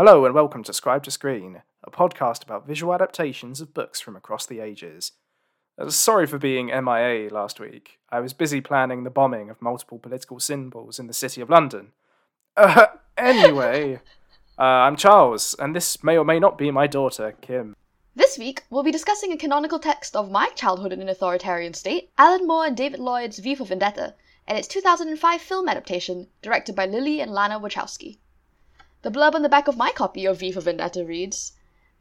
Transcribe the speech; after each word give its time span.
Hello 0.00 0.24
and 0.24 0.34
welcome 0.34 0.62
to 0.64 0.72
Scribe 0.72 1.02
to 1.02 1.10
Screen, 1.10 1.62
a 1.84 1.90
podcast 1.90 2.42
about 2.42 2.66
visual 2.66 2.94
adaptations 2.94 3.60
of 3.60 3.74
books 3.74 4.00
from 4.00 4.16
across 4.16 4.46
the 4.46 4.58
ages. 4.58 5.12
Uh, 5.78 5.90
sorry 5.90 6.26
for 6.26 6.38
being 6.38 6.68
MIA 6.68 7.28
last 7.30 7.60
week. 7.60 7.98
I 8.10 8.20
was 8.20 8.32
busy 8.32 8.60
planning 8.60 9.04
the 9.04 9.10
bombing 9.10 9.50
of 9.50 9.60
multiple 9.60 9.98
political 9.98 10.40
symbols 10.40 10.98
in 10.98 11.06
the 11.06 11.12
City 11.12 11.40
of 11.40 11.50
London. 11.50 11.92
Uh, 12.56 12.86
anyway, 13.18 14.00
uh, 14.58 14.62
I'm 14.62 14.96
Charles, 14.96 15.54
and 15.58 15.76
this 15.76 16.02
may 16.02 16.16
or 16.16 16.24
may 16.24 16.38
not 16.38 16.56
be 16.56 16.70
my 16.70 16.86
daughter, 16.86 17.34
Kim. 17.40 17.76
This 18.20 18.36
week, 18.36 18.64
we'll 18.68 18.82
be 18.82 18.92
discussing 18.92 19.32
a 19.32 19.38
canonical 19.38 19.78
text 19.78 20.14
of 20.14 20.30
My 20.30 20.50
Childhood 20.50 20.92
in 20.92 21.00
an 21.00 21.08
Authoritarian 21.08 21.72
State, 21.72 22.10
Alan 22.18 22.46
Moore 22.46 22.66
and 22.66 22.76
David 22.76 23.00
Lloyd's 23.00 23.38
V 23.38 23.54
for 23.54 23.64
Vendetta, 23.64 24.14
and 24.46 24.58
its 24.58 24.68
2005 24.68 25.40
film 25.40 25.70
adaptation, 25.70 26.28
directed 26.42 26.76
by 26.76 26.84
Lily 26.84 27.22
and 27.22 27.32
Lana 27.32 27.58
Wachowski. 27.58 28.18
The 29.00 29.10
blurb 29.10 29.34
on 29.34 29.40
the 29.40 29.48
back 29.48 29.68
of 29.68 29.78
my 29.78 29.90
copy 29.90 30.26
of 30.26 30.38
V 30.38 30.52
for 30.52 30.60
Vendetta 30.60 31.02
reads 31.02 31.52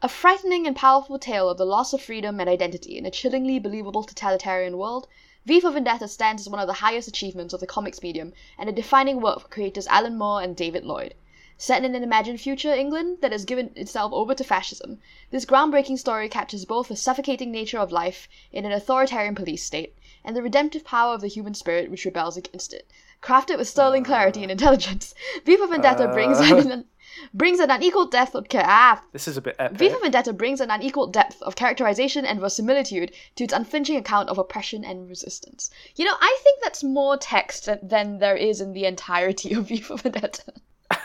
A 0.02 0.10
frightening 0.10 0.68
and 0.68 0.76
powerful 0.76 1.18
tale 1.18 1.48
of 1.48 1.58
the 1.58 1.66
loss 1.66 1.94
of 1.94 2.02
freedom 2.02 2.42
and 2.42 2.50
identity 2.50 2.98
in 2.98 3.06
a 3.06 3.12
chillingly 3.12 3.58
believable 3.58 4.04
totalitarian 4.04 4.78
world, 4.78 5.08
V 5.46 5.62
for 5.62 5.72
Vendetta 5.72 6.10
stands 6.10 6.42
as 6.42 6.50
one 6.50 6.60
of 6.60 6.68
the 6.68 6.84
highest 6.84 7.08
achievements 7.08 7.54
of 7.54 7.62
the 7.62 7.66
comics 7.66 8.04
medium 8.04 8.34
and 8.58 8.68
a 8.68 8.74
defining 8.74 9.22
work 9.22 9.40
for 9.40 9.48
creators 9.48 9.88
Alan 9.88 10.18
Moore 10.18 10.42
and 10.42 10.58
David 10.58 10.84
Lloyd. 10.84 11.14
Set 11.62 11.84
in 11.84 11.94
an 11.94 12.04
imagined 12.04 12.40
future 12.40 12.74
England 12.74 13.18
that 13.20 13.34
has 13.34 13.44
given 13.44 13.70
itself 13.76 14.14
over 14.14 14.34
to 14.34 14.46
fascism, 14.46 14.98
this 15.30 15.46
groundbreaking 15.46 16.00
story 16.00 16.30
captures 16.30 16.64
both 16.64 16.88
the 16.88 16.96
suffocating 16.96 17.52
nature 17.52 17.80
of 17.80 17.92
life 17.92 18.30
in 18.54 18.64
an 18.64 18.72
authoritarian 18.72 19.36
police 19.36 19.62
state 19.62 19.94
and 20.24 20.38
the 20.38 20.42
redemptive 20.42 20.86
power 20.86 21.14
of 21.14 21.20
the 21.20 21.28
human 21.28 21.54
spirit 21.54 21.92
which 21.92 22.06
rebels 22.06 22.38
against 22.38 22.74
it. 22.74 22.90
Crafted 23.22 23.58
with 23.58 23.68
sterling 23.68 24.06
clarity 24.06 24.42
and 24.42 24.50
intelligence, 24.50 25.14
V 25.46 25.58
for 25.58 25.68
Vendetta 25.68 26.08
brings 26.08 26.40
an 26.40 26.86
brings 27.34 27.60
an 27.60 27.70
unequaled 27.70 28.10
depth 28.10 28.36
of 28.36 28.48
ca- 28.48 28.64
ah, 28.66 29.04
This 29.12 29.28
is 29.28 29.36
a 29.36 29.42
bit 29.42 29.58
epic. 29.60 29.78
V 29.78 29.90
for 29.90 30.00
Vendetta 30.00 30.32
brings 30.32 30.62
an 30.62 30.72
unequaled 30.72 31.12
depth 31.12 31.42
of 31.42 31.58
characterization 31.58 32.26
and 32.26 32.40
verisimilitude 32.40 33.12
to 33.36 33.44
its 33.44 33.52
unflinching 33.52 33.98
account 33.98 34.30
of 34.30 34.38
oppression 34.38 34.86
and 34.86 35.10
resistance. 35.10 35.70
You 35.98 36.06
know, 36.06 36.16
I 36.22 36.40
think 36.42 36.62
that's 36.64 36.86
more 36.86 37.18
text 37.18 37.66
than- 37.66 37.80
than 37.86 38.20
there 38.20 38.38
is 38.38 38.62
in 38.62 38.72
the 38.72 38.86
entirety 38.86 39.54
of 39.54 39.68
V 39.68 39.82
for 39.82 39.98
Vendetta. 39.98 40.54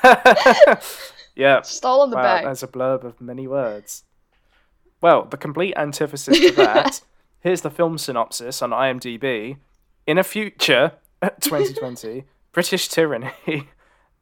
yeah, 1.36 1.60
Just 1.60 1.84
all 1.84 2.02
on 2.02 2.10
the 2.10 2.16
wow, 2.16 2.22
back. 2.22 2.44
that's 2.44 2.62
a 2.62 2.68
blurb 2.68 3.04
of 3.04 3.20
many 3.20 3.46
words. 3.46 4.04
Well, 5.00 5.24
the 5.24 5.36
complete 5.36 5.74
antithesis 5.76 6.38
to 6.38 6.52
that, 6.52 7.02
here's 7.40 7.60
the 7.60 7.70
film 7.70 7.98
synopsis 7.98 8.62
on 8.62 8.70
IMDb. 8.70 9.58
In 10.06 10.18
a 10.18 10.24
future, 10.24 10.92
uh, 11.22 11.30
2020, 11.40 12.24
British 12.52 12.88
tyranny, 12.88 13.68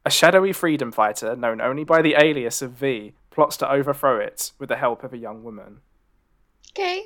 a 0.05 0.09
shadowy 0.09 0.53
freedom 0.53 0.91
fighter 0.91 1.35
known 1.35 1.61
only 1.61 1.83
by 1.83 2.01
the 2.01 2.15
alias 2.17 2.61
of 2.61 2.71
V 2.71 3.13
plots 3.31 3.57
to 3.57 3.71
overthrow 3.71 4.19
it 4.19 4.51
with 4.59 4.69
the 4.69 4.75
help 4.75 5.03
of 5.03 5.13
a 5.13 5.17
young 5.17 5.43
woman. 5.43 5.79
Okay. 6.71 7.05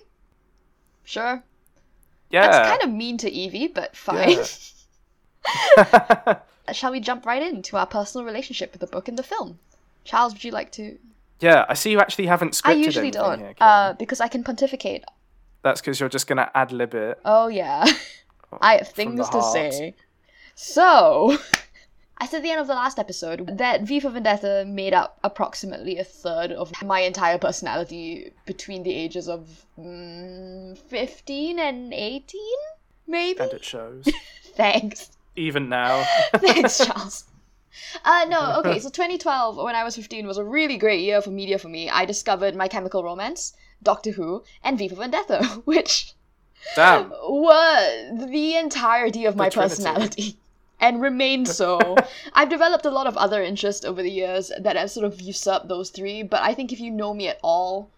Sure. 1.04 1.44
Yeah. 2.30 2.52
That's 2.52 2.70
kind 2.70 2.84
of 2.84 2.96
mean 2.96 3.18
to 3.20 3.32
Evie, 3.32 3.68
but 3.68 3.96
fine. 3.96 4.32
Yeah. 4.32 4.46
Shall 6.74 6.92
we 6.92 7.00
jump 7.00 7.26
right 7.26 7.42
into 7.42 7.78
our 7.78 7.88
personal 7.88 8.26
relationship 8.26 8.72
with 8.72 8.82
the 8.82 8.88
book 8.88 9.08
and 9.08 9.18
the 9.18 9.24
film? 9.24 9.60
Charles, 10.04 10.34
would 10.34 10.44
you 10.44 10.52
like 10.52 10.72
to? 10.74 10.98
yeah, 11.40 11.66
I 11.70 11.76
see 11.76 11.92
you 11.92 12.00
actually 12.00 12.28
haven't 12.28 12.54
scripted 12.54 12.70
I 12.70 12.74
usually 12.74 13.12
don't, 13.12 13.40
here, 13.40 13.54
uh, 13.60 13.94
because 13.94 14.22
I 14.22 14.28
can 14.28 14.44
pontificate. 14.44 15.04
That's 15.62 15.82
because 15.82 16.00
you're 16.00 16.10
just 16.10 16.28
going 16.28 16.38
to 16.38 16.58
ad 16.58 16.72
lib 16.72 16.94
it. 16.94 17.20
Oh 17.26 17.48
yeah, 17.48 17.86
I 18.62 18.78
have 18.78 18.90
things 18.90 19.30
to 19.30 19.42
say. 19.44 19.96
So, 20.56 21.38
I 22.18 22.26
said 22.26 22.38
at 22.38 22.44
the 22.44 22.52
end 22.52 22.62
of 22.62 22.68
the 22.68 22.74
last 22.74 22.98
episode 22.98 23.58
that 23.58 23.84
V 23.84 24.00
for 24.00 24.10
Vendetta 24.10 24.66
made 24.68 24.94
up 24.94 25.20
approximately 25.24 26.00
a 26.00 26.04
third 26.04 26.52
of 26.52 26.72
my 26.84 27.02
entire 27.02 27.38
personality 27.38 28.32
between 28.46 28.82
the 28.84 28.94
ages 28.94 29.30
of 29.30 29.66
mm, 29.80 30.76
15 30.78 31.60
and 31.60 31.94
18, 31.94 32.42
maybe? 33.06 33.40
And 33.40 33.54
it 33.54 33.64
shows. 33.64 34.08
Thanks. 34.56 35.12
Even 35.38 35.70
now. 35.70 36.04
Thanks, 36.36 36.84
Charles. 36.84 37.26
Uh, 38.04 38.26
no, 38.28 38.60
okay, 38.60 38.80
so 38.80 38.90
2012, 38.90 39.56
when 39.58 39.76
I 39.76 39.84
was 39.84 39.96
15, 39.96 40.26
was 40.26 40.38
a 40.38 40.44
really 40.44 40.78
great 40.78 41.02
year 41.02 41.22
for 41.22 41.30
media 41.30 41.60
for 41.60 41.70
me. 41.70 41.90
I 41.90 42.06
discovered 42.06 42.56
My 42.56 42.68
Chemical 42.68 43.04
Romance, 43.04 43.54
Doctor 43.84 44.12
Who, 44.12 44.44
and 44.64 44.80
V 44.80 44.90
for 44.90 44.96
Vendetta, 44.96 45.44
which 45.66 46.14
Damn. 46.76 47.12
were 47.30 48.26
the 48.28 48.56
entirety 48.56 49.26
of 49.26 49.36
my 49.36 49.50
Trinity. 49.50 49.76
personality. 49.76 50.40
And 50.80 51.02
remain 51.02 51.48
so. 51.48 51.96
I've 52.34 52.50
developed 52.50 52.86
a 52.86 52.92
lot 52.92 53.08
of 53.08 53.18
other 53.18 53.42
interests 53.42 53.84
over 53.84 54.04
the 54.04 54.12
years 54.12 54.52
that 54.60 54.76
have 54.76 54.92
sort 54.92 55.08
of 55.08 55.20
usurped 55.20 55.68
those 55.68 55.90
three, 55.90 56.22
but 56.22 56.44
I 56.44 56.54
think 56.54 56.72
if 56.72 56.80
you 56.80 56.92
know 56.92 57.16
me 57.16 57.28
at 57.28 57.40
all, 57.42 57.90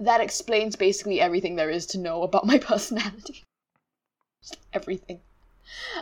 that 0.00 0.20
explains 0.20 0.74
basically 0.74 1.20
everything 1.20 1.54
there 1.54 1.70
is 1.70 1.86
to 1.86 1.98
know 1.98 2.24
about 2.24 2.44
my 2.44 2.58
personality. 2.58 3.44
Just 4.42 4.58
everything. 4.72 5.20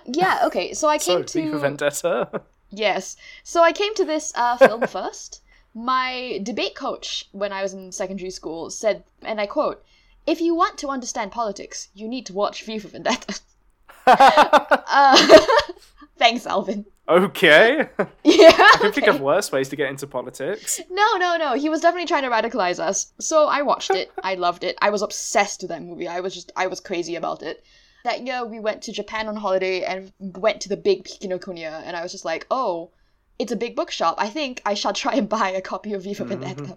Yeah, 0.06 0.40
okay, 0.44 0.74
so 0.74 0.88
I 0.88 0.98
So, 0.98 1.16
came 1.16 1.24
to 1.24 1.42
V 1.42 1.50
for 1.50 1.58
Vendetta. 1.58 2.42
Yes. 2.70 3.16
So 3.42 3.62
I 3.62 3.72
came 3.72 3.94
to 3.94 4.04
this 4.04 4.32
uh, 4.34 4.56
film 4.56 4.86
first. 4.88 5.42
My 5.74 6.40
debate 6.42 6.74
coach, 6.74 7.28
when 7.32 7.52
I 7.52 7.62
was 7.62 7.72
in 7.72 7.92
secondary 7.92 8.30
school, 8.30 8.70
said, 8.70 9.04
and 9.22 9.40
I 9.40 9.46
quote, 9.46 9.84
if 10.26 10.40
you 10.40 10.54
want 10.54 10.78
to 10.78 10.88
understand 10.88 11.32
politics, 11.32 11.88
you 11.94 12.08
need 12.08 12.26
to 12.26 12.32
watch 12.32 12.64
V 12.64 12.78
for 12.78 12.88
Vendetta. 12.88 13.40
Uh, 14.06 15.38
thanks, 16.18 16.46
Alvin. 16.46 16.84
okay. 17.08 17.88
Yeah. 18.22 18.52
I 18.52 18.76
can 18.80 18.92
think 18.92 19.08
okay. 19.08 19.16
of 19.16 19.22
worse 19.22 19.50
ways 19.50 19.70
to 19.70 19.76
get 19.76 19.88
into 19.88 20.06
politics. 20.06 20.78
No, 20.90 21.16
no, 21.16 21.38
no. 21.38 21.54
He 21.54 21.70
was 21.70 21.80
definitely 21.80 22.06
trying 22.06 22.22
to 22.24 22.28
radicalize 22.28 22.78
us. 22.78 23.12
So 23.18 23.46
I 23.46 23.62
watched 23.62 23.90
it. 23.90 24.12
I 24.22 24.34
loved 24.34 24.62
it. 24.62 24.76
I 24.82 24.90
was 24.90 25.00
obsessed 25.00 25.62
with 25.62 25.70
that 25.70 25.82
movie. 25.82 26.06
I 26.06 26.20
was 26.20 26.34
just, 26.34 26.52
I 26.54 26.66
was 26.66 26.80
crazy 26.80 27.16
about 27.16 27.42
it. 27.42 27.64
That 28.04 28.26
year, 28.26 28.44
we 28.44 28.60
went 28.60 28.82
to 28.82 28.92
Japan 28.92 29.28
on 29.28 29.36
holiday 29.36 29.82
and 29.82 30.12
went 30.20 30.60
to 30.60 30.68
the 30.68 30.76
big 30.76 31.04
Kinokuniya, 31.04 31.84
and 31.86 31.96
I 31.96 32.02
was 32.02 32.12
just 32.12 32.26
like, 32.26 32.46
oh, 32.50 32.90
it's 33.38 33.50
a 33.50 33.56
big 33.56 33.74
bookshop. 33.74 34.16
I 34.18 34.28
think 34.28 34.60
I 34.66 34.74
shall 34.74 34.92
try 35.02 35.14
and 35.14 35.26
buy 35.26 35.48
a 35.48 35.62
copy 35.62 35.94
of 35.94 36.02
V 36.04 36.12
for 36.12 36.24
mm-hmm. 36.24 36.42
Vendetta. 36.42 36.76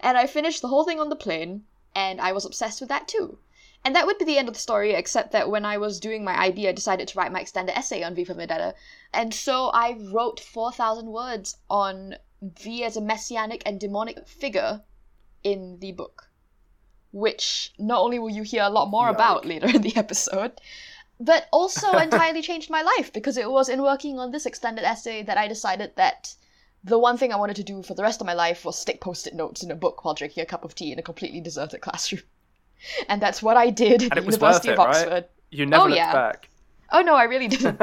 And 0.00 0.18
I 0.18 0.26
finished 0.26 0.60
the 0.60 0.66
whole 0.66 0.82
thing 0.82 0.98
on 0.98 1.10
the 1.10 1.16
plane, 1.16 1.66
and 1.94 2.20
I 2.20 2.32
was 2.32 2.44
obsessed 2.44 2.80
with 2.80 2.88
that 2.88 3.06
too. 3.06 3.38
And 3.84 3.94
that 3.94 4.04
would 4.04 4.18
be 4.18 4.24
the 4.24 4.36
end 4.36 4.48
of 4.48 4.54
the 4.54 4.60
story, 4.60 4.94
except 4.94 5.30
that 5.30 5.48
when 5.48 5.64
I 5.64 5.78
was 5.78 6.00
doing 6.00 6.24
my 6.24 6.36
IB, 6.46 6.66
I 6.66 6.72
decided 6.72 7.06
to 7.06 7.18
write 7.18 7.30
my 7.30 7.40
extended 7.40 7.78
essay 7.78 8.02
on 8.02 8.16
V 8.16 8.24
for 8.24 8.34
Vendetta. 8.34 8.74
And 9.12 9.32
so 9.32 9.68
I 9.68 9.92
wrote 9.92 10.40
4,000 10.40 11.06
words 11.06 11.56
on 11.70 12.16
V 12.42 12.82
as 12.82 12.96
a 12.96 13.00
messianic 13.00 13.62
and 13.64 13.78
demonic 13.78 14.26
figure 14.26 14.82
in 15.44 15.78
the 15.78 15.92
book. 15.92 16.31
Which 17.12 17.72
not 17.78 18.00
only 18.00 18.18
will 18.18 18.30
you 18.30 18.42
hear 18.42 18.62
a 18.62 18.70
lot 18.70 18.88
more 18.88 19.08
about 19.08 19.44
later 19.52 19.68
in 19.68 19.82
the 19.82 19.96
episode, 19.96 20.52
but 21.20 21.46
also 21.52 21.96
entirely 21.98 22.42
changed 22.42 22.70
my 22.70 22.82
life 22.82 23.12
because 23.12 23.36
it 23.36 23.50
was 23.50 23.68
in 23.68 23.82
working 23.82 24.18
on 24.18 24.30
this 24.32 24.46
extended 24.46 24.84
essay 24.84 25.22
that 25.22 25.38
I 25.38 25.46
decided 25.46 25.92
that 25.96 26.34
the 26.84 26.98
one 26.98 27.16
thing 27.16 27.32
I 27.32 27.36
wanted 27.36 27.56
to 27.56 27.62
do 27.62 27.82
for 27.82 27.94
the 27.94 28.02
rest 28.02 28.20
of 28.20 28.26
my 28.26 28.32
life 28.34 28.64
was 28.64 28.78
stick 28.78 29.00
post 29.00 29.26
it 29.26 29.34
notes 29.34 29.62
in 29.62 29.70
a 29.70 29.74
book 29.76 30.04
while 30.04 30.14
drinking 30.14 30.42
a 30.42 30.46
cup 30.46 30.64
of 30.64 30.74
tea 30.74 30.90
in 30.90 30.98
a 30.98 31.02
completely 31.02 31.40
deserted 31.40 31.80
classroom. 31.86 32.22
And 33.08 33.22
that's 33.22 33.42
what 33.42 33.56
I 33.56 33.70
did 33.70 34.02
at 34.02 34.16
And 34.16 34.26
the 34.26 34.32
University 34.32 34.70
worth 34.70 34.78
of 34.78 34.84
it, 34.86 34.88
right? 34.88 34.96
Oxford. 35.06 35.24
You 35.50 35.66
never 35.66 35.82
Oh, 35.82 35.86
looked 35.86 35.96
yeah. 35.98 36.12
back. 36.12 36.48
Oh 36.90 37.02
no, 37.02 37.14
I 37.14 37.24
really 37.24 37.46
didn't. 37.48 37.80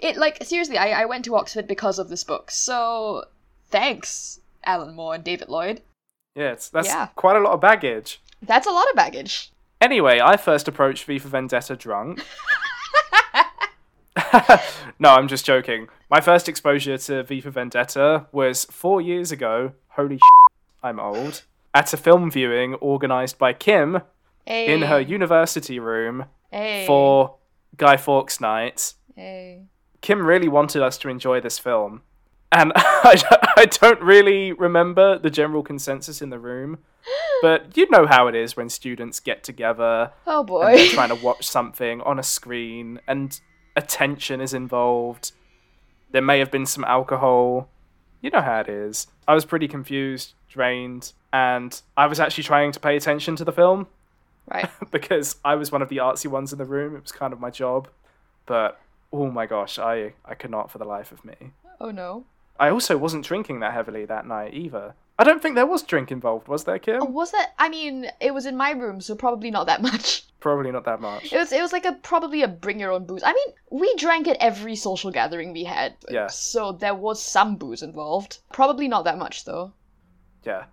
it 0.00 0.16
like 0.16 0.44
seriously, 0.44 0.78
I, 0.78 1.02
I 1.02 1.04
went 1.06 1.24
to 1.24 1.34
Oxford 1.34 1.66
because 1.66 1.98
of 1.98 2.08
this 2.08 2.24
book. 2.24 2.50
So 2.50 3.24
thanks, 3.68 4.38
Alan 4.64 4.94
Moore 4.94 5.14
and 5.16 5.24
David 5.24 5.48
Lloyd. 5.48 5.82
Yeah, 6.36 6.52
it's, 6.52 6.68
that's 6.68 6.88
Yeah. 6.88 7.06
quite 7.16 7.36
a 7.36 7.40
lot 7.40 7.54
of 7.54 7.60
baggage. 7.60 8.20
That's 8.42 8.66
a 8.66 8.70
lot 8.70 8.88
of 8.90 8.96
baggage. 8.96 9.52
Anyway, 9.80 10.20
I 10.22 10.36
first 10.36 10.68
approached 10.68 11.04
V 11.04 11.18
for 11.18 11.28
Vendetta 11.28 11.76
drunk. 11.76 12.22
no, 14.98 15.10
I'm 15.10 15.28
just 15.28 15.44
joking. 15.46 15.88
My 16.10 16.20
first 16.20 16.48
exposure 16.48 16.98
to 16.98 17.22
V 17.22 17.40
for 17.40 17.50
Vendetta 17.50 18.26
was 18.32 18.64
four 18.66 19.00
years 19.00 19.32
ago. 19.32 19.72
Holy 19.88 20.18
sh! 20.18 20.20
I'm 20.82 20.98
old. 20.98 21.44
At 21.74 21.92
a 21.92 21.96
film 21.96 22.30
viewing 22.30 22.74
organised 22.76 23.38
by 23.38 23.52
Kim 23.52 24.02
Hey, 24.44 24.72
in 24.72 24.82
her 24.82 25.00
university 25.00 25.78
room 25.78 26.26
hey, 26.50 26.84
for 26.86 27.36
Guy 27.76 27.96
Fawkes 27.96 28.40
night. 28.40 28.94
hey. 29.14 29.62
Kim 30.00 30.26
really 30.26 30.48
wanted 30.48 30.82
us 30.82 30.96
to 30.98 31.08
enjoy 31.08 31.40
this 31.40 31.58
film. 31.58 32.02
And 32.52 32.72
I 32.76 33.16
don't- 33.16 33.44
I 33.56 33.64
don't 33.66 34.00
really 34.02 34.52
remember 34.52 35.18
the 35.18 35.30
general 35.30 35.62
consensus 35.62 36.20
in 36.22 36.30
the 36.30 36.38
room, 36.38 36.78
but 37.42 37.76
you 37.76 37.88
know 37.90 38.06
how 38.06 38.26
it 38.26 38.34
is 38.34 38.56
when 38.56 38.68
students 38.68 39.20
get 39.20 39.42
together 39.44 40.12
Oh 40.26 40.38
and 40.40 40.46
boy. 40.46 40.76
they're 40.76 40.88
trying 40.88 41.08
to 41.10 41.14
watch 41.24 41.46
something 41.46 42.00
on 42.02 42.18
a 42.18 42.22
screen 42.22 43.00
and 43.06 43.38
attention 43.76 44.40
is 44.40 44.52
involved. 44.54 45.32
There 46.10 46.22
may 46.22 46.38
have 46.40 46.50
been 46.50 46.66
some 46.66 46.84
alcohol. 46.84 47.68
You 48.20 48.30
know 48.30 48.40
how 48.40 48.60
it 48.60 48.68
is. 48.68 49.06
I 49.28 49.34
was 49.34 49.44
pretty 49.44 49.68
confused, 49.68 50.34
drained, 50.48 51.12
and 51.32 51.80
I 51.96 52.06
was 52.06 52.18
actually 52.18 52.44
trying 52.44 52.72
to 52.72 52.80
pay 52.80 52.96
attention 52.96 53.36
to 53.36 53.44
the 53.44 53.52
film. 53.52 53.86
Right. 54.50 54.68
because 54.90 55.36
I 55.44 55.54
was 55.54 55.70
one 55.70 55.82
of 55.82 55.88
the 55.88 55.98
artsy 55.98 56.26
ones 56.26 56.52
in 56.52 56.58
the 56.58 56.64
room. 56.64 56.96
It 56.96 57.02
was 57.02 57.12
kind 57.12 57.32
of 57.32 57.38
my 57.40 57.50
job. 57.50 57.88
But 58.46 58.80
oh 59.12 59.30
my 59.30 59.46
gosh, 59.46 59.78
I, 59.78 60.14
I 60.24 60.34
could 60.34 60.50
not 60.50 60.70
for 60.70 60.78
the 60.78 60.84
life 60.84 61.12
of 61.12 61.24
me. 61.24 61.52
Oh 61.80 61.90
no. 61.92 62.24
I 62.60 62.70
also 62.70 62.96
wasn't 62.98 63.24
drinking 63.24 63.60
that 63.60 63.72
heavily 63.72 64.04
that 64.04 64.26
night 64.26 64.52
either. 64.54 64.94
I 65.18 65.24
don't 65.24 65.42
think 65.42 65.54
there 65.54 65.66
was 65.66 65.82
drink 65.82 66.12
involved, 66.12 66.46
was 66.46 66.64
there, 66.64 66.78
Kim? 66.78 67.02
Oh, 67.02 67.06
was 67.06 67.32
that? 67.32 67.52
I 67.58 67.68
mean, 67.68 68.06
it 68.20 68.32
was 68.32 68.46
in 68.46 68.56
my 68.56 68.70
room, 68.72 69.00
so 69.00 69.14
probably 69.14 69.50
not 69.50 69.66
that 69.66 69.82
much. 69.90 70.24
Probably 70.40 70.70
not 70.70 70.84
that 70.84 71.00
much. 71.00 71.32
It 71.32 71.36
was. 71.38 71.52
It 71.52 71.60
was 71.60 71.72
like 71.72 71.84
a 71.86 71.92
probably 72.02 72.42
a 72.42 72.48
bring 72.48 72.78
your 72.78 72.92
own 72.92 73.04
booze. 73.06 73.22
I 73.24 73.32
mean, 73.32 73.54
we 73.70 73.94
drank 73.96 74.28
at 74.28 74.36
every 74.40 74.76
social 74.76 75.10
gathering 75.10 75.52
we 75.52 75.64
had. 75.64 75.94
Yeah. 76.10 76.28
So 76.28 76.72
there 76.72 76.94
was 76.94 77.22
some 77.22 77.56
booze 77.56 77.82
involved. 77.82 78.38
Probably 78.52 78.88
not 78.88 79.04
that 79.04 79.18
much 79.18 79.44
though. 79.44 79.72
Yeah. 80.44 80.64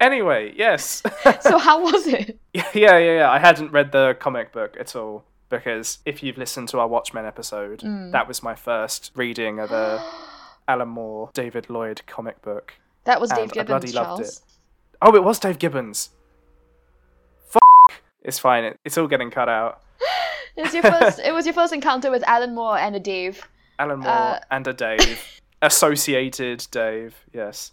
Anyway, 0.00 0.52
yes. 0.56 1.02
So 1.40 1.58
how 1.58 1.82
was 1.82 2.06
it? 2.06 2.38
yeah, 2.54 2.68
yeah, 2.74 2.98
yeah. 2.98 3.30
I 3.30 3.38
hadn't 3.38 3.72
read 3.72 3.92
the 3.92 4.16
comic 4.18 4.52
book 4.52 4.76
at 4.78 4.94
all 4.96 5.24
because 5.48 5.98
if 6.04 6.22
you've 6.22 6.36
listened 6.36 6.68
to 6.70 6.78
our 6.80 6.88
Watchmen 6.88 7.24
episode, 7.24 7.80
Mm. 7.80 8.12
that 8.12 8.28
was 8.28 8.42
my 8.42 8.54
first 8.54 9.12
reading 9.14 9.58
of 9.60 9.70
a 9.72 10.02
Alan 10.66 10.88
Moore, 10.88 11.30
David 11.34 11.68
Lloyd 11.70 12.02
comic 12.06 12.40
book. 12.42 12.74
That 13.04 13.20
was 13.20 13.30
Dave 13.30 13.50
And 13.52 13.60
I 13.60 13.64
bloody 13.64 13.86
Gibbons, 13.88 13.94
loved 13.94 14.22
Charles. 14.22 14.42
Oh, 15.02 15.14
it 15.14 15.22
was 15.24 15.38
Dave 15.38 15.58
Gibbons. 15.58 16.10
F- 17.54 18.00
It's 18.22 18.38
fine. 18.38 18.64
It, 18.64 18.80
it's 18.84 18.96
all 18.98 19.06
getting 19.08 19.30
cut 19.30 19.48
out. 19.48 19.80
It 20.56 20.62
was 20.62 20.72
your 20.72 20.84
first. 20.84 21.18
it 21.18 21.32
was 21.34 21.46
your 21.46 21.52
first 21.52 21.72
encounter 21.72 22.12
with 22.12 22.22
Alan 22.28 22.54
Moore 22.54 22.78
and 22.78 22.94
a 22.94 23.00
Dave. 23.00 23.42
Alan 23.80 23.98
Moore 23.98 24.08
Uh, 24.12 24.38
and 24.52 24.64
a 24.68 24.72
Dave. 24.72 25.40
Associated 25.62 26.64
Dave, 26.70 27.16
yes. 27.32 27.72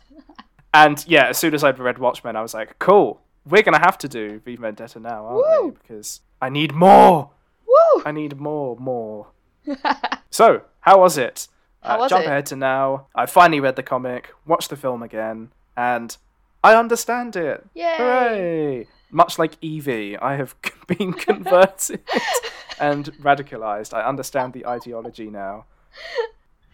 And 0.73 1.05
yeah, 1.07 1.27
as 1.27 1.37
soon 1.37 1.53
as 1.53 1.63
I'd 1.63 1.77
read 1.77 1.99
Watchmen, 1.99 2.35
I 2.35 2.41
was 2.41 2.55
like, 2.55 2.79
cool, 2.79 3.21
we're 3.45 3.61
going 3.61 3.77
to 3.77 3.85
have 3.85 3.99
to 3.99 4.07
do 4.07 4.39
V 4.39 4.55
Vendetta 4.55 4.99
now, 4.99 5.27
aren't 5.27 5.63
we? 5.65 5.71
Because 5.79 6.21
I 6.41 6.49
need 6.49 6.73
more. 6.73 7.29
Woo! 7.67 8.01
I 8.03 8.11
need 8.11 8.39
more, 8.39 8.75
more. 8.77 9.27
so, 10.31 10.61
how 10.79 11.01
was 11.01 11.19
it? 11.19 11.47
How 11.83 11.95
Uh, 11.95 11.99
was 11.99 12.09
jump 12.09 12.23
it? 12.23 12.27
ahead 12.27 12.45
to 12.47 12.55
now. 12.55 13.07
I 13.15 13.25
finally 13.25 13.59
read 13.59 13.75
the 13.75 13.83
comic, 13.83 14.33
watched 14.45 14.69
the 14.69 14.75
film 14.75 15.01
again, 15.03 15.51
and 15.75 16.15
I 16.63 16.75
understand 16.75 17.35
it. 17.35 17.65
Yay! 17.73 17.95
Hooray! 17.97 18.87
Much 19.09 19.37
like 19.39 19.57
Evie, 19.61 20.17
I 20.17 20.35
have 20.35 20.55
been 20.87 21.13
converted 21.13 22.01
and 22.79 23.05
radicalized. 23.21 23.93
I 23.93 24.03
understand 24.07 24.53
the 24.53 24.65
ideology 24.65 25.29
now. 25.29 25.65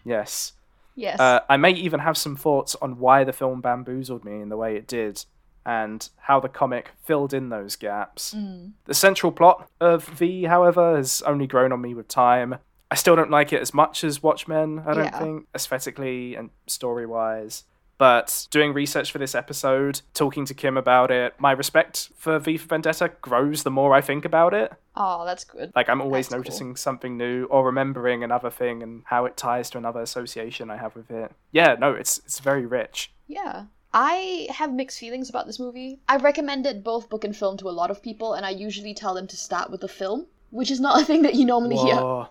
Yes. 0.04 0.52
Yes. 0.94 1.18
Uh, 1.20 1.40
I 1.48 1.56
may 1.56 1.70
even 1.72 2.00
have 2.00 2.16
some 2.18 2.36
thoughts 2.36 2.74
on 2.82 2.98
why 2.98 3.24
the 3.24 3.32
film 3.32 3.60
bamboozled 3.60 4.24
me 4.24 4.40
in 4.40 4.48
the 4.48 4.56
way 4.56 4.76
it 4.76 4.86
did, 4.86 5.24
and 5.64 6.08
how 6.16 6.40
the 6.40 6.48
comic 6.48 6.90
filled 7.04 7.32
in 7.32 7.48
those 7.50 7.76
gaps. 7.76 8.34
Mm. 8.34 8.72
The 8.86 8.94
central 8.94 9.30
plot 9.32 9.68
of 9.80 10.04
V, 10.04 10.44
however, 10.44 10.96
has 10.96 11.22
only 11.22 11.46
grown 11.46 11.72
on 11.72 11.80
me 11.80 11.94
with 11.94 12.08
time. 12.08 12.56
I 12.90 12.94
still 12.94 13.16
don't 13.16 13.30
like 13.30 13.52
it 13.52 13.60
as 13.60 13.74
much 13.74 14.02
as 14.04 14.22
Watchmen, 14.22 14.80
I 14.86 14.94
don't 14.94 15.04
Yeah. 15.04 15.18
think, 15.18 15.46
aesthetically 15.54 16.34
and 16.34 16.50
story 16.66 17.06
wise. 17.06 17.64
But 17.98 18.46
doing 18.52 18.72
research 18.72 19.10
for 19.10 19.18
this 19.18 19.34
episode, 19.34 20.02
talking 20.14 20.44
to 20.46 20.54
Kim 20.54 20.76
about 20.76 21.10
it, 21.10 21.34
my 21.38 21.50
respect 21.50 22.10
for 22.16 22.38
V 22.38 22.56
for 22.56 22.68
Vendetta 22.68 23.10
grows 23.20 23.64
the 23.64 23.72
more 23.72 23.92
I 23.92 24.00
think 24.00 24.24
about 24.24 24.54
it. 24.54 24.72
Oh, 24.94 25.24
that's 25.24 25.42
good. 25.44 25.72
Like 25.74 25.88
I'm 25.88 26.00
always 26.00 26.26
That's 26.28 26.34
cool. 26.34 26.38
noticing 26.38 26.76
something 26.76 27.16
new 27.16 27.46
or 27.46 27.64
remembering 27.66 28.22
another 28.22 28.50
thing 28.50 28.84
and 28.84 29.02
how 29.06 29.24
it 29.26 29.36
ties 29.36 29.68
to 29.70 29.78
another 29.78 30.00
association 30.00 30.70
I 30.70 30.76
have 30.76 30.94
with 30.94 31.10
it. 31.10 31.32
Yeah, 31.50 31.74
no, 31.78 31.92
it's 31.92 32.18
it's 32.18 32.38
very 32.38 32.66
rich. 32.66 33.10
Yeah. 33.26 33.64
I 33.92 34.46
have 34.54 34.72
mixed 34.72 35.00
feelings 35.00 35.28
about 35.28 35.46
this 35.46 35.58
movie. 35.58 35.98
I've 36.08 36.22
recommended 36.22 36.84
both 36.84 37.08
book 37.08 37.24
and 37.24 37.34
film 37.34 37.56
to 37.56 37.68
a 37.68 37.70
lot 37.70 37.90
of 37.90 38.00
people, 38.02 38.34
and 38.34 38.46
I 38.46 38.50
usually 38.50 38.94
tell 38.94 39.14
them 39.14 39.26
to 39.26 39.36
start 39.36 39.70
with 39.72 39.80
the 39.80 39.88
film, 39.88 40.26
which 40.50 40.70
is 40.70 40.78
not 40.78 41.00
a 41.00 41.04
thing 41.04 41.22
that 41.22 41.34
you 41.34 41.44
normally 41.46 41.76
hear. 41.76 42.28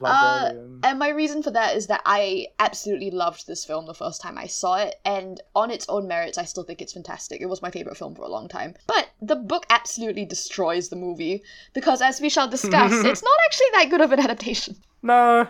Uh, 0.00 0.52
and 0.82 0.98
my 0.98 1.08
reason 1.10 1.42
for 1.42 1.50
that 1.50 1.76
is 1.76 1.86
that 1.88 2.02
I 2.04 2.48
absolutely 2.58 3.10
loved 3.10 3.46
this 3.46 3.64
film 3.64 3.86
the 3.86 3.94
first 3.94 4.20
time 4.20 4.38
I 4.38 4.46
saw 4.46 4.76
it, 4.76 4.96
and 5.04 5.40
on 5.54 5.70
its 5.70 5.86
own 5.88 6.08
merits, 6.08 6.38
I 6.38 6.44
still 6.44 6.64
think 6.64 6.80
it's 6.82 6.92
fantastic. 6.92 7.40
It 7.40 7.46
was 7.46 7.62
my 7.62 7.70
favorite 7.70 7.96
film 7.96 8.14
for 8.14 8.22
a 8.22 8.28
long 8.28 8.48
time. 8.48 8.74
But 8.86 9.10
the 9.20 9.36
book 9.36 9.66
absolutely 9.70 10.24
destroys 10.24 10.88
the 10.88 10.96
movie, 10.96 11.42
because 11.74 12.00
as 12.02 12.20
we 12.20 12.28
shall 12.28 12.48
discuss, 12.48 12.92
it's 13.04 13.22
not 13.22 13.38
actually 13.46 13.66
that 13.72 13.90
good 13.90 14.00
of 14.00 14.12
an 14.12 14.20
adaptation. 14.20 14.76
no, 15.02 15.46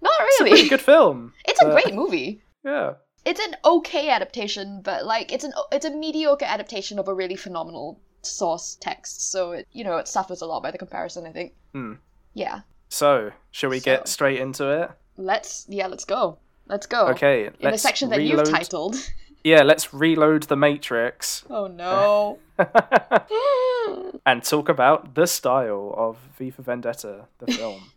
Not 0.00 0.20
really. 0.20 0.52
it's 0.52 0.62
a 0.66 0.68
good 0.68 0.80
film. 0.82 1.32
It's 1.46 1.60
a 1.62 1.70
great 1.70 1.94
movie. 1.94 2.42
Yeah. 2.64 2.94
It's 3.24 3.40
an 3.40 3.56
okay 3.64 4.08
adaptation, 4.08 4.80
but 4.82 5.04
like 5.06 5.32
it's 5.32 5.44
an 5.44 5.52
it's 5.70 5.84
a 5.86 5.90
mediocre 5.90 6.44
adaptation 6.44 6.98
of 6.98 7.06
a 7.06 7.14
really 7.14 7.36
phenomenal 7.36 8.00
source 8.22 8.76
text. 8.80 9.30
So 9.30 9.52
it 9.52 9.68
you 9.72 9.84
know 9.84 9.96
it 9.98 10.08
suffers 10.08 10.42
a 10.42 10.46
lot 10.46 10.62
by 10.62 10.72
the 10.72 10.78
comparison. 10.78 11.24
I 11.26 11.30
think. 11.32 11.52
Hmm. 11.72 11.92
Yeah. 12.34 12.60
So, 12.92 13.32
shall 13.50 13.70
we 13.70 13.80
get 13.80 14.06
straight 14.06 14.38
into 14.38 14.68
it? 14.68 14.90
Let's 15.16 15.64
yeah. 15.68 15.86
Let's 15.86 16.04
go. 16.04 16.38
Let's 16.66 16.86
go. 16.86 17.06
Okay, 17.08 17.46
In 17.60 17.70
the 17.70 17.78
section 17.78 18.10
that 18.10 18.18
reload. 18.18 18.46
you've 18.46 18.54
titled. 18.56 18.96
Yeah, 19.44 19.62
let's 19.64 19.92
reload 19.92 20.44
the 20.44 20.54
Matrix 20.54 21.42
Oh 21.50 21.66
no. 21.66 22.38
and 24.24 24.44
talk 24.44 24.68
about 24.68 25.16
the 25.16 25.26
style 25.26 25.92
of 25.96 26.16
V 26.38 26.50
for 26.50 26.62
Vendetta, 26.62 27.26
the 27.38 27.52
film. 27.52 27.90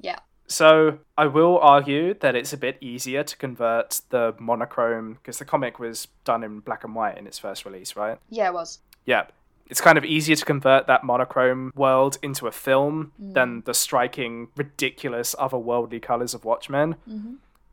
yeah. 0.00 0.18
So 0.48 0.98
I 1.16 1.26
will 1.26 1.58
argue 1.60 2.14
that 2.14 2.34
it's 2.34 2.52
a 2.52 2.56
bit 2.56 2.78
easier 2.80 3.22
to 3.22 3.36
convert 3.36 4.00
the 4.10 4.34
monochrome 4.40 5.14
because 5.14 5.38
the 5.38 5.44
comic 5.44 5.78
was 5.78 6.08
done 6.24 6.42
in 6.42 6.58
black 6.58 6.82
and 6.82 6.96
white 6.96 7.16
in 7.16 7.28
its 7.28 7.38
first 7.38 7.64
release, 7.64 7.94
right? 7.94 8.18
Yeah, 8.28 8.48
it 8.48 8.54
was. 8.54 8.80
Yeah. 9.06 9.26
It's 9.72 9.80
kind 9.80 9.96
of 9.96 10.04
easier 10.04 10.36
to 10.36 10.44
convert 10.44 10.86
that 10.86 11.02
monochrome 11.02 11.72
world 11.74 12.18
into 12.22 12.46
a 12.46 12.52
film 12.52 13.12
than 13.18 13.62
the 13.64 13.72
striking, 13.72 14.48
ridiculous, 14.54 15.34
otherworldly 15.38 16.02
colors 16.02 16.34
of 16.34 16.44
Watchmen. 16.44 16.96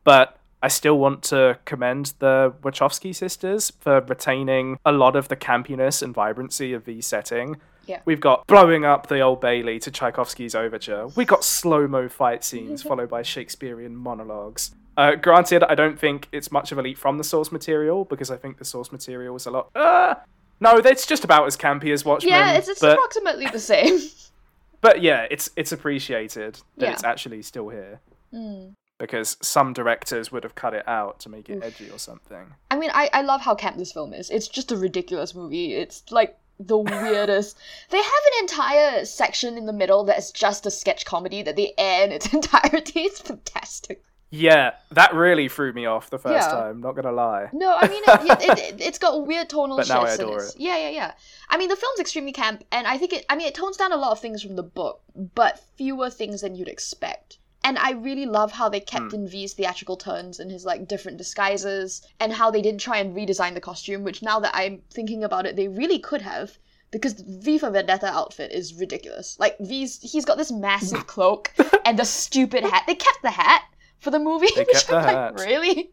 But 0.02 0.38
I 0.62 0.68
still 0.68 0.98
want 0.98 1.22
to 1.24 1.58
commend 1.66 2.14
the 2.18 2.54
Wachowski 2.62 3.14
sisters 3.14 3.70
for 3.80 4.00
retaining 4.00 4.78
a 4.86 4.92
lot 4.92 5.14
of 5.14 5.28
the 5.28 5.36
campiness 5.36 6.02
and 6.02 6.14
vibrancy 6.14 6.72
of 6.72 6.86
the 6.86 7.02
setting. 7.02 7.58
Yeah. 7.84 8.00
We've 8.06 8.18
got 8.18 8.46
blowing 8.46 8.86
up 8.86 9.08
the 9.08 9.20
Old 9.20 9.42
Bailey 9.42 9.78
to 9.80 9.90
Tchaikovsky's 9.90 10.54
overture. 10.54 11.08
We 11.08 11.26
got 11.26 11.44
slow 11.44 11.86
mo 11.86 12.08
fight 12.08 12.44
scenes 12.44 12.82
followed 12.88 13.10
by 13.10 13.20
Shakespearean 13.20 13.94
monologues. 13.94 14.74
Uh, 14.96 15.16
granted, 15.16 15.64
I 15.64 15.74
don't 15.74 15.98
think 15.98 16.28
it's 16.32 16.50
much 16.50 16.72
of 16.72 16.78
a 16.78 16.82
leap 16.82 16.96
from 16.96 17.18
the 17.18 17.24
source 17.24 17.52
material 17.52 18.06
because 18.06 18.30
I 18.30 18.38
think 18.38 18.56
the 18.56 18.64
source 18.64 18.90
material 18.90 19.34
was 19.34 19.44
a 19.44 19.50
lot. 19.50 19.70
Uh, 19.74 20.14
no, 20.60 20.76
it's 20.76 21.06
just 21.06 21.24
about 21.24 21.46
as 21.46 21.56
campy 21.56 21.92
as 21.92 22.04
Watchmen. 22.04 22.32
Yeah, 22.32 22.52
it's, 22.52 22.68
it's 22.68 22.80
but, 22.80 22.92
approximately 22.92 23.46
the 23.46 23.58
same. 23.58 23.98
but 24.80 25.02
yeah, 25.02 25.26
it's 25.30 25.50
it's 25.56 25.72
appreciated 25.72 26.54
that 26.76 26.86
Yeah. 26.86 26.92
it's 26.92 27.04
actually 27.04 27.42
still 27.42 27.68
here 27.68 28.00
Mm. 28.32 28.74
because 28.98 29.36
some 29.42 29.72
directors 29.72 30.30
would 30.30 30.44
have 30.44 30.54
cut 30.54 30.72
it 30.72 30.86
out 30.86 31.18
to 31.20 31.28
make 31.28 31.48
it 31.50 31.60
edgy 31.64 31.90
or 31.90 31.98
something. 31.98 32.46
I 32.70 32.76
mean, 32.76 32.90
I, 32.94 33.10
I 33.12 33.22
love 33.22 33.40
how 33.40 33.56
camp 33.56 33.76
this 33.76 33.90
film 33.92 34.12
is. 34.14 34.30
It's 34.30 34.46
just 34.46 34.70
a 34.70 34.76
ridiculous 34.76 35.34
movie. 35.34 35.74
It's 35.74 36.04
like 36.12 36.38
the 36.60 36.78
weirdest. 36.92 37.56
they 37.88 37.96
have 37.96 38.04
an 38.06 38.40
entire 38.42 39.04
section 39.04 39.56
in 39.58 39.66
the 39.66 39.72
middle 39.72 40.04
that's 40.04 40.30
just 40.30 40.64
a 40.66 40.70
sketch 40.70 41.04
comedy 41.06 41.42
that 41.42 41.56
they 41.56 41.72
air 41.76 42.04
in 42.04 42.12
its 42.12 42.32
entirety. 42.32 43.00
It's 43.00 43.20
fantastic. 43.20 44.04
Yeah, 44.32 44.74
that 44.92 45.12
really 45.12 45.48
threw 45.48 45.72
me 45.72 45.86
off 45.86 46.08
the 46.08 46.18
first 46.18 46.48
Yeah. 46.48 46.54
time. 46.56 46.80
Not 46.80 46.94
gonna 46.94 47.10
lie. 47.10 47.48
No, 47.52 47.76
I 47.76 47.88
mean, 47.88 48.02
it, 48.06 48.42
it, 48.42 48.58
it, 48.58 48.80
it's 48.86 48.98
got 48.98 49.26
weird 49.26 49.48
tonal 49.48 49.76
But 49.76 49.88
now 49.88 50.02
I 50.02 50.10
adore 50.12 50.44
it. 50.44 50.54
Yeah, 50.56 50.76
yeah, 50.76 50.90
yeah. 50.90 51.12
I 51.48 51.56
mean, 51.58 51.68
the 51.68 51.74
film's 51.76 51.98
extremely 51.98 52.32
camp, 52.32 52.62
and 52.70 52.86
I 52.86 52.96
think 52.96 53.12
it. 53.12 53.26
I 53.28 53.34
mean, 53.34 53.48
it 53.48 53.54
tones 53.56 53.76
down 53.76 53.92
a 53.92 53.96
lot 53.96 54.12
of 54.12 54.20
things 54.20 54.42
from 54.42 54.54
the 54.54 54.62
book, 54.62 55.02
but 55.34 55.58
fewer 55.76 56.10
things 56.10 56.42
than 56.42 56.54
you'd 56.54 56.68
expect. 56.68 57.38
And 57.64 57.76
I 57.76 57.90
really 57.90 58.24
love 58.24 58.52
how 58.52 58.68
they 58.68 58.80
kept 58.80 59.10
Hmm. 59.10 59.14
in 59.16 59.28
V's 59.28 59.52
theatrical 59.54 59.96
turns 59.96 60.38
and 60.40 60.50
his 60.50 60.64
like 60.64 60.86
different 60.86 61.18
disguises, 61.18 62.00
and 62.20 62.32
how 62.32 62.52
they 62.52 62.62
didn't 62.62 62.80
try 62.80 62.98
and 62.98 63.14
redesign 63.16 63.54
the 63.54 63.60
costume. 63.60 64.04
Which 64.04 64.22
now 64.22 64.38
that 64.40 64.54
I'm 64.54 64.82
thinking 64.92 65.24
about 65.24 65.44
it, 65.44 65.56
they 65.56 65.66
really 65.66 65.98
could 65.98 66.22
have, 66.22 66.56
because 66.92 67.14
V 67.14 67.58
for 67.58 67.68
Vendetta 67.70 68.06
outfit 68.06 68.52
is 68.52 68.74
ridiculous. 68.74 69.36
Like 69.40 69.58
V's, 69.58 69.98
he's 70.00 70.24
got 70.24 70.38
this 70.38 70.52
massive 70.52 71.06
cloak 71.14 71.52
and 71.84 71.98
the 71.98 72.04
stupid 72.04 72.62
hat. 72.62 72.84
They 72.86 72.94
kept 72.94 73.22
the 73.22 73.30
hat 73.32 73.64
for 74.00 74.10
the 74.10 74.18
movie, 74.18 74.48
They 74.56 74.64
which 74.68 74.86
kept 74.86 74.92
I'm 75.08 75.34
like, 75.36 75.46
really? 75.46 75.90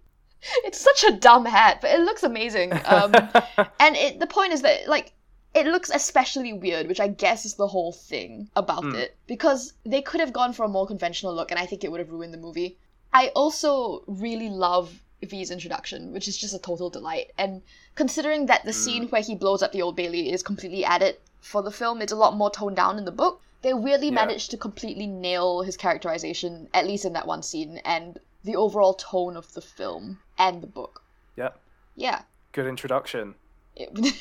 It's 0.64 0.80
such 0.80 1.04
a 1.04 1.18
dumb 1.18 1.46
hat, 1.46 1.80
but 1.82 1.92
it 1.92 2.00
looks 2.02 2.24
amazing. 2.24 2.72
Um, 2.86 3.14
and 3.80 3.96
it, 3.96 4.20
the 4.20 4.28
point 4.28 4.54
is 4.54 4.62
that 4.62 4.88
like 4.88 5.14
it 5.54 5.66
looks 5.66 5.90
especially 5.90 6.54
weird, 6.54 6.88
which 6.88 7.00
I 7.00 7.08
guess 7.08 7.46
is 7.46 7.56
the 7.56 7.68
whole 7.68 7.92
thing 7.92 8.50
about 8.56 8.84
Mm. 8.84 8.96
it 8.96 9.18
because 9.28 9.74
they 9.86 10.02
could 10.02 10.20
have 10.20 10.32
gone 10.34 10.54
for 10.54 10.64
a 10.64 10.68
more 10.70 10.86
conventional 10.88 11.34
look, 11.34 11.50
and 11.52 11.60
I 11.60 11.66
think 11.66 11.84
it 11.84 11.92
would 11.92 12.00
have 12.00 12.12
ruined 12.12 12.34
the 12.34 12.38
movie. 12.38 12.78
I 13.12 13.30
also 13.30 14.04
really 14.08 14.50
love 14.50 15.02
V's 15.24 15.50
introduction, 15.50 16.14
which 16.14 16.28
is 16.28 16.38
just 16.38 16.54
a 16.54 16.60
total 16.60 16.92
delight. 16.92 17.32
And 17.40 17.64
considering 17.96 18.46
that 18.46 18.64
the 18.66 18.74
scene 18.74 19.08
where 19.08 19.22
he 19.24 19.34
blows 19.34 19.64
up 19.64 19.72
the 19.72 19.82
Old 19.82 19.96
Bailey 19.96 20.32
is 20.32 20.44
completely 20.44 20.86
added 20.86 21.18
for 21.42 21.64
the 21.64 21.72
film, 21.72 22.02
it's 22.04 22.12
a 22.12 22.16
lot 22.16 22.36
more 22.36 22.52
toned 22.52 22.76
down 22.76 23.00
in 23.00 23.06
the 23.06 23.12
book. 23.12 23.42
They 23.62 23.74
really 23.74 24.08
Yeah. 24.08 24.14
managed 24.16 24.52
to 24.52 24.58
completely 24.58 25.08
nail 25.08 25.62
his 25.62 25.76
characterization, 25.78 26.70
at 26.74 26.86
least 26.86 27.06
in 27.06 27.14
that 27.14 27.28
one 27.28 27.42
scene, 27.44 27.80
and 27.84 28.20
the 28.44 28.56
overall 28.56 28.94
tone 28.94 29.36
of 29.36 29.54
the 29.54 29.62
film 29.62 30.20
and 30.38 30.62
the 30.62 30.68
book. 30.68 31.04
Yep. 31.36 31.60
Yeah. 31.96 32.22
Good 32.52 32.68
introduction. 32.68 33.36
It- 33.76 34.16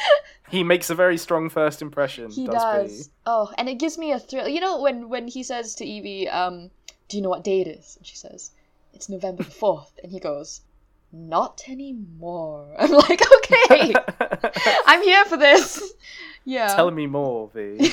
he 0.50 0.62
makes 0.62 0.90
a 0.90 0.94
very 0.94 1.16
strong 1.16 1.48
first 1.48 1.80
impression. 1.82 2.30
He 2.30 2.46
does. 2.46 2.98
does. 2.98 3.10
Oh, 3.26 3.52
and 3.58 3.68
it 3.68 3.74
gives 3.78 3.96
me 3.98 4.12
a 4.12 4.18
thrill. 4.18 4.48
You 4.48 4.60
know 4.60 4.80
when 4.80 5.08
when 5.08 5.28
he 5.28 5.42
says 5.42 5.74
to 5.76 5.84
Evie, 5.84 6.28
um, 6.28 6.70
"Do 7.08 7.16
you 7.16 7.22
know 7.22 7.30
what 7.30 7.44
day 7.44 7.60
it 7.60 7.66
is?" 7.68 7.96
And 7.96 8.06
she 8.06 8.16
says, 8.16 8.50
"It's 8.92 9.08
November 9.08 9.42
the 9.44 9.50
fourth. 9.50 9.92
And 10.02 10.12
he 10.12 10.20
goes, 10.20 10.60
"Not 11.12 11.62
anymore." 11.68 12.74
I'm 12.78 12.90
like, 12.92 13.20
okay, 13.36 13.94
I'm 14.86 15.02
here 15.02 15.24
for 15.24 15.36
this. 15.36 15.92
Yeah. 16.44 16.74
Tell 16.74 16.90
me 16.90 17.06
more, 17.06 17.48
V. 17.54 17.90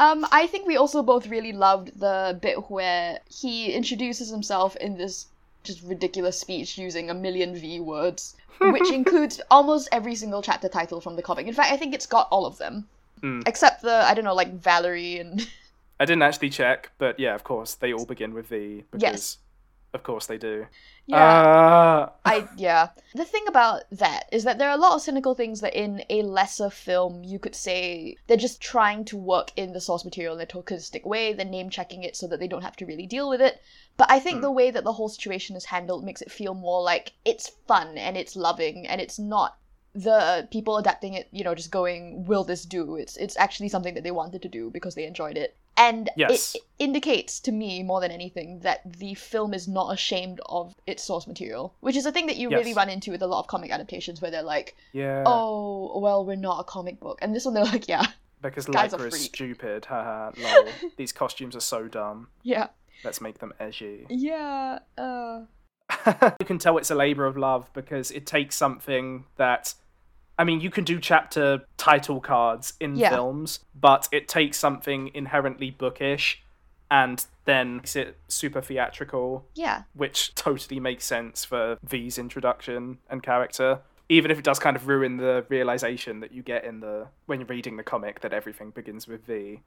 Um, 0.00 0.26
I 0.32 0.46
think 0.46 0.66
we 0.66 0.78
also 0.78 1.02
both 1.02 1.26
really 1.26 1.52
loved 1.52 2.00
the 2.00 2.38
bit 2.40 2.70
where 2.70 3.20
he 3.28 3.70
introduces 3.70 4.30
himself 4.30 4.74
in 4.76 4.96
this 4.96 5.26
just 5.62 5.82
ridiculous 5.82 6.40
speech 6.40 6.78
using 6.78 7.10
a 7.10 7.14
million 7.14 7.54
V 7.54 7.80
words, 7.80 8.34
which 8.62 8.90
includes 8.92 9.42
almost 9.50 9.90
every 9.92 10.14
single 10.14 10.40
chapter 10.40 10.70
title 10.70 11.02
from 11.02 11.16
the 11.16 11.22
comic. 11.22 11.46
In 11.46 11.52
fact, 11.52 11.70
I 11.70 11.76
think 11.76 11.94
it's 11.94 12.06
got 12.06 12.28
all 12.30 12.46
of 12.46 12.56
them. 12.56 12.88
Mm. 13.20 13.46
Except 13.46 13.82
the, 13.82 13.92
I 13.92 14.14
don't 14.14 14.24
know, 14.24 14.34
like 14.34 14.54
Valerie 14.54 15.18
and. 15.18 15.46
I 16.00 16.06
didn't 16.06 16.22
actually 16.22 16.48
check, 16.48 16.90
but 16.96 17.20
yeah, 17.20 17.34
of 17.34 17.44
course, 17.44 17.74
they 17.74 17.92
all 17.92 18.06
begin 18.06 18.32
with 18.32 18.46
V 18.46 18.84
because, 18.90 19.02
Yes. 19.02 19.38
Of 19.92 20.02
course, 20.02 20.26
they 20.26 20.38
do. 20.38 20.66
Yeah. 21.06 21.16
Uh, 21.16 22.10
I 22.24 22.48
yeah. 22.56 22.90
The 23.14 23.24
thing 23.24 23.44
about 23.48 23.82
that 23.90 24.28
is 24.32 24.44
that 24.44 24.58
there 24.58 24.68
are 24.68 24.76
a 24.76 24.80
lot 24.80 24.94
of 24.94 25.02
cynical 25.02 25.34
things 25.34 25.60
that 25.60 25.74
in 25.74 26.04
a 26.08 26.22
lesser 26.22 26.70
film 26.70 27.24
you 27.24 27.38
could 27.40 27.54
say 27.56 28.16
they're 28.26 28.36
just 28.36 28.60
trying 28.60 29.04
to 29.06 29.16
work 29.16 29.50
in 29.56 29.72
the 29.72 29.80
source 29.80 30.04
material 30.04 30.34
in 30.36 30.40
a 30.40 30.46
tokenistic 30.46 31.04
way, 31.04 31.32
they're 31.32 31.44
name 31.46 31.70
checking 31.70 32.04
it 32.04 32.16
so 32.16 32.26
that 32.28 32.38
they 32.38 32.48
don't 32.48 32.62
have 32.62 32.76
to 32.76 32.86
really 32.86 33.06
deal 33.06 33.28
with 33.28 33.40
it. 33.40 33.60
But 33.96 34.10
I 34.10 34.20
think 34.20 34.38
Mm. 34.38 34.42
the 34.42 34.52
way 34.52 34.70
that 34.70 34.84
the 34.84 34.92
whole 34.92 35.08
situation 35.08 35.56
is 35.56 35.64
handled 35.66 36.04
makes 36.04 36.22
it 36.22 36.30
feel 36.30 36.54
more 36.54 36.82
like 36.82 37.14
it's 37.24 37.48
fun 37.66 37.98
and 37.98 38.16
it's 38.16 38.36
loving 38.36 38.86
and 38.86 39.00
it's 39.00 39.18
not 39.18 39.56
the 39.94 40.46
people 40.50 40.76
adapting 40.76 41.14
it, 41.14 41.28
you 41.32 41.42
know, 41.44 41.54
just 41.54 41.70
going, 41.70 42.24
"Will 42.26 42.44
this 42.44 42.64
do?" 42.64 42.96
It's 42.96 43.16
it's 43.16 43.36
actually 43.36 43.68
something 43.68 43.94
that 43.94 44.04
they 44.04 44.10
wanted 44.12 44.42
to 44.42 44.48
do 44.48 44.70
because 44.70 44.94
they 44.94 45.04
enjoyed 45.04 45.36
it, 45.36 45.56
and 45.76 46.08
Yes. 46.16 46.54
it 46.54 46.62
indicates 46.78 47.40
to 47.40 47.52
me 47.52 47.82
more 47.82 48.00
than 48.00 48.10
anything 48.10 48.60
that 48.60 48.80
the 48.84 49.14
film 49.14 49.52
is 49.52 49.66
not 49.66 49.92
ashamed 49.92 50.40
of 50.46 50.74
its 50.86 51.02
source 51.02 51.26
material, 51.26 51.74
which 51.80 51.96
is 51.96 52.06
a 52.06 52.12
thing 52.12 52.26
that 52.26 52.36
you 52.36 52.50
really 52.50 52.72
run 52.74 52.88
into 52.88 53.10
with 53.10 53.22
a 53.22 53.26
lot 53.26 53.40
of 53.40 53.46
comic 53.48 53.70
adaptations, 53.72 54.20
where 54.22 54.30
they're 54.30 54.42
like, 54.42 54.76
yeah. 54.92 55.24
"Oh, 55.26 55.98
well, 55.98 56.24
we're 56.24 56.36
not 56.36 56.60
a 56.60 56.64
comic 56.64 57.00
book," 57.00 57.18
and 57.20 57.34
this 57.34 57.44
one 57.44 57.54
they're 57.54 57.64
like, 57.64 57.88
"Yeah, 57.88 58.06
because 58.42 58.66
Lycra 58.66 59.06
is 59.12 59.20
stupid. 59.24 59.86
Haha. 59.86 60.30
Lol. 60.38 60.68
These 60.96 61.12
costumes 61.12 61.56
are 61.56 61.60
so 61.60 61.88
dumb. 61.88 62.28
yeah, 62.44 62.68
Let's 63.02 63.20
make 63.20 63.38
them 63.40 63.52
edgy. 63.58 64.06
yeah." 64.08 64.78
Uh... 64.96 65.40
you 66.40 66.46
can 66.46 66.58
tell 66.58 66.78
it's 66.78 66.90
a 66.90 66.94
labor 66.94 67.26
of 67.26 67.36
love 67.36 67.70
because 67.72 68.10
it 68.10 68.26
takes 68.26 68.56
something 68.56 69.24
that 69.36 69.74
I 70.38 70.44
mean, 70.44 70.62
you 70.62 70.70
can 70.70 70.84
do 70.84 70.98
chapter 70.98 71.64
title 71.76 72.18
cards 72.18 72.72
in 72.80 72.96
Yeah. 72.96 73.10
films, 73.10 73.60
but 73.74 74.08
it 74.10 74.26
takes 74.26 74.56
something 74.58 75.10
inherently 75.12 75.70
bookish 75.70 76.42
and 76.90 77.26
then 77.44 77.76
makes 77.76 77.94
it 77.94 78.16
super 78.28 78.62
theatrical, 78.62 79.46
Yeah, 79.54 79.82
which 79.92 80.34
totally 80.34 80.80
makes 80.80 81.04
sense 81.04 81.44
for 81.44 81.76
V's 81.82 82.16
introduction 82.18 82.98
and 83.10 83.22
character. 83.22 83.80
Even 84.08 84.30
if 84.30 84.38
it 84.38 84.44
does 84.44 84.58
kind 84.58 84.76
of 84.76 84.88
ruin 84.88 85.18
the 85.18 85.44
realization 85.50 86.20
that 86.20 86.32
you 86.32 86.42
get 86.42 86.64
in 86.64 86.80
the 86.80 87.08
when 87.26 87.40
you're 87.40 87.46
reading 87.46 87.76
the 87.76 87.82
comic 87.84 88.20
that 88.20 88.32
everything 88.32 88.70
begins 88.70 89.06
with 89.06 89.24
V. 89.26 89.60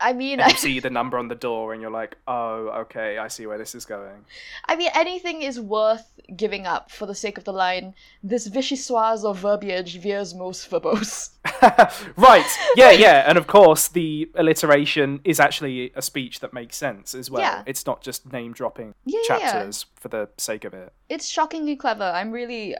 I 0.00 0.12
mean, 0.12 0.40
And 0.40 0.52
you 0.52 0.58
see 0.68 0.80
the 0.80 0.90
number 0.90 1.18
on 1.18 1.28
the 1.28 1.34
door 1.34 1.72
and 1.72 1.82
you're 1.82 1.90
like, 1.90 2.16
oh, 2.26 2.68
okay, 2.82 3.18
I 3.18 3.28
see 3.28 3.46
where 3.46 3.58
this 3.58 3.74
is 3.74 3.84
going. 3.84 4.24
I 4.66 4.76
mean, 4.76 4.90
anything 4.94 5.42
is 5.42 5.60
worth 5.60 6.18
giving 6.36 6.66
up 6.66 6.90
for 6.90 7.06
the 7.06 7.14
sake 7.14 7.38
of 7.38 7.44
the 7.44 7.52
line. 7.52 7.94
This 8.22 8.48
vichyssoise 8.48 9.24
or 9.24 9.34
verbiage 9.34 9.98
veers 9.98 10.34
most 10.34 10.70
verbose. 10.70 11.30
right. 12.16 12.46
Yeah, 12.76 12.90
yeah. 12.92 13.24
And 13.26 13.38
of 13.38 13.46
course, 13.46 13.88
the 13.88 14.30
alliteration 14.34 15.20
is 15.24 15.40
actually 15.40 15.92
a 15.96 16.02
speech 16.02 16.40
that 16.40 16.52
makes 16.52 16.76
sense 16.76 17.14
as 17.14 17.30
well. 17.30 17.42
Yeah. 17.42 17.62
It's 17.66 17.86
not 17.86 18.02
just 18.02 18.30
name 18.32 18.52
dropping 18.52 18.94
Yeah, 19.04 19.20
yeah, 19.28 19.38
yeah. 19.38 19.52
chapters 19.52 19.86
for 19.96 20.08
the 20.08 20.28
sake 20.36 20.64
of 20.64 20.74
it. 20.74 20.92
It's 21.08 21.28
shockingly 21.28 21.74
clever. 21.76 22.04
I'm 22.04 22.30
really. 22.30 22.76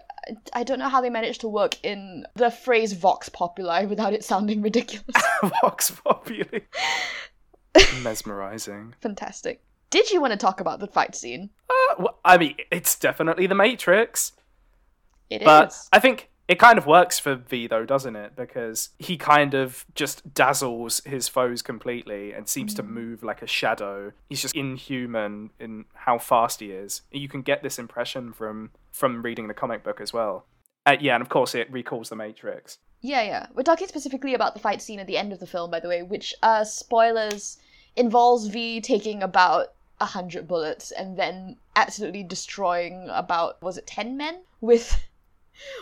I 0.53 0.63
don't 0.63 0.79
know 0.79 0.91
how 0.91 1.01
they 1.01 1.09
managed 1.09 1.41
to 1.41 1.49
work 1.49 1.83
in 1.83 2.27
the 2.35 2.51
phrase 2.51 2.93
vox 2.93 3.31
populi 3.31 3.87
without 3.87 4.13
it 4.13 4.23
sounding 4.23 4.61
ridiculous. 4.61 5.23
Vox 5.63 5.91
Populi. 5.91 6.61
Mesmerizing. 8.03 8.95
Fantastic. 9.01 9.63
Did 9.91 10.11
you 10.11 10.21
want 10.21 10.33
to 10.33 10.37
talk 10.39 10.61
about 10.61 10.81
the 10.81 10.87
fight 10.87 11.15
scene? 11.15 11.51
Uh, 11.69 11.95
well, 11.99 12.19
I 12.25 12.37
mean, 12.39 12.57
it's 12.71 12.99
definitely 12.99 13.47
the 13.47 13.55
Matrix, 13.55 14.33
It 15.31 15.41
is. 15.43 15.47
but 15.47 15.75
I 15.93 15.99
think 15.99 16.29
it 16.47 16.59
kind 16.59 16.77
of 16.79 16.87
works 16.87 17.19
for 17.19 17.35
V 17.37 17.67
though, 17.67 17.87
doesn't 17.87 18.15
it? 18.17 18.37
Because 18.37 18.91
he 18.99 19.17
kind 19.17 19.55
of 19.55 19.87
just 19.95 20.35
dazzles 20.35 21.01
his 21.07 21.29
foes 21.29 21.63
completely 21.63 22.33
and 22.33 22.49
seems 22.49 22.75
to 22.75 22.83
move 22.83 23.23
like 23.23 23.41
a 23.43 23.47
shadow. 23.47 24.13
He's 24.29 24.43
just 24.43 24.55
inhuman 24.55 25.51
in 25.59 25.87
how 25.95 26.19
fast 26.19 26.61
he 26.61 26.71
is. 26.71 27.03
You 27.11 27.29
can 27.29 27.43
get 27.43 27.63
this 27.63 27.79
impression 27.79 28.33
from 28.33 28.71
from 28.93 29.23
reading 29.23 29.49
the 29.49 29.55
comic 29.55 29.85
book 29.85 30.01
as 30.01 30.13
well. 30.13 30.45
Uh, 30.85 30.97
yeah, 31.01 31.15
and 31.15 31.23
of 31.23 31.29
course 31.29 31.55
it 31.55 31.71
recalls 31.73 32.09
the 32.11 32.17
Matrix. 32.17 32.79
Yeah, 33.01 33.23
yeah. 33.23 33.47
We're 33.55 33.63
talking 33.63 33.87
specifically 33.89 34.35
about 34.35 34.55
the 34.55 34.61
fight 34.61 34.83
scene 34.83 34.99
at 34.99 35.07
the 35.07 35.17
end 35.17 35.33
of 35.33 35.39
the 35.41 35.47
film, 35.47 35.71
by 35.71 35.79
the 35.81 35.89
way, 35.89 36.03
which, 36.03 36.35
uh, 36.43 36.65
spoilers, 36.65 37.59
involves 37.99 38.47
V 38.47 38.81
taking 38.81 39.23
about 39.23 39.73
a 40.01 40.07
hundred 40.07 40.47
bullets 40.47 40.91
and 40.93 41.19
then 41.19 41.57
absolutely 41.77 42.23
destroying 42.23 43.09
about, 43.11 43.61
was 43.63 43.77
it 43.79 43.87
10 43.87 44.17
men? 44.17 44.41
With, 44.61 44.97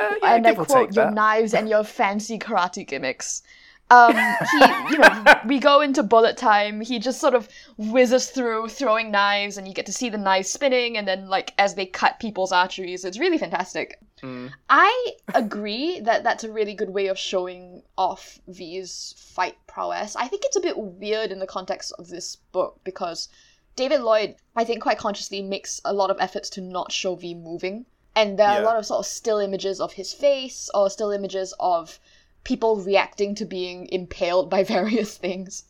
Uh, 0.01 0.15
yeah, 0.23 0.35
and 0.35 0.47
I 0.47 0.55
quote, 0.55 0.95
your 0.95 1.07
that. 1.07 1.15
knives 1.15 1.53
and 1.55 1.69
your 1.69 1.85
fancy 2.01 2.39
karate 2.39 2.87
gimmicks. 2.87 3.43
Um, 3.91 4.17
he, 4.17 4.59
you 4.91 4.99
know, 4.99 5.25
we 5.47 5.59
go 5.61 5.81
into 5.81 6.03
bullet 6.03 6.37
time. 6.37 6.81
He 6.81 6.99
just 6.99 7.21
sort 7.21 7.35
of 7.35 7.49
whizzes 7.77 8.31
through, 8.31 8.69
throwing 8.69 9.11
knives, 9.11 9.59
and 9.59 9.69
you 9.69 9.75
get 9.75 9.87
to 9.87 9.93
see 9.93 10.09
the 10.09 10.19
knives 10.19 10.51
spinning, 10.51 10.97
and 10.97 11.07
then 11.07 11.29
like 11.29 11.53
as 11.59 11.75
they 11.75 11.87
cut 11.87 12.19
people's 12.19 12.53
arteries, 12.53 13.05
it's 13.05 13.19
really 13.19 13.39
fantastic. 13.39 14.01
Mm. 14.23 14.51
I 14.71 15.13
agree 15.35 16.01
that 16.01 16.25
that's 16.25 16.45
a 16.45 16.51
really 16.51 16.75
good 16.75 16.91
way 16.91 17.07
of 17.09 17.19
showing 17.19 17.83
off 17.99 18.39
V's 18.49 19.15
fight 19.19 19.57
prowess. 19.67 20.17
I 20.17 20.27
think 20.29 20.43
it's 20.45 20.57
a 20.57 20.61
bit 20.61 20.79
weird 20.79 21.31
in 21.31 21.39
the 21.39 21.47
context 21.47 21.93
of 21.99 22.09
this 22.09 22.37
book 22.53 22.81
because 22.85 23.29
David 23.77 24.01
Lloyd, 24.01 24.37
I 24.55 24.65
think, 24.65 24.83
quite 24.83 24.97
consciously 24.99 25.43
makes 25.43 25.81
a 25.85 25.93
lot 25.93 26.11
of 26.11 26.17
efforts 26.19 26.49
to 26.51 26.61
not 26.63 26.93
show 26.93 27.15
V 27.15 27.35
moving. 27.35 27.85
And 28.15 28.39
there 28.39 28.49
are 28.49 28.55
Yeah. 28.61 28.65
a 28.65 28.65
lot 28.65 28.77
of 28.79 28.87
sort 28.87 29.01
of 29.01 29.07
still 29.07 29.39
images 29.39 29.81
of 29.81 29.93
his 29.93 30.15
face 30.15 30.71
or 30.73 30.89
still 30.89 31.11
images 31.11 31.53
of 31.61 32.01
people 32.43 32.77
reacting 32.77 33.35
to 33.35 33.45
being 33.45 33.87
impaled 33.91 34.49
by 34.49 34.65
various 34.77 35.19
things. 35.19 35.65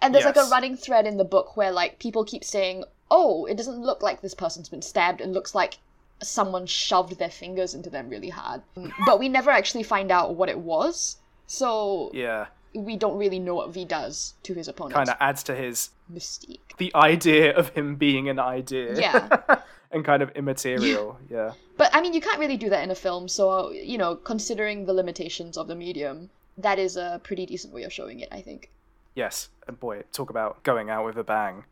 And 0.00 0.14
there's 0.14 0.24
like 0.24 0.36
a 0.36 0.44
running 0.50 0.76
thread 0.76 1.06
in 1.06 1.18
the 1.18 1.24
book 1.24 1.56
where 1.56 1.72
like 1.72 1.98
people 1.98 2.24
keep 2.24 2.44
saying, 2.44 2.84
"Oh, 3.10 3.44
it 3.46 3.56
doesn't 3.56 3.80
look 3.82 4.02
like 4.02 4.22
this 4.22 4.34
person's 4.34 4.68
been 4.70 4.82
stabbed. 4.82 5.20
It 5.20 5.28
looks 5.28 5.54
like 5.54 5.78
someone 6.22 6.66
shoved 6.66 7.18
their 7.18 7.30
fingers 7.30 7.74
into 7.74 7.90
them 7.90 8.08
really 8.08 8.30
hard." 8.30 8.62
But 9.06 9.18
we 9.18 9.28
never 9.28 9.50
actually 9.50 9.82
find 9.82 10.10
out 10.10 10.34
what 10.34 10.48
it 10.48 10.58
was. 10.58 11.16
So 11.46 12.10
Yeah, 12.14 12.46
we 12.74 12.96
don't 12.96 13.18
really 13.18 13.38
know 13.38 13.54
what 13.54 13.70
V 13.74 13.84
does 13.84 14.34
to 14.44 14.54
his 14.54 14.68
opponents. 14.68 14.96
kind 14.96 15.08
of 15.10 15.16
adds 15.20 15.42
to 15.44 15.54
his 15.54 15.90
mystique. 16.12 16.76
the 16.78 16.90
idea 16.94 17.54
of 17.54 17.68
him 17.70 17.96
being 17.96 18.28
an 18.28 18.38
idea. 18.38 18.98
Yeah. 18.98 19.28
and 19.92 20.04
kind 20.04 20.22
of 20.22 20.30
immaterial. 20.30 21.18
Yeah. 21.28 21.52
But 21.76 21.94
I 21.94 22.00
mean, 22.00 22.14
you 22.14 22.20
can't 22.20 22.38
really 22.38 22.56
do 22.56 22.70
that 22.70 22.82
in 22.82 22.90
a 22.90 22.94
film. 22.94 23.28
So 23.28 23.70
you 23.72 23.98
know, 23.98 24.16
considering 24.16 24.86
the 24.86 24.94
limitations 24.94 25.56
of 25.58 25.68
the 25.68 25.74
medium, 25.74 26.30
that 26.56 26.78
is 26.78 26.96
a 26.96 27.20
pretty 27.22 27.44
decent 27.46 27.74
way 27.74 27.82
of 27.82 27.92
showing 27.92 28.20
it. 28.20 28.28
I 28.32 28.40
think. 28.40 28.70
Yes, 29.14 29.50
and 29.68 29.78
boy, 29.78 30.04
talk 30.12 30.30
about 30.30 30.62
going 30.62 30.88
out 30.88 31.04
with 31.04 31.18
a 31.18 31.24
bang. 31.24 31.64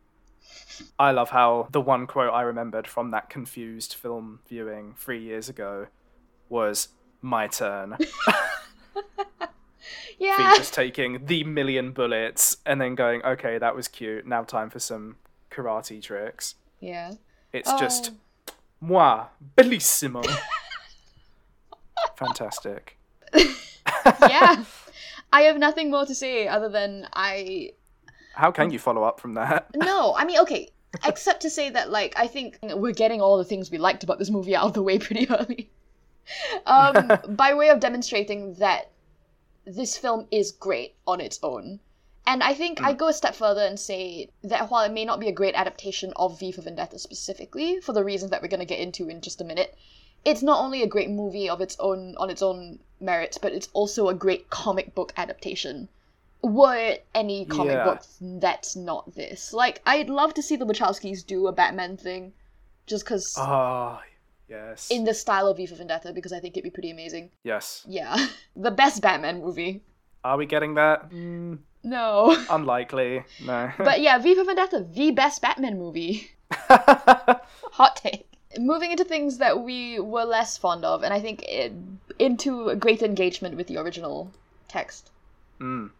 I 0.97 1.11
love 1.11 1.29
how 1.29 1.67
the 1.71 1.81
one 1.81 2.07
quote 2.07 2.33
I 2.33 2.41
remembered 2.41 2.87
from 2.87 3.11
that 3.11 3.29
confused 3.29 3.93
film 3.93 4.39
viewing 4.47 4.93
three 4.97 5.21
years 5.23 5.49
ago 5.49 5.87
was 6.49 6.89
"My 7.21 7.47
turn." 7.47 7.97
Yeah. 10.19 10.53
just 10.55 10.73
taking 10.75 11.25
the 11.25 11.43
million 11.43 11.91
bullets 11.93 12.57
and 12.65 12.79
then 12.79 12.93
going, 12.93 13.23
"Okay, 13.23 13.57
that 13.57 13.75
was 13.75 13.87
cute. 13.87 14.25
Now 14.27 14.43
time 14.43 14.69
for 14.69 14.77
some 14.79 15.15
karate 15.49 16.01
tricks." 16.01 16.55
Yeah. 16.79 17.13
It's 17.51 17.71
just 17.73 18.11
Oh. 18.11 18.53
moi 18.79 19.25
bellissimo. 19.57 20.23
Fantastic. 22.17 22.97
yeah. 23.33 24.63
I 25.33 25.41
have 25.43 25.57
nothing 25.57 25.89
more 25.89 26.05
to 26.05 26.13
say 26.13 26.47
other 26.47 26.69
than 26.69 27.07
I 27.13 27.71
How 28.33 28.51
can 28.51 28.71
you 28.71 28.79
follow 28.79 29.03
up 29.03 29.19
from 29.19 29.33
that? 29.35 29.67
No, 29.75 30.15
I 30.15 30.25
mean, 30.25 30.39
okay, 30.39 30.69
except 31.05 31.41
to 31.41 31.49
say 31.49 31.69
that, 31.69 31.89
like, 31.89 32.13
I 32.17 32.27
think 32.27 32.59
we're 32.61 32.93
getting 32.93 33.21
all 33.21 33.37
the 33.37 33.45
things 33.45 33.71
we 33.71 33.77
liked 33.77 34.03
about 34.03 34.19
this 34.19 34.29
movie 34.29 34.55
out 34.55 34.65
of 34.65 34.73
the 34.73 34.83
way 34.83 34.99
pretty 34.99 35.29
early. 35.29 35.69
Um, 36.65 37.11
by 37.29 37.53
way 37.53 37.69
of 37.69 37.79
demonstrating 37.79 38.53
that 38.55 38.91
this 39.65 39.97
film 39.97 40.27
is 40.31 40.51
great 40.51 40.95
on 41.05 41.19
its 41.21 41.39
own. 41.43 41.79
And 42.25 42.43
I 42.43 42.53
think 42.53 42.81
I 42.81 42.93
go 42.93 43.07
a 43.07 43.13
step 43.13 43.35
further 43.35 43.61
and 43.61 43.79
say 43.79 44.29
that 44.43 44.69
while 44.69 44.85
it 44.85 44.91
may 44.91 45.05
not 45.05 45.19
be 45.19 45.27
a 45.27 45.33
great 45.33 45.55
adaptation 45.55 46.13
of 46.15 46.39
V 46.39 46.51
for 46.51 46.61
Vendetta 46.61 46.99
specifically, 46.99 47.79
for 47.81 47.93
the 47.93 48.03
reasons 48.03 48.31
that 48.31 48.41
we're 48.41 48.47
going 48.47 48.59
to 48.59 48.65
get 48.65 48.79
into 48.79 49.09
in 49.09 49.21
just 49.21 49.41
a 49.41 49.43
minute, 49.43 49.75
it's 50.23 50.43
not 50.43 50.63
only 50.63 50.83
a 50.83 50.87
great 50.87 51.09
movie 51.09 51.49
of 51.49 51.61
its 51.61 51.75
own 51.79 52.15
on 52.17 52.29
its 52.29 52.43
own 52.43 52.79
merits, 52.99 53.39
but 53.39 53.53
it's 53.53 53.69
also 53.73 54.07
a 54.07 54.13
great 54.13 54.49
comic 54.51 54.93
book 54.93 55.11
adaptation. 55.17 55.89
Were 56.43 56.97
any 57.13 57.45
comic 57.45 57.73
Yeah. 57.75 57.83
book 57.83 58.01
that's 58.19 58.75
not 58.75 59.13
this. 59.15 59.53
Like, 59.53 59.81
I'd 59.85 60.09
love 60.09 60.33
to 60.35 60.41
see 60.41 60.55
the 60.55 60.65
Wachowskis 60.65 61.25
do 61.25 61.47
a 61.47 61.51
Batman 61.51 61.97
thing, 61.97 62.33
just 62.87 63.05
because 63.05 63.33
Ah, 63.37 64.01
yes. 64.49 64.89
in 64.89 65.03
the 65.03 65.13
style 65.13 65.47
of 65.47 65.57
V 65.57 65.67
for 65.67 65.75
Vendetta, 65.75 66.11
because 66.13 66.33
I 66.33 66.39
think 66.39 66.55
it'd 66.57 66.63
be 66.63 66.71
pretty 66.71 66.89
amazing. 66.91 67.29
yes. 67.43 67.85
Yeah, 67.87 68.17
the 68.55 68.71
best 68.71 69.01
Batman 69.01 69.41
movie. 69.41 69.81
Are 70.23 70.37
we 70.37 70.45
getting 70.47 70.73
that? 70.75 71.09
Mm, 71.11 71.59
No, 71.83 72.35
unlikely. 72.49 73.23
No. 73.43 73.71
but 73.77 74.01
yeah, 74.01 74.17
V 74.19 74.35
for 74.35 74.43
Vendetta, 74.43 74.85
the 74.87 75.11
best 75.11 75.41
Batman 75.41 75.77
movie. 75.79 76.31
Hot 76.51 77.95
take. 77.95 78.27
Moving 78.59 78.91
into 78.91 79.03
things 79.05 79.37
that 79.37 79.61
we 79.61 79.99
were 79.99 80.25
less 80.25 80.57
fond 80.57 80.83
of, 80.85 81.03
and 81.03 81.13
I 81.13 81.19
think 81.21 81.43
it, 81.43 81.71
into 82.19 82.67
a 82.69 82.75
great 82.75 83.01
engagement 83.01 83.55
with 83.55 83.67
the 83.67 83.77
original 83.77 84.31
text. 84.67 85.09
Mm. 85.59 85.91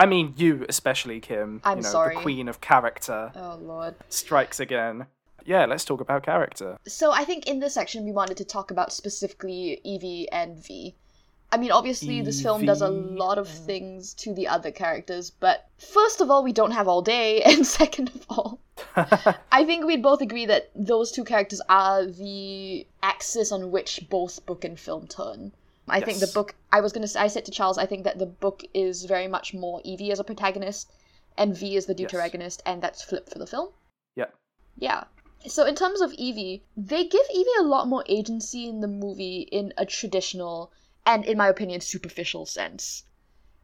I 0.00 0.06
mean, 0.06 0.32
you 0.38 0.64
especially, 0.66 1.20
Kim. 1.20 1.60
I'm 1.62 1.78
you 1.78 1.82
know, 1.84 1.90
sorry. 1.90 2.14
The 2.14 2.22
queen 2.22 2.48
of 2.48 2.62
character 2.62 3.30
Oh 3.36 3.58
lord. 3.60 3.94
strikes 4.08 4.58
again. 4.58 5.06
Yeah, 5.44 5.66
let's 5.66 5.84
talk 5.84 6.00
about 6.00 6.22
character. 6.22 6.78
So 6.86 7.12
I 7.12 7.24
think 7.24 7.46
in 7.46 7.60
this 7.60 7.74
section 7.74 8.04
we 8.04 8.12
wanted 8.12 8.38
to 8.38 8.44
talk 8.46 8.70
about 8.70 8.94
specifically 8.94 9.78
Evie 9.84 10.26
and 10.32 10.56
V. 10.56 10.94
I 11.52 11.58
mean, 11.58 11.70
obviously 11.70 12.22
this 12.22 12.40
film 12.40 12.64
does 12.64 12.80
a 12.80 12.88
lot 12.88 13.36
of 13.36 13.48
things 13.48 14.14
to 14.14 14.32
the 14.32 14.46
other 14.48 14.70
characters, 14.70 15.30
but 15.30 15.68
first 15.78 16.20
of 16.20 16.30
all, 16.30 16.44
we 16.44 16.52
don't 16.52 16.70
have 16.70 16.86
all 16.86 17.02
day, 17.02 17.42
and 17.50 17.66
second 17.66 18.10
of 18.14 18.24
all, 18.30 18.60
I 19.52 19.64
think 19.64 19.84
we'd 19.84 20.02
both 20.02 20.22
agree 20.22 20.46
that 20.46 20.70
those 20.74 21.10
two 21.12 21.24
characters 21.24 21.60
are 21.68 22.06
the 22.06 22.86
axis 23.02 23.50
on 23.52 23.70
which 23.70 24.08
both 24.08 24.46
book 24.46 24.64
and 24.64 24.78
film 24.78 25.08
turn. 25.08 25.52
I 25.90 26.00
think 26.00 26.18
the 26.20 26.30
book. 26.34 26.54
I 26.72 26.80
was 26.80 26.92
gonna. 26.92 27.06
Say, 27.08 27.20
I 27.20 27.26
said 27.28 27.44
to 27.46 27.50
Charles, 27.50 27.78
I 27.78 27.86
think 27.86 28.04
that 28.04 28.18
the 28.18 28.26
book 28.26 28.62
is 28.74 29.04
very 29.04 29.28
much 29.28 29.52
more 29.54 29.80
Evie 29.84 30.12
as 30.12 30.20
a 30.20 30.24
protagonist, 30.24 30.90
and 31.36 31.56
V 31.56 31.76
as 31.76 31.86
the 31.86 31.94
Yes. 31.94 32.10
deuteragonist, 32.10 32.60
and 32.66 32.80
that's 32.82 33.02
flipped 33.02 33.32
for 33.32 33.38
the 33.38 33.46
film. 33.46 33.68
yeah. 34.16 34.26
Yeah. 34.76 35.04
So 35.46 35.64
in 35.66 35.74
terms 35.74 36.00
of 36.02 36.12
Evie, 36.14 36.62
they 36.76 37.04
give 37.04 37.26
Evie 37.34 37.58
a 37.60 37.62
lot 37.64 37.88
more 37.88 38.04
agency 38.08 38.68
in 38.68 38.80
the 38.80 38.88
movie 38.88 39.48
in 39.50 39.72
a 39.78 39.86
traditional 39.86 40.70
and, 41.06 41.24
in 41.24 41.38
my 41.38 41.48
opinion, 41.48 41.80
superficial 41.80 42.44
sense. 42.46 43.04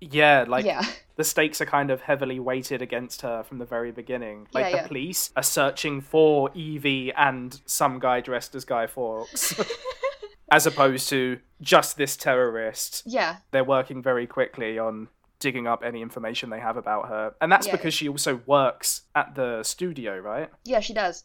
Yeah, 0.01 0.45
like 0.49 0.65
yeah. 0.65 0.85
the 1.17 1.25
stakes 1.25 1.61
are 1.61 1.67
kind 1.67 1.91
of 1.91 2.01
heavily 2.03 2.39
weighted 2.41 2.81
against 2.83 3.23
her 3.23 3.43
from 3.43 3.59
the 3.59 3.65
very 3.67 3.93
beginning. 3.93 4.47
Like 4.53 4.65
Yeah, 4.67 4.71
the 4.71 4.77
yeah. 4.79 4.87
police 4.87 5.31
are 5.37 5.43
searching 5.43 6.01
for 6.01 6.51
Evie 6.55 7.13
and 7.15 7.61
some 7.67 7.99
guy 7.99 8.21
dressed 8.21 8.55
as 8.55 8.65
Guy 8.65 8.87
Fawkes, 8.87 9.55
as 10.51 10.67
opposed 10.67 11.09
to 11.11 11.39
just 11.61 11.97
this 11.97 12.17
terrorist. 12.17 13.03
Yeah. 13.07 13.37
They're 13.51 13.65
working 13.65 14.03
very 14.03 14.27
quickly 14.27 14.79
on 14.79 15.09
digging 15.39 15.67
up 15.67 15.83
any 15.85 16.01
information 16.03 16.51
they 16.51 16.61
have 16.61 16.77
about 16.77 17.09
her, 17.09 17.35
and 17.41 17.51
that's 17.53 17.67
Yeah. 17.67 17.73
because 17.77 17.93
she 17.95 18.09
also 18.09 18.41
works 18.47 19.03
at 19.15 19.35
the 19.35 19.63
studio, 19.63 20.19
right? 20.19 20.51
Yeah, 20.65 20.81
she 20.81 20.95
does. 20.95 21.25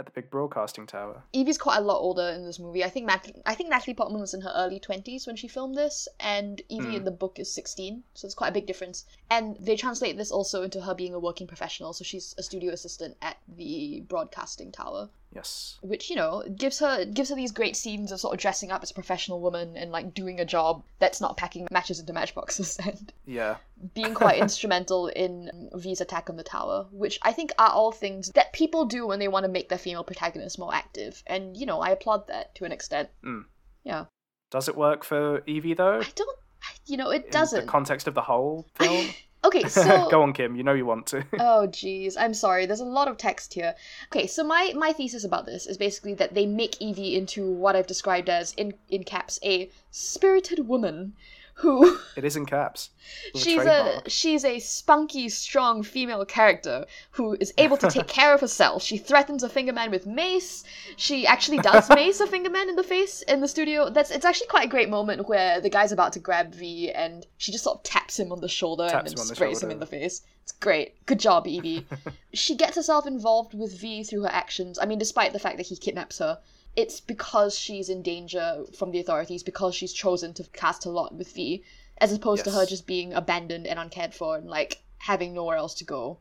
At 0.00 0.06
the 0.06 0.12
big 0.12 0.30
broadcasting 0.30 0.86
tower. 0.86 1.22
Evie's 1.32 1.58
quite 1.58 1.76
a 1.76 1.82
lot 1.82 1.98
older 2.00 2.28
in 2.30 2.44
this 2.44 2.58
movie. 2.58 2.82
I 2.82 2.88
think 2.88 3.06
Nat- 3.06 3.30
I 3.46 3.54
think 3.54 3.68
Natalie 3.70 3.94
Portman 3.94 4.20
was 4.20 4.34
in 4.34 4.40
her 4.40 4.52
early 4.56 4.80
twenties 4.80 5.26
when 5.26 5.36
she 5.36 5.46
filmed 5.46 5.76
this, 5.76 6.08
and 6.18 6.60
Evie 6.68 6.86
Mm. 6.86 6.96
in 6.96 7.04
the 7.04 7.10
book 7.12 7.38
is 7.38 7.52
sixteen, 7.54 8.02
so 8.14 8.26
it's 8.26 8.34
quite 8.34 8.48
a 8.48 8.52
big 8.52 8.66
difference. 8.66 9.04
And 9.30 9.56
they 9.60 9.76
translate 9.76 10.16
this 10.16 10.32
also 10.32 10.62
into 10.62 10.80
her 10.80 10.94
being 10.94 11.14
a 11.14 11.20
working 11.20 11.46
professional, 11.46 11.92
so 11.92 12.02
she's 12.04 12.34
a 12.38 12.42
studio 12.42 12.72
assistant 12.72 13.16
at 13.22 13.36
the 13.46 14.00
broadcasting 14.08 14.72
tower. 14.72 15.10
Yes. 15.34 15.78
which 15.80 16.10
you 16.10 16.16
know 16.16 16.42
gives 16.56 16.78
her 16.80 17.06
gives 17.06 17.30
her 17.30 17.34
these 17.36 17.52
great 17.52 17.74
scenes 17.74 18.12
of 18.12 18.20
sort 18.20 18.34
of 18.34 18.40
dressing 18.40 18.70
up 18.70 18.82
as 18.82 18.90
a 18.90 18.94
professional 18.94 19.40
woman 19.40 19.76
and 19.78 19.90
like 19.90 20.12
doing 20.12 20.40
a 20.40 20.44
job 20.44 20.82
that's 20.98 21.22
not 21.22 21.38
packing 21.38 21.66
matches 21.70 21.98
into 22.00 22.12
matchboxes 22.12 22.76
and 22.84 23.12
Yeah. 23.24 23.56
being 23.94 24.12
quite 24.14 24.40
instrumental 24.40 25.06
in 25.24 25.70
V's 25.74 26.00
attack 26.02 26.28
on 26.28 26.36
the 26.36 26.42
tower, 26.42 26.86
which 26.92 27.18
I 27.22 27.32
think 27.32 27.52
are 27.58 27.70
all 27.70 27.92
things 27.92 28.30
that 28.34 28.52
people 28.52 28.84
do 28.84 29.06
when 29.06 29.18
they 29.20 29.28
want 29.28 29.44
to 29.46 29.50
make 29.50 29.70
their 29.70 29.78
female 29.78 30.04
protagonist 30.04 30.58
more 30.58 30.74
active, 30.74 31.22
and 31.26 31.56
you 31.56 31.64
know 31.66 31.80
I 31.80 31.88
applaud 31.90 32.26
that 32.28 32.54
to 32.56 32.64
an 32.66 32.72
extent. 32.72 33.08
Mm. 33.24 33.44
Yeah, 33.84 34.04
Does 34.50 34.68
it 34.68 34.76
work 34.76 35.02
for 35.02 35.42
Evie 35.46 35.74
though? 35.74 36.00
I 36.00 36.08
don't, 36.14 36.38
you 36.86 36.96
know, 36.98 37.10
it 37.10 37.24
In 37.24 37.30
doesn't. 37.30 37.64
the 37.66 37.72
context 37.72 38.06
of 38.06 38.14
the 38.14 38.22
whole 38.22 38.66
film. 38.78 39.06
okay, 39.44 39.62
so 39.68 40.08
Go 40.10 40.22
on, 40.22 40.32
Kim. 40.32 40.56
You 40.56 40.62
know 40.62 40.74
you 40.74 40.86
want 40.86 41.06
to. 41.06 41.24
oh 41.40 41.66
jeez 41.68 42.14
i'm 42.18 42.34
sorry 42.34 42.66
there's 42.66 42.80
a 42.80 42.84
lot 42.84 43.08
of 43.08 43.16
text 43.16 43.54
here 43.54 43.74
okay 44.10 44.26
so 44.26 44.44
my 44.44 44.72
my 44.76 44.92
thesis 44.92 45.24
about 45.24 45.46
this 45.46 45.66
is 45.66 45.76
basically 45.76 46.14
that 46.14 46.34
they 46.34 46.46
make 46.46 46.80
evie 46.80 47.16
into 47.16 47.50
what 47.50 47.76
i've 47.76 47.86
described 47.86 48.28
as 48.28 48.52
in 48.54 48.74
in 48.88 49.04
caps 49.04 49.38
a 49.44 49.70
spirited 49.90 50.68
woman 50.68 51.14
who 51.54 51.98
it 52.16 52.24
is 52.24 52.36
in 52.36 52.46
caps. 52.46 52.90
she's 53.34 53.58
a 53.58 53.64
trademark. 53.64 54.04
she's 54.08 54.44
a 54.44 54.58
spunky 54.58 55.28
strong 55.28 55.82
female 55.82 56.24
character 56.24 56.86
who 57.12 57.36
is 57.40 57.52
able 57.58 57.76
to 57.76 57.90
take 57.90 58.08
care 58.18 58.34
of 58.34 58.40
herself. 58.40 58.82
She 58.82 58.96
threatens 58.96 59.42
a 59.42 59.48
fingerman 59.48 59.90
with 59.90 60.06
mace. 60.06 60.64
She 60.96 61.26
actually 61.26 61.58
does 61.58 61.88
mace 61.90 62.20
a 62.20 62.26
fingerman 62.26 62.68
in 62.68 62.76
the 62.76 62.82
face 62.82 63.22
in 63.22 63.40
the 63.40 63.48
studio. 63.48 63.90
That's 63.90 64.10
it's 64.10 64.24
actually 64.24 64.48
quite 64.48 64.66
a 64.66 64.70
great 64.70 64.88
moment 64.88 65.28
where 65.28 65.60
the 65.60 65.70
guy's 65.70 65.92
about 65.92 66.12
to 66.14 66.20
grab 66.20 66.54
v 66.54 66.90
and 66.90 67.26
she 67.38 67.52
just 67.52 67.64
sort 67.64 67.78
of 67.78 67.82
taps 67.82 68.18
him 68.18 68.32
on 68.32 68.40
the 68.40 68.48
shoulder 68.48 68.88
Taps 68.88 69.10
and 69.10 69.18
then 69.18 69.26
sprays 69.26 69.62
him 69.62 69.70
in 69.70 69.78
the 69.78 69.86
face. 69.86 70.22
It's 70.42 70.52
great. 70.52 71.04
Good 71.06 71.20
job 71.20 71.46
evie. 71.46 71.86
She 72.32 72.56
gets 72.56 72.76
herself 72.76 73.06
involved 73.06 73.54
with 73.54 73.78
v 73.78 74.02
through 74.04 74.22
her 74.22 74.32
actions. 74.32 74.78
I 74.78 74.86
mean 74.86 74.98
despite 74.98 75.32
the 75.32 75.38
fact 75.38 75.58
that 75.58 75.66
he 75.66 75.76
kidnaps 75.76 76.18
her 76.18 76.38
it's 76.74 77.00
because 77.00 77.58
she's 77.58 77.88
in 77.88 78.02
danger 78.02 78.64
from 78.76 78.90
the 78.90 78.98
authorities 78.98 79.42
because 79.42 79.74
she's 79.74 79.92
chosen 79.92 80.32
to 80.34 80.44
cast 80.52 80.84
her 80.84 80.90
lot 80.90 81.14
with 81.14 81.32
v 81.32 81.62
as 81.98 82.12
opposed 82.12 82.44
to 82.44 82.50
her 82.50 82.66
just 82.66 82.86
being 82.86 83.12
abandoned 83.12 83.66
and 83.66 83.78
uncared 83.78 84.14
for 84.14 84.36
and 84.36 84.48
like 84.48 84.82
having 84.98 85.34
nowhere 85.34 85.56
else 85.56 85.74
to 85.74 85.84
go. 85.84 86.18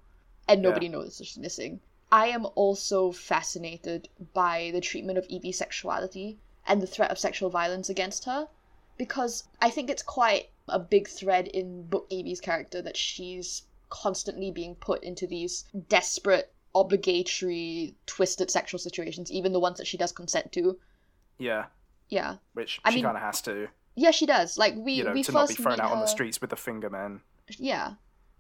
And 0.48 0.62
Yeah. 0.62 0.70
nobody 0.70 0.90
knows 0.90 1.18
that 1.18 1.26
she's 1.26 1.38
missing. 1.38 1.80
I 2.12 2.28
am 2.28 2.46
also 2.56 3.12
fascinated 3.12 4.10
by 4.34 4.72
the 4.74 4.82
treatment 4.82 5.18
of 5.18 5.26
evie's 5.30 5.58
sexuality 5.58 6.40
and 6.68 6.82
the 6.82 6.88
threat 6.88 7.10
of 7.12 7.18
sexual 7.18 7.50
violence 7.50 7.90
against 7.90 8.26
her 8.26 8.48
because 8.98 9.46
i 9.60 9.70
think 9.70 9.90
it's 9.90 10.04
quite 10.04 10.50
a 10.68 10.78
big 10.78 11.08
thread 11.08 11.48
in 11.48 11.84
book 11.88 12.06
evie's 12.12 12.42
character 12.42 12.82
that 12.82 12.98
she's 12.98 13.64
constantly 13.90 14.52
being 14.52 14.76
put 14.76 15.04
into 15.04 15.26
these 15.26 15.66
desperate 15.90 16.54
obligatory 16.76 17.96
twisted 18.06 18.50
sexual 18.52 18.80
situations 18.80 19.32
even 19.32 19.52
the 19.54 19.60
ones 19.60 19.78
that 19.78 19.88
she 19.88 19.98
does 19.98 20.12
consent 20.12 20.52
to 20.52 20.78
Yeah. 21.38 21.66
yeah 22.10 22.36
Which 22.54 22.80
I 22.86 22.92
she 22.92 23.02
kind 23.02 23.18
of 23.18 23.24
has 23.24 23.42
to. 23.44 23.68
yeah 23.96 24.12
she 24.12 24.26
does 24.26 24.58
like 24.58 24.76
we 24.78 24.94
You 24.94 25.04
know, 25.06 25.14
we 25.14 25.24
to 25.24 25.32
first 25.32 25.52
not 25.52 25.58
be 25.58 25.64
thrown 25.64 25.80
out 25.82 25.92
on 25.92 26.00
the 26.00 26.06
her- 26.06 26.08
streets 26.08 26.40
with 26.42 26.50
the 26.50 26.56
finger 26.56 26.90
men. 26.90 27.22
yeah. 27.58 27.94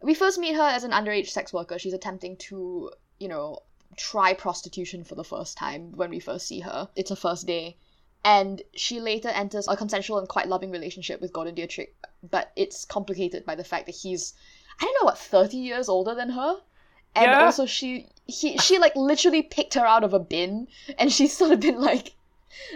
We 0.03 0.15
first 0.15 0.39
meet 0.39 0.55
her 0.55 0.63
as 0.63 0.83
an 0.83 0.89
underage 0.91 1.27
sex 1.29 1.53
worker. 1.53 1.77
She's 1.77 1.93
attempting 1.93 2.35
to, 2.37 2.89
you 3.19 3.27
know, 3.27 3.59
try 3.97 4.33
prostitution 4.33 5.03
for 5.03 5.13
the 5.13 5.23
first 5.23 5.57
time 5.57 5.91
when 5.95 6.09
we 6.09 6.19
first 6.19 6.47
see 6.47 6.59
her. 6.61 6.89
It's 6.95 7.11
her 7.11 7.15
first 7.15 7.45
day. 7.45 7.77
And 8.25 8.63
she 8.75 8.99
later 8.99 9.27
enters 9.29 9.67
a 9.67 9.77
consensual 9.77 10.17
and 10.17 10.27
quite 10.27 10.47
loving 10.47 10.71
relationship 10.71 11.21
with 11.21 11.31
Gordon 11.33 11.53
Dietrich, 11.53 11.95
but 12.27 12.51
it's 12.55 12.83
complicated 12.83 13.45
by 13.45 13.53
the 13.53 13.63
fact 13.63 13.85
that 13.85 13.93
he's, 13.95 14.33
I 14.79 14.85
don't 14.85 14.95
know, 15.01 15.05
what, 15.05 15.19
30 15.19 15.57
years 15.57 15.87
older 15.87 16.15
than 16.15 16.31
her? 16.31 16.55
And 17.15 17.25
Yeah. 17.25 17.45
also 17.45 17.65
she 17.65 18.07
he 18.25 18.57
she 18.57 18.79
like 18.79 18.95
literally 18.95 19.41
picked 19.41 19.73
her 19.73 19.85
out 19.85 20.03
of 20.03 20.13
a 20.13 20.19
bin 20.19 20.67
and 20.97 21.11
she's 21.15 21.35
sort 21.35 21.51
of 21.51 21.59
been 21.59 21.79
like 21.81 22.13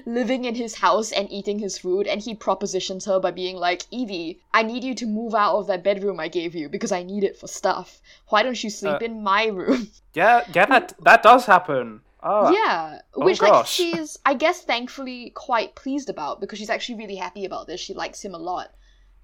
living 0.06 0.46
in 0.46 0.56
his 0.56 0.76
house 0.76 1.12
and 1.12 1.32
eating 1.32 1.60
his 1.60 1.78
food 1.78 2.08
and 2.08 2.22
he 2.22 2.34
propositions 2.34 3.06
her 3.06 3.20
by 3.20 3.32
being 3.32 3.58
like 3.58 3.84
evie 3.92 4.40
i 4.54 4.64
need 4.64 4.84
you 4.84 4.96
to 4.96 5.06
move 5.06 5.36
out 5.36 5.56
of 5.58 5.68
that 5.68 5.84
bedroom 5.84 6.20
i 6.20 6.28
gave 6.28 6.56
you 6.56 6.68
because 6.70 6.92
i 6.92 7.04
need 7.04 7.24
it 7.24 7.38
for 7.38 7.48
stuff. 7.48 8.02
Why 8.30 8.42
don't 8.44 8.62
you 8.64 8.70
sleep 8.70 9.02
Uh, 9.02 9.06
in 9.06 9.22
my 9.24 9.46
room? 9.48 9.90
Yeah, 10.14 10.44
yeah, 10.54 10.66
that 10.68 10.94
that 11.04 11.24
does 11.24 11.46
happen. 11.46 12.02
Oh, 12.24 12.52
yeah 12.54 13.00
Oh, 13.14 13.26
which 13.26 13.42
like 13.42 13.66
she's 13.68 14.18
i 14.26 14.34
guess 14.34 14.62
thankfully 14.62 15.30
quite 15.32 15.76
pleased 15.76 16.10
about 16.10 16.40
because 16.42 16.58
she's 16.58 16.70
actually 16.70 16.96
really 16.96 17.18
happy 17.18 17.46
about 17.46 17.68
this. 17.68 17.80
She 17.80 17.94
likes 17.94 18.24
him 18.24 18.34
a 18.34 18.40
lot 18.40 18.72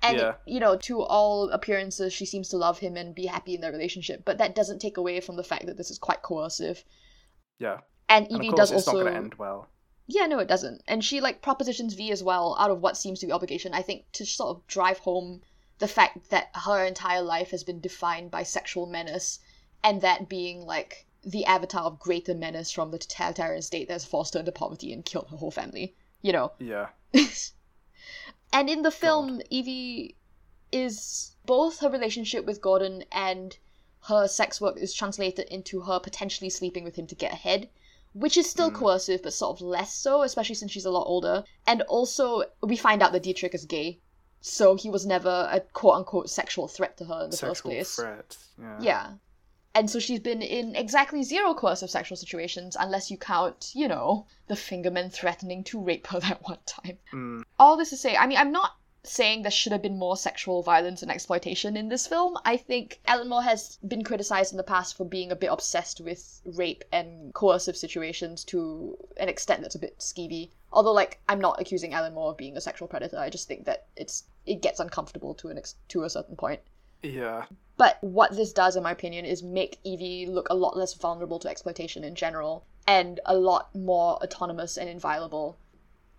and 0.02 0.18
Yeah. 0.18 0.34
you 0.46 0.60
know 0.60 0.76
to 0.78 1.02
all 1.02 1.50
appearances 1.50 2.14
she 2.14 2.26
seems 2.26 2.50
to 2.50 2.58
love 2.58 2.80
him 2.80 2.98
and 2.98 3.14
be 3.14 3.26
happy 3.26 3.56
in 3.56 3.62
their 3.62 3.72
relationship 3.72 4.24
but 4.26 4.38
that 4.40 4.56
doesn't 4.56 4.80
take 4.80 4.98
away 4.98 5.20
from 5.20 5.36
the 5.36 5.44
fact 5.44 5.66
that 5.66 5.78
this 5.78 5.92
is 5.92 5.98
quite 5.98 6.22
coercive 6.22 6.84
yeah. 7.60 7.80
and 8.10 8.26
And 8.28 8.38
evie 8.38 8.50
of 8.50 8.56
does 8.56 8.72
it's 8.72 8.88
also 8.88 8.98
not 8.98 9.04
going 9.04 9.14
to 9.14 9.20
end 9.20 9.36
well. 9.36 9.70
Yeah, 10.08 10.26
no, 10.26 10.40
it 10.40 10.48
doesn't. 10.48 10.82
And 10.88 11.06
she 11.06 11.22
like 11.22 11.42
propositions 11.42 11.94
V 11.94 12.12
as 12.12 12.24
well 12.24 12.58
out 12.60 12.72
of 12.72 12.82
what 12.82 12.98
seems 12.98 13.20
to 13.20 13.28
be 13.28 13.32
obligation. 13.32 13.74
I 13.74 13.82
think 13.82 14.12
to 14.14 14.26
sort 14.26 14.58
of 14.58 14.68
drive 14.68 14.98
home 14.98 15.42
the 15.78 15.88
fact 15.88 16.30
that 16.32 16.50
her 16.54 16.84
entire 16.84 17.22
life 17.22 17.52
has 17.52 17.64
been 17.64 17.80
defined 17.80 18.32
by 18.32 18.44
sexual 18.44 18.86
menace, 18.88 19.40
and 19.84 20.02
that 20.02 20.28
being 20.28 20.66
like 20.66 21.06
the 21.24 21.46
avatar 21.46 21.84
of 21.84 22.00
greater 22.00 22.34
menace 22.34 22.72
from 22.72 22.92
the 22.92 22.98
totalitarian 22.98 23.62
state 23.62 23.88
that 23.88 23.94
has 23.94 24.06
forced 24.06 24.34
her 24.34 24.40
into 24.40 24.52
poverty 24.52 24.92
and 24.92 25.06
killed 25.06 25.30
her 25.30 25.38
whole 25.38 25.52
family. 25.52 25.96
You 26.22 26.34
know. 26.34 26.52
Yeah. 26.60 26.90
and 28.54 28.70
in 28.70 28.82
the 28.82 28.92
film, 28.92 29.42
Evie 29.50 30.16
is 30.72 31.36
both 31.46 31.80
her 31.80 31.90
relationship 31.90 32.46
with 32.46 32.62
Gordon 32.62 33.04
and 33.12 33.58
her 34.06 34.28
sex 34.28 34.60
work 34.62 34.78
is 34.78 34.94
translated 34.94 35.48
into 35.50 35.82
her 35.82 36.00
potentially 36.00 36.50
sleeping 36.50 36.84
with 36.84 36.96
him 36.96 37.08
to 37.08 37.16
get 37.16 37.34
ahead, 37.34 37.70
which 38.14 38.38
is 38.38 38.50
still 38.50 38.72
Mm. 38.72 38.76
coercive, 38.76 39.22
but 39.24 39.34
sort 39.34 39.58
of 39.58 39.62
less 39.62 39.94
so, 39.94 40.22
especially 40.24 40.56
since 40.56 40.72
she's 40.72 40.86
a 40.86 40.92
lot 40.92 41.06
older. 41.08 41.44
And 41.68 41.82
also, 41.84 42.44
we 42.62 42.76
find 42.78 43.02
out 43.04 43.12
that 43.12 43.24
Dietrich 43.24 43.54
is 43.54 43.66
gay, 43.66 44.00
so 44.40 44.76
he 44.76 44.90
was 44.90 45.06
never 45.06 45.48
a 45.52 45.60
quote 45.60 45.96
unquote 45.96 46.30
sexual 46.30 46.68
threat 46.68 46.98
to 46.98 47.06
her 47.06 47.24
in 47.26 47.30
the 47.30 47.38
first 47.38 47.58
Sexual 47.64 47.72
place. 47.72 47.96
threat. 47.96 48.38
Yeah. 48.60 48.78
Yeah. 48.82 49.14
And 49.74 49.90
so 49.90 50.00
she's 50.00 50.20
been 50.20 50.42
in 50.42 50.76
exactly 50.76 51.24
zero 51.24 51.54
coercive 51.54 51.90
sexual 51.90 52.18
situations, 52.18 52.76
unless 52.80 53.10
you 53.10 53.18
count, 53.18 53.72
you 53.74 53.88
know, 53.88 54.26
the 54.48 54.56
fingerman 54.56 55.12
threatening 55.12 55.64
to 55.66 55.80
rape 55.82 56.08
her 56.08 56.20
that 56.28 56.44
one 56.44 56.60
time. 56.66 56.98
Mm, 57.14 57.44
All 57.60 57.78
this 57.78 57.90
to 57.92 57.98
say, 57.98 58.18
I 58.18 58.28
mean, 58.28 58.38
I'm 58.38 58.52
not 58.52 58.76
saying 59.04 59.42
there 59.42 59.50
should 59.50 59.72
have 59.72 59.82
been 59.82 59.98
more 59.98 60.16
sexual 60.16 60.62
violence 60.62 61.02
and 61.02 61.10
exploitation 61.10 61.76
in 61.76 61.90
this 61.90 62.06
film. 62.06 62.38
I 62.46 62.56
think 62.58 63.00
Alan 63.08 63.30
Moore 63.30 63.42
has 63.42 63.78
been 63.88 64.04
criticized 64.04 64.54
in 64.54 64.58
the 64.58 64.64
past 64.64 64.96
for 64.96 65.06
being 65.06 65.32
a 65.32 65.36
bit 65.36 65.48
obsessed 65.52 66.02
with 66.02 66.42
rape 66.46 66.84
and 66.92 67.34
coercive 67.34 67.76
situations 67.78 68.44
to 68.46 68.98
an 69.18 69.28
extent 69.28 69.62
that's 69.62 69.74
a 69.76 69.80
bit 69.80 69.98
skeevy. 70.00 70.50
Although, 70.72 70.94
like, 70.94 71.20
I'm 71.28 71.42
not 71.42 71.60
accusing 71.60 71.94
Alan 71.94 72.14
Moore 72.14 72.32
of 72.32 72.38
being 72.38 72.56
a 72.58 72.62
sexual 72.62 72.88
predator. 72.88 73.18
I 73.18 73.30
just 73.30 73.48
think 73.48 73.66
that 73.66 73.88
it's 73.96 74.26
it 74.46 74.62
gets 74.62 74.80
uncomfortable 74.80 75.34
to 75.36 75.48
an 75.48 75.58
ex- 75.58 75.76
to 75.90 76.04
a 76.04 76.10
certain 76.10 76.36
point. 76.36 76.60
Yeah. 77.04 77.46
But 77.78 77.98
what 78.02 78.36
this 78.36 78.54
does, 78.54 78.76
in 78.76 78.84
my 78.84 78.92
opinion, 78.92 79.26
is 79.26 79.42
make 79.42 79.80
Evie 79.84 80.28
look 80.28 80.48
a 80.50 80.56
lot 80.56 80.78
less 80.78 80.94
vulnerable 80.94 81.40
to 81.40 81.50
exploitation 81.50 82.04
in 82.04 82.16
general, 82.16 82.66
and 82.88 83.20
a 83.26 83.36
lot 83.36 83.74
more 83.74 84.22
autonomous 84.24 84.78
and 84.78 84.90
inviolable. 84.90 85.58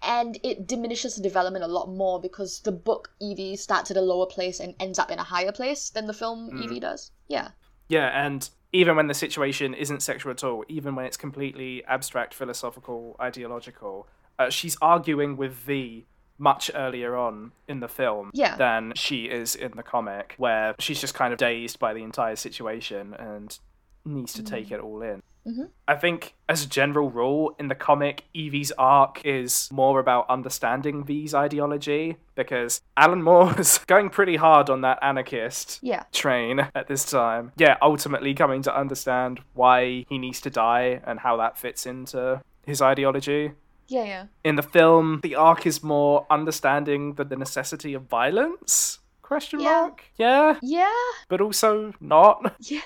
And 0.03 0.39
it 0.43 0.67
diminishes 0.67 1.15
the 1.15 1.23
development 1.23 1.65
a 1.65 1.69
lot 1.69 1.89
more 1.89 2.21
because 2.21 2.61
the 2.61 2.73
book 2.73 3.11
Evie 3.21 3.55
starts 3.55 3.91
at 3.93 3.97
a 3.97 4.01
lower 4.01 4.27
place 4.27 4.59
and 4.59 4.75
ends 4.81 4.99
up 4.99 5.13
in 5.13 5.21
a 5.21 5.25
higher 5.25 5.53
place 5.53 5.91
than 5.91 6.07
the 6.07 6.13
film 6.13 6.51
Mm. 6.51 6.65
Evie 6.65 6.81
does. 6.81 7.13
Yeah. 7.29 7.51
Yeah, 7.89 8.09
and 8.09 8.49
even 8.73 8.97
when 8.97 9.07
the 9.07 9.15
situation 9.15 9.75
isn't 9.75 10.03
sexual 10.03 10.33
at 10.33 10.43
all, 10.43 10.65
even 10.67 10.97
when 10.97 11.05
it's 11.05 11.17
completely 11.17 11.85
abstract, 11.85 12.35
philosophical, 12.35 13.15
ideological, 13.21 14.09
uh, 14.39 14.51
she's 14.51 14.77
arguing 14.81 15.37
with 15.37 15.53
V 15.53 16.07
much 16.43 16.71
earlier 16.75 17.17
on 17.17 17.53
in 17.69 17.79
the 17.81 17.89
film 17.89 18.31
Yeah. 18.35 18.57
than 18.57 18.93
she 18.97 19.27
is 19.27 19.55
in 19.55 19.73
the 19.77 19.83
comic, 19.85 20.35
where 20.39 20.75
she's 20.81 21.01
just 21.01 21.15
kind 21.15 21.33
of 21.33 21.39
dazed 21.39 21.79
by 21.79 21.95
the 21.95 22.03
entire 22.03 22.35
situation 22.37 23.15
and 23.15 23.59
needs 24.05 24.33
to 24.35 24.43
take 24.43 24.73
it 24.73 24.81
all 24.81 25.01
in. 25.03 25.23
Mhm. 25.47 25.71
I 25.89 25.95
think, 25.97 26.35
as 26.49 26.65
a 26.65 26.69
general 26.69 27.11
rule, 27.11 27.55
in 27.59 27.67
the 27.69 27.75
comic, 27.75 28.25
Evie's 28.35 28.71
arc 28.79 29.25
is 29.25 29.69
more 29.73 29.99
about 30.01 30.29
understanding 30.29 31.05
V's 31.05 31.35
ideology 31.35 32.17
because 32.37 32.81
Alan 32.97 33.23
Moore's 33.23 33.79
going 33.87 34.11
pretty 34.11 34.37
hard 34.37 34.71
on 34.71 34.81
that 34.83 34.99
anarchist 35.03 35.79
Yeah. 35.83 36.05
train 36.13 36.69
at 36.75 36.87
this 36.89 37.05
time. 37.09 37.53
Yeah, 37.57 37.77
ultimately 37.83 38.35
coming 38.35 38.63
to 38.63 38.77
understand 38.77 39.41
why 39.55 40.05
he 40.09 40.19
needs 40.19 40.41
to 40.43 40.51
die 40.51 41.01
and 41.05 41.21
how 41.21 41.37
that 41.39 41.59
fits 41.59 41.87
into 41.87 42.41
his 42.65 42.81
ideology. 42.81 43.53
Yeah, 43.89 44.05
yeah. 44.05 44.27
In 44.45 44.57
the 44.57 44.63
film, 44.63 45.21
the 45.23 45.35
arc 45.35 45.67
is 45.67 45.83
more 45.83 46.27
understanding 46.31 47.15
the, 47.15 47.25
the 47.25 47.37
necessity 47.37 47.95
of 47.95 48.03
violence. 48.05 48.99
Question 49.23 49.61
Yeah. 49.61 49.71
mark? 49.83 50.05
Yeah, 50.17 50.59
Yeah. 50.63 50.93
but 51.29 51.41
also 51.41 51.93
not. 52.01 52.55
Yeah. 52.61 52.81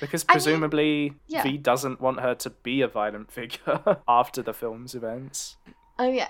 Because 0.00 0.24
I 0.28 0.32
mean, 0.32 0.34
presumably 0.34 1.14
yeah. 1.26 1.42
V 1.42 1.58
doesn't 1.58 2.00
want 2.00 2.20
her 2.20 2.34
to 2.36 2.50
be 2.50 2.82
a 2.82 2.88
violent 2.88 3.32
figure 3.32 3.98
after 4.08 4.42
the 4.42 4.52
film's 4.54 4.94
events. 4.94 5.56
I 5.98 6.10
mean, 6.10 6.22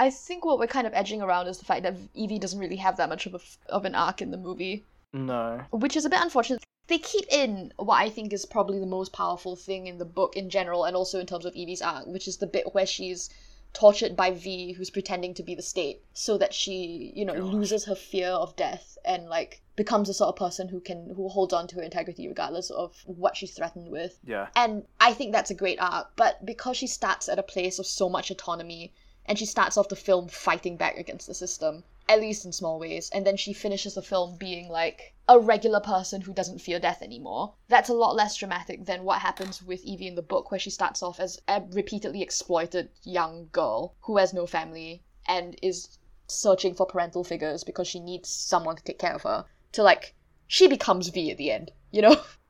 I 0.00 0.08
think 0.08 0.44
what 0.46 0.58
we're 0.58 0.66
kind 0.66 0.86
of 0.86 0.94
edging 0.94 1.20
around 1.20 1.46
is 1.46 1.58
the 1.58 1.66
fact 1.66 1.82
that 1.82 1.94
Evie 2.14 2.38
doesn't 2.38 2.58
really 2.58 2.76
have 2.76 2.96
that 2.96 3.08
much 3.10 3.26
of 3.26 3.34
a 3.34 3.40
of 3.68 3.84
an 3.84 3.94
arc 3.94 4.22
in 4.22 4.30
the 4.30 4.38
movie. 4.38 4.84
No. 5.12 5.64
which 5.70 5.96
is 5.96 6.04
a 6.04 6.10
bit 6.10 6.20
unfortunate. 6.22 6.64
They 6.88 6.98
keep 6.98 7.26
in 7.30 7.72
what 7.76 7.96
I 7.96 8.10
think 8.10 8.32
is 8.32 8.44
probably 8.44 8.78
the 8.80 8.86
most 8.86 9.12
powerful 9.12 9.56
thing 9.56 9.86
in 9.86 9.98
the 9.98 10.04
book 10.04 10.36
in 10.36 10.50
general, 10.50 10.84
and 10.84 10.96
also 10.96 11.20
in 11.20 11.26
terms 11.26 11.44
of 11.44 11.54
Evie's 11.54 11.82
arc, 11.82 12.06
which 12.06 12.26
is 12.26 12.38
the 12.38 12.46
bit 12.46 12.74
where 12.74 12.86
she's 12.86 13.30
tortured 13.72 14.14
by 14.14 14.30
V, 14.30 14.72
who's 14.72 14.90
pretending 14.90 15.32
to 15.34 15.42
be 15.42 15.54
the 15.54 15.62
state, 15.62 16.02
so 16.12 16.36
that 16.38 16.52
she, 16.52 17.12
you 17.14 17.24
know, 17.24 17.34
Gosh. 17.34 17.52
loses 17.52 17.84
her 17.86 17.94
fear 17.94 18.28
of 18.28 18.54
death 18.56 18.98
and 19.04 19.28
like 19.28 19.62
becomes 19.76 20.08
the 20.08 20.14
sort 20.14 20.28
of 20.28 20.36
person 20.36 20.68
who 20.68 20.80
can 20.80 21.14
who 21.14 21.28
holds 21.28 21.54
on 21.54 21.66
to 21.68 21.76
her 21.76 21.82
integrity 21.82 22.28
regardless 22.28 22.70
of 22.70 23.02
what 23.06 23.36
she's 23.36 23.54
threatened 23.54 23.90
with. 23.90 24.18
Yeah. 24.24 24.48
And 24.54 24.84
I 25.00 25.14
think 25.14 25.32
that's 25.32 25.50
a 25.50 25.54
great 25.54 25.80
arc, 25.80 26.08
but 26.16 26.44
because 26.44 26.76
she 26.76 26.86
starts 26.86 27.28
at 27.28 27.38
a 27.38 27.42
place 27.42 27.78
of 27.78 27.86
so 27.86 28.08
much 28.08 28.30
autonomy 28.30 28.92
and 29.24 29.38
she 29.38 29.46
starts 29.46 29.76
off 29.78 29.88
the 29.88 29.96
film 29.96 30.28
fighting 30.28 30.76
back 30.76 30.98
against 30.98 31.26
the 31.26 31.34
system, 31.34 31.84
at 32.08 32.20
least 32.20 32.44
in 32.44 32.52
small 32.52 32.78
ways, 32.78 33.10
and 33.10 33.26
then 33.26 33.36
she 33.36 33.52
finishes 33.52 33.94
the 33.94 34.02
film 34.02 34.36
being 34.36 34.68
like 34.68 35.14
a 35.28 35.38
regular 35.38 35.80
person 35.80 36.20
who 36.20 36.32
doesn't 36.32 36.60
fear 36.60 36.78
death 36.78 37.00
anymore. 37.00 37.54
That's 37.68 37.88
a 37.88 37.94
lot 37.94 38.14
less 38.14 38.36
dramatic 38.36 38.84
than 38.84 39.04
what 39.04 39.20
happens 39.20 39.62
with 39.62 39.84
Evie 39.84 40.08
in 40.08 40.14
the 40.14 40.22
book, 40.22 40.50
where 40.50 40.60
she 40.60 40.70
starts 40.70 41.02
off 41.02 41.20
as 41.20 41.40
a 41.46 41.62
repeatedly 41.70 42.20
exploited 42.20 42.90
young 43.02 43.48
girl 43.52 43.94
who 44.00 44.16
has 44.16 44.34
no 44.34 44.46
family 44.46 45.02
and 45.26 45.56
is 45.62 45.98
searching 46.26 46.74
for 46.74 46.86
parental 46.86 47.24
figures 47.24 47.64
because 47.64 47.86
she 47.86 48.00
needs 48.00 48.28
someone 48.28 48.76
to 48.76 48.82
take 48.82 48.98
care 48.98 49.14
of 49.14 49.22
her. 49.22 49.44
To 49.72 49.82
like, 49.82 50.14
she 50.46 50.66
becomes 50.66 51.08
V 51.08 51.30
at 51.30 51.38
the 51.38 51.50
end, 51.50 51.70
you 51.90 52.02
know? 52.02 52.20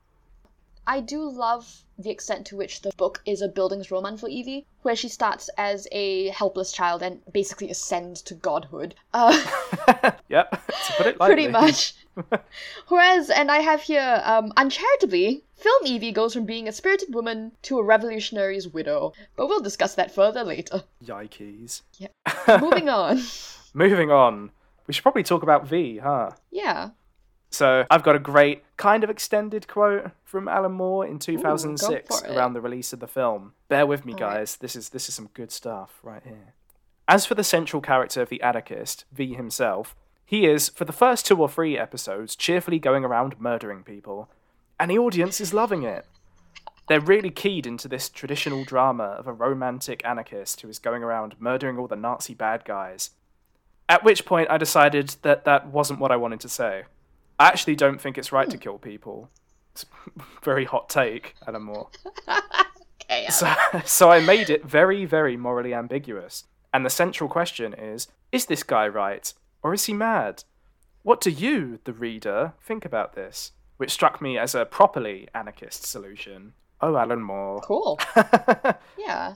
I 0.87 1.01
do 1.01 1.29
love 1.29 1.85
the 1.99 2.11
extent 2.11 2.47
to 2.47 2.57
which 2.57 2.83
the 2.83 2.91
book 2.97 3.23
is 3.25 3.43
a 3.43 3.49
building's 3.49 3.87
Bildungsroman 3.87 4.19
for 4.19 4.29
Evie, 4.29 4.67
where 4.83 4.97
she 4.97 5.09
starts 5.09 5.49
as 5.57 5.87
a 5.93 6.29
helpless 6.29 6.73
child 6.73 7.03
and 7.03 7.21
basically 7.33 7.71
ascends 7.71 8.23
to 8.23 8.35
godhood. 8.35 8.95
Uh, 9.15 9.41
yep. 10.29 10.51
to 10.87 10.93
put 10.97 11.07
it 11.07 11.21
lightly. 11.21 11.35
pretty 11.35 11.49
much. 11.49 11.95
Whereas, 12.89 13.31
and 13.31 13.51
I 13.51 13.59
have 13.59 13.83
here, 13.83 14.21
um, 14.25 14.53
uncharitably, 14.57 15.45
film 15.55 15.87
Evie 15.87 16.13
goes 16.13 16.35
from 16.35 16.47
being 16.47 16.67
a 16.67 16.73
spirited 16.73 17.15
woman 17.15 17.53
to 17.63 17.79
a 17.79 17.85
revolutionary's 17.85 18.69
widow. 18.69 19.13
But 19.37 19.47
we'll 19.47 19.61
discuss 19.61 19.95
that 19.95 20.15
further 20.15 20.43
later. 20.43 20.83
Yikes. 21.05 21.83
Yeah. 21.99 22.09
Moving 22.61 22.89
on. 22.89 23.23
Moving 23.75 24.11
on. 24.11 24.51
We 24.87 24.95
should 24.95 25.05
probably 25.05 25.23
talk 25.23 25.43
about 25.43 25.67
V, 25.67 25.99
huh? 25.99 26.31
Yeah. 26.51 26.91
So 27.53 27.85
I've 27.91 28.03
got 28.03 28.17
a 28.17 28.19
great 28.19 28.65
kind 28.79 29.05
of 29.05 29.11
extended 29.11 29.69
quote 29.69 30.11
from 30.25 30.49
Alan 30.49 30.73
Moore 30.73 31.07
in 31.07 31.19
2006 31.19 32.21
for 32.21 32.27
it. 32.27 32.35
around 32.35 32.55
the 32.55 32.61
release 32.63 32.93
of 32.93 33.01
the 33.01 33.07
film. 33.07 33.53
Bear 33.69 33.87
with 33.87 34.07
me, 34.07 34.15
All 34.15 34.21
right. 34.21 34.39
guys. 34.39 34.57
This 34.57 34.75
is 34.75 34.89
this 34.89 35.09
is 35.09 35.15
some 35.15 35.29
good 35.35 35.53
stuff 35.53 36.01
right 36.03 36.23
here. 36.25 36.55
As 37.07 37.27
for 37.27 37.35
the 37.35 37.45
central 37.45 37.83
character 37.83 38.23
of 38.23 38.31
the 38.31 38.41
anarchist, 38.43 39.05
V 39.13 39.35
himself, 39.35 39.95
he 40.25 40.47
is 40.47 40.71
for 40.71 40.87
the 40.87 40.93
first 40.93 41.27
two 41.27 41.37
or 41.37 41.49
three 41.49 41.77
episodes 41.77 42.35
cheerfully 42.35 42.79
going 42.79 43.05
around 43.05 43.39
murdering 43.39 43.83
people, 43.83 44.31
and 44.81 44.91
the 44.91 44.99
audience 44.99 45.41
is 45.41 45.53
loving 45.53 45.83
it. 45.83 46.07
They're 46.89 47.01
really 47.01 47.31
keyed 47.31 47.67
into 47.67 47.87
this 47.87 48.09
traditional 48.09 48.65
drama 48.65 49.05
of 49.05 49.27
a 49.27 49.33
romantic 49.33 50.05
anarchist 50.05 50.63
who 50.63 50.69
is 50.69 50.79
going 50.79 51.03
around 51.03 51.37
murdering 51.39 51.79
all 51.79 51.87
the 51.87 51.97
Nazi 51.97 52.35
bad 52.35 52.65
guys. 52.65 53.11
At 53.89 54.05
which 54.05 54.25
point 54.25 54.51
I 54.51 54.57
decided 54.57 55.17
that 55.23 55.45
that 55.45 55.67
wasn't 55.67 56.01
what 56.01 56.11
I 56.11 56.17
wanted 56.17 56.41
to 56.41 56.49
say. 56.49 56.85
I 57.43 57.49
actually 57.49 57.75
don't 57.75 58.01
think 58.01 58.17
it's 58.17 58.31
right 58.31 58.49
to 58.49 58.57
hmm. 58.57 58.63
kill 58.63 58.79
people. 58.79 59.29
It's 59.73 59.85
a 59.85 60.23
very 60.45 60.65
hot 60.65 60.89
take, 60.89 61.35
Alan 61.47 61.65
Moore. 61.65 61.89
Okay. 63.05 63.27
So, 63.29 63.53
so 63.85 64.11
I 64.11 64.21
made 64.21 64.49
it 64.49 64.65
very, 64.65 65.05
very 65.05 65.37
morally 65.37 65.75
ambiguous. 65.75 66.45
And 66.73 66.87
the 66.87 66.89
central 66.89 67.29
question 67.29 67.75
is 67.75 68.09
is 68.31 68.47
this 68.47 68.63
guy 68.63 68.89
right? 68.89 69.31
Or 69.63 69.75
is 69.75 69.85
he 69.85 69.93
mad? 69.93 70.45
What 71.03 71.21
do 71.21 71.31
you, 71.31 71.81
the 71.85 71.93
reader, 71.93 72.55
think 72.63 72.87
about 72.87 73.15
this? 73.15 73.53
Which 73.77 73.91
struck 73.91 74.23
me 74.23 74.39
as 74.39 74.55
a 74.55 74.65
properly 74.65 75.29
anarchist 75.35 75.85
solution. 75.85 76.55
Oh, 76.81 76.97
Alan 76.97 77.23
Moore. 77.23 77.61
Cool. 77.61 77.99
Yeah. 78.97 79.35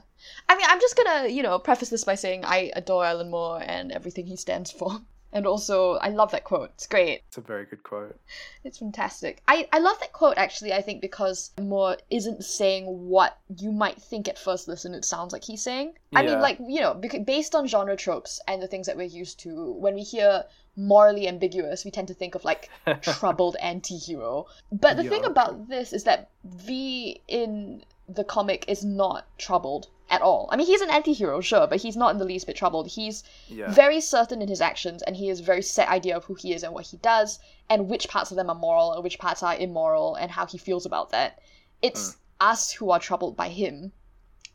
I 0.49 0.55
mean, 0.55 0.65
I'm 0.67 0.79
just 0.79 0.97
gonna, 0.97 1.27
you 1.27 1.43
know, 1.43 1.59
preface 1.59 1.89
this 1.89 2.03
by 2.03 2.15
saying 2.15 2.45
I 2.45 2.71
adore 2.75 3.05
Alan 3.05 3.29
Moore 3.29 3.61
and 3.63 3.91
everything 3.91 4.25
he 4.25 4.37
stands 4.37 4.71
for. 4.71 5.01
And 5.33 5.45
also, 5.45 5.95
I 5.95 6.09
love 6.09 6.31
that 6.31 6.45
quote. 6.45 6.71
It's 6.75 6.87
great. 6.87 7.23
It's 7.27 7.37
a 7.37 7.41
very 7.41 7.65
good 7.65 7.83
quote. 7.83 8.19
It's 8.63 8.77
fantastic. 8.77 9.41
I, 9.47 9.67
I 9.73 9.79
love 9.79 9.99
that 9.99 10.13
quote 10.13 10.37
actually, 10.37 10.73
I 10.73 10.81
think, 10.81 11.01
because 11.01 11.51
Moore 11.59 11.97
isn't 12.09 12.43
saying 12.43 12.85
what 12.85 13.37
you 13.57 13.71
might 13.71 14.01
think 14.01 14.27
at 14.27 14.37
first 14.37 14.67
listen 14.67 14.93
it 14.93 15.05
sounds 15.05 15.33
like 15.33 15.43
he's 15.43 15.61
saying. 15.61 15.93
Yeah. 16.11 16.19
I 16.19 16.25
mean, 16.25 16.39
like, 16.39 16.59
you 16.59 16.79
know, 16.79 16.93
based 16.93 17.55
on 17.55 17.67
genre 17.67 17.95
tropes 17.95 18.39
and 18.47 18.61
the 18.61 18.67
things 18.67 18.87
that 18.87 18.95
we're 18.95 19.03
used 19.03 19.39
to, 19.41 19.73
when 19.73 19.95
we 19.95 20.01
hear 20.01 20.45
morally 20.77 21.27
ambiguous, 21.27 21.83
we 21.83 21.91
tend 21.91 22.07
to 22.07 22.13
think 22.13 22.35
of 22.35 22.45
like 22.45 22.69
troubled 23.01 23.57
anti 23.61 23.97
hero. 23.97 24.45
But 24.71 24.95
the 24.95 25.03
thing 25.03 25.25
about 25.25 25.67
this 25.67 25.91
is 25.91 26.03
that 26.05 26.29
V 26.45 27.21
in 27.27 27.83
the 28.07 28.23
comic 28.23 28.63
is 28.67 28.85
not 28.85 29.25
troubled 29.37 29.87
at 30.09 30.21
all. 30.21 30.47
I 30.51 30.55
mean, 30.55 30.67
he's 30.67 30.81
an 30.81 30.89
anti 30.89 31.13
hero, 31.13 31.41
sure, 31.41 31.67
but 31.67 31.81
he's 31.81 31.97
not 31.97 32.11
in 32.11 32.17
the 32.17 32.25
least 32.25 32.47
bit 32.47 32.55
troubled. 32.55 32.87
He's 32.87 33.23
Yeah. 33.49 33.69
very 33.71 33.99
certain 34.01 34.41
in 34.41 34.47
his 34.47 34.61
actions 34.61 35.01
and 35.03 35.15
he 35.15 35.27
has 35.27 35.39
a 35.39 35.43
very 35.43 35.61
set 35.61 35.89
idea 35.89 36.15
of 36.15 36.25
who 36.25 36.35
he 36.35 36.53
is 36.53 36.63
and 36.63 36.73
what 36.73 36.87
he 36.87 36.97
does 36.97 37.39
and 37.69 37.89
which 37.89 38.07
parts 38.07 38.31
of 38.31 38.37
them 38.37 38.49
are 38.49 38.55
moral 38.55 38.93
and 38.93 39.03
which 39.03 39.19
parts 39.19 39.43
are 39.43 39.55
immoral 39.55 40.15
and 40.15 40.31
how 40.31 40.45
he 40.45 40.57
feels 40.57 40.85
about 40.85 41.09
that 41.09 41.39
it's 41.81 42.13
hmm. 42.13 42.19
us 42.39 42.71
who 42.71 42.89
are 42.89 42.99
troubled 42.99 43.35
by 43.35 43.49
him 43.49 43.91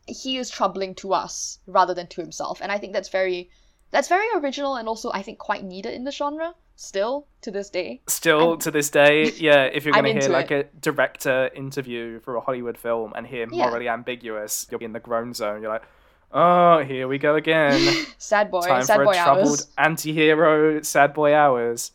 he 0.07 0.37
is 0.37 0.51
troubling 0.51 0.95
to 0.95 1.15
us 1.15 1.59
rather 1.67 1.95
than 1.95 2.07
to 2.09 2.21
himself 2.21 2.61
and 2.61 2.73
i 2.73 2.79
think 2.79 2.93
that's 2.93 3.09
very 3.09 3.51
that's 3.91 4.09
very 4.09 4.27
original 4.35 4.75
and 4.75 4.89
also 4.89 5.11
i 5.13 5.23
think 5.23 5.39
quite 5.39 5.63
needed 5.63 5.95
in 5.95 6.05
the 6.05 6.11
genre 6.13 6.55
still 6.83 7.27
to 7.43 7.51
this 7.51 7.71
day. 7.71 8.01
Still 8.09 8.51
I'm- 8.51 8.59
to 8.59 8.71
this 8.71 8.91
day, 8.91 9.31
yeah, 9.37 9.65
if 9.65 9.85
you're 9.85 9.95
going 9.95 10.15
to 10.17 10.21
hear 10.21 10.31
like 10.31 10.51
a 10.51 10.65
director 10.81 11.51
interview 11.55 12.21
for 12.21 12.37
a 12.37 12.41
Hollywood 12.41 12.77
film 12.77 13.13
and 13.15 13.27
hear 13.27 13.47
Yeah. 13.51 13.67
morally 13.69 13.89
ambiguous, 13.89 14.67
you'll 14.71 14.81
be 14.81 14.85
in 14.87 14.93
the 14.93 15.01
groan 15.01 15.33
zone. 15.35 15.63
You're 15.63 15.73
like, 15.73 15.85
oh, 16.33 16.79
here 16.83 17.07
we 17.09 17.19
go 17.19 17.37
again. 17.37 17.81
Sad 18.19 18.51
boy, 18.51 18.63
Time 18.67 18.83
sad 18.83 18.97
for 18.97 19.05
boy 19.05 19.13
a 19.13 19.15
troubled 19.23 19.47
hours. 19.49 19.69
anti 19.79 20.13
hero, 20.13 20.83
sad 20.83 21.15
boy 21.15 21.35
hours. 21.35 21.93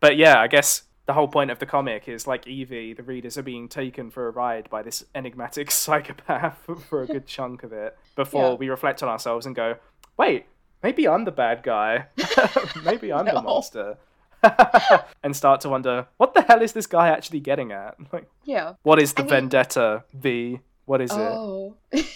But 0.00 0.16
yeah, 0.16 0.40
I 0.40 0.46
guess 0.46 0.82
the 1.06 1.12
whole 1.12 1.28
point 1.28 1.50
of 1.50 1.58
the 1.58 1.66
comic 1.66 2.08
is 2.08 2.26
like 2.26 2.46
Evie, 2.46 2.94
the 2.94 3.02
readers 3.02 3.36
are 3.36 3.42
being 3.42 3.68
taken 3.68 4.10
for 4.10 4.28
a 4.28 4.30
ride 4.30 4.70
by 4.70 4.82
this 4.82 5.04
enigmatic 5.14 5.70
psychopath 5.70 6.58
for 6.88 7.02
a 7.02 7.06
good 7.06 7.26
chunk 7.26 7.62
of 7.62 7.72
it 7.72 7.96
before 8.16 8.50
Yeah. 8.50 8.54
we 8.54 8.68
reflect 8.70 9.02
on 9.02 9.08
ourselves 9.08 9.44
and 9.46 9.54
go, 9.54 9.76
wait, 10.16 10.46
maybe 10.82 11.06
I'm 11.08 11.24
the 11.24 11.32
bad 11.32 11.62
guy. 11.62 12.06
maybe 12.84 13.12
I'm 13.12 13.26
the 13.26 13.40
monster. 13.42 13.96
and 15.22 15.36
start 15.36 15.60
to 15.62 15.68
wonder, 15.68 16.06
what 16.16 16.32
the 16.34 16.42
hell 16.42 16.62
is 16.62 16.72
this 16.72 16.86
guy 16.86 17.08
actually 17.08 17.40
getting 17.40 17.72
at? 17.72 17.96
Like, 18.12 18.28
Yeah. 18.44 18.74
what 18.82 19.00
is 19.00 19.12
the 19.12 19.20
I 19.20 19.24
mean- 19.24 19.30
vendetta, 19.30 20.04
V? 20.14 20.60
What 20.86 21.00
is 21.00 21.10
Oh. 21.12 21.76
it? 21.92 22.06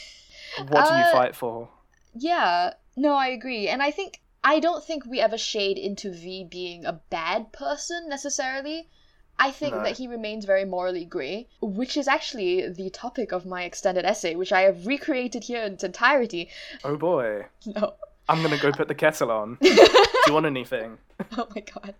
What 0.68 0.88
do 0.88 0.94
you 0.94 1.02
uh, 1.04 1.12
fight 1.12 1.34
for? 1.36 1.68
Yeah, 2.14 2.74
no, 2.96 3.14
I 3.14 3.28
agree. 3.28 3.68
And 3.68 3.82
I 3.82 3.90
think 3.90 4.20
I 4.42 4.60
don't 4.60 4.84
think 4.84 5.04
we 5.06 5.20
ever 5.20 5.38
shade 5.38 5.78
into 5.78 6.10
V 6.12 6.44
being 6.44 6.84
a 6.84 6.92
bad 7.10 7.52
person 7.52 8.08
necessarily. 8.08 8.88
I 9.38 9.50
think 9.50 9.74
No. 9.74 9.82
that 9.82 9.96
he 9.98 10.06
remains 10.06 10.44
very 10.44 10.64
morally 10.64 11.04
grey, 11.04 11.48
which 11.60 11.96
is 11.96 12.06
actually 12.06 12.68
the 12.68 12.88
topic 12.90 13.32
of 13.32 13.44
my 13.44 13.64
extended 13.64 14.04
essay, 14.04 14.36
which 14.36 14.52
I 14.52 14.60
have 14.62 14.86
recreated 14.86 15.42
here 15.44 15.62
in 15.62 15.72
its 15.74 15.82
entirety. 15.84 16.48
Oh 16.84 16.96
boy. 16.96 17.46
No. 17.66 17.94
I'm 18.28 18.42
gonna 18.42 18.58
go 18.58 18.72
put 18.72 18.88
the 18.88 18.94
kettle 18.94 19.30
on. 19.30 19.58
Do 19.62 19.68
you 20.26 20.32
want 20.32 20.46
anything? 20.46 20.98
Oh 21.38 21.46
my 21.54 21.60
god. 21.62 21.94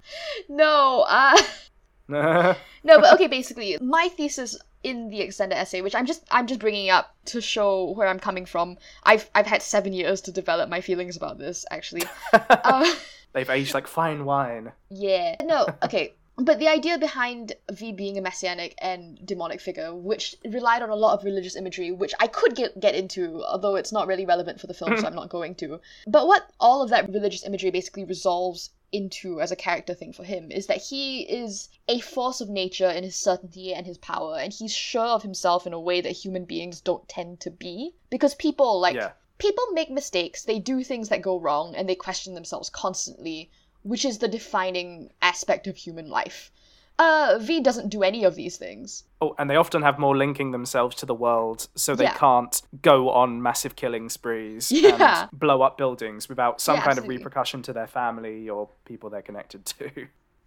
No, 0.49 1.05
uh 1.09 1.41
no, 2.09 2.55
but 3.01 3.15
okay, 3.15 3.29
basically, 3.29 3.79
my 3.81 4.09
thesis 4.17 4.59
in 4.83 5.09
the 5.09 5.21
extended 5.23 5.57
essay, 5.57 5.81
which 5.81 5.95
I'm 5.95 6.05
just 6.05 6.23
I'm 6.31 6.47
just 6.47 6.61
bringing 6.61 6.91
up 6.91 7.15
to 7.27 7.41
show 7.41 7.91
where 7.93 8.09
I'm 8.09 8.19
coming 8.19 8.45
from. 8.45 8.77
I've 9.05 9.31
I've 9.35 9.47
had 9.47 9.63
7 9.63 9.93
years 9.93 10.21
to 10.23 10.33
develop 10.33 10.69
my 10.69 10.81
feelings 10.81 11.17
about 11.17 11.39
this 11.39 11.65
actually. 11.71 12.03
uh, 12.33 12.95
They've 13.33 13.49
aged 13.49 13.73
like 13.75 13.87
fine 13.87 14.25
wine. 14.25 14.73
Yeah. 14.91 15.37
No, 15.43 15.67
okay. 15.83 16.15
But 16.37 16.59
the 16.59 16.67
idea 16.67 16.99
behind 16.99 17.53
V 17.71 17.93
being 17.93 18.19
a 18.19 18.21
messianic 18.21 18.75
and 18.79 19.25
demonic 19.25 19.61
figure, 19.61 19.95
which 19.95 20.35
relied 20.45 20.83
on 20.83 20.91
a 20.91 20.97
lot 20.97 21.17
of 21.17 21.25
religious 21.25 21.55
imagery, 21.55 21.93
which 21.93 22.13
I 22.19 22.27
could 22.27 22.57
get, 22.57 22.81
get 22.81 22.97
into, 22.97 23.45
although 23.45 23.77
it's 23.77 23.93
not 23.93 24.09
really 24.09 24.27
relevant 24.27 24.61
for 24.61 24.67
the 24.67 24.75
film, 24.75 24.97
so 24.97 25.03
hmm. 25.03 25.07
I'm 25.07 25.15
not 25.15 25.29
going 25.29 25.55
to. 25.57 25.81
But 26.09 26.27
what 26.27 26.51
all 26.59 26.83
of 26.83 26.91
that 26.91 27.09
religious 27.09 27.45
imagery 27.45 27.71
basically 27.71 28.05
resolves 28.05 28.71
into 28.91 29.41
as 29.41 29.51
a 29.53 29.57
character 29.57 29.95
thing 29.95 30.13
for 30.13 30.25
him 30.25 30.51
is 30.51 30.67
that 30.67 30.83
he 30.83 31.23
is 31.23 31.69
a 31.89 32.01
force 32.01 32.41
of 32.41 32.49
nature 32.49 32.89
in 32.91 33.05
his 33.05 33.17
certainty 33.17 33.73
and 33.73 33.87
his 33.87 33.99
power, 33.99 34.37
and 34.37 34.53
he's 34.53 34.73
sure 34.73 35.07
of 35.07 35.23
himself 35.23 35.67
in 35.69 35.73
a 35.73 35.81
way 35.81 36.01
that 36.01 36.11
human 36.11 36.45
beings 36.45 36.81
don't 36.81 37.09
tend 37.09 37.41
to 37.41 37.51
be. 37.51 37.95
Because 38.11 38.35
people, 38.35 38.81
like, 38.81 38.97
Yeah. 38.97 39.13
people 39.39 39.65
make 39.73 39.91
mistakes, 39.91 40.45
they 40.45 40.59
do 40.59 40.83
things 40.83 41.11
that 41.11 41.23
go 41.23 41.39
wrong, 41.39 41.77
and 41.77 41.89
they 41.89 41.95
question 41.95 42.35
themselves 42.35 42.71
constantly, 42.71 43.51
which 43.85 44.05
is 44.05 44.19
the 44.19 44.29
defining 44.29 45.13
aspect 45.23 45.67
of 45.69 45.77
human 45.77 46.09
life. 46.09 46.51
Uh, 46.99 47.39
V 47.41 47.61
doesn't 47.61 47.89
do 47.89 48.03
any 48.05 48.23
of 48.25 48.37
these 48.37 48.57
things. 48.57 49.03
Oh, 49.21 49.35
and 49.39 49.51
they 49.51 49.57
often 49.57 49.83
have 49.83 49.99
more 49.99 50.17
linking 50.17 50.53
themselves 50.53 50.95
to 50.97 51.07
the 51.07 51.15
world, 51.15 51.67
so 51.75 51.95
they 51.97 52.05
Yeah. 52.05 52.15
can't 52.15 52.63
go 52.83 53.11
on 53.11 53.43
massive 53.43 53.75
killing 53.75 54.09
sprees 54.09 54.71
Yeah. 54.73 55.23
and 55.23 55.31
blow 55.39 55.63
up 55.63 55.77
buildings 55.77 56.29
without 56.29 56.61
some 56.61 56.77
Yeah, 56.77 56.83
kind 56.83 56.91
absolutely. 56.93 57.17
of 57.17 57.21
repercussion 57.23 57.63
to 57.63 57.73
their 57.73 57.89
family 57.89 58.49
or 58.49 58.69
people 58.85 59.11
they're 59.11 59.23
connected 59.23 59.65
to. 59.67 59.91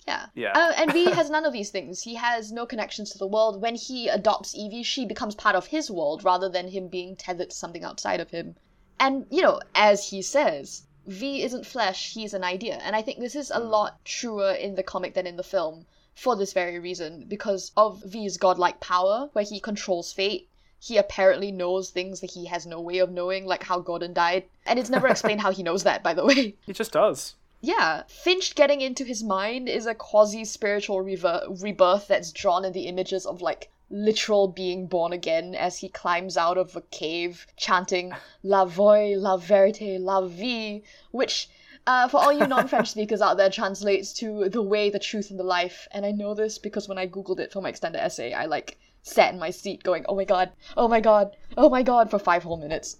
Yeah. 0.08 0.28
Yeah. 0.36 0.54
Uh, 0.56 0.72
and 0.78 0.94
V 0.94 1.12
has 1.20 1.30
none 1.30 1.46
of 1.46 1.52
these 1.52 1.70
things. 1.70 2.02
He 2.02 2.16
has 2.16 2.50
no 2.50 2.66
connections 2.66 3.10
to 3.12 3.18
the 3.18 3.28
world. 3.28 3.62
When 3.62 3.76
he 3.76 4.08
adopts 4.08 4.56
Evie, 4.56 4.84
she 4.84 5.06
becomes 5.06 5.36
part 5.36 5.58
of 5.58 5.68
his 5.68 5.92
world 5.92 6.24
rather 6.24 6.48
than 6.48 6.70
him 6.70 6.88
being 6.88 7.18
tethered 7.18 7.50
to 7.50 7.56
something 7.58 7.84
outside 7.84 8.22
of 8.22 8.32
him. 8.32 8.56
And, 9.02 9.26
you 9.30 9.42
know, 9.42 9.60
as 9.76 10.08
he 10.10 10.22
says, 10.22 10.84
V 11.08 11.42
isn't 11.42 11.66
flesh, 11.66 12.14
he's 12.14 12.34
an 12.34 12.44
idea. 12.44 12.76
And 12.76 12.96
I 12.96 13.02
think 13.02 13.20
this 13.20 13.36
is 13.36 13.50
a 13.50 13.60
hmm. 13.60 13.68
lot 13.68 14.04
truer 14.04 14.52
in 14.52 14.76
the 14.76 14.84
comic 14.84 15.14
than 15.14 15.26
in 15.26 15.38
the 15.38 15.44
film 15.44 15.86
for 16.14 16.36
this 16.36 16.52
very 16.52 16.80
reason, 16.80 17.26
because 17.28 17.72
of 17.78 18.04
V's 18.04 18.38
godlike 18.38 18.80
power, 18.80 19.30
where 19.34 19.46
he 19.46 19.60
controls 19.60 20.12
fate. 20.12 20.50
He 20.80 20.98
apparently 20.98 21.52
knows 21.52 21.90
things 21.90 22.20
that 22.20 22.32
he 22.32 22.46
has 22.46 22.66
no 22.66 22.82
way 22.82 22.98
of 22.98 23.10
knowing, 23.12 23.46
like 23.46 23.64
how 23.64 23.80
Gordon 23.80 24.14
died. 24.14 24.46
And 24.66 24.78
it's 24.78 24.90
never 24.90 25.08
explained 25.08 25.42
how 25.42 25.52
he 25.52 25.64
knows 25.64 25.84
that, 25.84 26.04
by 26.04 26.14
the 26.14 26.26
way. 26.26 26.56
He 26.66 26.74
just 26.74 26.92
does. 26.92 27.36
Yeah, 27.62 28.04
Finch 28.08 28.54
getting 28.54 28.82
into 28.82 29.04
his 29.04 29.24
mind 29.24 29.70
is 29.70 29.86
a 29.86 29.96
quasi 29.96 30.46
spiritual 30.46 31.02
rever- 31.02 31.48
rebirth 31.50 32.08
that's 32.08 32.32
drawn 32.32 32.66
in 32.66 32.74
the 32.74 32.88
images 32.88 33.26
of 33.26 33.42
like 33.42 33.72
literal 33.90 34.48
being 34.48 34.88
born 34.88 35.14
again 35.14 35.56
as 35.56 35.78
he 35.78 35.90
climbs 35.90 36.38
out 36.38 36.58
of 36.58 36.76
a 36.76 36.82
cave 36.82 37.48
chanting 37.56 38.14
La 38.44 38.66
Voie, 38.66 39.16
La 39.16 39.38
Verite, 39.38 40.00
La 40.00 40.28
Vie, 40.28 40.82
which, 41.12 41.50
uh, 41.86 42.08
for 42.08 42.18
all 42.18 42.34
you 42.34 42.48
non 42.48 42.68
French 42.68 42.92
speakers 42.92 43.22
out 43.22 43.38
there, 43.38 43.50
translates 43.50 44.14
to 44.14 44.50
the 44.50 44.62
way, 44.62 44.90
the 44.90 45.00
truth, 45.00 45.30
and 45.30 45.40
the 45.40 45.44
life. 45.44 45.88
And 45.92 46.06
I 46.06 46.12
know 46.12 46.34
this 46.34 46.58
because 46.58 46.88
when 46.88 46.98
I 46.98 47.08
googled 47.08 47.40
it 47.40 47.52
for 47.52 47.62
my 47.62 47.70
extended 47.70 48.04
essay, 48.04 48.34
I 48.34 48.46
like 48.46 48.78
sat 49.04 49.34
in 49.34 49.40
my 49.40 49.50
seat 49.50 49.84
going, 49.84 50.06
oh 50.10 50.16
my 50.16 50.26
god, 50.26 50.52
oh 50.76 50.88
my 50.88 51.00
god, 51.00 51.36
oh 51.56 51.70
my 51.70 51.84
god, 51.84 52.12
for 52.12 52.20
five 52.20 52.44
whole 52.44 52.58
minutes. 52.58 52.98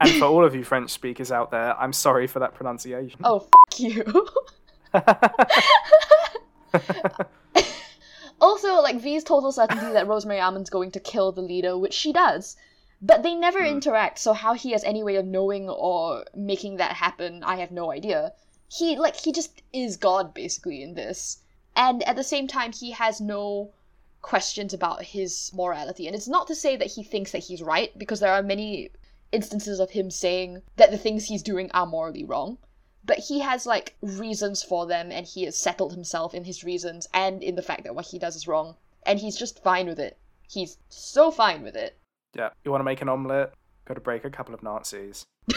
And 0.00 0.12
for 0.12 0.26
all 0.26 0.44
of 0.44 0.54
you 0.54 0.62
French 0.64 0.90
speakers 0.90 1.32
out 1.32 1.50
there, 1.50 1.76
I'm 1.78 1.92
sorry 1.92 2.26
for 2.26 2.38
that 2.38 2.54
pronunciation. 2.54 3.20
Oh, 3.24 3.38
f 3.38 3.80
you. 3.80 4.04
Also, 8.40 8.80
like 8.80 9.00
V's 9.00 9.24
total 9.24 9.50
certainty 9.50 9.92
that 9.92 10.06
Rosemary 10.06 10.38
Almond's 10.40 10.70
going 10.70 10.92
to 10.92 11.00
kill 11.00 11.32
the 11.32 11.42
leader, 11.42 11.76
which 11.76 11.92
she 11.92 12.12
does. 12.12 12.56
But 13.02 13.22
they 13.22 13.34
never 13.34 13.60
hmm. 13.60 13.66
interact, 13.66 14.18
so 14.18 14.32
how 14.32 14.54
he 14.54 14.70
has 14.72 14.84
any 14.84 15.02
way 15.02 15.16
of 15.16 15.26
knowing 15.26 15.68
or 15.68 16.24
making 16.34 16.76
that 16.76 16.92
happen, 16.92 17.42
I 17.42 17.56
have 17.56 17.70
no 17.72 17.90
idea. 17.90 18.32
He 18.68 18.96
like 18.96 19.16
he 19.16 19.32
just 19.32 19.62
is 19.72 19.96
God 19.96 20.34
basically 20.34 20.82
in 20.82 20.94
this. 20.94 21.38
And 21.74 22.02
at 22.04 22.16
the 22.16 22.24
same 22.24 22.46
time 22.46 22.72
he 22.72 22.92
has 22.92 23.20
no 23.20 23.72
questions 24.22 24.72
about 24.72 25.04
his 25.04 25.52
morality. 25.54 26.06
And 26.06 26.14
it's 26.14 26.28
not 26.28 26.46
to 26.46 26.54
say 26.54 26.76
that 26.76 26.92
he 26.92 27.02
thinks 27.02 27.32
that 27.32 27.44
he's 27.44 27.62
right, 27.62 27.96
because 27.98 28.20
there 28.20 28.32
are 28.32 28.42
many 28.42 28.90
instances 29.32 29.80
of 29.80 29.90
him 29.90 30.10
saying 30.10 30.62
that 30.76 30.90
the 30.90 30.98
things 30.98 31.24
he's 31.24 31.42
doing 31.42 31.70
are 31.72 31.86
morally 31.86 32.24
wrong 32.24 32.58
but 33.08 33.18
he 33.18 33.40
has 33.40 33.66
like 33.66 33.96
reasons 34.02 34.62
for 34.62 34.86
them 34.86 35.10
and 35.10 35.26
he 35.26 35.44
has 35.44 35.56
settled 35.56 35.92
himself 35.92 36.32
in 36.34 36.44
his 36.44 36.62
reasons 36.62 37.08
and 37.12 37.42
in 37.42 37.56
the 37.56 37.62
fact 37.62 37.82
that 37.82 37.96
what 37.96 38.06
he 38.06 38.20
does 38.20 38.36
is 38.36 38.46
wrong 38.46 38.76
and 39.04 39.18
he's 39.18 39.36
just 39.36 39.60
fine 39.64 39.88
with 39.88 39.98
it 39.98 40.16
he's 40.46 40.78
so 40.88 41.32
fine 41.32 41.62
with 41.64 41.74
it 41.74 41.98
yeah. 42.34 42.50
You 42.64 42.70
want 42.70 42.80
to 42.80 42.84
make 42.84 43.02
an 43.02 43.08
omelette? 43.08 43.52
Got 43.84 43.94
to 43.94 44.00
break 44.00 44.24
a 44.24 44.30
couple 44.30 44.54
of 44.54 44.62
Nazis. 44.62 45.26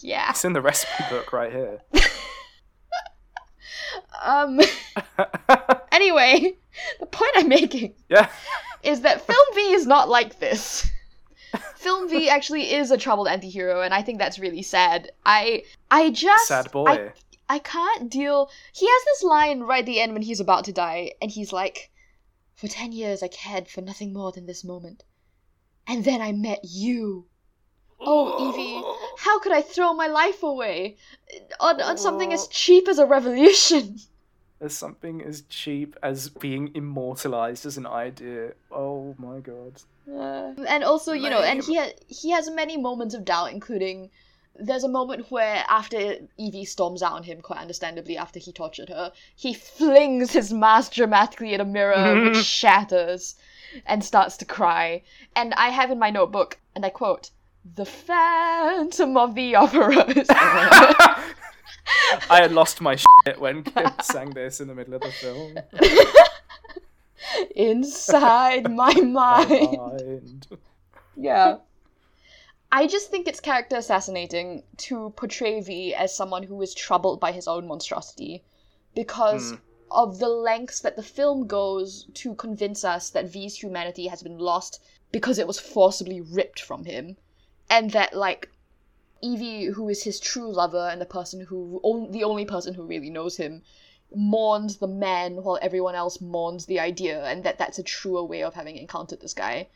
yeah 0.00 0.30
It's 0.30 0.44
in 0.44 0.52
the 0.52 0.60
recipe 0.60 1.04
book 1.10 1.32
right 1.32 1.52
here. 1.52 1.80
um 4.24 4.60
anyway 5.92 6.54
the 7.00 7.06
point 7.06 7.30
i'm 7.36 7.48
making 7.48 7.94
yeah. 8.08 8.28
is 8.82 9.02
that 9.02 9.20
film 9.20 9.46
v 9.54 9.60
is 9.72 9.86
not 9.86 10.08
like 10.08 10.38
this 10.38 10.90
film 11.76 12.08
v 12.08 12.28
actually 12.28 12.72
is 12.72 12.90
a 12.90 12.96
troubled 12.96 13.28
anti-hero 13.28 13.82
and 13.82 13.94
i 13.94 14.02
think 14.02 14.18
that's 14.18 14.38
really 14.38 14.62
sad 14.62 15.10
i 15.24 15.62
i 15.90 16.10
just 16.10 16.48
Sad 16.48 16.70
boy. 16.70 16.86
I, 16.86 17.12
I 17.48 17.60
can't 17.60 18.10
deal. 18.10 18.50
He 18.72 18.88
has 18.88 19.04
this 19.04 19.22
line 19.22 19.60
right 19.60 19.78
at 19.78 19.86
the 19.86 20.00
end 20.00 20.12
when 20.12 20.22
he's 20.22 20.40
about 20.40 20.64
to 20.64 20.72
die, 20.72 21.12
and 21.22 21.30
he's 21.30 21.52
like, 21.52 21.92
For 22.56 22.66
ten 22.66 22.90
years 22.90 23.22
I 23.22 23.28
cared 23.28 23.68
for 23.68 23.82
nothing 23.82 24.12
more 24.12 24.32
than 24.32 24.46
this 24.46 24.64
moment. 24.64 25.04
And 25.86 26.04
then 26.04 26.20
I 26.20 26.32
met 26.32 26.64
you. 26.64 27.28
Oh, 28.00 28.50
Evie, 28.50 28.82
how 29.18 29.38
could 29.38 29.52
I 29.52 29.62
throw 29.62 29.94
my 29.94 30.08
life 30.08 30.42
away 30.42 30.96
on, 31.60 31.80
on 31.80 31.96
something 31.96 32.32
as 32.32 32.48
cheap 32.62 32.88
as 32.88 32.98
a 32.98 33.06
revolution? 33.06 34.00
There's 34.58 34.76
something 34.76 35.22
as 35.22 35.42
cheap 35.42 35.96
as 36.02 36.30
being 36.30 36.70
immortalized 36.74 37.66
as 37.66 37.76
an 37.76 37.86
idea. 37.86 38.52
Oh 38.72 39.14
my 39.18 39.40
god. 39.40 39.82
Uh, 40.10 40.54
and 40.66 40.82
also, 40.82 41.12
you 41.12 41.28
know, 41.28 41.42
and 41.42 41.62
he 41.62 41.76
ha- 41.76 41.92
he 42.06 42.30
has 42.30 42.48
many 42.48 42.76
moments 42.78 43.14
of 43.14 43.24
doubt, 43.24 43.52
including 43.52 44.10
there's 44.58 44.84
a 44.84 44.88
moment 44.88 45.30
where 45.30 45.64
after 45.68 46.16
Evie 46.38 46.64
storms 46.64 47.02
out 47.02 47.12
on 47.12 47.22
him, 47.22 47.42
quite 47.42 47.60
understandably, 47.60 48.16
after 48.16 48.38
he 48.38 48.52
tortured 48.52 48.88
her, 48.88 49.12
he 49.34 49.52
flings 49.52 50.32
his 50.32 50.52
mask 50.52 50.92
dramatically 50.92 51.52
at 51.54 51.60
a 51.60 51.64
mirror, 51.64 52.24
which 52.30 52.44
shatters, 52.44 53.34
and 53.84 54.02
starts 54.02 54.36
to 54.38 54.44
cry. 54.44 55.02
And 55.34 55.52
I 55.54 55.68
have 55.68 55.90
in 55.90 55.98
my 55.98 56.10
notebook, 56.10 56.58
and 56.74 56.86
I 56.86 56.90
quote, 56.90 57.30
"The 57.74 57.84
Phantom 57.84 59.16
of 59.16 59.34
the 59.34 59.54
Opera." 59.56 61.24
is 61.86 62.10
there." 62.10 62.20
I 62.30 62.42
had 62.42 62.52
lost 62.52 62.80
my 62.80 62.96
shit 62.96 63.40
when 63.40 63.62
Kim 63.62 63.90
sang 64.02 64.30
this 64.30 64.60
in 64.60 64.68
the 64.68 64.74
middle 64.74 64.94
of 64.94 65.00
the 65.02 65.10
film. 65.12 65.56
Inside 67.54 68.70
my 68.82 68.92
mind. 68.94 69.76
Mind. 69.78 70.46
Yeah. 71.16 71.56
I 72.72 72.86
just 72.86 73.10
think 73.10 73.26
it's 73.28 73.40
character 73.40 73.76
assassinating 73.76 74.62
to 74.78 75.10
portray 75.16 75.60
V 75.60 75.94
as 75.94 76.14
someone 76.14 76.42
who 76.42 76.60
is 76.62 76.74
troubled 76.74 77.20
by 77.20 77.32
his 77.32 77.46
own 77.48 77.66
monstrosity. 77.66 78.42
because 78.94 79.52
Mm. 79.52 79.60
of 79.90 80.18
the 80.18 80.28
lengths 80.28 80.80
that 80.80 80.96
the 80.96 81.02
film 81.02 81.46
goes 81.46 82.06
to 82.14 82.34
convince 82.34 82.82
us 82.82 83.10
that 83.10 83.28
V's 83.28 83.54
humanity 83.62 84.06
has 84.06 84.22
been 84.22 84.38
lost 84.38 84.80
because 85.12 85.38
it 85.38 85.46
was 85.46 85.58
forcibly 85.60 86.20
ripped 86.22 86.60
from 86.60 86.86
him, 86.86 87.16
and 87.68 87.90
that 87.90 88.14
like 88.16 88.48
Evie, 89.22 89.66
who 89.66 89.88
is 89.88 90.02
his 90.02 90.20
true 90.20 90.52
lover 90.52 90.88
and 90.90 91.00
the 91.00 91.06
person 91.06 91.40
who 91.46 91.80
on, 91.82 92.10
the 92.10 92.22
only 92.24 92.44
person 92.44 92.74
who 92.74 92.82
really 92.82 93.08
knows 93.10 93.38
him, 93.38 93.62
mourns 94.14 94.76
the 94.76 94.86
man 94.86 95.42
while 95.42 95.58
everyone 95.62 95.94
else 95.94 96.20
mourns 96.20 96.66
the 96.66 96.78
idea, 96.78 97.24
and 97.24 97.42
that 97.42 97.58
that's 97.58 97.78
a 97.78 97.82
truer 97.82 98.22
way 98.22 98.42
of 98.42 98.54
having 98.54 98.76
encountered 98.76 99.20
this 99.20 99.34
guy, 99.34 99.68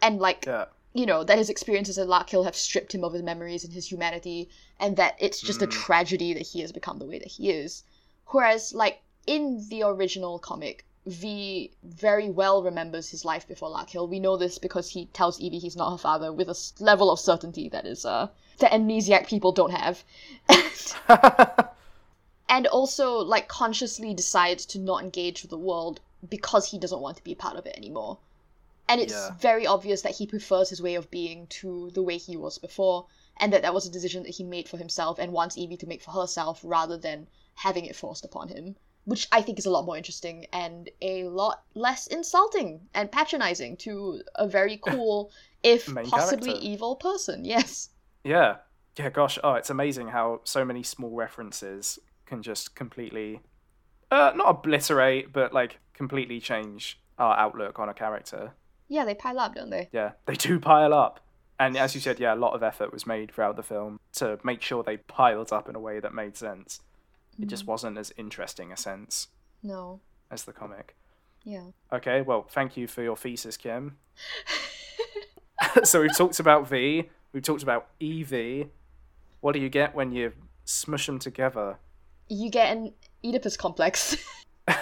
and 0.00 0.20
like 0.20 0.46
Yeah. 0.46 0.66
you 0.92 1.06
know 1.06 1.24
that 1.24 1.38
his 1.38 1.50
experiences 1.50 1.98
at 1.98 2.06
Larkhill 2.06 2.44
have 2.44 2.54
stripped 2.56 2.94
him 2.94 3.02
of 3.02 3.12
his 3.12 3.22
memories 3.22 3.64
and 3.64 3.72
his 3.72 3.90
humanity, 3.90 4.48
and 4.78 4.96
that 4.96 5.16
it's 5.18 5.40
just 5.40 5.60
a 5.60 5.66
Mm. 5.66 5.72
tragedy 5.72 6.32
that 6.32 6.46
he 6.46 6.60
has 6.60 6.70
become 6.70 6.98
the 6.98 7.06
way 7.06 7.18
that 7.18 7.32
he 7.32 7.50
is. 7.50 7.82
Whereas, 8.28 8.72
like 8.72 9.02
in 9.26 9.68
the 9.68 9.82
original 9.82 10.38
comic, 10.38 10.86
V 11.06 11.72
very 11.82 12.30
well 12.30 12.62
remembers 12.62 13.10
his 13.10 13.24
life 13.24 13.46
before 13.46 13.70
Larkhill. 13.70 14.08
We 14.08 14.20
know 14.20 14.36
this 14.36 14.56
because 14.58 14.90
he 14.90 15.06
tells 15.06 15.40
Evie 15.40 15.58
he's 15.58 15.76
not 15.76 15.90
her 15.90 15.98
father 15.98 16.32
with 16.32 16.48
a 16.48 16.56
level 16.78 17.10
of 17.10 17.18
certainty 17.20 17.68
that 17.68 17.84
is 17.84 18.06
uh 18.06 18.28
that 18.58 18.72
amnesiac 18.72 19.26
people 19.26 19.52
don't 19.52 19.72
have. 19.72 20.04
and 22.48 22.66
also 22.68 23.18
like 23.18 23.48
consciously 23.48 24.14
decides 24.14 24.66
to 24.66 24.78
not 24.78 25.02
engage 25.02 25.42
with 25.42 25.50
the 25.50 25.58
world 25.58 26.00
because 26.28 26.70
he 26.70 26.78
doesn't 26.78 27.00
want 27.00 27.16
to 27.16 27.24
be 27.24 27.32
a 27.32 27.36
part 27.36 27.56
of 27.56 27.66
it 27.66 27.76
anymore. 27.76 28.18
And 28.88 29.00
it's 29.00 29.12
Yeah. 29.12 29.34
very 29.40 29.66
obvious 29.66 30.02
that 30.02 30.16
he 30.16 30.26
prefers 30.26 30.68
his 30.68 30.82
way 30.82 30.94
of 30.94 31.10
being 31.10 31.46
to 31.48 31.90
the 31.92 32.02
way 32.02 32.18
he 32.18 32.36
was 32.36 32.58
before, 32.58 33.06
and 33.38 33.52
that 33.52 33.62
that 33.62 33.72
was 33.74 33.86
a 33.86 33.90
decision 33.90 34.22
that 34.24 34.34
he 34.36 34.44
made 34.44 34.68
for 34.68 34.76
himself 34.76 35.18
and 35.18 35.32
wants 35.32 35.56
Evie 35.56 35.78
to 35.78 35.86
make 35.86 36.02
for 36.02 36.10
herself 36.12 36.60
rather 36.62 36.96
than 36.98 37.26
having 37.54 37.86
it 37.86 37.96
forced 37.96 38.24
upon 38.24 38.48
him. 38.48 38.76
Which 39.06 39.26
I 39.32 39.42
think 39.42 39.58
is 39.58 39.66
a 39.66 39.70
lot 39.70 39.84
more 39.84 39.96
interesting 39.96 40.46
and 40.52 40.88
a 41.02 41.24
lot 41.24 41.62
less 41.74 42.06
insulting 42.06 42.88
and 42.94 43.10
patronizing 43.12 43.76
to 43.78 44.22
a 44.34 44.46
very 44.46 44.76
cool, 44.78 45.30
if 45.62 45.88
Main 45.88 46.06
possibly 46.06 46.52
character. 46.52 46.66
evil 46.68 46.96
person. 46.96 47.44
Yes. 47.44 47.90
Yeah. 48.24 48.56
Yeah, 48.98 49.10
gosh. 49.10 49.38
Oh, 49.44 49.54
it's 49.54 49.70
amazing 49.70 50.08
how 50.08 50.40
so 50.44 50.64
many 50.64 50.82
small 50.82 51.10
references 51.14 51.98
can 52.26 52.42
just 52.42 52.74
completely 52.74 53.40
uh 54.10 54.32
not 54.34 54.48
obliterate, 54.48 55.32
but 55.32 55.52
like 55.52 55.78
completely 55.92 56.40
change 56.40 57.00
our 57.18 57.36
outlook 57.36 57.78
on 57.78 57.88
a 57.88 57.94
character. 57.94 58.52
Yeah, 58.88 59.04
they 59.04 59.14
pile 59.14 59.38
up, 59.38 59.54
don't 59.54 59.70
they? 59.70 59.88
Yeah, 59.92 60.12
they 60.26 60.34
do 60.34 60.58
pile 60.60 60.92
up. 60.94 61.20
And 61.58 61.76
as 61.76 61.94
you 61.94 62.00
said, 62.00 62.18
yeah, 62.18 62.34
a 62.34 62.36
lot 62.36 62.54
of 62.54 62.62
effort 62.62 62.92
was 62.92 63.06
made 63.06 63.32
throughout 63.32 63.56
the 63.56 63.62
film 63.62 64.00
to 64.14 64.38
make 64.42 64.60
sure 64.60 64.82
they 64.82 64.96
piled 64.96 65.52
up 65.52 65.68
in 65.68 65.76
a 65.76 65.80
way 65.80 66.00
that 66.00 66.12
made 66.12 66.36
sense. 66.36 66.80
It 67.40 67.46
just 67.46 67.66
wasn't 67.66 67.96
as 67.98 68.12
interesting 68.16 68.72
a 68.72 68.76
sense 68.76 69.28
No. 69.62 70.00
as 70.30 70.44
the 70.44 70.52
comic. 70.52 70.96
Yeah. 71.44 71.66
Okay, 71.92 72.22
well, 72.22 72.42
thank 72.50 72.76
you 72.76 72.86
for 72.86 73.02
your 73.02 73.16
thesis, 73.16 73.56
Kim. 73.56 73.96
so 75.84 76.00
we've 76.02 76.16
talked 76.16 76.40
about 76.40 76.68
V, 76.68 77.08
we've 77.34 77.42
talked 77.42 77.62
about 77.62 77.88
Evie. 78.00 78.70
What 79.40 79.52
do 79.52 79.58
you 79.58 79.68
get 79.68 79.94
when 79.94 80.10
you 80.12 80.32
smush 80.64 81.04
them 81.04 81.18
together? 81.18 81.76
You 82.30 82.48
get 82.48 82.74
an 82.74 82.94
Oedipus 83.22 83.58
complex. 83.58 84.16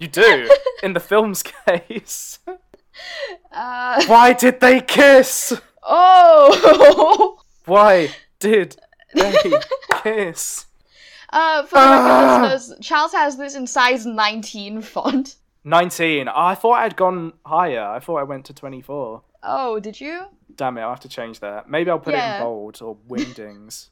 You 0.00 0.06
do, 0.06 0.48
in 0.84 0.92
the 0.92 1.00
film's 1.00 1.42
case. 1.42 2.38
uh, 3.50 4.04
Why 4.06 4.32
did 4.32 4.60
they 4.60 4.80
kiss? 4.80 5.60
oh! 5.82 7.40
Why 7.64 8.14
did 8.38 8.76
they 9.12 9.58
kiss? 10.04 10.66
uh, 11.30 11.64
for 11.64 11.74
the 11.74 11.80
Ah! 11.80 12.36
record, 12.42 12.52
listeners, 12.52 12.78
Charles 12.80 13.10
has 13.12 13.36
this 13.38 13.56
in 13.56 13.66
size 13.66 14.06
19 14.06 14.82
font. 14.82 15.34
19. 15.64 16.28
Oh, 16.28 16.32
I 16.36 16.54
thought 16.54 16.74
I'd 16.74 16.94
gone 16.94 17.32
higher. 17.44 17.82
I 17.82 17.98
thought 17.98 18.18
I 18.18 18.22
went 18.22 18.44
to 18.44 18.54
24. 18.54 19.20
Oh, 19.42 19.80
did 19.80 20.00
you? 20.00 20.26
Damn 20.58 20.76
it, 20.76 20.82
I'll 20.82 20.90
have 20.90 21.00
to 21.00 21.08
change 21.08 21.40
that. 21.40 21.70
Maybe 21.70 21.88
I'll 21.90 21.98
put 21.98 22.14
it 22.14 22.22
in 22.22 22.42
bold 22.42 22.82
or 22.82 22.96
wingdings. 23.08 23.88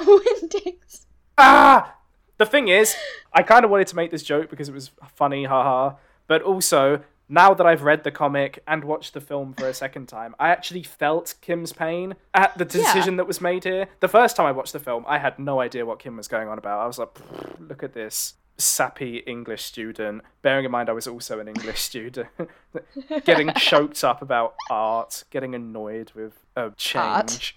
Windings. 0.00 1.06
ah! 1.38 1.94
The 2.38 2.44
thing 2.44 2.68
is, 2.68 2.94
I 3.32 3.42
kind 3.42 3.64
of 3.64 3.70
wanted 3.70 3.86
to 3.86 3.96
make 3.96 4.10
this 4.10 4.22
joke 4.22 4.50
because 4.50 4.68
it 4.68 4.74
was 4.74 4.90
funny, 5.14 5.44
haha. 5.44 5.96
But 6.26 6.42
also, 6.42 7.02
now 7.28 7.54
that 7.54 7.66
I've 7.66 7.82
read 7.82 8.04
the 8.04 8.10
comic 8.10 8.62
and 8.66 8.84
watched 8.84 9.14
the 9.14 9.20
film 9.20 9.54
for 9.54 9.68
a 9.68 9.72
second 9.72 10.06
time, 10.08 10.34
I 10.38 10.48
actually 10.48 10.82
felt 10.82 11.34
Kim's 11.40 11.72
pain 11.72 12.14
at 12.34 12.58
the 12.58 12.64
decision 12.64 13.16
that 13.16 13.26
was 13.26 13.40
made 13.40 13.64
here. 13.64 13.86
The 14.00 14.08
first 14.08 14.36
time 14.36 14.46
I 14.46 14.52
watched 14.52 14.72
the 14.72 14.80
film, 14.80 15.04
I 15.06 15.18
had 15.18 15.38
no 15.38 15.60
idea 15.60 15.86
what 15.86 15.98
Kim 15.98 16.16
was 16.16 16.28
going 16.28 16.48
on 16.48 16.58
about. 16.58 16.80
I 16.80 16.86
was 16.86 16.98
like, 16.98 17.16
look 17.58 17.82
at 17.82 17.94
this 17.94 18.34
sappy 18.58 19.18
English 19.18 19.64
student. 19.64 20.22
Bearing 20.42 20.64
in 20.64 20.70
mind 20.70 20.88
I 20.88 20.92
was 20.92 21.06
also 21.06 21.38
an 21.40 21.48
English 21.48 21.80
student, 21.80 22.28
getting 23.24 23.52
choked 23.54 24.02
up 24.04 24.22
about 24.22 24.54
art, 24.70 25.24
getting 25.30 25.54
annoyed 25.54 26.12
with 26.14 26.32
uh, 26.56 26.70
change. 26.76 27.04
Art. 27.04 27.52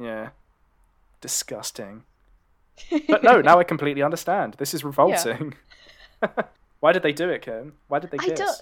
Yeah, 0.00 0.28
disgusting. 1.20 2.04
But 3.08 3.24
no, 3.24 3.40
now 3.40 3.58
I 3.58 3.64
completely 3.64 4.04
understand. 4.04 4.54
This 4.58 4.72
is 4.72 4.84
revolting. 4.84 5.54
Why 6.80 6.92
did 6.92 7.02
they 7.02 7.12
do 7.12 7.28
it, 7.28 7.42
Kim? 7.42 7.72
Why 7.88 7.98
did 7.98 8.12
they 8.12 8.18
I 8.20 8.28
don't. 8.28 8.60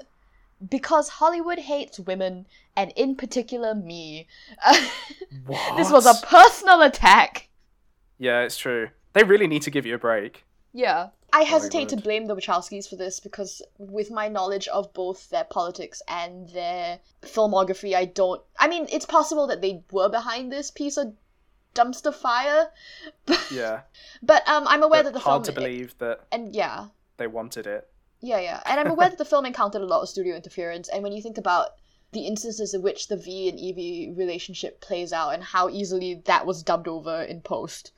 Because 0.70 1.10
Hollywood 1.10 1.58
hates 1.58 2.00
women, 2.00 2.46
and 2.74 2.94
in 2.96 3.14
particular 3.14 3.74
me. 3.74 4.26
This 5.76 5.90
was 5.90 6.06
a 6.06 6.26
personal 6.26 6.80
attack. 6.80 7.50
Yeah, 8.16 8.40
it's 8.40 8.56
true. 8.56 8.88
They 9.12 9.22
really 9.22 9.46
need 9.46 9.62
to 9.62 9.70
give 9.70 9.84
you 9.84 9.94
a 9.94 9.98
break. 9.98 10.45
Yeah. 10.76 11.08
I 11.32 11.42
hesitate 11.42 11.88
to 11.90 11.96
blame 11.96 12.26
the 12.26 12.36
Wachowskis 12.36 12.88
for 12.88 12.96
this 12.96 13.18
because, 13.20 13.60
with 13.78 14.10
my 14.10 14.28
knowledge 14.28 14.68
of 14.68 14.92
both 14.94 15.28
their 15.30 15.44
politics 15.44 16.00
and 16.06 16.48
their 16.50 17.00
filmography, 17.22 17.94
I 17.94 18.04
don't. 18.04 18.42
I 18.58 18.68
mean, 18.68 18.86
it's 18.92 19.06
possible 19.06 19.46
that 19.48 19.60
they 19.62 19.82
were 19.90 20.08
behind 20.08 20.52
this 20.52 20.70
piece 20.70 20.96
of 20.96 21.14
dumpster 21.74 22.14
fire, 22.14 22.70
Yeah. 23.50 23.80
but 24.22 24.46
um, 24.48 24.64
I'm 24.66 24.82
aware 24.82 25.02
But 25.02 25.12
that 25.12 25.18
the 25.18 25.24
hard 25.28 25.44
film. 25.44 25.54
to 25.54 25.60
believe 25.60 25.96
that 25.98 26.20
And 26.32 26.54
yeah, 26.54 26.86
they 27.16 27.26
wanted 27.26 27.66
it. 27.66 27.88
yeah, 28.20 28.38
yeah. 28.40 28.62
And 28.64 28.78
I'm 28.80 28.86
aware 28.90 29.08
that 29.10 29.18
the 29.18 29.24
film 29.32 29.44
encountered 29.46 29.82
a 29.82 29.86
lot 29.86 30.02
of 30.02 30.08
studio 30.08 30.36
interference, 30.36 30.88
and 30.88 31.02
when 31.02 31.12
you 31.12 31.20
think 31.22 31.38
about 31.38 31.70
the 32.12 32.26
instances 32.26 32.72
in 32.72 32.82
which 32.82 33.08
the 33.08 33.16
V 33.16 33.48
and 33.48 33.58
Evie 33.58 34.12
relationship 34.16 34.80
plays 34.80 35.12
out 35.12 35.30
and 35.34 35.42
how 35.42 35.68
easily 35.68 36.22
that 36.26 36.46
was 36.46 36.62
dubbed 36.62 36.88
over 36.88 37.22
in 37.22 37.40
post, 37.42 37.92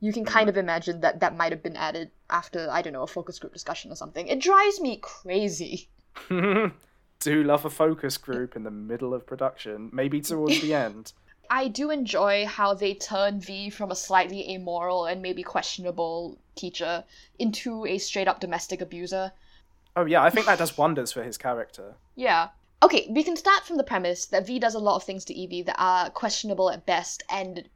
you 0.00 0.12
can 0.12 0.24
kind 0.24 0.48
of 0.48 0.56
imagine 0.56 1.00
that 1.02 1.20
that 1.20 1.36
might 1.36 1.52
have 1.52 1.62
been 1.62 1.76
added 1.76 2.10
after, 2.30 2.68
I 2.70 2.82
don't 2.82 2.94
know, 2.94 3.02
a 3.02 3.06
focus 3.06 3.38
group 3.38 3.52
discussion 3.52 3.92
or 3.92 3.96
something. 3.96 4.26
It 4.26 4.40
drives 4.40 4.80
me 4.80 4.98
crazy. 5.00 5.88
do 6.28 7.44
love 7.44 7.64
a 7.64 7.70
focus 7.70 8.16
group 8.16 8.56
in 8.56 8.64
the 8.64 8.70
middle 8.70 9.12
of 9.12 9.26
production, 9.26 9.90
maybe 9.92 10.20
towards 10.20 10.60
the 10.60 10.74
end. 10.74 11.12
I 11.50 11.66
do 11.68 11.90
enjoy 11.90 12.46
how 12.46 12.74
they 12.74 12.94
turn 12.94 13.40
V 13.40 13.70
from 13.70 13.90
a 13.90 13.96
slightly 13.96 14.54
amoral 14.54 15.06
and 15.06 15.20
maybe 15.20 15.42
questionable 15.42 16.38
teacher 16.54 17.04
into 17.38 17.84
a 17.86 17.98
straight 17.98 18.28
up 18.28 18.40
domestic 18.40 18.80
abuser. 18.80 19.32
Oh 19.96 20.04
yeah, 20.04 20.22
I 20.22 20.30
think 20.30 20.46
that 20.46 20.60
does 20.60 20.78
wonders 20.78 21.10
for 21.10 21.24
his 21.24 21.36
character. 21.36 21.96
Yeah. 22.14 22.50
Okay, 22.82 23.08
we 23.10 23.24
can 23.24 23.36
start 23.36 23.66
from 23.66 23.76
the 23.76 23.84
premise 23.84 24.26
that 24.26 24.46
V 24.46 24.60
does 24.60 24.76
a 24.76 24.78
lot 24.78 24.94
of 24.94 25.02
things 25.02 25.24
to 25.26 25.34
Evie 25.34 25.62
that 25.62 25.76
are 25.76 26.08
questionable 26.10 26.70
at 26.70 26.86
best 26.86 27.24
and 27.28 27.68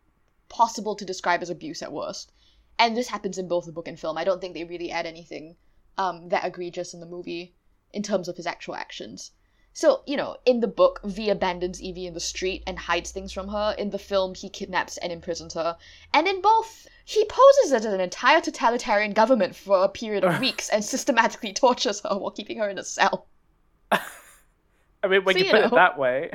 possible 0.55 0.95
to 0.97 1.05
describe 1.05 1.43
as 1.43 1.51
abuse 1.51 1.83
at 1.83 1.93
worst. 1.93 2.33
And 2.79 2.97
this 2.97 3.09
happens 3.09 3.39
in 3.39 3.49
both 3.49 3.67
the 3.67 3.73
book 3.73 3.89
and 3.89 3.99
film. 3.99 4.17
I 4.19 4.25
don't 4.25 4.41
think 4.41 4.55
they 4.55 4.65
really 4.65 4.91
add 4.91 5.07
anything 5.07 5.57
um, 5.99 6.29
that 6.29 6.45
egregious 6.45 6.95
in 6.95 7.01
the 7.01 7.07
movie 7.17 7.55
in 7.93 8.03
terms 8.03 8.29
of 8.29 8.37
his 8.37 8.47
actual 8.47 8.75
actions. 8.75 9.33
So, 9.77 10.03
you 10.07 10.17
know, 10.17 10.37
in 10.45 10.61
the 10.61 10.69
book, 10.69 11.01
V 11.05 11.31
abandons 11.31 11.83
Evie 11.83 12.07
in 12.07 12.15
the 12.15 12.21
street 12.21 12.63
and 12.67 12.79
hides 12.79 13.11
things 13.11 13.33
from 13.33 13.49
her. 13.49 13.75
In 13.77 13.91
the 13.91 13.99
film, 13.99 14.35
he 14.35 14.49
kidnaps 14.49 14.97
and 14.99 15.13
imprisons 15.13 15.55
her. 15.55 15.77
And 16.13 16.29
in 16.29 16.41
both, 16.41 16.87
he 17.05 17.25
poses 17.25 17.73
as 17.73 17.85
an 17.85 18.01
entire 18.01 18.41
totalitarian 18.41 19.13
government 19.13 19.57
for 19.57 19.83
a 19.83 19.89
period 19.89 20.23
of 20.25 20.39
weeks 20.39 20.69
and 20.69 20.85
systematically 20.85 21.53
tortures 21.63 22.01
her 22.03 22.17
while 22.19 22.31
keeping 22.31 22.59
her 22.59 22.69
in 22.69 22.79
a 22.79 22.85
cell. 22.85 23.27
I 23.91 25.09
mean, 25.09 25.25
when 25.25 25.35
So, 25.35 25.39
you 25.39 25.45
you 25.47 25.51
put 25.51 25.61
know. 25.61 25.67
it 25.67 25.75
that 25.75 25.99
way, 25.99 26.31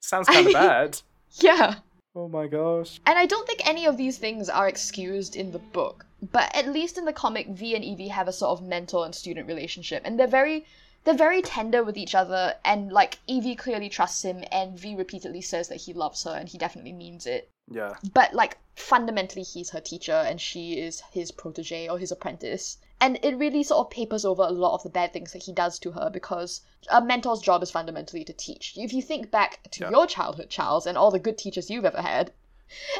sounds 0.00 0.28
kind 0.28 0.46
of 0.46 0.52
bad. 0.64 1.00
Yeah. 1.40 1.76
Oh 2.16 2.28
my 2.28 2.46
gosh. 2.46 3.00
And 3.06 3.18
I 3.18 3.26
don't 3.26 3.46
think 3.46 3.66
any 3.66 3.86
of 3.86 3.96
these 3.96 4.18
things 4.18 4.48
are 4.48 4.68
excused 4.68 5.34
in 5.34 5.50
the 5.50 5.58
book, 5.58 6.06
but 6.30 6.54
at 6.54 6.68
least 6.68 6.96
in 6.96 7.04
the 7.04 7.12
comic, 7.12 7.48
V 7.48 7.74
and 7.74 7.84
Evie 7.84 8.08
have 8.08 8.28
a 8.28 8.32
sort 8.32 8.58
of 8.58 8.64
mentor 8.66 9.04
and 9.04 9.12
student 9.12 9.48
relationship, 9.48 10.02
and 10.04 10.18
they're 10.18 10.28
very 10.28 10.64
they're 11.04 11.14
very 11.14 11.42
tender 11.42 11.84
with 11.84 11.96
each 11.96 12.14
other, 12.14 12.54
and 12.64 12.90
like 12.92 13.18
Evie 13.26 13.54
clearly 13.56 13.88
trusts 13.88 14.24
him, 14.24 14.42
and 14.50 14.78
V 14.78 14.94
repeatedly 14.96 15.40
says 15.42 15.68
that 15.68 15.82
he 15.82 15.92
loves 15.92 16.24
her, 16.24 16.32
and 16.34 16.48
he 16.48 16.58
definitely 16.58 16.92
means 16.92 17.26
it. 17.26 17.50
Yeah. 17.70 17.94
But 18.12 18.34
like 18.34 18.58
fundamentally, 18.76 19.42
he's 19.42 19.70
her 19.70 19.80
teacher, 19.80 20.12
and 20.12 20.40
she 20.40 20.78
is 20.78 21.02
his 21.12 21.30
protege 21.30 21.88
or 21.88 21.98
his 21.98 22.12
apprentice. 22.12 22.78
And 23.00 23.18
it 23.22 23.36
really 23.36 23.62
sort 23.62 23.86
of 23.86 23.90
papers 23.90 24.24
over 24.24 24.42
a 24.42 24.50
lot 24.50 24.74
of 24.74 24.82
the 24.82 24.88
bad 24.90 25.12
things 25.12 25.32
that 25.32 25.42
he 25.42 25.52
does 25.52 25.78
to 25.80 25.90
her 25.92 26.08
because 26.10 26.62
a 26.90 27.02
mentor's 27.02 27.40
job 27.40 27.62
is 27.62 27.70
fundamentally 27.70 28.24
to 28.24 28.32
teach. 28.32 28.74
If 28.76 28.92
you 28.94 29.02
think 29.02 29.30
back 29.30 29.60
to 29.72 29.84
Yeah. 29.84 29.90
your 29.90 30.06
childhood, 30.06 30.48
Charles, 30.48 30.86
and 30.86 30.96
all 30.96 31.10
the 31.10 31.18
good 31.18 31.36
teachers 31.36 31.68
you've 31.70 31.84
ever 31.84 32.00
had, 32.00 32.32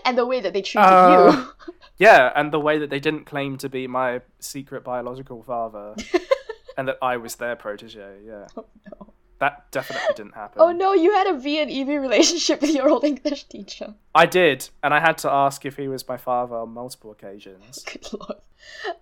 and 0.05 0.18
the 0.18 0.26
way 0.26 0.40
that 0.40 0.52
they 0.52 0.62
treated 0.62 0.86
Uh, 0.90 1.46
you. 1.66 1.72
Yeah, 1.96 2.32
and 2.34 2.52
the 2.52 2.61
way 2.61 2.78
that 2.78 2.90
they 2.90 3.00
didn't 3.00 3.24
claim 3.24 3.57
to 3.59 3.68
be 3.68 3.86
my 3.86 4.20
secret 4.40 4.82
biological 4.84 5.42
father, 5.42 5.94
and 6.77 6.89
that 6.89 6.99
I 7.03 7.16
was 7.16 7.37
their 7.37 7.57
protege. 7.57 8.18
Yeah, 8.27 8.47
Oh 8.57 8.66
no. 9.01 9.12
that 9.41 9.70
definitely 9.72 10.14
didn't 10.16 10.35
happen. 10.35 10.61
Oh 10.62 10.72
no, 10.72 10.93
you 10.93 11.12
had 11.12 11.27
a 11.27 11.39
V 11.39 11.61
and 11.61 11.70
Evie 11.70 11.99
relationship 11.99 12.61
with 12.61 12.70
your 12.75 12.89
old 12.89 13.05
English 13.05 13.45
teacher. 13.45 13.95
I 14.14 14.27
did, 14.27 14.68
and 14.83 14.95
I 14.95 15.01
had 15.01 15.18
to 15.18 15.31
ask 15.31 15.64
if 15.66 15.77
he 15.77 15.89
was 15.89 16.07
my 16.09 16.16
father 16.16 16.57
on 16.57 16.70
multiple 16.70 17.11
occasions. 17.11 17.85
Good 17.93 18.07
lord. 18.12 18.39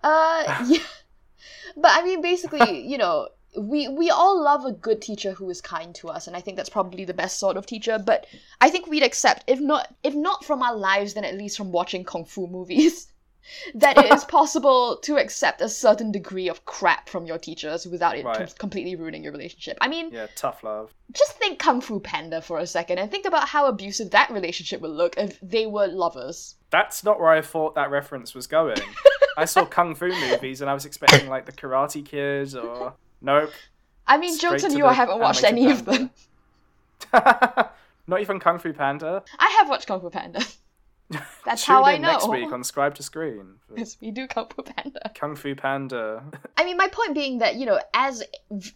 Uh, 0.03 0.65
yeah. 0.67 0.79
But 1.75 1.91
I 1.93 2.03
mean, 2.03 2.21
basically, 2.21 2.81
you 2.85 2.97
know, 2.97 3.29
we 3.57 3.87
we 3.87 4.09
all 4.09 4.41
love 4.43 4.65
a 4.65 4.71
good 4.71 5.01
teacher 5.01 5.31
who 5.31 5.49
is 5.49 5.61
kind 5.61 5.93
to 5.95 6.09
us, 6.09 6.27
and 6.27 6.35
I 6.35 6.41
think 6.41 6.57
that's 6.57 6.69
probably 6.69 7.05
the 7.05 7.13
best 7.13 7.39
sort 7.39 7.55
of 7.57 7.65
teacher. 7.65 7.99
But 8.03 8.25
I 8.61 8.69
think 8.69 8.87
we'd 8.87 9.03
accept, 9.03 9.43
if 9.47 9.59
not 9.59 9.93
if 10.03 10.15
not 10.15 10.43
from 10.43 10.61
our 10.63 10.75
lives, 10.75 11.13
then 11.13 11.23
at 11.23 11.35
least 11.37 11.57
from 11.57 11.71
watching 11.71 12.03
kung 12.03 12.25
fu 12.25 12.47
movies, 12.47 13.12
that 13.75 13.97
it 13.97 14.11
is 14.13 14.23
possible 14.39 14.97
to 15.03 15.17
accept 15.17 15.61
a 15.61 15.69
certain 15.69 16.11
degree 16.11 16.49
of 16.49 16.65
crap 16.65 17.09
from 17.09 17.25
your 17.25 17.37
teachers 17.37 17.85
without 17.85 18.17
it 18.17 18.25
Right. 18.25 18.37
com- 18.37 18.47
completely 18.57 18.95
ruining 18.95 19.23
your 19.23 19.31
relationship. 19.31 19.77
I 19.81 19.87
mean, 19.87 20.11
Yeah, 20.11 20.27
tough 20.35 20.63
love. 20.63 20.93
just 21.11 21.33
think 21.33 21.59
Kung 21.59 21.81
Fu 21.81 21.99
Panda 21.99 22.41
for 22.41 22.59
a 22.59 22.67
second, 22.67 22.99
and 22.99 23.09
think 23.11 23.25
about 23.25 23.47
how 23.47 23.65
abusive 23.67 24.11
that 24.11 24.29
relationship 24.29 24.81
would 24.81 24.91
look 24.91 25.17
if 25.17 25.39
they 25.41 25.65
were 25.67 25.87
lovers. 25.87 26.55
That's 26.69 27.03
not 27.03 27.19
where 27.19 27.29
I 27.29 27.41
thought 27.41 27.75
that 27.75 27.89
reference 27.91 28.33
was 28.33 28.47
going. 28.47 28.77
I 29.37 29.45
saw 29.45 29.65
kung 29.65 29.95
fu 29.95 30.07
movies, 30.09 30.61
and 30.61 30.69
I 30.69 30.73
was 30.73 30.85
expecting 30.85 31.27
like 31.29 31.45
the 31.45 31.51
Karate 31.51 32.05
Kids 32.05 32.55
or 32.55 32.93
nope. 33.21 33.51
I 34.05 34.17
mean, 34.17 34.33
Straight 34.35 34.59
jokes 34.61 34.63
on 34.65 34.77
you, 34.77 34.85
I 34.85 34.93
haven't 34.93 35.19
watched 35.19 35.43
any 35.43 35.65
animated 35.65 35.87
of 35.87 35.95
them. 35.95 36.09
not 38.07 38.21
even 38.21 38.39
Kung 38.39 38.59
Fu 38.59 38.73
Panda. 38.73 39.23
I 39.39 39.55
have 39.59 39.69
watched 39.69 39.87
Kung 39.87 40.01
Fu 40.01 40.09
Panda. 40.09 40.41
That's 41.45 41.63
how 41.63 41.83
I 41.83 41.97
know. 41.97 42.11
Next 42.11 42.29
week 42.29 42.51
on 42.51 42.63
Scribe 42.63 42.95
to 42.95 43.03
Screen 43.03 43.55
Yes, 43.75 43.97
we 44.01 44.11
do 44.11 44.27
Kung 44.27 44.47
Fu 44.47 44.63
Panda. 44.63 45.11
Kung 45.15 45.35
Fu 45.35 45.55
Panda. 45.55 46.23
I 46.57 46.65
mean, 46.65 46.77
my 46.77 46.87
point 46.87 47.13
being 47.13 47.39
that, 47.39 47.55
you 47.55 47.65
know, 47.65 47.79
as 47.93 48.23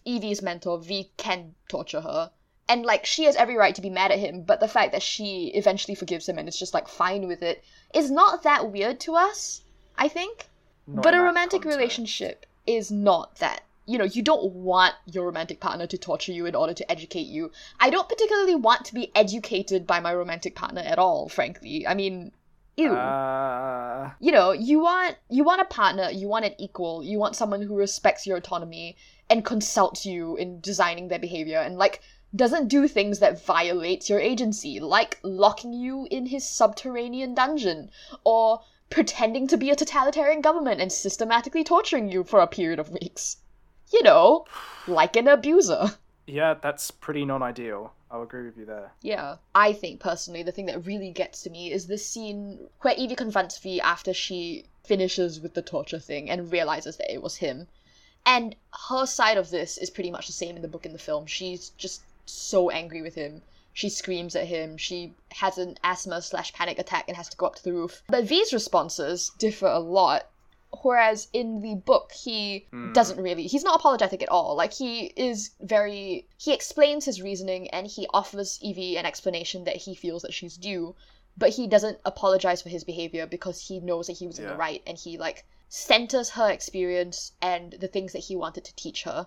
Evie's 0.06 0.42
mentor, 0.42 0.78
V 0.80 1.10
can 1.16 1.54
torture 1.68 2.00
her. 2.00 2.30
And, 2.68 2.84
like, 2.84 3.06
she 3.06 3.24
has 3.24 3.34
every 3.36 3.56
right 3.56 3.74
to 3.74 3.80
be 3.80 3.88
mad 3.88 4.12
at 4.12 4.18
him, 4.18 4.42
but 4.42 4.60
the 4.60 4.68
fact 4.68 4.92
that 4.92 5.02
she 5.02 5.50
eventually 5.54 5.94
forgives 5.94 6.28
him 6.28 6.36
and 6.36 6.46
is 6.46 6.58
just, 6.58 6.74
like, 6.74 6.86
fine 6.86 7.26
with 7.26 7.42
it 7.42 7.64
is 7.94 8.10
not 8.10 8.42
that 8.42 8.70
weird 8.70 9.00
to 9.00 9.14
us, 9.14 9.62
I 9.96 10.08
think. 10.08 10.48
Not 10.86 11.02
but 11.02 11.14
a 11.14 11.20
romantic 11.20 11.62
context. 11.62 11.78
relationship 11.78 12.46
is 12.66 12.90
not 12.90 13.36
that. 13.36 13.62
You 13.88 13.96
know, 13.96 14.04
you 14.04 14.20
don't 14.20 14.52
want 14.52 14.94
your 15.06 15.24
romantic 15.24 15.60
partner 15.60 15.86
to 15.86 15.96
torture 15.96 16.32
you 16.32 16.44
in 16.44 16.54
order 16.54 16.74
to 16.74 16.90
educate 16.92 17.26
you. 17.26 17.50
I 17.80 17.88
don't 17.88 18.06
particularly 18.06 18.54
want 18.54 18.84
to 18.84 18.94
be 18.94 19.10
educated 19.14 19.86
by 19.86 19.98
my 19.98 20.12
romantic 20.14 20.54
partner 20.54 20.82
at 20.82 20.98
all, 20.98 21.30
frankly. 21.30 21.86
I 21.86 21.94
mean, 21.94 22.32
ew. 22.76 22.92
Uh, 22.92 24.10
you 24.20 24.30
know, 24.30 24.52
you 24.52 24.80
want 24.80 25.16
you 25.30 25.42
want 25.42 25.62
a 25.62 25.64
partner, 25.64 26.10
you 26.10 26.28
want 26.28 26.44
an 26.44 26.54
equal, 26.58 27.02
you 27.02 27.18
want 27.18 27.34
someone 27.34 27.62
who 27.62 27.74
respects 27.74 28.26
your 28.26 28.36
autonomy 28.36 28.94
and 29.30 29.42
consults 29.42 30.04
you 30.04 30.36
in 30.36 30.60
designing 30.60 31.08
their 31.08 31.18
behavior 31.18 31.58
and 31.58 31.78
like 31.78 32.02
doesn't 32.36 32.68
do 32.68 32.86
things 32.88 33.20
that 33.20 33.42
violate 33.42 34.10
your 34.10 34.20
agency, 34.20 34.80
like 34.80 35.18
locking 35.22 35.72
you 35.72 36.06
in 36.10 36.26
his 36.26 36.46
subterranean 36.46 37.34
dungeon 37.34 37.90
or 38.22 38.60
pretending 38.90 39.46
to 39.48 39.56
be 39.56 39.70
a 39.70 39.76
totalitarian 39.76 40.42
government 40.42 40.78
and 40.78 40.92
systematically 40.92 41.64
torturing 41.64 42.12
you 42.12 42.22
for 42.22 42.40
a 42.40 42.46
period 42.46 42.78
of 42.78 42.90
weeks. 42.90 43.38
You 43.92 44.02
know, 44.02 44.44
like 44.86 45.16
an 45.16 45.28
abuser. 45.28 45.92
yeah, 46.26 46.54
that's 46.54 46.90
pretty 46.90 47.24
non-ideal. 47.24 47.92
I'll 48.10 48.22
agree 48.22 48.44
with 48.44 48.56
you 48.56 48.64
there. 48.64 48.92
Yeah. 49.02 49.36
I 49.54 49.72
think 49.72 50.00
personally 50.00 50.42
the 50.42 50.52
thing 50.52 50.66
that 50.66 50.86
really 50.86 51.10
gets 51.10 51.42
to 51.42 51.50
me 51.50 51.72
is 51.72 51.86
this 51.86 52.06
scene 52.06 52.68
where 52.80 52.94
Evie 52.94 53.14
confronts 53.14 53.58
V 53.58 53.80
after 53.80 54.14
she 54.14 54.64
finishes 54.84 55.40
with 55.40 55.54
the 55.54 55.62
torture 55.62 55.98
thing 55.98 56.30
and 56.30 56.50
realizes 56.50 56.96
that 56.96 57.12
it 57.12 57.22
was 57.22 57.36
him. 57.36 57.68
And 58.24 58.56
her 58.88 59.06
side 59.06 59.36
of 59.36 59.50
this 59.50 59.78
is 59.78 59.90
pretty 59.90 60.10
much 60.10 60.26
the 60.26 60.32
same 60.32 60.56
in 60.56 60.62
the 60.62 60.68
book 60.68 60.86
and 60.86 60.94
the 60.94 60.98
film. 60.98 61.26
She's 61.26 61.70
just 61.70 62.02
so 62.26 62.70
angry 62.70 63.02
with 63.02 63.14
him. 63.14 63.42
She 63.74 63.88
screams 63.88 64.34
at 64.34 64.46
him. 64.46 64.76
She 64.76 65.14
has 65.32 65.56
an 65.56 65.76
asthma 65.84 66.20
slash 66.22 66.52
panic 66.52 66.78
attack 66.78 67.04
and 67.08 67.16
has 67.16 67.28
to 67.28 67.36
go 67.36 67.46
up 67.46 67.56
to 67.56 67.64
the 67.64 67.72
roof. 67.72 68.02
But 68.08 68.24
V's 68.24 68.52
responses 68.52 69.30
differ 69.38 69.66
a 69.66 69.78
lot. 69.78 70.26
Whereas 70.82 71.28
in 71.32 71.62
the 71.62 71.76
book, 71.76 72.12
he 72.12 72.66
hmm. 72.70 72.92
doesn't 72.92 73.20
really, 73.20 73.46
he's 73.46 73.64
not 73.64 73.76
apologetic 73.76 74.22
at 74.22 74.28
all. 74.28 74.54
Like, 74.54 74.72
he 74.72 75.06
is 75.16 75.50
very, 75.60 76.28
he 76.36 76.52
explains 76.52 77.04
his 77.04 77.22
reasoning 77.22 77.68
and 77.70 77.86
he 77.86 78.06
offers 78.12 78.58
Evie 78.60 78.96
an 78.96 79.06
explanation 79.06 79.64
that 79.64 79.76
he 79.76 79.94
feels 79.94 80.22
that 80.22 80.34
she's 80.34 80.56
due, 80.56 80.94
but 81.36 81.50
he 81.50 81.66
doesn't 81.66 81.98
apologize 82.04 82.60
for 82.60 82.68
his 82.68 82.84
behavior 82.84 83.26
because 83.26 83.68
he 83.68 83.80
knows 83.80 84.06
that 84.08 84.18
he 84.18 84.26
was 84.26 84.38
in 84.38 84.46
the 84.46 84.56
right 84.56 84.82
and 84.86 84.98
he, 84.98 85.16
like, 85.16 85.46
centers 85.68 86.30
her 86.30 86.50
experience 86.50 87.32
and 87.40 87.72
the 87.72 87.88
things 87.88 88.12
that 88.12 88.24
he 88.24 88.36
wanted 88.36 88.64
to 88.64 88.74
teach 88.74 89.04
her 89.04 89.26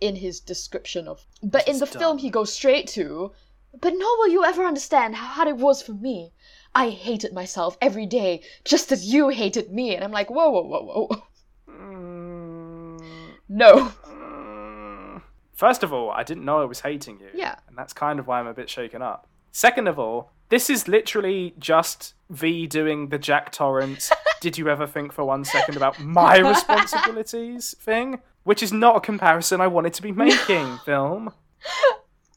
in 0.00 0.16
his 0.16 0.40
description 0.40 1.08
of. 1.08 1.26
But 1.42 1.66
in 1.66 1.74
is 1.74 1.80
the 1.80 1.86
film, 1.86 2.18
he 2.18 2.30
goes 2.30 2.52
straight 2.52 2.86
to, 2.88 3.32
but 3.78 3.92
nor 3.94 4.18
will 4.18 4.28
you 4.28 4.44
ever 4.44 4.64
understand 4.64 5.16
how 5.16 5.26
hard 5.26 5.48
it 5.48 5.56
was 5.56 5.82
for 5.82 5.92
me. 5.92 6.32
I 6.74 6.90
hated 6.90 7.32
myself 7.32 7.76
every 7.80 8.06
day, 8.06 8.42
just 8.64 8.92
as 8.92 9.04
you 9.12 9.28
hated 9.30 9.72
me. 9.72 9.94
And 9.94 10.04
I'm 10.04 10.12
like, 10.12 10.30
whoa, 10.30 10.50
whoa, 10.50 10.62
whoa, 10.62 11.06
whoa. 11.08 11.22
Mm, 11.68 13.00
No. 13.48 13.92
mm. 14.06 15.22
First 15.54 15.82
of 15.82 15.92
all, 15.92 16.10
I 16.10 16.22
didn't 16.22 16.44
know 16.44 16.60
I 16.60 16.66
was 16.66 16.80
hating 16.80 17.18
you. 17.20 17.28
Yeah. 17.34 17.56
And 17.66 17.76
that's 17.76 17.92
kind 17.92 18.18
of 18.20 18.26
why 18.28 18.38
I'm 18.38 18.46
a 18.46 18.54
bit 18.54 18.70
shaken 18.70 19.02
up. 19.02 19.26
Second 19.50 19.88
of 19.88 19.98
all, 19.98 20.30
this 20.50 20.70
is 20.70 20.86
literally 20.86 21.54
just 21.58 22.14
V 22.30 22.66
doing 22.66 23.08
the 23.08 23.18
Jack 23.18 23.50
Torrance, 23.50 24.12
did 24.40 24.56
you 24.56 24.68
ever 24.68 24.86
think 24.86 25.12
for 25.12 25.24
one 25.24 25.44
second 25.44 25.76
about 25.76 25.98
my 26.00 26.38
responsibilities 26.48 27.74
thing? 27.80 28.20
Which 28.44 28.62
is 28.62 28.72
not 28.72 28.96
a 28.96 29.00
comparison 29.00 29.60
I 29.60 29.66
wanted 29.66 29.94
to 29.94 30.02
be 30.02 30.12
making, 30.12 30.78
film. 30.84 31.32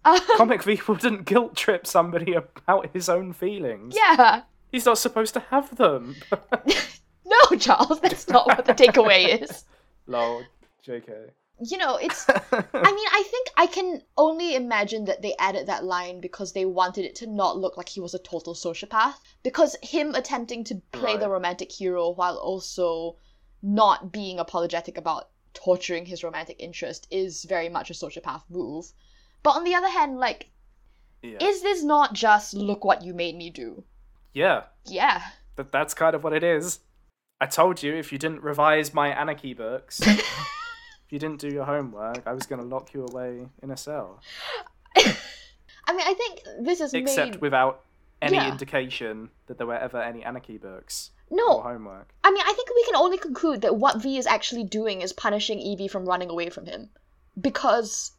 Comic 0.37 0.63
V 0.63 0.81
wouldn't 0.87 1.25
guilt 1.25 1.55
trip 1.55 1.85
somebody 1.85 2.33
about 2.33 2.91
his 2.93 3.09
own 3.09 3.33
feelings. 3.33 3.95
yeah. 3.95 4.41
He's 4.71 4.85
not 4.85 4.97
supposed 4.97 5.33
to 5.33 5.41
have 5.51 5.75
them. 5.75 6.15
No, 7.25 7.57
Charles, 7.57 8.01
that's 8.01 8.27
not 8.27 8.45
what 8.47 8.65
the 8.65 8.73
takeaway 8.73 9.41
is. 9.41 9.63
Lol, 10.07 10.43
JK. 10.85 11.29
You 11.63 11.77
know, 11.77 11.95
it's. 11.95 12.27
I 12.29 12.33
mean, 12.51 13.07
I 13.13 13.23
think 13.29 13.47
I 13.55 13.67
can 13.67 14.01
only 14.17 14.55
imagine 14.55 15.05
that 15.05 15.21
they 15.21 15.35
added 15.39 15.67
that 15.67 15.85
line 15.85 16.19
because 16.19 16.51
they 16.51 16.65
wanted 16.65 17.05
it 17.05 17.15
to 17.15 17.27
not 17.27 17.57
look 17.57 17.77
like 17.77 17.87
he 17.87 18.01
was 18.01 18.13
a 18.13 18.19
total 18.19 18.53
sociopath. 18.53 19.13
Because 19.43 19.77
him 19.81 20.13
attempting 20.15 20.63
to 20.65 20.81
play 20.91 21.15
the 21.15 21.29
romantic 21.29 21.71
hero 21.71 22.09
while 22.09 22.35
also 22.35 23.15
not 23.61 24.11
being 24.11 24.39
apologetic 24.39 24.97
about 24.97 25.29
torturing 25.53 26.05
his 26.05 26.23
romantic 26.23 26.57
interest 26.59 27.07
is 27.11 27.45
very 27.45 27.69
much 27.69 27.89
a 27.91 27.93
sociopath 27.93 28.43
move. 28.49 28.91
But 29.43 29.55
on 29.55 29.63
the 29.63 29.75
other 29.75 29.89
hand, 29.89 30.19
like, 30.19 30.49
Yeah. 31.21 31.37
is 31.41 31.61
this 31.61 31.83
not 31.83 32.13
just 32.13 32.53
look 32.53 32.83
what 32.85 33.03
you 33.03 33.13
made 33.13 33.35
me 33.35 33.49
do? 33.49 33.83
yeah. 34.33 34.63
Yeah. 34.85 35.21
But 35.55 35.71
that's 35.71 35.93
kind 35.93 36.15
of 36.15 36.23
what 36.23 36.33
it 36.33 36.43
is. 36.43 36.79
I 37.39 37.45
told 37.45 37.83
you 37.83 37.93
if 37.93 38.11
you 38.11 38.17
didn't 38.17 38.41
revise 38.43 38.93
my 38.93 39.09
Anarchy 39.09 39.53
books, 39.53 39.99
if 40.05 40.25
you 41.09 41.19
didn't 41.19 41.39
do 41.41 41.49
your 41.49 41.65
homework, 41.65 42.23
I 42.25 42.33
was 42.33 42.45
going 42.45 42.61
to 42.61 42.67
lock 42.67 42.93
you 42.93 43.05
away 43.05 43.47
in 43.61 43.71
a 43.71 43.77
cell. 43.77 44.21
I 44.95 45.93
mean, 45.93 46.07
I 46.07 46.13
think 46.13 46.41
this 46.61 46.79
is 46.81 46.93
Except 46.93 47.31
made. 47.33 47.41
without 47.41 47.81
any 48.21 48.37
Yeah. 48.37 48.49
indication 48.49 49.29
that 49.47 49.57
there 49.57 49.67
were 49.67 49.75
ever 49.77 50.01
any 50.01 50.23
Anarchy 50.23 50.57
books 50.57 51.11
or 51.29 51.37
No, 51.37 51.61
homework. 51.61 52.13
I 52.23 52.31
mean, 52.31 52.43
I 52.45 52.53
think 52.53 52.69
we 52.69 52.83
can 52.85 52.95
only 52.95 53.17
conclude 53.17 53.61
that 53.61 53.75
what 53.75 54.01
V 54.01 54.17
is 54.17 54.27
actually 54.27 54.63
doing 54.63 55.01
is 55.01 55.11
punishing 55.13 55.59
Evie 55.59 55.87
from 55.87 56.05
running 56.05 56.29
away 56.29 56.49
from 56.49 56.65
him. 56.65 56.89
Because 57.39 58.11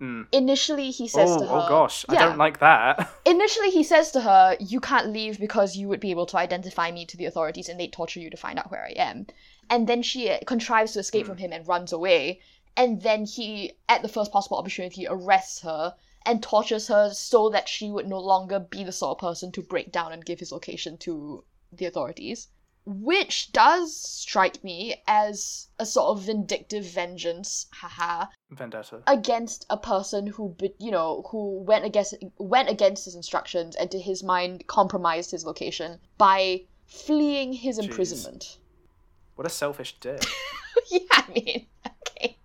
Mm. 0.00 0.26
initially 0.30 0.90
he 0.90 1.08
says 1.08 1.30
Oh, 1.30 1.38
to 1.40 1.46
her. 1.46 1.54
oh 1.54 1.68
gosh, 1.68 2.04
I 2.08 2.16
don't 2.16 2.36
like 2.36 2.60
that. 2.60 3.10
Initially 3.24 3.70
he 3.70 3.82
says 3.82 4.10
to 4.10 4.20
her, 4.20 4.56
You 4.60 4.78
can't 4.78 5.08
leave 5.08 5.38
because 5.40 5.74
you 5.74 5.88
would 5.88 6.00
be 6.00 6.10
able 6.10 6.26
to 6.26 6.36
identify 6.36 6.90
me 6.92 7.06
to 7.06 7.16
the 7.16 7.24
authorities 7.24 7.68
and 7.68 7.80
they'd 7.80 7.94
torture 7.94 8.20
you 8.20 8.28
to 8.28 8.36
find 8.36 8.58
out 8.58 8.70
where 8.70 8.84
I 8.84 8.92
am. 8.96 9.26
And 9.70 9.86
then 9.86 10.02
she 10.02 10.30
uh, 10.30 10.38
contrives 10.46 10.92
to 10.92 10.98
escape 10.98 11.26
from 11.26 11.38
him 11.38 11.50
and 11.52 11.66
runs 11.66 11.92
away. 11.92 12.40
And 12.76 13.00
then 13.00 13.24
he, 13.24 13.72
at 13.88 14.02
the 14.02 14.08
first 14.08 14.30
possible 14.32 14.58
opportunity, 14.58 15.06
arrests 15.08 15.60
her 15.62 15.94
and 16.26 16.42
tortures 16.42 16.88
her 16.88 17.10
so 17.14 17.48
that 17.48 17.66
she 17.68 17.90
would 17.90 18.06
no 18.06 18.20
longer 18.20 18.58
be 18.58 18.84
the 18.84 18.92
sort 18.92 19.16
of 19.16 19.20
person 19.20 19.50
to 19.52 19.62
break 19.62 19.92
down 19.92 20.12
and 20.12 20.26
give 20.26 20.40
his 20.40 20.52
location 20.52 20.98
to 20.98 21.42
the 21.72 21.86
authorities. 21.86 22.48
Which 22.86 23.50
does 23.50 23.96
strike 23.96 24.62
me 24.62 25.02
as 25.08 25.66
a 25.76 25.84
sort 25.84 26.16
of 26.16 26.22
vindictive 26.22 26.84
vengeance, 26.84 27.66
haha, 27.72 28.26
Vendetta. 28.50 29.02
against 29.08 29.66
a 29.68 29.76
person 29.76 30.28
who, 30.28 30.56
you 30.78 30.92
know, 30.92 31.26
who 31.30 31.58
went 31.58 31.84
against 31.84 32.14
went 32.38 32.68
against 32.68 33.04
his 33.04 33.16
instructions 33.16 33.74
and 33.74 33.90
to 33.90 33.98
his 33.98 34.22
mind 34.22 34.68
compromised 34.68 35.32
his 35.32 35.44
location 35.44 35.98
by 36.16 36.62
fleeing 36.86 37.52
his 37.52 37.78
imprisonment. 37.78 38.58
What 39.34 39.48
a 39.48 39.50
selfish 39.50 39.96
dick. 39.98 40.22
yeah, 40.90 41.00
I 41.10 41.24
mean, 41.32 41.66
okay, 42.08 42.38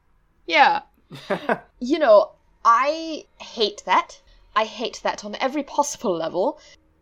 yeah, 0.47 0.81
you 1.79 1.99
know, 1.99 2.31
I 2.65 3.25
hate 3.39 3.83
that. 3.85 4.21
I 4.55 4.65
hate 4.65 5.01
that 5.03 5.23
on 5.23 5.35
every 5.35 5.63
possible 5.63 6.15
level. 6.15 6.59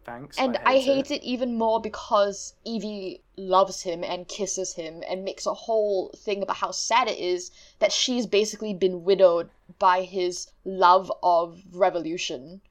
Thanks. 0.10 0.38
And 0.40 0.58
I 0.66 0.80
hate, 0.80 1.12
it. 1.12 1.22
even 1.24 1.58
more 1.58 1.80
because 1.80 2.56
Evie 2.66 3.22
loves 3.38 3.84
him 3.84 4.04
and 4.04 4.28
kisses 4.28 4.74
him 4.74 5.04
and 5.08 5.24
makes 5.24 5.46
a 5.46 5.54
whole 5.54 6.10
thing 6.18 6.42
about 6.42 6.58
how 6.58 6.72
sad 6.72 7.08
it 7.08 7.18
is 7.20 7.52
that 7.80 7.92
she's 7.92 8.26
basically 8.26 8.74
been 8.74 9.04
widowed 9.04 9.50
by 9.78 10.02
his 10.02 10.52
love 10.66 11.12
of 11.22 11.62
revolution. 11.72 12.62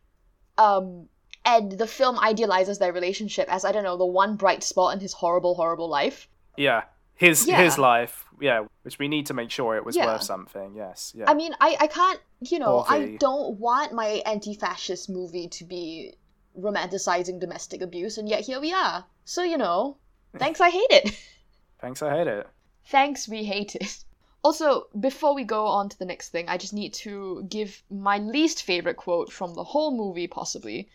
Um, 0.57 1.09
and 1.45 1.73
the 1.73 1.87
film 1.87 2.19
idealizes 2.19 2.79
their 2.79 2.93
relationship 2.93 3.49
as, 3.49 3.65
I 3.65 3.73
don't 3.73 3.85
know, 3.85 3.97
the 3.97 4.05
one 4.05 4.37
bright 4.37 4.63
spot 4.63 4.95
in 4.95 5.01
his 5.01 5.13
horrible, 5.13 5.55
horrible 5.55 5.89
life. 5.89 6.29
Yeah. 6.57 6.83
His 7.15 7.47
Yeah. 7.47 7.63
his 7.63 7.79
life, 7.79 8.27
yeah, 8.41 8.65
which 8.83 8.99
we 8.99 9.09
need 9.09 9.27
to 9.27 9.35
make 9.35 9.51
sure 9.51 9.77
it 9.77 9.85
was 9.85 9.97
Yeah. 9.97 10.07
worth 10.07 10.23
something. 10.23 10.75
Yes, 10.77 11.13
yeah. 11.17 11.29
I 11.29 11.35
mean, 11.35 11.53
I, 11.61 11.77
I 11.81 11.87
can't, 11.89 12.21
you 12.41 12.61
know, 12.61 12.85
I 12.89 13.17
don't 13.19 13.59
want 13.59 13.93
my 13.93 14.23
anti 14.25 14.55
fascist 14.55 15.09
movie 15.09 15.49
to 15.49 15.65
be 15.65 16.15
romanticizing 16.57 17.41
domestic 17.41 17.83
abuse, 17.83 18.19
and 18.19 18.29
yet 18.29 18.41
here 18.41 18.61
we 18.61 18.73
are. 18.73 19.05
So, 19.25 19.43
you 19.43 19.59
know, 19.59 19.97
thanks, 20.37 20.61
I 20.61 20.71
hate 20.71 20.91
it. 20.91 21.19
Thanks, 21.81 22.03
I 22.03 22.11
hate 22.11 22.27
it. 22.27 22.49
Thanks, 22.87 23.29
we 23.29 23.45
hate 23.45 23.77
it. 23.77 24.05
Also, 24.43 24.89
before 24.99 25.33
we 25.33 25.45
go 25.45 25.67
on 25.67 25.89
to 25.89 25.99
the 25.99 26.05
next 26.05 26.31
thing, 26.31 26.49
I 26.49 26.57
just 26.57 26.73
need 26.73 26.93
to 26.95 27.47
give 27.49 27.83
my 27.89 28.19
least 28.19 28.65
favorite 28.65 28.97
quote 28.97 29.33
from 29.33 29.55
the 29.55 29.63
whole 29.63 29.97
movie, 29.97 30.27
possibly. 30.27 30.89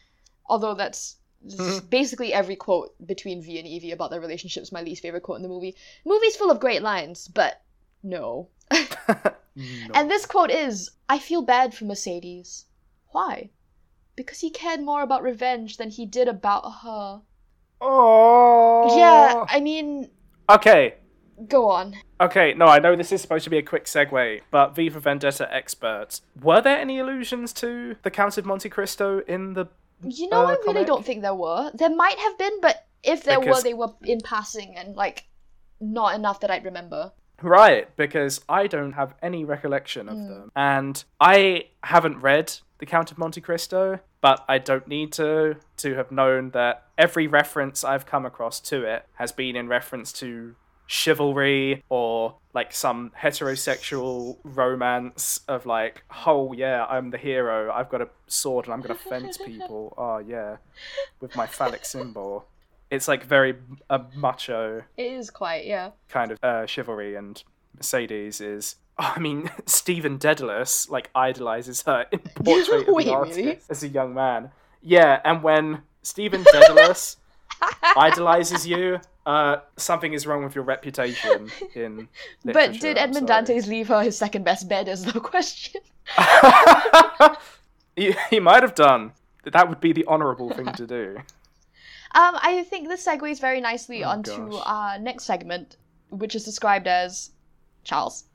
Although 0.46 0.74
that's 0.74 1.18
basically 1.90 2.34
every 2.34 2.58
quote 2.58 2.96
between 3.06 3.42
V 3.42 3.60
and 3.60 3.68
Evie 3.68 3.92
about 3.92 4.12
their 4.12 4.20
relationship 4.20 4.64
is 4.64 4.74
my 4.74 4.82
least 4.82 5.02
favorite 5.02 5.24
quote 5.24 5.38
in 5.38 5.44
the 5.44 5.50
movie. 5.50 5.76
Movie's 6.06 6.36
full 6.36 6.52
of 6.52 6.60
great 6.60 6.82
lines, 6.82 7.30
but 7.30 7.62
no. 8.02 8.50
No. 8.72 9.34
And 9.94 10.10
this 10.10 10.26
quote 10.26 10.50
is 10.50 10.90
I 11.08 11.20
feel 11.20 11.44
bad 11.44 11.76
for 11.76 11.86
Mercedes. 11.86 12.66
Why? 13.12 13.52
Because 14.16 14.40
he 14.42 14.50
cared 14.50 14.82
more 14.82 15.02
about 15.02 15.24
revenge 15.24 15.78
than 15.78 15.90
he 15.90 16.06
did 16.06 16.28
about 16.28 16.62
her. 16.84 17.22
oh. 17.82 18.98
Yeah, 18.98 19.46
I 19.50 19.60
mean, 19.60 20.10
Okay. 20.50 20.96
go 21.48 21.70
on. 21.70 21.96
Okay, 22.22 22.54
no, 22.54 22.66
I 22.68 22.80
know 22.80 22.96
this 22.96 23.12
is 23.12 23.22
supposed 23.22 23.44
to 23.46 23.50
be 23.50 23.58
a 23.58 23.62
quick 23.64 23.86
segue, 23.86 24.42
but 24.52 24.76
V 24.76 24.90
for 24.90 25.00
Vendetta 25.00 25.54
experts. 25.54 26.22
Were 26.42 26.62
there 26.62 26.78
any 26.78 27.00
allusions 27.00 27.54
to 27.54 27.96
the 28.04 28.12
Count 28.12 28.38
of 28.38 28.46
Monte 28.46 28.70
Cristo 28.70 29.22
in 29.28 29.54
the 29.54 29.66
You 30.02 30.30
know, 30.30 30.42
uh, 30.42 30.48
I 30.48 30.52
really 30.52 30.64
comic? 30.66 30.88
don't 30.88 31.06
think 31.06 31.22
there 31.22 31.34
were. 31.36 31.72
There 31.74 31.94
might 31.94 32.18
have 32.20 32.38
been, 32.38 32.62
but 32.62 32.86
if 33.04 33.24
there 33.24 33.40
were, 33.40 33.62
they 33.62 33.74
were 33.74 33.94
in 34.04 34.20
passing 34.22 34.76
and 34.78 34.96
like 34.96 35.26
not 35.82 36.16
enough 36.16 36.40
that 36.42 36.52
I'd 36.52 36.66
remember. 36.66 37.12
Right, 37.42 37.94
because 37.98 38.40
I 38.48 38.68
don't 38.68 38.94
have 38.94 39.16
any 39.22 39.44
recollection 39.44 40.08
of 40.08 40.16
them. 40.16 40.52
And 40.56 41.04
I 41.20 41.66
haven't 41.84 42.20
read 42.22 42.54
The 42.84 42.88
Count 42.88 43.14
of 43.14 43.18
Monte 43.18 43.40
Cristo, 43.40 44.02
but 44.20 44.44
I 44.50 44.58
don't 44.58 44.90
need 44.90 45.14
to 45.14 45.56
to 45.78 45.96
have 45.96 46.12
known 46.12 46.50
that 46.50 46.86
every 46.98 47.28
reference 47.28 47.82
I've 47.86 48.06
come 48.06 48.26
across 48.26 48.60
to 48.60 48.84
it 48.84 49.06
has 49.14 49.32
been 49.32 49.56
in 49.56 49.70
reference 49.70 50.12
to 50.20 50.58
chivalry 50.86 51.82
or 51.88 52.36
like 52.54 52.74
some 52.74 53.14
heterosexual 53.18 54.38
romance 54.44 55.40
of 55.48 55.66
like, 55.66 56.04
oh 56.26 56.52
yeah, 56.52 56.84
I'm 56.84 57.12
the 57.12 57.18
hero, 57.18 57.72
I've 57.72 57.88
got 57.88 58.02
a 58.02 58.10
sword 58.28 58.66
and 58.66 58.74
I'm 58.74 58.82
gonna 58.82 58.96
fence 58.96 59.38
people. 59.46 59.94
Oh 59.98 60.18
yeah, 60.18 60.58
with 61.22 61.38
my 61.38 61.48
phallic 61.48 61.86
symbol. 61.86 62.46
It's 62.92 63.08
like 63.08 63.24
very 63.24 63.56
a 63.90 64.02
macho 64.14 64.84
It 64.98 65.06
is 65.06 65.30
quite, 65.30 65.66
yeah. 65.66 65.92
kind 66.10 66.34
of 66.34 66.40
uh, 66.44 66.66
chivalry 66.66 67.16
and 67.16 67.42
Mercedes 67.78 68.42
is 68.42 68.76
I 68.98 69.20
mean 69.20 69.50
Stephen 69.66 70.18
Dedalus 70.18 70.90
like 70.90 71.10
idolizes 71.16 71.82
her 71.84 72.06
in 72.12 72.20
Portrait 72.36 72.88
of 72.88 72.94
Wait, 72.94 73.08
Artist 73.08 73.38
really? 73.38 73.60
as 73.70 73.84
a 73.84 73.88
young 73.88 74.14
man. 74.14 74.52
Yeah, 74.82 75.22
and 75.24 75.42
when 75.44 75.82
Stephen 76.02 76.44
Dedalus 76.44 77.16
idolizes 77.96 78.68
you, 78.68 79.00
uh, 79.26 79.58
something 79.78 80.12
is 80.12 80.28
wrong 80.28 80.44
with 80.44 80.56
your 80.56 80.66
reputation 80.66 81.50
in 81.74 82.10
But 82.44 82.74
did 82.74 82.98
I'm 82.98 83.10
Edmund. 83.10 83.28
Dantes 83.30 83.68
leave 83.68 83.88
her 83.88 84.02
his 84.04 84.18
second 84.18 84.44
best 84.44 84.68
bed? 84.68 84.90
Is 84.90 85.06
the 85.06 85.20
question. 85.22 85.82
he, 87.96 88.14
he 88.30 88.40
might 88.42 88.64
have 88.64 88.76
done. 88.76 89.14
That 89.46 89.70
would 89.70 89.80
be 89.80 89.94
the 89.94 90.06
honourable 90.08 90.50
thing 90.52 90.72
to 90.74 90.86
do. 90.88 91.18
Um, 92.16 92.38
I 92.42 92.66
think 92.70 92.88
this 92.90 93.06
segues 93.06 93.40
very 93.40 93.60
nicely 93.62 94.04
Oh, 94.04 94.10
onto 94.10 94.50
gosh. 94.50 94.64
our 94.66 95.00
next 95.00 95.24
segment, 95.24 95.78
which 96.10 96.36
is 96.36 96.44
described 96.44 96.88
as 96.88 97.32
Charles. 97.84 98.26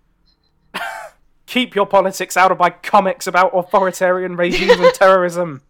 Keep 1.47 1.75
your 1.75 1.87
politics 1.87 2.37
out 2.37 2.53
of 2.53 2.59
my 2.59 2.71
comics 2.71 3.27
about 3.27 3.57
authoritarian 3.57 4.37
regimes 4.37 4.79
and 4.79 4.95
terrorism. 4.95 5.63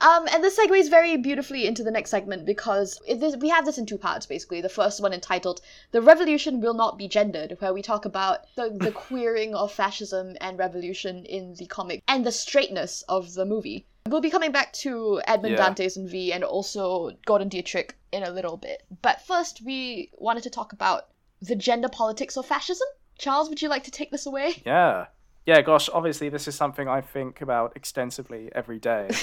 Um, 0.00 0.28
and 0.32 0.44
this 0.44 0.56
segues 0.56 0.88
very 0.88 1.16
beautifully 1.16 1.66
into 1.66 1.82
the 1.82 1.90
next 1.90 2.10
segment 2.10 2.46
because 2.46 3.00
we 3.40 3.48
have 3.48 3.66
this 3.66 3.78
in 3.78 3.86
two 3.86 3.98
parts 3.98 4.26
basically. 4.26 4.60
The 4.60 4.68
first 4.68 5.02
one 5.02 5.12
entitled 5.12 5.60
"The 5.90 6.00
Revolution 6.00 6.60
Will 6.60 6.74
Not 6.74 6.96
Be 6.96 7.08
Gendered," 7.08 7.56
where 7.58 7.74
we 7.74 7.82
talk 7.82 8.04
about 8.04 8.44
the, 8.54 8.70
the 8.70 8.92
queering 9.08 9.56
of 9.56 9.72
fascism 9.72 10.36
and 10.40 10.56
revolution 10.56 11.24
in 11.24 11.54
the 11.54 11.66
comic 11.66 12.02
and 12.06 12.24
the 12.24 12.30
straightness 12.30 13.02
of 13.08 13.34
the 13.34 13.44
movie. 13.44 13.86
We'll 14.06 14.20
be 14.20 14.30
coming 14.30 14.52
back 14.52 14.72
to 14.84 15.20
Edmund 15.26 15.56
Yeah. 15.56 15.68
Dantes 15.68 15.96
and 15.96 16.08
V 16.08 16.32
and 16.32 16.44
also 16.44 17.10
Gordon 17.26 17.48
Dietrich 17.48 17.96
in 18.12 18.22
a 18.22 18.30
little 18.30 18.56
bit. 18.56 18.84
But 19.02 19.20
first, 19.22 19.62
we 19.62 20.10
wanted 20.16 20.44
to 20.44 20.50
talk 20.50 20.72
about 20.72 21.08
the 21.42 21.56
gender 21.56 21.88
politics 21.88 22.36
of 22.36 22.46
fascism. 22.46 22.86
Charles, 23.18 23.48
would 23.48 23.60
you 23.60 23.68
like 23.68 23.84
to 23.84 23.90
take 23.90 24.10
this 24.10 24.26
away? 24.26 24.62
Yeah. 24.66 25.06
Yeah, 25.46 25.62
gosh, 25.62 25.88
obviously 25.92 26.28
this 26.28 26.46
is 26.46 26.54
something 26.54 26.88
I 26.88 27.00
think 27.00 27.40
about 27.40 27.72
extensively 27.74 28.50
every 28.54 28.78
day. 28.78 29.08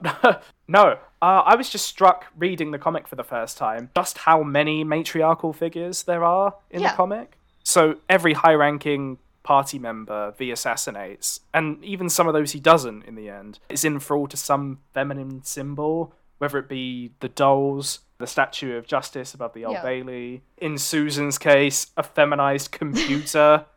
no, 0.68 0.98
uh, 1.22 1.42
I 1.44 1.56
was 1.56 1.70
just 1.70 1.86
struck 1.86 2.26
reading 2.36 2.70
the 2.70 2.78
comic 2.78 3.08
for 3.08 3.16
the 3.16 3.24
first 3.24 3.56
time 3.58 3.90
just 3.96 4.18
how 4.18 4.42
many 4.42 4.84
matriarchal 4.84 5.52
figures 5.52 6.02
there 6.04 6.22
are 6.22 6.54
in 6.70 6.82
Yeah. 6.82 6.90
the 6.92 6.96
comic. 6.96 7.38
So 7.64 7.96
every 8.08 8.34
high 8.34 8.54
ranking 8.54 9.18
party 9.42 9.78
member 9.78 10.32
V 10.38 10.50
assassinates, 10.52 11.40
and 11.54 11.82
even 11.84 12.08
some 12.10 12.28
of 12.28 12.34
those 12.34 12.52
he 12.52 12.60
doesn't 12.60 13.04
in 13.04 13.14
the 13.16 13.28
end, 13.30 13.58
is 13.68 13.84
in 13.84 13.98
thrall 13.98 14.26
to 14.28 14.36
some 14.36 14.80
feminine 14.92 15.42
symbol, 15.44 16.12
whether 16.38 16.58
it 16.58 16.68
be 16.68 17.12
the 17.20 17.28
dolls, 17.28 18.00
the 18.18 18.26
statue 18.26 18.76
of 18.76 18.86
justice 18.86 19.34
above 19.34 19.54
the 19.54 19.64
Old 19.64 19.74
Yeah. 19.74 19.82
Bailey, 19.82 20.42
in 20.58 20.78
Susan's 20.78 21.38
case, 21.38 21.88
a 21.96 22.02
feminized 22.02 22.70
computer 22.72 23.66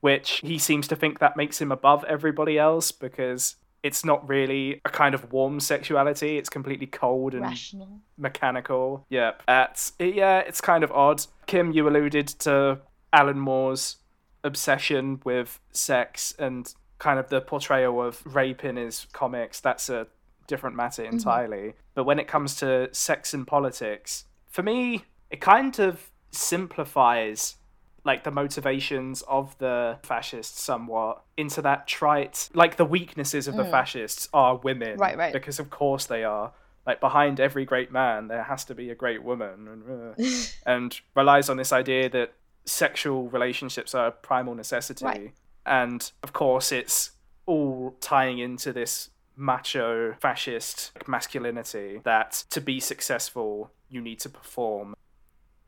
which 0.00 0.40
he 0.44 0.58
seems 0.58 0.86
to 0.88 0.94
think 0.94 1.18
that 1.18 1.36
makes 1.36 1.60
him 1.60 1.72
above 1.72 2.04
everybody 2.04 2.58
else 2.58 2.92
because 2.92 3.56
it's 3.82 4.04
not 4.04 4.28
really 4.28 4.80
a 4.84 4.88
kind 4.88 5.14
of 5.14 5.32
warm 5.32 5.58
sexuality. 5.58 6.38
It's 6.38 6.48
completely 6.48 6.86
cold 6.86 7.34
and 7.34 7.42
Rational. 7.42 8.00
mechanical. 8.16 9.06
Yep. 9.08 9.42
It's, 9.48 9.92
yeah, 9.98 10.40
it's 10.40 10.60
kind 10.60 10.84
of 10.84 10.92
odd. 10.92 11.24
Kim, 11.46 11.72
you 11.72 11.88
alluded 11.88 12.28
to 12.40 12.80
Alan 13.12 13.38
Moore's 13.38 13.96
obsession 14.44 15.20
with 15.24 15.60
sex 15.72 16.34
and 16.38 16.72
kind 16.98 17.18
of 17.18 17.28
the 17.28 17.40
portrayal 17.40 18.00
of 18.02 18.22
rape 18.26 18.64
in 18.64 18.76
his 18.76 19.06
comics. 19.12 19.60
That's 19.60 19.88
a 19.88 20.06
different 20.46 20.76
matter 20.76 21.04
entirely. 21.04 21.74
But 21.94 22.04
when 22.04 22.18
it 22.18 22.28
comes 22.28 22.56
to 22.56 22.88
sex 22.92 23.34
and 23.34 23.46
politics, 23.46 24.24
for 24.46 24.62
me, 24.62 25.04
it 25.30 25.40
kind 25.40 25.78
of 25.78 26.10
simplifies 26.30 27.56
like 28.04 28.22
the 28.22 28.30
motivations 28.30 29.22
of 29.22 29.58
the 29.58 29.98
fascists 30.02 30.62
somewhat 30.62 31.22
into 31.36 31.60
that 31.60 31.88
trite 31.88 32.48
like 32.54 32.76
the 32.76 32.84
weaknesses 32.84 33.48
of 33.48 33.56
the 33.56 33.64
fascists 33.64 34.28
are 34.32 34.56
women. 34.56 34.96
Right, 34.96 35.18
right. 35.18 35.32
because 35.32 35.58
of 35.58 35.70
course 35.70 36.06
they 36.06 36.22
are. 36.22 36.52
Like 36.86 37.00
behind 37.00 37.40
every 37.40 37.64
great 37.64 37.90
man 37.90 38.28
there 38.28 38.44
has 38.44 38.64
to 38.66 38.74
be 38.74 38.90
a 38.90 38.94
great 38.94 39.24
woman. 39.24 39.66
And, 39.68 40.20
uh, 40.20 40.30
and 40.66 41.00
relies 41.16 41.50
on 41.50 41.56
this 41.56 41.72
idea 41.72 42.08
that 42.10 42.32
sexual 42.64 43.28
relationships 43.28 43.92
are 43.94 44.06
a 44.06 44.12
primal 44.12 44.54
necessity. 44.54 45.04
Right. 45.04 45.32
and 45.66 46.10
of 46.22 46.32
course 46.32 46.70
it's 46.70 47.10
all 47.44 47.96
tying 48.00 48.38
into 48.38 48.72
this 48.72 49.10
macho 49.36 50.14
fascist 50.20 50.92
masculinity 51.06 52.00
that 52.04 52.44
to 52.50 52.60
be 52.60 52.80
successful 52.80 53.70
you 53.90 54.00
need 54.00 54.18
to 54.20 54.28
perform 54.28 54.94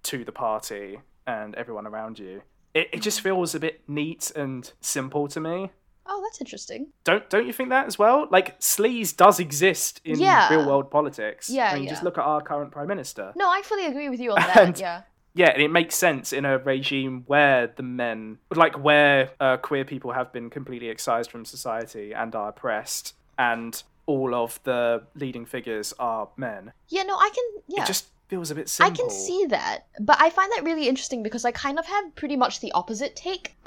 to 0.02 0.24
the 0.24 0.32
party 0.32 0.98
and 1.26 1.54
everyone 1.56 1.86
around 1.86 2.18
you. 2.18 2.42
It, 2.74 2.88
it 2.92 3.02
just 3.02 3.20
feels 3.20 3.54
a 3.54 3.60
bit 3.60 3.82
neat 3.86 4.30
and 4.34 4.70
simple 4.80 5.28
to 5.28 5.40
me. 5.40 5.70
Oh, 6.06 6.22
that's 6.24 6.40
interesting. 6.40 6.88
Don't 7.04 7.28
don't 7.28 7.46
you 7.46 7.52
think 7.52 7.68
that 7.68 7.86
as 7.86 7.98
well? 7.98 8.26
Like 8.30 8.58
sleaze 8.60 9.14
does 9.14 9.38
exist 9.38 10.00
in 10.04 10.18
Yeah. 10.18 10.48
real 10.48 10.66
world 10.66 10.90
politics. 10.90 11.50
Yeah, 11.50 11.70
I 11.70 11.78
mean, 11.78 11.88
just 11.88 12.02
look 12.02 12.16
at 12.16 12.24
our 12.24 12.40
current 12.40 12.72
prime 12.72 12.88
minister. 12.88 13.32
No, 13.36 13.48
I 13.50 13.60
fully 13.62 13.86
agree 13.86 14.08
with 14.08 14.18
you 14.20 14.30
on 14.30 14.36
that. 14.40 14.56
And- 14.56 14.78
yeah. 14.80 15.02
Yeah, 15.34 15.50
and 15.50 15.62
it 15.62 15.68
makes 15.70 15.94
sense 15.94 16.32
in 16.32 16.44
a 16.44 16.58
regime 16.58 17.22
where 17.26 17.68
the 17.68 17.82
men, 17.84 18.38
like 18.56 18.82
where 18.82 19.30
uh, 19.38 19.56
queer 19.58 19.84
people 19.84 20.10
have 20.12 20.32
been 20.32 20.50
completely 20.50 20.88
excised 20.88 21.30
from 21.30 21.44
society 21.44 22.12
and 22.12 22.34
are 22.34 22.48
oppressed, 22.48 23.14
and 23.39 23.82
all 24.07 24.34
of 24.34 24.61
the 24.64 25.03
leading 25.14 25.47
figures 25.47 25.95
are 25.99 26.28
men. 26.36 26.72
Yeah, 26.89 27.03
no, 27.05 27.16
I 27.16 27.30
can. 27.34 27.62
Yeah. 27.68 27.82
It 27.82 27.86
just 27.86 28.09
feels 28.28 28.51
a 28.51 28.55
bit 28.55 28.74
I 28.80 28.91
can 28.91 29.09
see 29.09 29.47
that, 29.47 29.86
but 30.01 30.20
I 30.20 30.28
find 30.30 30.53
that 30.53 30.64
really 30.64 30.89
interesting 30.89 31.22
because 31.22 31.45
I 31.45 31.53
kind 31.53 31.78
of 31.78 31.86
have 31.86 32.14
pretty 32.14 32.36
much 32.36 32.61
the 32.61 32.72
opposite 32.72 33.16
take. 33.16 33.55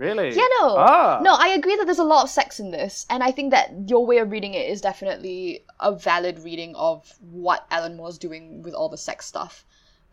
Really? 0.00 0.30
Yeah, 0.30 0.46
no. 0.60 0.76
Ah. 0.78 1.20
No, 1.22 1.34
I 1.38 1.48
agree 1.48 1.76
that 1.76 1.84
there's 1.84 1.98
a 1.98 2.04
lot 2.04 2.24
of 2.24 2.30
sex 2.30 2.58
in 2.58 2.70
this, 2.70 3.04
and 3.10 3.22
I 3.22 3.32
think 3.32 3.50
that 3.50 3.70
your 3.86 4.06
way 4.06 4.16
of 4.16 4.30
reading 4.30 4.54
it 4.54 4.66
is 4.66 4.80
definitely 4.80 5.62
a 5.78 5.92
valid 5.94 6.38
reading 6.38 6.74
of 6.74 7.12
what 7.20 7.66
Alan 7.70 7.98
Moore's 7.98 8.16
doing 8.16 8.62
with 8.62 8.72
all 8.72 8.88
the 8.88 8.96
sex 8.96 9.26
stuff. 9.26 9.62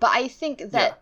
But 0.01 0.11
I 0.11 0.27
think 0.27 0.71
that, 0.71 1.01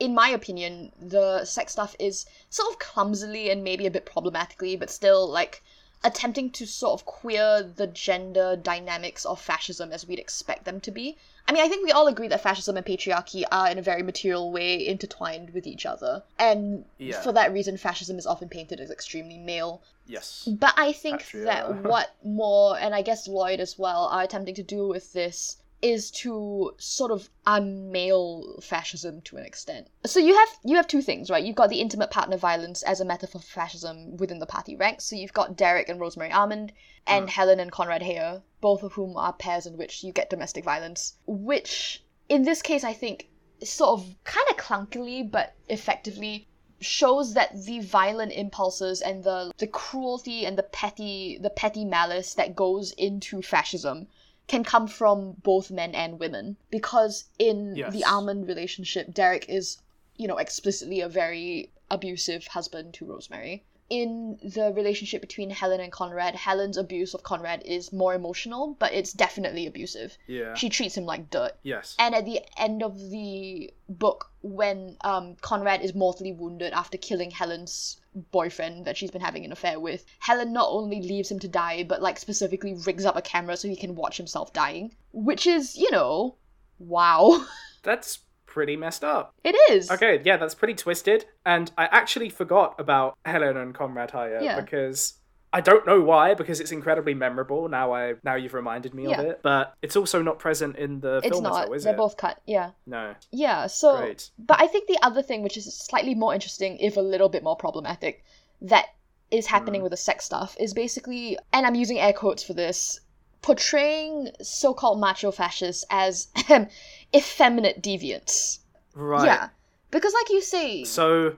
in 0.00 0.14
my 0.14 0.30
opinion, 0.30 0.92
the 0.98 1.44
sex 1.44 1.72
stuff 1.72 1.94
is 1.98 2.24
sort 2.48 2.72
of 2.72 2.78
clumsily 2.78 3.50
and 3.50 3.62
maybe 3.62 3.84
a 3.84 3.90
bit 3.90 4.06
problematically, 4.06 4.76
but 4.76 4.88
still 4.88 5.28
like 5.28 5.62
attempting 6.04 6.50
to 6.50 6.66
sort 6.66 7.00
of 7.00 7.06
queer 7.06 7.62
the 7.62 7.86
gender 7.86 8.56
dynamics 8.56 9.24
of 9.24 9.40
fascism 9.40 9.90
as 9.92 10.06
we'd 10.06 10.18
expect 10.18 10.64
them 10.64 10.80
to 10.80 10.90
be. 10.90 11.16
I 11.48 11.52
mean, 11.52 11.62
I 11.62 11.68
think 11.68 11.84
we 11.84 11.92
all 11.92 12.06
agree 12.06 12.28
that 12.28 12.40
fascism 12.40 12.76
and 12.76 12.84
patriarchy 12.84 13.44
are 13.50 13.68
in 13.70 13.78
a 13.78 13.82
very 13.82 14.02
material 14.02 14.50
way 14.52 14.84
intertwined 14.86 15.50
with 15.50 15.66
each 15.66 15.86
other. 15.86 16.22
And 16.38 16.84
Yeah. 16.98 17.20
for 17.20 17.32
that 17.32 17.52
reason, 17.52 17.76
fascism 17.76 18.18
is 18.18 18.26
often 18.26 18.48
painted 18.48 18.80
as 18.80 18.90
extremely 18.90 19.38
male. 19.38 19.82
Yes. 20.06 20.48
But 20.50 20.74
I 20.76 20.92
think 20.92 21.28
that 21.32 21.82
what 21.84 22.14
Moore 22.24 22.78
and 22.78 22.94
I 22.94 23.02
guess 23.02 23.26
Lloyd 23.26 23.60
as 23.60 23.78
well 23.78 24.06
are 24.06 24.22
attempting 24.22 24.54
to 24.56 24.62
do 24.62 24.86
with 24.88 25.12
this 25.12 25.56
is 25.82 26.10
to 26.10 26.72
sort 26.78 27.10
of 27.10 27.28
unmale 27.46 28.62
fascism 28.62 29.20
to 29.22 29.36
an 29.36 29.44
extent. 29.44 29.88
So 30.04 30.18
you 30.18 30.34
have 30.34 30.48
you 30.64 30.76
have 30.76 30.88
two 30.88 31.02
things, 31.02 31.30
right? 31.30 31.44
You've 31.44 31.56
got 31.56 31.68
the 31.68 31.80
intimate 31.80 32.10
partner 32.10 32.36
violence 32.36 32.82
as 32.82 33.00
a 33.00 33.04
metaphor 33.04 33.40
for 33.40 33.46
fascism 33.46 34.16
within 34.16 34.38
the 34.38 34.46
party 34.46 34.74
ranks. 34.74 35.04
So 35.04 35.16
you've 35.16 35.32
got 35.32 35.56
Derek 35.56 35.88
and 35.88 36.00
Rosemary 36.00 36.32
Almond 36.32 36.72
and 37.06 37.26
mm. 37.26 37.30
Helen 37.30 37.60
and 37.60 37.70
Conrad 37.70 38.02
Heyer, 38.02 38.42
both 38.60 38.82
of 38.82 38.94
whom 38.94 39.16
are 39.16 39.32
pairs 39.32 39.66
in 39.66 39.76
which 39.76 40.02
you 40.02 40.12
get 40.12 40.30
domestic 40.30 40.64
violence, 40.64 41.14
which 41.26 42.02
in 42.28 42.42
this 42.42 42.62
case 42.62 42.82
I 42.82 42.92
think 42.92 43.28
sort 43.62 44.00
of 44.00 44.14
kind 44.24 44.46
of 44.50 44.56
clunkily 44.56 45.30
but 45.30 45.54
effectively 45.68 46.48
shows 46.80 47.34
that 47.34 47.64
the 47.64 47.80
violent 47.80 48.32
impulses 48.32 49.00
and 49.00 49.24
the 49.24 49.50
the 49.58 49.66
cruelty 49.66 50.44
and 50.44 50.58
the 50.58 50.62
petty 50.62 51.38
the 51.40 51.50
petty 51.50 51.84
malice 51.84 52.34
that 52.34 52.54
goes 52.54 52.92
into 52.92 53.40
fascism 53.40 54.06
can 54.48 54.62
come 54.64 54.86
from 54.86 55.32
both 55.42 55.70
men 55.70 55.94
and 55.94 56.18
women 56.20 56.56
because 56.70 57.24
in 57.38 57.74
Yes. 57.76 57.92
the 57.92 58.04
almond 58.04 58.46
relationship 58.48 59.12
derek 59.12 59.44
is 59.48 59.78
you 60.16 60.26
know 60.28 60.38
explicitly 60.38 61.00
a 61.00 61.08
very 61.08 61.70
abusive 61.90 62.46
husband 62.48 62.94
to 62.94 63.04
rosemary 63.04 63.64
in 63.88 64.36
the 64.42 64.72
relationship 64.72 65.20
between 65.20 65.48
helen 65.50 65.80
and 65.80 65.92
conrad 65.92 66.34
helen's 66.34 66.76
abuse 66.76 67.14
of 67.14 67.22
conrad 67.22 67.62
is 67.64 67.92
more 67.92 68.14
emotional 68.14 68.74
but 68.80 68.92
it's 68.92 69.12
definitely 69.12 69.64
abusive 69.66 70.16
Yeah. 70.26 70.54
she 70.54 70.68
treats 70.68 70.96
him 70.96 71.04
like 71.06 71.30
dirt 71.30 71.52
yes. 71.62 71.94
and 71.98 72.14
at 72.14 72.24
the 72.24 72.40
end 72.56 72.82
of 72.82 72.98
the 73.10 73.72
book, 73.88 74.30
when 74.42 74.96
um, 75.02 75.36
Conrad 75.40 75.80
is 75.82 75.94
mortally 75.94 76.32
wounded 76.32 76.72
after 76.72 76.98
killing 76.98 77.30
Helen's 77.30 78.00
boyfriend 78.16 78.84
that 78.86 78.96
she's 78.96 79.10
been 79.10 79.20
having 79.20 79.44
an 79.44 79.52
affair 79.52 79.78
with, 79.78 80.04
Helen 80.18 80.52
not 80.52 80.68
only 80.70 81.00
leaves 81.02 81.30
him 81.30 81.38
to 81.40 81.48
die, 81.48 81.84
but 81.84 82.02
like 82.02 82.18
specifically 82.18 82.74
rigs 82.86 83.04
up 83.04 83.16
a 83.16 83.22
camera 83.22 83.56
so 83.56 83.68
he 83.68 83.76
can 83.76 83.94
watch 83.94 84.16
himself 84.16 84.52
dying. 84.52 84.94
Which 85.12 85.46
is, 85.46 85.76
you 85.76 85.90
know, 85.90 86.36
wow. 86.78 87.44
That's 87.82 88.20
pretty 88.46 88.76
messed 88.76 89.04
up. 89.04 89.34
It 89.44 89.54
is. 89.70 89.90
Okay, 89.90 90.20
yeah, 90.24 90.38
that's 90.38 90.54
pretty 90.54 90.72
twisted. 90.74 91.26
And 91.44 91.70
I 91.76 91.84
actually 91.86 92.30
forgot 92.30 92.74
about 92.78 93.18
Helen 93.26 93.56
and 93.58 93.74
Conrad 93.74 94.10
Heyer 94.12 94.42
Yeah. 94.42 94.58
because 94.58 95.14
I 95.56 95.60
don't 95.62 95.86
know 95.86 96.00
why, 96.02 96.34
because 96.34 96.60
it's 96.60 96.70
incredibly 96.70 97.14
memorable. 97.14 97.66
Now 97.68 97.94
I 97.94 98.14
now 98.22 98.34
you've 98.34 98.52
reminded 98.52 98.92
me 98.92 99.04
Yeah. 99.08 99.20
of 99.20 99.26
it. 99.26 99.40
But 99.42 99.74
it's 99.80 99.96
also 99.96 100.20
not 100.20 100.38
present 100.38 100.76
in 100.76 101.00
the 101.00 101.16
It's 101.24 101.28
film 101.28 101.46
at 101.46 101.48
not. 101.48 101.66
all, 101.68 101.72
is 101.72 101.84
They're 101.84 101.94
it? 101.94 101.96
both 101.96 102.16
cut. 102.18 102.36
Yeah. 102.46 102.72
No. 102.86 103.14
Yeah, 103.32 103.66
so 103.66 103.96
Great. 103.96 104.30
but 104.38 104.60
I 104.60 104.66
think 104.66 104.86
the 104.86 104.98
other 105.02 105.22
thing 105.22 105.42
which 105.42 105.56
is 105.56 105.64
slightly 105.74 106.14
more 106.14 106.34
interesting 106.34 106.76
if 106.78 106.98
a 106.98 107.00
little 107.00 107.30
bit 107.30 107.42
more 107.42 107.56
problematic 107.56 108.22
that 108.60 108.86
is 109.30 109.46
happening 109.46 109.80
Mm. 109.80 109.84
with 109.84 109.92
the 109.92 109.96
sex 110.08 110.26
stuff 110.26 110.56
is 110.60 110.74
basically 110.74 111.38
and 111.54 111.66
I'm 111.66 111.74
using 111.74 111.98
air 111.98 112.12
quotes 112.12 112.42
for 112.42 112.52
this 112.52 113.00
portraying 113.40 114.28
so-called 114.42 115.00
macho 115.00 115.30
fascists 115.30 115.84
as 115.88 116.28
effeminate 117.14 117.82
deviants. 117.82 118.58
Right. 118.94 119.24
Yeah. 119.26 119.48
Because 119.90 120.12
like 120.12 120.30
you 120.30 120.42
say 120.42 120.84
So. 120.84 121.36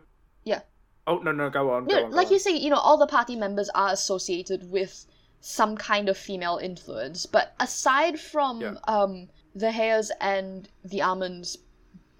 Oh 1.08 1.18
no 1.18 1.32
no 1.32 1.48
go 1.50 1.70
on, 1.70 1.86
go 1.86 1.94
no, 1.96 2.04
on. 2.04 2.10
go 2.10 2.16
like 2.16 2.26
on. 2.28 2.32
you 2.34 2.38
say, 2.38 2.54
you 2.56 2.70
know, 2.70 2.76
all 2.76 2.98
the 2.98 3.06
party 3.06 3.34
members 3.34 3.68
are 3.70 3.90
associated 3.92 4.70
with 4.70 5.06
some 5.40 5.76
kind 5.76 6.08
of 6.08 6.16
female 6.18 6.58
influence, 6.58 7.24
but 7.26 7.54
aside 7.58 8.20
from 8.20 8.60
Yeah. 8.60 8.74
um 8.86 9.28
the 9.54 9.70
Heyers 9.72 10.10
and 10.20 10.68
the 10.84 11.00
almonds, 11.02 11.56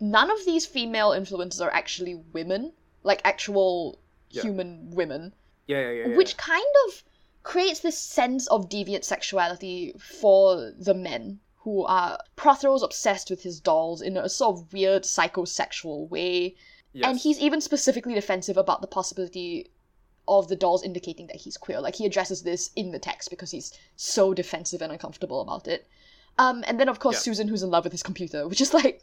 none 0.00 0.30
of 0.30 0.44
these 0.46 0.64
female 0.66 1.12
influences 1.12 1.60
are 1.60 1.70
actually 1.70 2.14
women, 2.32 2.72
like 3.02 3.20
actual 3.24 3.98
Yeah. 4.30 4.42
human 4.42 4.90
women, 4.90 5.34
Yeah, 5.66 5.80
yeah, 5.80 5.90
yeah. 5.90 6.06
yeah. 6.08 6.16
which 6.16 6.36
kind 6.36 6.74
of 6.86 7.04
creates 7.42 7.80
this 7.80 7.98
sense 7.98 8.46
of 8.48 8.68
deviant 8.68 9.04
sexuality 9.04 9.92
for 9.98 10.72
the 10.78 10.94
men 10.94 11.40
who 11.64 11.84
are 11.84 12.18
Prothero's 12.36 12.82
obsessed 12.82 13.28
with 13.30 13.42
his 13.42 13.60
dolls 13.60 14.00
in 14.00 14.16
a 14.16 14.28
sort 14.28 14.56
of 14.56 14.72
weird 14.72 15.02
psychosexual 15.04 16.08
way 16.08 16.54
yes. 16.92 17.08
and 17.08 17.18
he's 17.18 17.38
even 17.38 17.60
specifically 17.60 18.14
defensive 18.14 18.56
about 18.56 18.80
the 18.80 18.86
possibility 18.86 19.70
of 20.26 20.48
the 20.48 20.56
dolls 20.56 20.82
indicating 20.82 21.26
that 21.26 21.36
he's 21.36 21.56
queer. 21.56 21.80
Like 21.80 21.94
he 21.96 22.04
addresses 22.06 22.42
this 22.42 22.70
in 22.76 22.90
the 22.92 22.98
text 22.98 23.30
because 23.30 23.50
he's 23.50 23.72
so 23.96 24.34
defensive 24.34 24.82
and 24.82 24.92
uncomfortable 24.92 25.40
about 25.40 25.66
it. 25.66 25.86
Um, 26.38 26.62
and 26.66 26.78
then 26.78 26.88
of 26.88 26.98
course 26.98 27.16
Yeah. 27.16 27.20
Susan, 27.20 27.48
who's 27.48 27.62
in 27.62 27.70
love 27.70 27.84
with 27.84 27.92
his 27.92 28.02
computer, 28.02 28.46
which 28.46 28.60
is 28.60 28.74
like, 28.74 29.02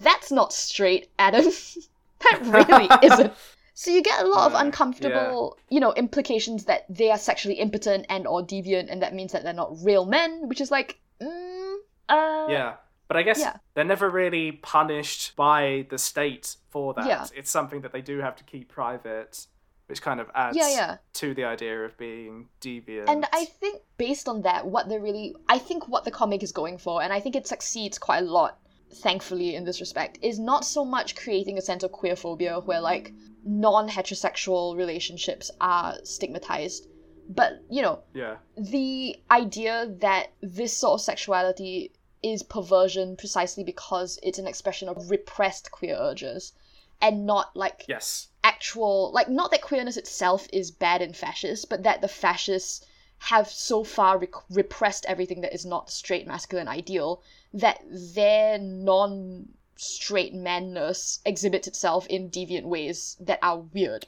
that's 0.00 0.30
not 0.30 0.52
straight, 0.52 1.10
Adam. 1.18 1.44
that 2.20 2.40
really 2.42 2.88
isn't. 3.12 3.32
So 3.74 3.90
you 3.90 4.00
get 4.02 4.24
a 4.24 4.28
lot 4.28 4.46
of 4.46 4.52
No, 4.52 4.60
uncomfortable, 4.60 5.58
you 5.68 5.80
know, 5.80 5.92
implications 5.94 6.64
that 6.64 6.86
they 6.88 7.10
are 7.10 7.18
sexually 7.18 7.56
impotent 7.56 8.06
and 8.08 8.26
or 8.26 8.42
deviant, 8.42 8.90
and 8.90 9.02
that 9.02 9.12
means 9.12 9.32
that 9.32 9.42
they're 9.42 9.52
not 9.52 9.76
real 9.84 10.06
men, 10.06 10.48
which 10.48 10.62
is 10.62 10.70
like, 10.70 10.98
mm, 11.20 11.74
uh, 12.08 12.46
Yeah. 12.48 12.74
But 13.08 13.16
I 13.16 13.22
guess 13.22 13.38
Yeah. 13.40 13.56
they're 13.74 13.84
never 13.84 14.10
really 14.10 14.52
punished 14.52 15.36
by 15.36 15.86
the 15.90 15.98
state 15.98 16.56
for 16.70 16.92
that. 16.94 17.06
Yeah. 17.06 17.26
It's 17.34 17.50
something 17.50 17.80
that 17.82 17.92
they 17.92 18.02
do 18.02 18.18
have 18.18 18.34
to 18.36 18.44
keep 18.44 18.68
private, 18.68 19.46
which 19.86 20.02
kind 20.02 20.18
of 20.20 20.28
adds 20.34 20.56
Yeah, 20.56 20.68
yeah. 20.70 20.96
to 21.14 21.32
the 21.34 21.44
idea 21.44 21.84
of 21.84 21.96
being 21.96 22.48
deviant. 22.60 23.08
And 23.08 23.26
I 23.32 23.44
think 23.44 23.82
based 23.96 24.28
on 24.28 24.42
that, 24.42 24.66
what 24.66 24.88
they're 24.88 25.00
really, 25.00 25.36
I 25.48 25.58
think 25.58 25.86
what 25.88 26.04
the 26.04 26.10
comic 26.10 26.42
is 26.42 26.50
going 26.52 26.78
for, 26.78 27.00
and 27.02 27.12
I 27.12 27.20
think 27.20 27.36
it 27.36 27.46
succeeds 27.46 27.96
quite 27.98 28.24
a 28.24 28.26
lot, 28.26 28.58
thankfully, 28.92 29.54
in 29.54 29.64
this 29.64 29.80
respect, 29.80 30.18
is 30.22 30.38
not 30.40 30.64
so 30.64 30.84
much 30.84 31.14
creating 31.14 31.58
a 31.58 31.60
sense 31.60 31.84
of 31.84 31.92
queer 31.92 32.16
phobia 32.16 32.58
where 32.60 32.80
like 32.80 33.12
non 33.44 33.88
heterosexual 33.88 34.76
relationships 34.76 35.50
are 35.60 35.94
stigmatized, 36.02 36.88
but 37.28 37.62
you 37.70 37.82
know, 37.82 38.00
Yeah. 38.14 38.38
the 38.56 39.16
idea 39.30 39.86
that 40.00 40.32
this 40.40 40.76
sort 40.76 40.94
of 40.94 41.00
sexuality 41.02 41.92
is 42.22 42.42
perversion 42.42 43.16
precisely 43.16 43.62
because 43.64 44.18
it's 44.22 44.38
an 44.38 44.46
expression 44.46 44.88
of 44.88 45.10
repressed 45.10 45.70
queer 45.70 45.96
urges 45.96 46.52
and 47.00 47.26
not 47.26 47.54
like 47.56 47.84
Yes. 47.88 48.28
actual 48.42 49.10
like 49.12 49.28
not 49.28 49.50
that 49.50 49.60
queerness 49.62 49.96
itself 49.96 50.48
is 50.52 50.70
bad 50.70 51.02
and 51.02 51.16
fascist 51.16 51.68
but 51.68 51.82
that 51.82 52.00
the 52.00 52.08
fascists 52.08 52.84
have 53.18 53.48
so 53.48 53.82
far 53.84 54.18
rec- 54.18 54.50
repressed 54.50 55.06
everything 55.06 55.40
that 55.40 55.54
is 55.54 55.64
not 55.64 55.86
the 55.86 55.92
straight 55.92 56.26
masculine 56.26 56.68
ideal 56.68 57.22
that 57.52 57.80
their 57.90 58.58
non 58.58 59.48
straight 59.76 60.34
manness 60.34 61.20
exhibits 61.26 61.68
itself 61.68 62.06
in 62.06 62.30
deviant 62.30 62.64
ways 62.64 63.16
that 63.20 63.38
are 63.42 63.58
weird 63.58 64.06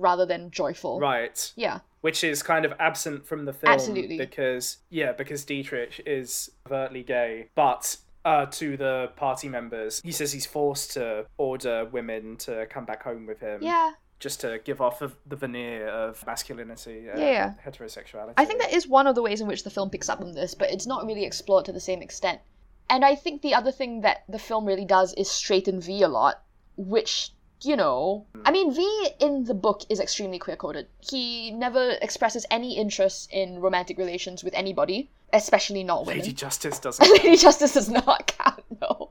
rather 0.00 0.26
than 0.26 0.50
joyful 0.50 0.98
Right. 0.98 1.52
yeah 1.56 1.80
Which 2.00 2.24
is 2.24 2.42
kind 2.42 2.64
of 2.64 2.72
absent 2.80 3.26
from 3.26 3.44
the 3.44 3.52
film. 3.52 3.72
Absolutely. 3.72 4.16
Because, 4.18 4.78
yeah, 4.88 5.12
because 5.12 5.44
Dietrich 5.44 6.00
is 6.06 6.50
overtly 6.66 7.02
gay. 7.02 7.50
But 7.54 7.96
uh, 8.24 8.46
to 8.46 8.76
the 8.76 9.10
party 9.16 9.48
members, 9.48 10.00
he 10.02 10.12
says 10.12 10.32
he's 10.32 10.46
forced 10.46 10.92
to 10.92 11.26
order 11.36 11.84
women 11.84 12.36
to 12.38 12.66
come 12.70 12.84
back 12.86 13.02
home 13.02 13.26
with 13.26 13.40
him. 13.40 13.58
yeah 13.62 13.92
Just 14.18 14.40
to 14.40 14.60
give 14.64 14.80
off 14.80 15.02
of 15.02 15.14
the 15.26 15.36
veneer 15.36 15.88
of 15.88 16.24
masculinity 16.26 17.08
and 17.08 17.18
Yeah, 17.20 17.30
yeah. 17.30 17.52
heterosexuality. 17.66 18.34
I 18.36 18.44
think 18.46 18.60
that 18.60 18.72
is 18.72 18.86
one 18.88 19.06
of 19.06 19.14
the 19.14 19.22
ways 19.22 19.40
in 19.42 19.46
which 19.46 19.64
the 19.64 19.70
film 19.70 19.88
picks 19.90 20.08
up 20.08 20.20
on 20.20 20.32
this, 20.32 20.54
but 20.54 20.70
it's 20.70 20.86
not 20.86 21.06
really 21.06 21.24
explored 21.24 21.64
to 21.66 21.72
the 21.72 21.80
same 21.80 22.02
extent. 22.02 22.40
And 22.88 23.04
I 23.04 23.14
think 23.14 23.42
the 23.42 23.54
other 23.54 23.72
thing 23.72 24.00
that 24.02 24.24
the 24.28 24.38
film 24.38 24.64
really 24.64 24.84
does 24.86 25.12
is 25.14 25.30
straighten 25.30 25.80
V 25.80 26.02
a 26.02 26.08
lot, 26.08 26.42
which, 26.76 27.30
you 27.62 27.76
know, 27.76 28.26
I 28.44 28.50
mean, 28.50 28.72
V 28.74 29.08
in 29.20 29.44
the 29.44 29.54
book 29.54 29.82
is 29.88 30.00
extremely 30.00 30.38
queer 30.38 30.56
coded. 30.56 30.86
He 31.00 31.50
never 31.50 31.92
expresses 32.02 32.46
any 32.50 32.76
interest 32.76 33.30
in 33.32 33.60
romantic 33.60 33.98
relations 33.98 34.42
with 34.44 34.54
anybody, 34.54 35.10
especially 35.32 35.84
not 35.84 36.06
women. 36.06 36.20
Lady 36.20 36.32
Justice 36.32 36.78
doesn't. 36.78 37.06
Lady 37.24 37.36
Justice 37.36 37.74
does 37.74 37.88
not 37.90 38.26
count, 38.38 38.64
no. 38.80 39.10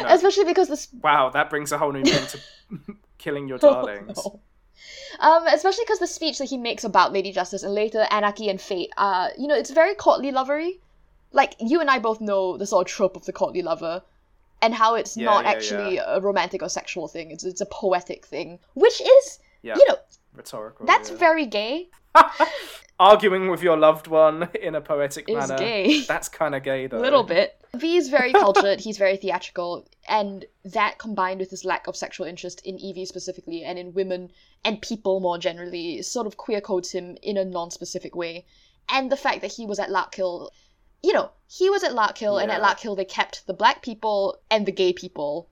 No. 0.00 0.06
Especially 0.08 0.44
because 0.44 0.68
this 0.68 0.88
Wow, 1.02 1.30
that 1.30 1.48
brings 1.48 1.72
a 1.72 1.78
whole 1.78 1.90
new 1.92 2.02
meaning 2.02 2.26
to 2.26 2.40
killing 3.18 3.48
your 3.48 3.58
Oh, 3.62 3.72
darlings. 3.72 4.16
no. 4.24 4.40
Um, 5.20 5.46
especially 5.46 5.84
because 5.84 5.98
the 6.00 6.06
speech 6.06 6.36
that 6.38 6.44
he 6.50 6.58
makes 6.58 6.84
about 6.84 7.12
Lady 7.12 7.32
Justice 7.32 7.62
and 7.62 7.72
later 7.74 8.06
Anarchy 8.10 8.50
and 8.50 8.60
Fate, 8.60 8.92
uh, 8.98 9.28
you 9.38 9.46
know, 9.46 9.54
it's 9.54 9.70
very 9.70 9.94
courtly 9.94 10.30
lovery. 10.30 10.80
Like 11.32 11.54
you 11.58 11.80
and 11.80 11.88
I 11.90 11.98
both 11.98 12.20
know 12.20 12.58
the 12.58 12.66
sort 12.66 12.86
of 12.86 12.92
trope 12.92 13.16
of 13.16 13.24
the 13.24 13.32
courtly 13.32 13.62
lover, 13.62 14.02
and 14.62 14.74
how 14.74 14.94
it's 14.94 15.16
Yeah, 15.16 15.26
not 15.26 15.44
yeah, 15.44 15.50
actually 15.50 15.96
a 15.98 16.20
romantic 16.20 16.62
or 16.62 16.68
sexual 16.68 17.08
thing. 17.08 17.30
It's 17.30 17.44
it's 17.44 17.60
a 17.60 17.66
poetic 17.66 18.26
thing, 18.26 18.58
which 18.74 19.00
is 19.00 19.38
Yeah. 19.62 19.76
You 19.76 19.86
know, 19.88 19.96
Rhetorical. 20.34 20.86
that's 20.86 21.10
yeah. 21.10 21.16
very 21.16 21.46
gay. 21.46 21.88
Arguing 22.98 23.50
with 23.50 23.62
your 23.62 23.76
loved 23.76 24.06
one 24.06 24.48
in 24.62 24.74
a 24.74 24.80
poetic 24.80 25.28
Is 25.28 25.36
manner. 25.36 25.58
gay. 25.58 26.00
That's 26.08 26.30
kind 26.30 26.54
of 26.54 26.62
gay, 26.62 26.86
though. 26.86 26.98
A 26.98 27.00
little 27.00 27.24
bit. 27.24 27.54
V 27.74 27.98
is 27.98 28.08
very 28.08 28.32
cultured, 28.44 28.80
he's 28.80 28.96
very 28.96 29.18
theatrical, 29.18 29.86
and 30.08 30.46
that 30.64 30.96
combined 30.98 31.40
with 31.40 31.50
his 31.50 31.62
lack 31.62 31.86
of 31.88 31.94
sexual 31.94 32.26
interest 32.26 32.62
in 32.64 32.78
Evie 32.78 33.04
specifically 33.04 33.62
and 33.64 33.78
in 33.78 33.92
women 33.92 34.30
and 34.64 34.80
people 34.80 35.20
more 35.20 35.36
generally 35.36 36.00
sort 36.00 36.26
of 36.26 36.38
queer 36.38 36.62
codes 36.62 36.90
him 36.92 37.18
in 37.22 37.36
a 37.36 37.44
non 37.44 37.70
specific 37.70 38.16
way. 38.16 38.46
And 38.88 39.12
the 39.12 39.16
fact 39.16 39.42
that 39.42 39.52
he 39.52 39.66
was 39.66 39.78
at 39.78 39.90
Larkhill, 39.90 40.48
you 41.02 41.12
know, 41.12 41.30
he 41.48 41.70
was 41.70 41.84
at 41.84 41.92
Larkhill, 41.92 42.42
and 42.42 42.50
at 42.50 42.60
Yeah. 42.60 42.66
Larkhill 42.66 42.96
they 42.96 43.04
kept 43.04 43.46
the 43.46 43.54
black 43.54 43.82
people 43.82 44.38
and 44.50 44.66
the 44.66 44.72
gay 44.72 44.92
people 44.92 45.48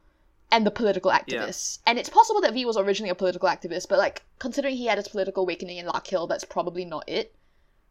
and 0.50 0.66
the 0.66 0.70
political 0.70 1.10
activists. 1.10 1.78
And 1.86 1.98
it's 1.98 2.08
possible 2.08 2.40
that 2.42 2.52
V 2.52 2.64
was 2.64 2.76
originally 2.76 3.10
a 3.10 3.14
political 3.14 3.48
activist, 3.48 3.88
but 3.88 3.98
like 3.98 4.22
considering 4.38 4.76
he 4.76 4.86
had 4.86 4.98
his 4.98 5.08
political 5.08 5.42
awakening 5.42 5.78
in 5.78 5.86
Larkhill, 5.86 6.28
that's 6.28 6.44
probably 6.44 6.84
not 6.84 7.08
it. 7.08 7.34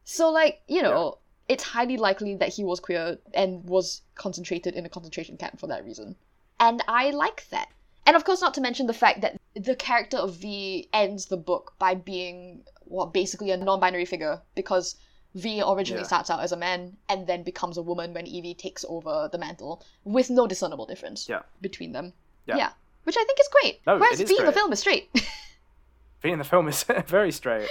So 0.04 0.32
like, 0.32 0.62
you 0.68 0.82
know, 0.82 1.18
it's 1.48 1.64
highly 1.64 1.98
likely 1.98 2.36
that 2.36 2.54
he 2.54 2.64
was 2.64 2.80
queer 2.80 3.18
and 3.34 3.64
was 3.66 4.02
concentrated 4.16 4.76
in 4.76 4.86
a 4.86 4.90
concentration 4.90 5.38
camp 5.38 5.60
for 5.60 5.68
that 5.68 5.84
reason. 5.84 6.16
And 6.60 6.82
I 6.88 7.12
like 7.12 7.50
that. 7.50 7.70
And 8.06 8.16
of 8.16 8.24
course 8.26 8.42
not 8.42 8.54
to 8.56 8.62
mention 8.62 8.88
the 8.88 8.94
fact 8.94 9.22
that 9.22 9.40
the 9.56 9.76
character 9.76 10.18
of 10.18 10.36
V 10.36 10.90
ends 10.94 11.26
the 11.26 11.38
book 11.38 11.74
by 11.80 11.96
being 11.96 12.64
what 12.86 13.14
basically 13.14 13.52
a 13.52 13.58
non-binary 13.58 14.06
figure 14.06 14.42
because 14.56 14.96
V 15.36 15.62
originally 15.66 16.02
Yeah. 16.02 16.08
starts 16.08 16.30
out 16.30 16.40
as 16.42 16.52
a 16.52 16.58
man 16.58 16.98
and 17.10 17.26
then 17.28 17.44
becomes 17.44 17.78
a 17.78 17.82
woman 17.82 18.14
when 18.14 18.28
Evie 18.28 18.54
takes 18.54 18.86
over 18.88 19.30
the 19.32 19.38
mantle 19.38 19.84
with 20.04 20.30
no 20.30 20.46
discernible 20.48 20.86
difference 20.86 21.28
Yeah. 21.28 21.42
between 21.62 21.92
them. 21.92 22.14
Yeah. 22.46 22.72
Which 23.04 23.18
I 23.18 23.24
think 23.26 23.40
is 23.40 23.50
great. 23.62 23.82
No, 23.88 23.98
Whereas 23.98 24.22
V 24.22 24.36
in 24.40 24.46
the 24.46 24.52
film 24.52 24.72
is 24.72 24.80
straight. 24.80 25.10
V 26.22 26.30
in 26.32 26.40
the 26.40 26.46
film 26.46 26.68
is 26.68 26.84
very 27.08 27.32
straight. 27.32 27.68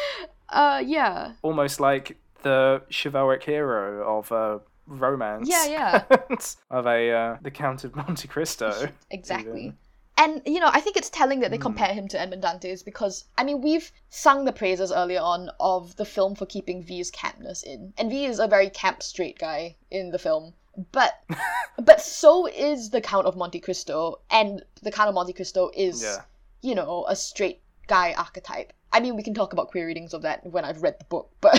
uh 0.48 0.82
yeah. 0.84 1.32
Almost 1.42 1.80
like 1.80 2.18
the 2.42 2.82
chivalric 2.90 3.44
hero 3.44 4.18
of 4.18 4.30
a 4.32 4.60
romance. 4.86 5.48
Yeah, 5.48 5.66
yeah. 5.66 6.04
of 6.70 6.86
a 6.86 7.10
uh, 7.12 7.36
the 7.40 7.50
Count 7.52 7.84
of 7.84 7.94
Monte 7.94 8.26
Cristo. 8.28 8.88
Exactly. 9.10 9.60
even. 9.66 9.76
And 10.18 10.42
you 10.46 10.60
know, 10.60 10.70
I 10.72 10.80
think 10.80 10.96
it's 10.96 11.10
telling 11.10 11.40
that 11.40 11.50
they 11.50 11.58
Mm. 11.58 11.62
compare 11.62 11.94
him 11.94 12.06
to 12.08 12.20
Edmund 12.20 12.42
Dantes 12.42 12.82
because 12.84 13.24
I 13.38 13.44
mean 13.44 13.60
we've 13.62 13.90
sung 14.10 14.44
the 14.44 14.52
praises 14.52 14.92
earlier 14.92 15.20
on 15.20 15.50
of 15.58 15.96
the 15.96 16.04
film 16.04 16.34
for 16.34 16.46
keeping 16.46 16.82
V's 16.82 17.10
campness 17.10 17.62
in, 17.64 17.92
and 17.98 18.10
V 18.10 18.26
is 18.26 18.38
a 18.38 18.46
very 18.46 18.68
camp 18.70 19.02
straight 19.02 19.38
guy 19.38 19.76
in 19.90 20.10
the 20.10 20.18
film, 20.18 20.54
but 20.92 21.22
but 21.78 22.00
so 22.00 22.46
is 22.46 22.90
the 22.90 23.00
Count 23.00 23.26
of 23.26 23.36
Monte 23.36 23.60
Cristo, 23.60 24.20
and 24.30 24.62
the 24.82 24.92
Count 24.92 25.08
of 25.08 25.14
Monte 25.14 25.32
Cristo 25.32 25.70
is 25.74 26.02
Yeah. 26.02 26.22
you 26.60 26.74
know 26.74 27.06
a 27.08 27.16
straight 27.16 27.60
guy 27.88 28.12
archetype. 28.12 28.72
I 28.92 29.00
mean, 29.00 29.16
we 29.16 29.22
can 29.22 29.34
talk 29.34 29.52
about 29.54 29.70
queer 29.70 29.86
readings 29.86 30.12
of 30.14 30.22
that 30.22 30.44
when 30.46 30.64
I've 30.66 30.82
read 30.82 30.96
the 30.98 31.04
book, 31.06 31.30
but 31.40 31.58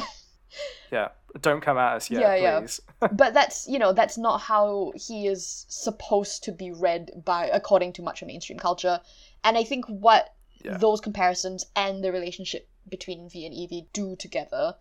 Yeah. 0.91 1.09
Don't 1.41 1.61
come 1.61 1.77
at 1.77 1.95
us 1.95 2.09
yet, 2.11 2.21
Yeah, 2.21 2.35
yeah. 2.35 2.59
please. 2.59 2.79
but 3.11 3.33
that's 3.33 3.67
you 3.67 3.79
know 3.79 3.91
that's 3.93 4.17
not 4.17 4.39
how 4.41 4.91
he 4.95 5.25
is 5.27 5.65
supposed 5.67 6.43
to 6.43 6.51
be 6.51 6.71
read 6.71 7.09
by 7.25 7.47
according 7.47 7.93
to 7.93 8.01
much 8.03 8.21
of 8.21 8.27
mainstream 8.27 8.59
culture 8.59 8.99
and 9.43 9.57
i 9.57 9.63
think 9.63 9.85
what 9.87 10.35
Yeah. 10.63 10.77
those 10.77 11.01
comparisons 11.01 11.65
and 11.75 12.03
the 12.03 12.11
relationship 12.11 12.69
between 12.87 13.29
v 13.29 13.45
and 13.45 13.53
evie 13.53 13.87
do 13.93 14.15
together 14.15 14.75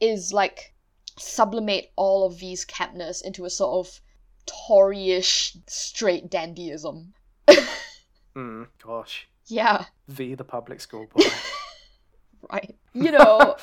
is 0.00 0.32
like 0.32 0.74
sublimate 1.18 1.90
all 1.96 2.24
of 2.26 2.38
v's 2.38 2.64
campness 2.64 3.20
into 3.22 3.44
a 3.44 3.50
sort 3.50 3.86
of 3.86 4.00
toryish 4.46 5.56
straight 5.68 6.30
dandyism 6.30 7.12
Mm, 8.36 8.66
gosh. 8.84 9.28
yeah 9.46 9.86
V 10.08 10.34
the 10.34 10.44
public 10.44 10.80
school 10.80 11.06
boy. 11.14 11.24
right 12.52 12.76
you 12.92 13.10
know 13.10 13.56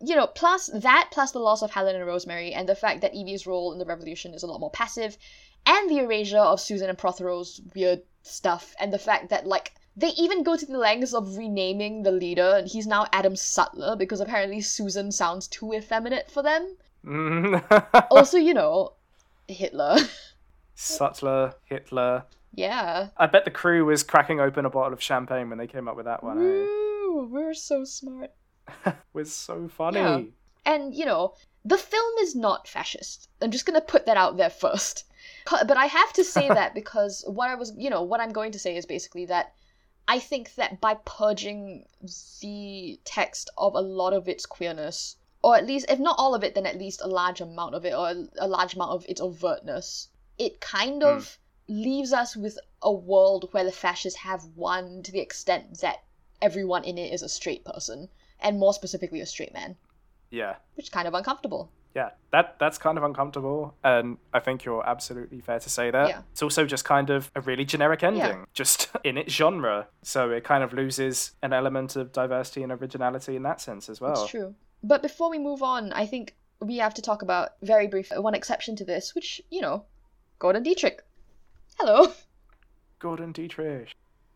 you 0.00 0.14
know 0.14 0.26
plus 0.26 0.66
that 0.74 1.08
plus 1.12 1.32
the 1.32 1.38
loss 1.38 1.62
of 1.62 1.70
helen 1.70 1.96
and 1.96 2.06
rosemary 2.06 2.52
and 2.52 2.68
the 2.68 2.74
fact 2.74 3.00
that 3.00 3.14
evie's 3.14 3.46
role 3.46 3.72
in 3.72 3.78
the 3.78 3.84
revolution 3.84 4.34
is 4.34 4.42
a 4.42 4.46
lot 4.46 4.60
more 4.60 4.70
passive 4.70 5.16
and 5.64 5.88
the 5.90 5.98
erasure 5.98 6.38
of 6.38 6.60
susan 6.60 6.88
and 6.88 6.98
prothero's 6.98 7.60
weird 7.74 8.02
stuff 8.22 8.74
and 8.78 8.92
the 8.92 8.98
fact 8.98 9.28
that 9.30 9.46
like 9.46 9.72
they 9.96 10.08
even 10.18 10.42
go 10.42 10.56
to 10.56 10.66
the 10.66 10.76
lengths 10.76 11.14
of 11.14 11.36
renaming 11.38 12.02
the 12.02 12.12
leader 12.12 12.54
and 12.56 12.68
he's 12.68 12.86
now 12.86 13.06
adam 13.12 13.34
sutler 13.36 13.96
because 13.96 14.20
apparently 14.20 14.60
susan 14.60 15.10
sounds 15.10 15.48
too 15.48 15.72
effeminate 15.72 16.30
for 16.30 16.42
them 16.42 16.76
Mm. 17.04 17.62
also 18.10 18.36
you 18.36 18.52
know 18.52 18.94
hitler 19.46 19.96
Sutler, 20.74 21.54
Hitler. 21.64 22.24
yeah 22.52 23.08
I 23.16 23.26
bet 23.26 23.44
the 23.44 23.50
crew 23.50 23.84
was 23.84 24.02
cracking 24.02 24.40
open 24.40 24.64
a 24.66 24.70
bottle 24.70 24.92
of 24.92 25.02
champagne 25.02 25.48
when 25.48 25.58
they 25.58 25.66
came 25.66 25.88
up 25.88 25.96
with 25.96 26.04
that 26.06 26.22
one. 26.22 26.38
Eh? 26.38 26.42
Woo, 26.42 27.28
we're 27.30 27.54
so 27.54 27.84
smart 27.84 28.32
was 29.12 29.32
so 29.32 29.68
funny. 29.68 29.98
Yeah. 29.98 30.22
And, 30.64 30.94
you 30.94 31.04
know, 31.04 31.34
the 31.64 31.78
film 31.78 32.14
is 32.20 32.34
not 32.34 32.68
fascist. 32.68 33.28
I'm 33.40 33.50
just 33.50 33.66
going 33.66 33.78
to 33.78 33.86
put 33.86 34.06
that 34.06 34.16
out 34.16 34.36
there 34.36 34.50
first. 34.50 35.04
But 35.50 35.76
I 35.76 35.86
have 35.86 36.12
to 36.14 36.24
say 36.24 36.48
that 36.58 36.74
because 36.74 37.24
what 37.26 37.50
I 37.50 37.54
was, 37.54 37.72
you 37.76 37.90
know, 37.90 38.02
what 38.02 38.20
I'm 38.20 38.32
going 38.32 38.52
to 38.52 38.58
say 38.58 38.76
is 38.76 38.86
basically 38.86 39.26
that 39.26 39.54
I 40.08 40.20
think 40.20 40.54
that 40.54 40.80
by 40.80 40.94
purging 41.04 41.84
the 42.40 43.00
text 43.04 43.50
of 43.58 43.74
a 43.74 43.80
lot 43.80 44.12
of 44.12 44.28
its 44.28 44.46
queerness, 44.46 45.16
or 45.42 45.56
at 45.56 45.66
least, 45.66 45.86
if 45.88 45.98
not 45.98 46.16
all 46.18 46.34
of 46.34 46.44
it, 46.44 46.54
then 46.54 46.66
at 46.66 46.78
least 46.78 47.00
a 47.02 47.08
large 47.08 47.40
amount 47.40 47.74
of 47.74 47.84
it, 47.84 47.92
or 47.92 48.08
a, 48.08 48.26
a 48.38 48.48
large 48.48 48.74
amount 48.74 48.92
of 48.92 49.06
its 49.08 49.20
overtness, 49.20 50.08
it 50.38 50.60
kind 50.60 51.02
hmm. 51.02 51.08
of 51.08 51.38
leaves 51.68 52.12
us 52.12 52.36
with 52.36 52.58
a 52.82 52.92
world 52.92 53.48
where 53.50 53.64
the 53.64 53.72
fascists 53.72 54.20
have 54.20 54.44
won 54.54 55.02
to 55.02 55.10
the 55.10 55.20
extent 55.20 55.80
that 55.80 56.04
everyone 56.40 56.84
in 56.84 56.98
it 56.98 57.12
is 57.12 57.22
a 57.22 57.28
straight 57.28 57.64
person, 57.64 58.08
and 58.40 58.58
more 58.58 58.72
specifically 58.74 59.20
a 59.20 59.26
straight 59.26 59.52
man 59.54 59.76
Yeah. 60.30 60.56
which 60.74 60.86
is 60.86 60.90
kind 60.90 61.08
of 61.08 61.14
uncomfortable. 61.14 61.70
Yeah, 61.94 62.10
that 62.30 62.58
that's 62.58 62.76
kind 62.76 62.98
of 62.98 63.04
uncomfortable, 63.04 63.74
and 63.82 64.18
I 64.34 64.38
think 64.40 64.66
you're 64.66 64.86
absolutely 64.86 65.40
fair 65.40 65.58
to 65.58 65.70
say 65.70 65.90
that. 65.90 66.08
Yeah. 66.10 66.20
It's 66.32 66.42
also 66.42 66.66
just 66.66 66.84
kind 66.84 67.08
of 67.08 67.30
a 67.34 67.40
really 67.40 67.64
generic 67.64 68.02
ending, 68.02 68.46
just 68.52 68.90
in 69.04 69.16
its 69.16 69.32
genre. 69.32 69.88
So 70.02 70.30
it 70.30 70.44
kind 70.44 70.62
of 70.62 70.74
loses 70.74 71.30
an 71.42 71.54
element 71.54 71.96
of 71.96 72.12
diversity 72.12 72.62
and 72.62 72.70
originality 72.70 73.34
in 73.34 73.44
that 73.44 73.62
sense 73.62 73.88
as 73.88 73.98
well. 73.98 74.12
It's 74.24 74.30
true. 74.30 74.54
But 74.82 75.00
before 75.00 75.30
we 75.30 75.38
move 75.38 75.62
on, 75.62 75.90
I 75.94 76.04
think 76.04 76.36
we 76.60 76.76
have 76.76 76.92
to 76.94 77.00
talk 77.02 77.22
about 77.22 77.52
very 77.62 77.86
brief 77.86 78.12
uh, 78.14 78.20
one 78.20 78.34
exception 78.34 78.76
to 78.76 78.84
this, 78.84 79.14
which 79.14 79.40
you 79.50 79.62
know, 79.62 79.86
Gordon 80.38 80.62
Dietrich. 80.64 81.00
Hello, 81.78 82.12
Gordon 82.98 83.32
Dietrich, 83.32 83.94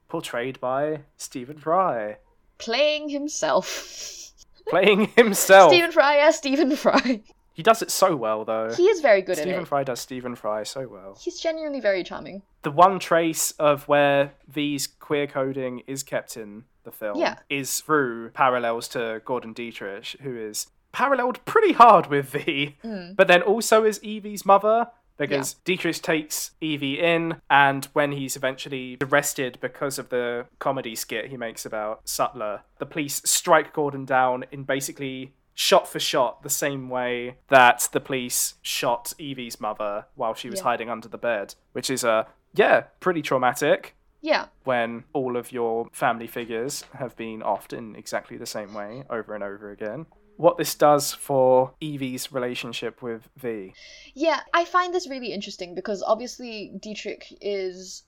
portrayed 0.08 0.58
by 0.60 1.00
Stephen 1.18 1.58
Fry, 1.58 2.16
playing 2.60 3.08
himself. 3.08 4.32
playing 4.68 5.08
himself. 5.16 5.72
Stephen 5.72 5.92
Fry 5.92 6.16
as 6.18 6.36
Stephen 6.36 6.76
Fry. 6.76 7.22
He 7.52 7.62
does 7.62 7.82
it 7.82 7.90
so 7.90 8.16
well, 8.16 8.44
though. 8.44 8.72
He 8.74 8.84
is 8.84 9.00
very 9.00 9.20
good 9.20 9.34
Stephen 9.36 9.48
in 9.48 9.54
it. 9.54 9.56
Stephen 9.56 9.66
Fry 9.66 9.84
does 9.84 10.00
Stephen 10.00 10.34
Fry 10.36 10.62
so 10.62 10.86
well. 10.88 11.18
He's 11.20 11.38
genuinely 11.40 11.80
very 11.80 12.02
charming. 12.04 12.42
the 12.62 12.70
one 12.70 12.98
trace 12.98 13.50
of 13.52 13.88
where 13.88 14.32
V's 14.48 14.86
queer 14.86 15.26
coding 15.26 15.82
is 15.86 16.02
kept 16.02 16.36
in 16.36 16.64
the 16.84 16.90
film 16.92 17.18
Yeah. 17.18 17.38
is 17.50 17.80
through 17.80 18.30
parallels 18.30 18.86
to 18.88 19.20
Gordon 19.24 19.52
Dietrich, 19.54 20.16
who 20.22 20.36
is 20.36 20.66
paralleled 20.92 21.44
pretty 21.46 21.72
hard 21.72 22.06
with 22.08 22.26
V, 22.30 22.76
Mm. 22.84 23.16
but 23.16 23.28
then 23.28 23.42
also 23.42 23.84
is 23.84 23.98
Evie's 24.02 24.44
mother. 24.46 24.90
Because 25.28 25.54
Dietrich 25.64 26.00
takes 26.02 26.52
Evie 26.60 26.98
in, 26.98 27.36
and 27.50 27.84
when 27.92 28.12
he's 28.12 28.36
eventually 28.36 28.96
arrested 29.00 29.58
because 29.60 29.98
of 29.98 30.08
the 30.08 30.46
comedy 30.58 30.94
skit 30.94 31.26
he 31.28 31.36
makes 31.36 31.66
about 31.66 32.08
Sutler, 32.08 32.62
the 32.78 32.86
police 32.86 33.20
strike 33.24 33.72
Gordon 33.72 34.04
down 34.04 34.44
in 34.50 34.64
basically 34.64 35.34
shot 35.54 35.86
for 35.86 36.00
shot 36.00 36.42
the 36.42 36.48
same 36.48 36.88
way 36.88 37.36
that 37.48 37.88
the 37.92 38.00
police 38.00 38.54
shot 38.62 39.12
Evie's 39.18 39.60
mother 39.60 40.06
while 40.14 40.32
she 40.32 40.48
was 40.48 40.60
Yeah. 40.60 40.64
hiding 40.64 40.88
under 40.88 41.08
the 41.08 41.18
bed, 41.18 41.54
which 41.72 41.90
is 41.90 42.02
uh, 42.04 42.24
yeah, 42.54 42.84
pretty 43.00 43.20
traumatic 43.20 43.94
Yeah, 44.22 44.46
when 44.64 45.04
all 45.12 45.36
of 45.36 45.52
your 45.52 45.88
family 45.92 46.26
figures 46.26 46.84
have 46.94 47.14
been 47.16 47.40
offed 47.40 47.72
in 47.76 47.94
exactly 47.94 48.38
the 48.38 48.46
same 48.46 48.72
way 48.72 49.04
over 49.10 49.34
and 49.34 49.44
over 49.44 49.70
again. 49.70 50.06
What 50.40 50.56
this 50.56 50.74
does 50.74 51.12
for 51.12 51.74
Evie's 51.82 52.32
relationship 52.32 53.02
with 53.02 53.28
V. 53.36 53.74
yeah. 54.14 54.40
I 54.54 54.64
find 54.64 54.94
this 54.94 55.06
really 55.06 55.34
interesting 55.34 55.74
because 55.74 56.02
obviously 56.02 56.72
Dietrich 56.80 57.36
is 57.42 58.04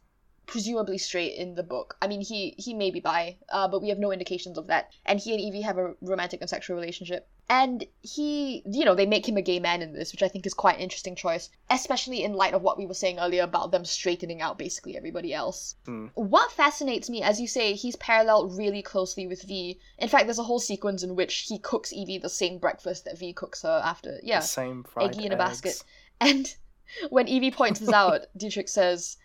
presumably 0.46 0.98
straight 0.98 1.34
in 1.34 1.54
the 1.54 1.62
book. 1.62 1.96
I 2.02 2.06
mean, 2.06 2.20
he 2.20 2.54
he 2.58 2.74
may 2.74 2.90
be 2.90 3.00
bi, 3.00 3.36
uh, 3.48 3.68
but 3.68 3.82
we 3.82 3.88
have 3.88 3.98
no 3.98 4.12
indications 4.12 4.58
of 4.58 4.66
that. 4.66 4.90
And 5.04 5.20
he 5.20 5.32
and 5.32 5.40
Evie 5.40 5.62
have 5.62 5.78
a 5.78 5.94
romantic 6.00 6.40
and 6.40 6.50
sexual 6.50 6.76
relationship. 6.76 7.28
And 7.48 7.84
he, 8.00 8.62
you 8.64 8.84
know, 8.84 8.94
they 8.94 9.06
make 9.06 9.28
him 9.28 9.36
a 9.36 9.42
gay 9.42 9.58
man 9.58 9.82
in 9.82 9.92
this, 9.92 10.12
which 10.12 10.22
I 10.22 10.28
think 10.28 10.46
is 10.46 10.54
quite 10.54 10.76
an 10.76 10.80
interesting 10.80 11.14
choice, 11.14 11.50
especially 11.68 12.22
in 12.22 12.32
light 12.32 12.54
of 12.54 12.62
what 12.62 12.78
we 12.78 12.86
were 12.86 12.94
saying 12.94 13.18
earlier 13.18 13.42
about 13.42 13.72
them 13.72 13.84
straightening 13.84 14.40
out 14.40 14.58
basically 14.58 14.96
everybody 14.96 15.34
else. 15.34 15.74
Hmm. 15.84 16.06
What 16.14 16.52
fascinates 16.52 17.10
me, 17.10 17.22
as 17.22 17.40
you 17.40 17.46
say, 17.46 17.74
he's 17.74 17.96
paralleled 17.96 18.56
really 18.56 18.82
closely 18.82 19.26
with 19.26 19.42
V. 19.42 19.78
In 19.98 20.08
fact, 20.08 20.26
there's 20.26 20.38
a 20.38 20.44
whole 20.44 20.60
sequence 20.60 21.02
in 21.02 21.14
which 21.14 21.46
he 21.48 21.58
cooks 21.58 21.92
Evie 21.92 22.18
the 22.18 22.30
same 22.30 22.58
breakfast 22.58 23.04
that 23.04 23.18
V 23.18 23.32
cooks 23.32 23.62
her 23.62 23.82
after. 23.84 24.18
Yeah 24.22 24.40
The 24.40 24.46
same 24.46 24.84
fried 24.84 25.10
eggy 25.10 25.26
in 25.26 25.32
a 25.32 25.36
basket. 25.36 25.82
And 26.20 26.54
when 27.10 27.28
Evie 27.28 27.50
points 27.50 27.80
this 27.80 27.92
out, 27.92 28.26
Dietrich 28.36 28.68
says, 28.68 29.18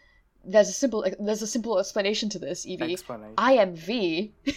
"There's 0.45 0.69
a 0.69 0.73
simple 0.73 1.05
there's 1.19 1.41
a 1.41 1.47
simple 1.47 1.77
explanation 1.79 2.29
to 2.29 2.39
this, 2.39 2.65
Evie. 2.65 2.93
Explanation. 2.93 3.33
I 3.37 3.53
am 3.53 3.75
V." 3.75 4.33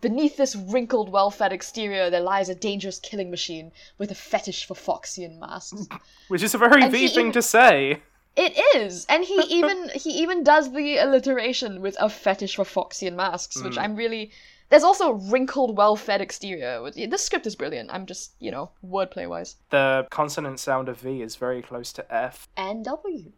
Beneath 0.00 0.36
this 0.36 0.54
wrinkled, 0.56 1.10
well 1.10 1.30
fed 1.30 1.52
exterior, 1.52 2.08
there 2.08 2.20
lies 2.20 2.48
a 2.48 2.54
dangerous 2.54 2.98
killing 2.98 3.30
machine 3.30 3.72
with 3.98 4.10
a 4.10 4.14
fetish 4.14 4.64
for 4.64 4.74
Fawkesian 4.74 5.38
masks. 5.38 5.86
Which 6.28 6.42
is 6.42 6.54
a 6.54 6.58
very 6.58 6.82
And 6.84 6.92
V 6.92 7.08
thing 7.08 7.18
even- 7.26 7.32
to 7.32 7.42
say. 7.42 8.02
It 8.36 8.52
is, 8.76 9.06
and 9.08 9.24
he 9.24 9.34
even 9.48 9.88
he 9.94 10.10
even 10.22 10.44
does 10.44 10.72
the 10.72 10.98
alliteration 10.98 11.80
with 11.80 11.96
a 11.98 12.08
fetish 12.10 12.56
for 12.56 12.64
Fawkesian 12.64 13.14
masks, 13.14 13.62
which 13.62 13.74
Mm. 13.76 13.82
I'm 13.82 13.96
really. 13.96 14.30
There's 14.68 14.82
also 14.82 15.12
wrinkled, 15.12 15.76
well-fed 15.76 16.20
exterior. 16.20 16.90
This 16.90 17.24
script 17.24 17.46
is 17.46 17.54
brilliant. 17.54 17.88
I'm 17.92 18.04
just, 18.04 18.32
you 18.40 18.50
know, 18.50 18.70
wordplay 18.84 19.28
wise. 19.28 19.54
The 19.70 20.06
consonant 20.10 20.58
sound 20.58 20.88
of 20.88 20.98
V 21.00 21.22
is 21.22 21.36
very 21.36 21.62
close 21.62 21.92
to 21.94 22.12
F 22.12 22.48
And 22.56 22.84
W. 22.84 23.30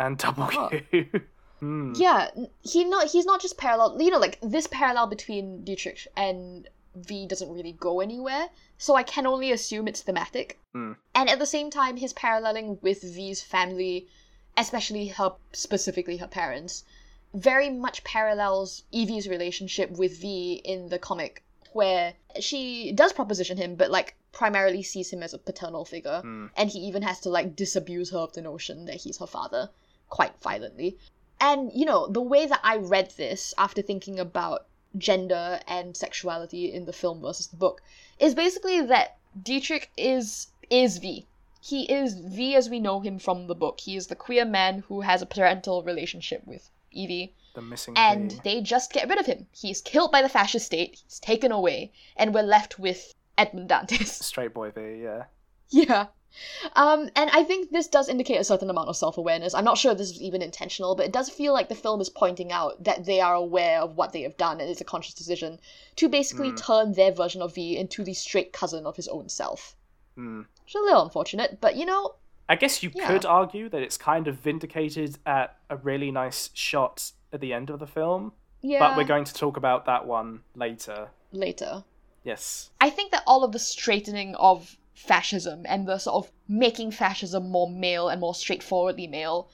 and 0.00 0.18
W. 0.18 0.82
Hmm. 1.60 1.92
Yeah, 1.94 2.30
he 2.62 2.84
not 2.84 3.08
he's 3.08 3.26
not 3.26 3.42
just 3.42 3.58
parallel. 3.58 4.00
You 4.00 4.10
know, 4.10 4.18
like 4.18 4.38
this 4.40 4.66
parallel 4.66 5.08
between 5.08 5.62
Dietrich 5.62 6.08
and 6.16 6.66
V 6.94 7.26
doesn't 7.26 7.52
really 7.52 7.72
go 7.72 8.00
anywhere. 8.00 8.48
So 8.78 8.96
I 8.96 9.02
can 9.02 9.26
only 9.26 9.52
assume 9.52 9.86
it's 9.86 10.00
thematic. 10.00 10.58
Mm. 10.74 10.96
And 11.14 11.28
at 11.28 11.38
the 11.38 11.44
same 11.44 11.68
time, 11.70 11.98
his 11.98 12.14
paralleling 12.14 12.78
with 12.80 13.02
V's 13.02 13.42
family, 13.42 14.06
especially 14.56 15.08
her 15.08 15.32
specifically 15.52 16.16
her 16.16 16.26
parents, 16.26 16.84
very 17.34 17.68
much 17.68 18.04
parallels 18.04 18.84
Evie's 18.90 19.28
relationship 19.28 19.90
with 19.90 20.16
V 20.18 20.62
in 20.64 20.88
the 20.88 20.98
comic, 20.98 21.42
where 21.74 22.14
she 22.40 22.90
does 22.92 23.12
proposition 23.12 23.58
him, 23.58 23.74
but 23.74 23.90
like 23.90 24.16
primarily 24.32 24.82
sees 24.82 25.12
him 25.12 25.22
as 25.22 25.34
a 25.34 25.38
paternal 25.38 25.84
figure, 25.84 26.22
Mm. 26.24 26.48
and 26.56 26.70
he 26.70 26.78
even 26.78 27.02
has 27.02 27.20
to 27.20 27.28
like 27.28 27.54
disabuse 27.54 28.12
her 28.12 28.18
of 28.20 28.32
the 28.32 28.40
notion 28.40 28.86
that 28.86 28.96
he's 29.02 29.18
her 29.18 29.26
father 29.26 29.68
quite 30.10 30.38
violently. 30.42 30.98
And 31.40 31.72
you 31.72 31.86
know, 31.86 32.06
the 32.06 32.20
way 32.20 32.46
that 32.46 32.60
I 32.62 32.76
read 32.76 33.12
this 33.16 33.54
after 33.56 33.80
thinking 33.80 34.20
about 34.20 34.66
gender 34.98 35.60
and 35.66 35.96
sexuality 35.96 36.72
in 36.72 36.84
the 36.84 36.92
film 36.92 37.22
versus 37.22 37.46
the 37.46 37.56
book 37.56 37.80
is 38.18 38.34
basically 38.34 38.80
that 38.82 39.16
Dietrich 39.40 39.90
is 39.96 40.48
is 40.68 40.98
V. 40.98 41.26
He 41.62 41.90
is 41.92 42.14
V 42.14 42.54
as 42.54 42.68
we 42.68 42.80
know 42.80 43.00
him 43.00 43.18
from 43.18 43.46
the 43.46 43.54
book. 43.54 43.80
He 43.80 43.96
is 43.96 44.08
the 44.08 44.16
queer 44.16 44.44
man 44.44 44.80
who 44.88 45.02
has 45.02 45.22
a 45.22 45.26
parental 45.26 45.82
relationship 45.82 46.46
with 46.46 46.70
Evie, 46.92 47.34
The 47.54 47.62
missing 47.62 47.94
and 47.96 48.40
they 48.42 48.60
just 48.60 48.92
get 48.92 49.08
rid 49.08 49.18
of 49.18 49.26
him. 49.26 49.46
He's 49.52 49.80
killed 49.80 50.10
by 50.10 50.22
the 50.22 50.28
fascist 50.28 50.66
state. 50.66 51.02
He's 51.04 51.20
taken 51.20 51.52
away, 51.52 51.92
and 52.16 52.34
we're 52.34 52.42
left 52.42 52.78
with 52.78 53.14
Edmund 53.38 53.68
Dantes. 53.68 54.24
Straight 54.24 54.54
boy 54.54 54.70
V, 54.70 55.02
yeah. 55.02 55.24
Yeah. 55.70 56.06
Um, 56.76 57.10
and 57.16 57.30
I 57.30 57.42
think 57.44 57.70
this 57.70 57.86
does 57.88 58.08
indicate 58.08 58.40
a 58.40 58.44
certain 58.44 58.70
amount 58.70 58.88
of 58.88 58.96
self 58.96 59.18
awareness. 59.18 59.54
I'm 59.54 59.64
not 59.64 59.78
sure 59.78 59.92
if 59.92 59.98
this 59.98 60.10
is 60.10 60.20
even 60.22 60.42
intentional, 60.42 60.94
but 60.94 61.06
it 61.06 61.12
does 61.12 61.28
feel 61.28 61.52
like 61.52 61.68
the 61.68 61.74
film 61.74 62.00
is 62.00 62.08
pointing 62.08 62.52
out 62.52 62.82
that 62.84 63.04
they 63.04 63.20
are 63.20 63.34
aware 63.34 63.80
of 63.80 63.96
what 63.96 64.12
they 64.12 64.22
have 64.22 64.36
done 64.36 64.60
and 64.60 64.68
it's 64.70 64.80
a 64.80 64.84
conscious 64.84 65.14
decision 65.14 65.58
to 65.96 66.08
basically 66.08 66.50
Mm. 66.52 66.56
turn 66.66 66.92
their 66.92 67.12
version 67.12 67.42
of 67.42 67.54
V 67.54 67.76
into 67.76 68.04
the 68.04 68.14
straight 68.14 68.52
cousin 68.52 68.86
of 68.86 68.96
his 68.96 69.08
own 69.08 69.28
self. 69.28 69.76
Hmm. 70.14 70.40
Which 70.64 70.74
is 70.74 70.80
a 70.80 70.84
little 70.84 71.02
unfortunate, 71.02 71.58
but 71.60 71.76
you 71.76 71.84
know, 71.86 72.14
I 72.48 72.56
guess 72.56 72.82
you 72.82 72.90
Yeah. 72.94 73.06
could 73.06 73.24
argue 73.24 73.68
that 73.68 73.82
it's 73.82 73.96
kind 73.96 74.26
of 74.26 74.36
vindicated 74.36 75.18
at 75.24 75.56
a 75.68 75.76
really 75.76 76.10
nice 76.10 76.50
shot 76.52 77.12
at 77.32 77.40
the 77.40 77.52
end 77.52 77.70
of 77.70 77.78
the 77.78 77.86
film, 77.86 78.32
yeah, 78.60 78.80
but 78.80 78.96
we're 78.96 79.04
going 79.04 79.24
to 79.24 79.32
talk 79.34 79.56
about 79.56 79.84
that 79.86 80.06
one 80.06 80.42
later. 80.56 81.10
later. 81.32 81.84
Yes. 82.24 82.70
I 82.80 82.90
think 82.90 83.12
that 83.12 83.22
all 83.26 83.44
of 83.44 83.52
the 83.52 83.58
straightening 83.60 84.34
of 84.34 84.76
fascism 85.06 85.62
and 85.64 85.88
the 85.88 85.98
sort 85.98 86.24
of 86.24 86.32
making 86.46 86.90
fascism 86.90 87.48
more 87.50 87.70
male 87.70 88.08
and 88.08 88.20
more 88.20 88.34
straightforwardly 88.34 89.06
male 89.06 89.48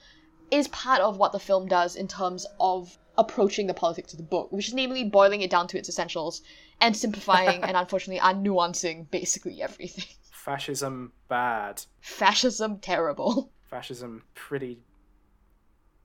is 0.51 0.67
part 0.67 1.01
of 1.01 1.17
what 1.17 1.31
the 1.31 1.39
film 1.39 1.67
does 1.67 1.95
in 1.95 2.07
terms 2.07 2.45
of 2.59 2.97
approaching 3.17 3.65
the 3.65 3.73
politics 3.73 4.13
of 4.13 4.17
the 4.17 4.23
book, 4.23 4.51
which 4.51 4.67
is 4.67 4.73
namely 4.73 5.03
boiling 5.03 5.41
it 5.41 5.49
down 5.49 5.67
to 5.67 5.77
its 5.77 5.89
essentials 5.89 6.41
and 6.81 6.95
simplifying 6.95 7.63
and 7.63 7.77
unfortunately 7.81 8.21
unnuancing 8.21 9.09
basically 9.09 9.61
everything. 9.61 10.05
Fascism 10.31 11.13
bad. 11.27 11.81
Fascism 12.01 12.79
terrible. 12.79 13.51
Fascism 13.69 14.23
pretty 14.35 14.79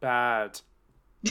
bad. 0.01 0.61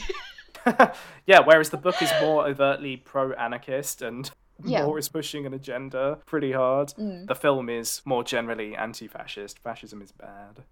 yeah, 1.26 1.39
whereas 1.43 1.70
the 1.70 1.78
book 1.78 2.01
is 2.01 2.12
more 2.22 2.47
overtly 2.47 2.97
pro 2.97 3.32
anarchist 3.34 4.01
and 4.01 4.32
Yeah. 4.66 4.86
more 4.86 4.97
is 4.99 5.09
pushing 5.09 5.45
an 5.45 5.53
agenda 5.53 6.20
pretty 6.26 6.51
hard. 6.51 6.89
Mm. 6.97 7.28
The 7.28 7.36
film 7.36 7.70
is 7.70 8.01
more 8.05 8.24
generally 8.24 8.76
anti 8.76 9.07
fascist. 9.07 9.59
Fascism 9.59 10.01
is 10.01 10.12
bad. 10.12 10.64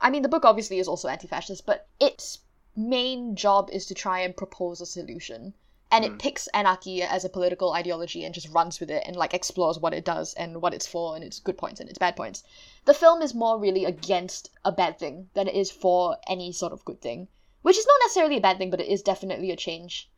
I 0.00 0.10
mean, 0.10 0.22
the 0.22 0.28
book 0.28 0.44
obviously 0.44 0.78
is 0.78 0.88
also 0.88 1.08
anti 1.08 1.26
fascist, 1.28 1.66
but 1.66 1.88
its 2.00 2.38
main 2.76 3.34
job 3.34 3.70
is 3.72 3.86
to 3.86 3.94
try 3.94 4.20
and 4.20 4.36
propose 4.36 4.80
a 4.80 4.86
solution. 4.86 5.54
And 5.90 6.04
Mm. 6.04 6.08
it 6.14 6.18
picks 6.18 6.46
anarchy 6.48 7.02
as 7.02 7.24
a 7.24 7.30
political 7.30 7.72
ideology 7.72 8.22
and 8.24 8.34
just 8.34 8.50
runs 8.50 8.78
with 8.78 8.90
it 8.90 9.02
and 9.06 9.16
like 9.16 9.32
explores 9.32 9.78
what 9.78 9.94
it 9.94 10.04
does 10.04 10.34
and 10.34 10.60
what 10.60 10.74
it's 10.74 10.86
for 10.86 11.16
and 11.16 11.24
its 11.24 11.40
good 11.40 11.56
points 11.56 11.80
and 11.80 11.88
its 11.88 11.98
bad 11.98 12.14
points. 12.14 12.44
The 12.84 12.92
film 12.92 13.22
is 13.22 13.34
more 13.34 13.58
really 13.58 13.86
against 13.86 14.50
a 14.66 14.70
bad 14.70 14.98
thing 14.98 15.30
than 15.32 15.48
it 15.48 15.54
is 15.54 15.70
for 15.70 16.18
any 16.28 16.52
sort 16.52 16.74
of 16.74 16.84
good 16.84 17.00
thing, 17.00 17.28
which 17.62 17.78
is 17.78 17.86
not 17.86 17.96
necessarily 18.04 18.36
a 18.36 18.40
bad 18.42 18.58
thing, 18.58 18.68
but 18.70 18.80
it 18.82 18.88
is 18.88 19.02
definitely 19.02 19.50
a 19.50 19.56
change. 19.56 20.10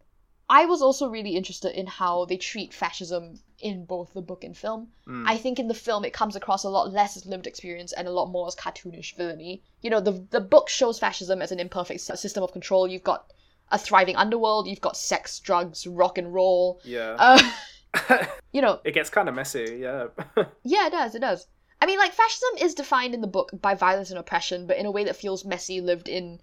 I 0.51 0.67
was 0.67 0.83
also 0.83 1.09
really 1.09 1.37
interested 1.37 1.79
in 1.79 1.87
how 1.87 2.25
they 2.25 2.37
treat 2.37 2.75
fascism 2.75 3.39
in 3.61 3.85
both 3.85 4.13
the 4.13 4.21
book 4.21 4.43
and 4.43 4.57
film. 4.57 4.89
Mm. 5.07 5.25
I 5.25 5.37
think 5.37 5.61
in 5.61 5.69
the 5.69 5.75
film 5.75 6.05
it 6.05 6.13
comes 6.13 6.35
across 6.35 6.65
a 6.65 6.69
lot 6.69 6.93
less 6.93 7.17
as 7.17 7.25
lived 7.25 7.47
experience 7.47 7.93
and 7.93 8.09
a 8.09 8.11
lot 8.11 8.31
more 8.31 8.49
as 8.49 8.57
cartoonish 8.57 9.17
villainy. 9.17 9.63
You 9.81 9.91
know, 9.91 10.01
the 10.01 10.27
the 10.31 10.41
book 10.41 10.69
shows 10.69 10.99
fascism 10.99 11.41
as 11.41 11.53
an 11.53 11.61
imperfect 11.61 12.01
system 12.01 12.43
of 12.43 12.53
control. 12.53 12.89
You've 12.89 13.05
got 13.05 13.33
a 13.71 13.79
thriving 13.79 14.17
underworld. 14.17 14.67
You've 14.67 14.81
got 14.81 14.97
sex, 14.97 15.39
drugs, 15.39 15.87
rock 15.87 16.19
and 16.19 16.35
roll. 16.35 16.81
yeah. 16.85 17.17
Uh, 17.17 18.27
you 18.53 18.61
know, 18.61 18.81
it 18.85 18.93
gets 18.93 19.09
kind 19.09 19.29
of 19.29 19.37
messy, 19.37 19.79
yeah. 19.81 20.09
yeah, 20.65 20.89
it 20.89 20.93
does. 20.93 21.15
It 21.15 21.21
does. 21.21 21.47
I 21.81 21.87
mean, 21.87 21.99
like 21.99 22.13
fascism 22.13 22.67
is 22.67 22.75
defined 22.75 23.15
in 23.15 23.21
the 23.21 23.27
book 23.27 23.51
by 23.61 23.75
violence 23.75 24.11
and 24.11 24.19
oppression, 24.19 24.67
but 24.67 24.77
in 24.77 24.87
a 24.87 24.91
way 24.91 25.05
that 25.05 25.17
feels 25.17 25.45
messy, 25.45 25.81
lived 25.81 26.09
in, 26.09 26.41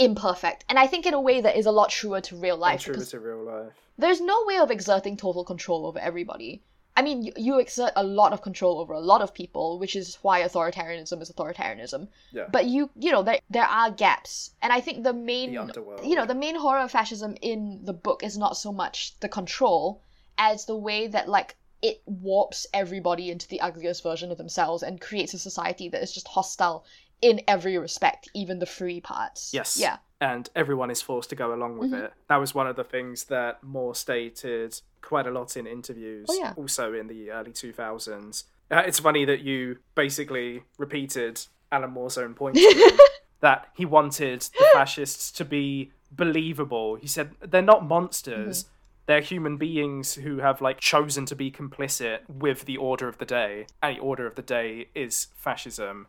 imperfect, 0.00 0.64
and 0.68 0.78
I 0.78 0.86
think 0.86 1.06
in 1.06 1.14
a 1.14 1.20
way 1.20 1.40
that 1.42 1.56
is 1.56 1.66
a 1.66 1.70
lot 1.70 1.90
truer 1.90 2.20
to 2.22 2.36
real 2.36 2.56
life. 2.56 2.80
True 2.80 2.94
because 2.94 3.10
to 3.10 3.20
real 3.20 3.44
life. 3.44 3.72
there's 3.98 4.20
no 4.20 4.44
way 4.46 4.56
of 4.58 4.70
exerting 4.70 5.16
total 5.16 5.44
control 5.44 5.86
over 5.86 5.98
everybody. 5.98 6.62
I 6.96 7.02
mean, 7.02 7.22
you, 7.22 7.32
you 7.36 7.58
exert 7.60 7.92
a 7.94 8.02
lot 8.02 8.32
of 8.32 8.42
control 8.42 8.80
over 8.80 8.94
a 8.94 9.00
lot 9.00 9.22
of 9.22 9.32
people, 9.32 9.78
which 9.78 9.94
is 9.94 10.18
why 10.22 10.42
authoritarianism 10.42 11.22
is 11.22 11.30
authoritarianism. 11.30 12.08
Yeah. 12.32 12.46
But 12.50 12.66
you, 12.66 12.90
you 12.96 13.12
know, 13.12 13.22
there 13.22 13.38
there 13.50 13.66
are 13.66 13.90
gaps, 13.90 14.50
and 14.62 14.72
I 14.72 14.80
think 14.80 15.04
the 15.04 15.12
main, 15.12 15.52
the 15.52 16.00
you 16.02 16.16
know, 16.16 16.26
the 16.26 16.34
main 16.34 16.56
horror 16.56 16.80
of 16.80 16.90
fascism 16.90 17.36
in 17.42 17.80
the 17.84 17.92
book 17.92 18.22
is 18.22 18.36
not 18.36 18.56
so 18.56 18.72
much 18.72 19.18
the 19.20 19.28
control 19.28 20.02
as 20.38 20.64
the 20.64 20.76
way 20.76 21.06
that 21.06 21.28
like 21.28 21.56
it 21.82 22.02
warps 22.06 22.66
everybody 22.74 23.30
into 23.30 23.48
the 23.48 23.60
ugliest 23.60 24.02
version 24.02 24.30
of 24.30 24.38
themselves 24.38 24.82
and 24.82 25.00
creates 25.00 25.34
a 25.34 25.38
society 25.38 25.88
that 25.88 26.02
is 26.02 26.12
just 26.12 26.28
hostile 26.28 26.84
in 27.22 27.40
every 27.48 27.76
respect, 27.78 28.28
even 28.34 28.58
the 28.58 28.66
free 28.66 29.00
parts. 29.00 29.52
Yes. 29.52 29.78
Yeah. 29.78 29.98
and 30.22 30.50
everyone 30.54 30.90
is 30.90 31.00
forced 31.00 31.30
to 31.30 31.34
go 31.34 31.54
along 31.54 31.78
with 31.78 31.92
Mhm. 31.92 32.04
it. 32.04 32.12
That 32.28 32.36
was 32.36 32.54
one 32.54 32.66
of 32.66 32.76
the 32.76 32.84
things 32.84 33.24
that 33.24 33.62
Moore 33.62 33.94
stated 33.94 34.78
quite 35.00 35.26
a 35.26 35.30
lot 35.30 35.56
in 35.56 35.66
interviews, 35.66 36.26
Oh, 36.28 36.34
yeah. 36.38 36.52
also 36.58 36.92
in 36.92 37.06
the 37.06 37.30
early 37.30 37.52
2000s. 37.52 38.44
Uh, 38.70 38.82
it's 38.84 38.98
funny 38.98 39.24
that 39.24 39.40
you 39.40 39.78
basically 39.94 40.64
repeated 40.76 41.40
Alan 41.72 41.92
Moore's 41.92 42.18
own 42.18 42.34
point 42.34 42.54
that 43.40 43.68
he 43.74 43.86
wanted 43.86 44.42
the 44.42 44.66
fascists 44.74 45.30
to 45.32 45.44
be 45.46 45.90
believable. 46.12 46.96
He 46.96 47.06
said 47.06 47.34
they're 47.40 47.62
not 47.62 47.86
monsters. 47.86 48.64
Mm-hmm. 48.64 48.72
They're 49.06 49.20
human 49.22 49.56
beings 49.56 50.14
who 50.16 50.38
have 50.40 50.60
like 50.60 50.80
chosen 50.80 51.24
to 51.26 51.34
be 51.34 51.50
complicit 51.50 52.28
with 52.28 52.66
the 52.66 52.76
order 52.76 53.08
of 53.08 53.16
the 53.16 53.24
day. 53.24 53.66
And 53.82 53.96
the 53.96 54.00
order 54.00 54.26
of 54.26 54.34
the 54.34 54.42
day 54.42 54.88
is 54.94 55.28
fascism. 55.34 56.08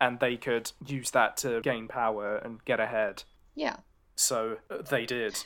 And 0.00 0.20
they 0.20 0.36
could 0.36 0.72
use 0.86 1.10
that 1.12 1.36
to 1.38 1.60
gain 1.62 1.88
power 1.88 2.36
and 2.36 2.64
get 2.64 2.80
ahead. 2.80 3.22
Yeah. 3.54 3.76
So 4.14 4.58
uh, 4.70 4.82
they 4.82 5.06
did. 5.06 5.44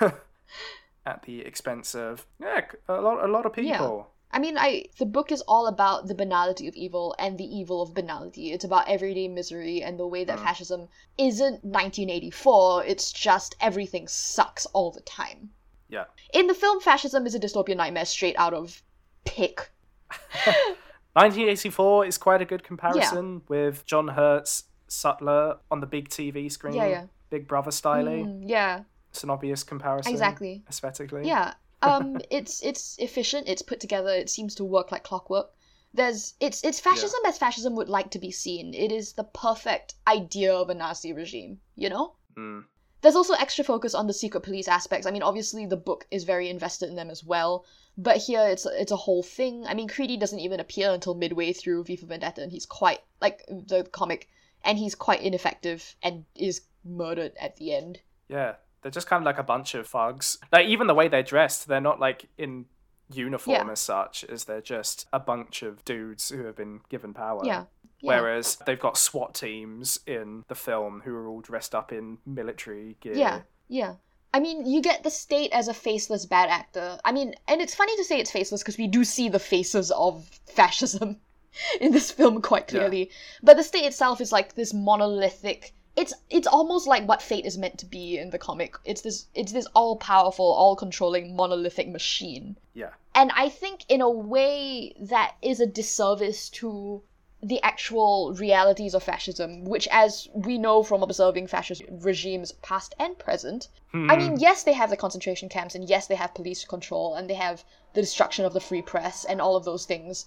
At 1.06 1.22
the 1.22 1.40
expense 1.40 1.94
of 1.94 2.26
yeah, 2.40 2.66
a 2.88 3.00
lot 3.00 3.24
a 3.24 3.30
lot 3.32 3.46
of 3.46 3.52
people. 3.54 4.08
Yeah. 4.10 4.36
I 4.36 4.38
mean, 4.40 4.58
I 4.58 4.84
the 4.98 5.06
book 5.06 5.32
is 5.32 5.40
all 5.42 5.66
about 5.68 6.06
the 6.06 6.14
banality 6.14 6.68
of 6.68 6.74
evil 6.74 7.14
and 7.18 7.38
the 7.38 7.44
evil 7.44 7.80
of 7.80 7.94
banality. 7.94 8.52
It's 8.52 8.64
about 8.64 8.88
everyday 8.88 9.26
misery 9.26 9.82
and 9.82 9.98
the 9.98 10.06
way 10.06 10.24
that 10.24 10.38
Mm. 10.38 10.42
fascism 10.42 10.88
isn't 11.16 11.64
1984. 11.64 12.84
It's 12.84 13.10
just 13.10 13.56
everything 13.60 14.06
sucks 14.06 14.66
all 14.66 14.90
the 14.90 15.00
time. 15.00 15.50
Yeah. 15.88 16.04
In 16.34 16.46
the 16.46 16.52
film, 16.54 16.80
fascism 16.80 17.24
is 17.26 17.34
a 17.34 17.40
dystopian 17.40 17.76
nightmare 17.76 18.04
straight 18.04 18.36
out 18.36 18.52
of 18.52 18.82
Pick. 19.24 19.70
1984 21.14 22.06
is 22.06 22.18
quite 22.18 22.42
a 22.42 22.44
good 22.44 22.62
comparison 22.62 23.42
with 23.48 23.84
John 23.84 24.08
Hurt's 24.08 24.64
Sutler 24.88 25.58
on 25.70 25.80
the 25.80 25.86
big 25.86 26.08
TV 26.08 26.50
screen. 26.50 26.74
Yeah, 26.74 26.86
yeah. 26.86 27.04
Big 27.30 27.46
Brother 27.48 27.70
styling. 27.70 28.26
Mm, 28.26 28.42
yeah, 28.46 28.82
It's 29.10 29.22
an 29.24 29.30
obvious 29.30 29.62
comparison. 29.62 30.12
exactly. 30.12 30.62
Aesthetically. 30.68 31.26
Yeah. 31.26 31.54
Um, 31.82 32.18
it's 32.30 32.62
it's 32.62 32.96
efficient. 32.98 33.48
It's 33.48 33.62
put 33.62 33.80
together. 33.80 34.10
It 34.10 34.30
seems 34.30 34.54
to 34.56 34.64
work 34.64 34.92
like 34.92 35.04
clockwork. 35.04 35.50
There's 35.94 36.34
it's 36.40 36.62
it's 36.64 36.80
fascism 36.80 37.20
as 37.26 37.38
fascism 37.38 37.74
would 37.76 37.88
like 37.88 38.10
to 38.12 38.18
be 38.18 38.30
seen. 38.30 38.74
It 38.74 38.92
is 38.92 39.14
the 39.14 39.24
perfect 39.24 39.94
idea 40.06 40.54
of 40.54 40.70
a 40.70 40.74
Nazi 40.74 41.12
regime. 41.12 41.60
You 41.74 41.88
know. 41.90 42.14
Mm. 42.36 42.64
There's 43.00 43.16
also 43.16 43.34
extra 43.34 43.64
focus 43.64 43.94
on 43.94 44.06
the 44.06 44.12
secret 44.12 44.42
police 44.42 44.68
aspects. 44.68 45.06
I 45.06 45.10
mean, 45.10 45.22
obviously 45.22 45.66
the 45.66 45.76
book 45.76 46.06
is 46.10 46.24
very 46.24 46.48
invested 46.48 46.88
in 46.88 46.96
them 46.96 47.10
as 47.10 47.22
well, 47.22 47.64
but 47.96 48.16
here 48.16 48.46
it's 48.48 48.66
it's 48.66 48.92
a 48.92 48.96
whole 48.96 49.22
thing. 49.22 49.66
I 49.66 49.74
mean, 49.74 49.88
Creedy 49.88 50.18
doesn't 50.18 50.40
even 50.40 50.60
appear 50.60 50.90
until 50.90 51.14
midway 51.14 51.52
through 51.52 51.84
V 51.84 51.96
for 51.96 52.06
Vendetta, 52.06 52.42
and 52.42 52.50
he's 52.52 52.66
quite 52.66 53.00
like 53.20 53.44
the 53.48 53.84
comic, 53.92 54.28
and 54.64 54.78
he's 54.78 54.94
quite 54.94 55.22
ineffective 55.22 55.94
and 56.02 56.24
is 56.34 56.62
murdered 56.84 57.32
at 57.40 57.56
the 57.56 57.74
end. 57.74 58.00
Yeah, 58.28 58.54
they're 58.82 58.90
just 58.90 59.06
kind 59.06 59.22
of 59.22 59.26
like 59.26 59.38
a 59.38 59.42
bunch 59.42 59.74
of 59.74 59.86
thugs. 59.86 60.38
Like 60.52 60.66
even 60.66 60.86
the 60.86 60.94
way 60.94 61.08
they're 61.08 61.22
dressed, 61.22 61.68
they're 61.68 61.80
not 61.80 62.00
like 62.00 62.28
in 62.36 62.66
uniform 63.12 63.66
Yeah. 63.66 63.72
as 63.72 63.80
such, 63.80 64.24
as 64.24 64.44
they're 64.44 64.60
just 64.60 65.06
a 65.12 65.18
bunch 65.20 65.62
of 65.62 65.84
dudes 65.84 66.28
who 66.30 66.44
have 66.44 66.56
been 66.56 66.80
given 66.88 67.14
power. 67.14 67.40
Yeah. 67.44 67.64
Yeah. 68.00 68.20
Whereas 68.20 68.56
they've 68.64 68.78
got 68.78 68.96
SWAT 68.96 69.34
teams 69.34 69.98
in 70.06 70.44
the 70.48 70.54
film 70.54 71.02
who 71.04 71.14
are 71.14 71.26
all 71.26 71.40
dressed 71.40 71.74
up 71.74 71.92
in 71.92 72.18
military 72.24 72.96
gear. 73.00 73.14
Yeah, 73.14 73.40
yeah. 73.68 73.94
I 74.32 74.40
mean, 74.40 74.66
you 74.66 74.82
get 74.82 75.02
the 75.02 75.10
state 75.10 75.50
as 75.52 75.68
a 75.68 75.74
faceless 75.74 76.26
bad 76.26 76.48
actor. 76.50 76.98
I 77.04 77.12
mean, 77.12 77.34
and 77.48 77.60
it's 77.60 77.74
funny 77.74 77.96
to 77.96 78.04
say 78.04 78.20
it's 78.20 78.30
faceless 78.30 78.62
because 78.62 78.78
we 78.78 78.86
do 78.86 79.02
see 79.02 79.28
the 79.28 79.38
faces 79.38 79.90
of 79.90 80.24
fascism 80.46 81.16
in 81.80 81.92
this 81.92 82.10
film 82.10 82.40
quite 82.42 82.70
Yeah. 82.72 82.80
clearly. 82.80 83.10
But 83.42 83.56
the 83.56 83.64
state 83.64 83.84
itself 83.84 84.20
is 84.20 84.30
like 84.30 84.54
this 84.54 84.72
monolithic. 84.74 85.72
It's 85.96 86.12
it's 86.30 86.46
almost 86.46 86.86
like 86.86 87.08
what 87.08 87.20
fate 87.20 87.44
is 87.46 87.58
meant 87.58 87.78
to 87.78 87.86
be 87.86 88.18
in 88.18 88.30
the 88.30 88.38
comic. 88.38 88.76
It's 88.84 89.00
this 89.00 89.26
it's 89.34 89.50
this 89.50 89.66
all 89.74 89.96
powerful, 89.96 90.44
all 90.44 90.76
controlling 90.76 91.34
monolithic 91.34 91.88
machine. 91.88 92.56
Yeah. 92.74 92.90
And 93.16 93.32
I 93.34 93.48
think 93.48 93.84
in 93.88 94.00
a 94.00 94.08
way 94.10 94.94
that 95.00 95.34
is 95.42 95.58
a 95.58 95.66
disservice 95.66 96.48
to 96.50 97.02
the 97.42 97.62
actual 97.62 98.34
realities 98.34 98.94
of 98.94 99.02
fascism, 99.02 99.64
which, 99.64 99.86
as 99.92 100.28
we 100.34 100.58
know 100.58 100.82
from 100.82 101.02
observing 101.02 101.46
fascist 101.46 101.82
regimes 101.88 102.52
past 102.62 102.94
and 102.98 103.16
present, 103.18 103.68
I 103.94 104.16
mean, 104.16 104.32
hmm. 104.32 104.36
yes, 104.38 104.64
they 104.64 104.72
have 104.72 104.90
the 104.90 104.96
concentration 104.96 105.48
camps, 105.48 105.74
and 105.74 105.88
yes, 105.88 106.08
they 106.08 106.16
have 106.16 106.34
police 106.34 106.64
control, 106.64 107.14
and 107.14 107.30
they 107.30 107.34
have 107.34 107.64
the 107.94 108.02
destruction 108.02 108.44
of 108.44 108.52
the 108.52 108.60
free 108.60 108.82
press, 108.82 109.24
and 109.24 109.40
all 109.40 109.56
of 109.56 109.64
those 109.64 109.86
things. 109.86 110.26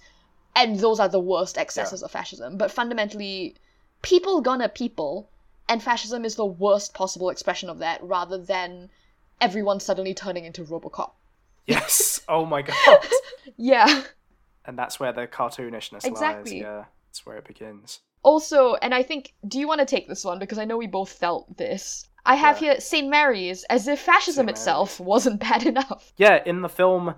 And 0.55 0.79
those 0.79 0.99
are 0.99 1.09
the 1.09 1.19
worst 1.19 1.57
excesses 1.57 2.01
of 2.01 2.11
fascism. 2.11 2.57
But 2.57 2.71
fundamentally, 2.71 3.55
people 4.01 4.41
gonna 4.41 4.69
people, 4.69 5.29
and 5.69 5.83
fascism 5.83 6.25
is 6.25 6.35
the 6.35 6.45
worst 6.45 6.93
possible 6.93 7.29
expression 7.29 7.69
of 7.69 7.79
that, 7.79 8.01
rather 8.03 8.37
than 8.37 8.89
everyone 9.39 9.79
suddenly 9.79 10.13
turning 10.13 10.45
into 10.45 10.63
Robocop. 10.63 11.11
Yes. 11.65 12.21
oh 12.29 12.45
my 12.45 12.61
god. 12.61 12.77
Yeah. 13.57 14.03
and 14.65 14.77
that's 14.77 14.99
where 14.99 15.11
the 15.11 15.27
cartoonishness 15.27 16.05
Exactly. 16.05 16.53
lies. 16.53 16.61
Yeah. 16.61 16.85
That's 17.11 17.25
where 17.25 17.35
it 17.35 17.45
begins. 17.45 17.99
Also, 18.23 18.75
and 18.75 18.93
I 18.93 19.03
think, 19.03 19.33
do 19.45 19.59
you 19.59 19.67
want 19.67 19.79
to 19.81 19.85
take 19.85 20.07
this 20.07 20.23
one? 20.23 20.39
Because 20.39 20.57
I 20.57 20.63
know 20.63 20.77
we 20.77 20.87
both 20.87 21.11
felt 21.11 21.57
this. 21.57 22.07
I 22.25 22.35
have 22.35 22.61
Yeah. 22.61 22.73
here 22.73 22.79
St. 22.79 23.09
Mary's, 23.09 23.65
as 23.65 23.85
if 23.89 23.99
fascism 23.99 24.47
itself 24.47 24.97
wasn't 24.99 25.41
bad 25.41 25.65
enough. 25.65 26.13
Yeah, 26.15 26.41
in 26.45 26.61
the 26.61 26.69
film, 26.69 27.15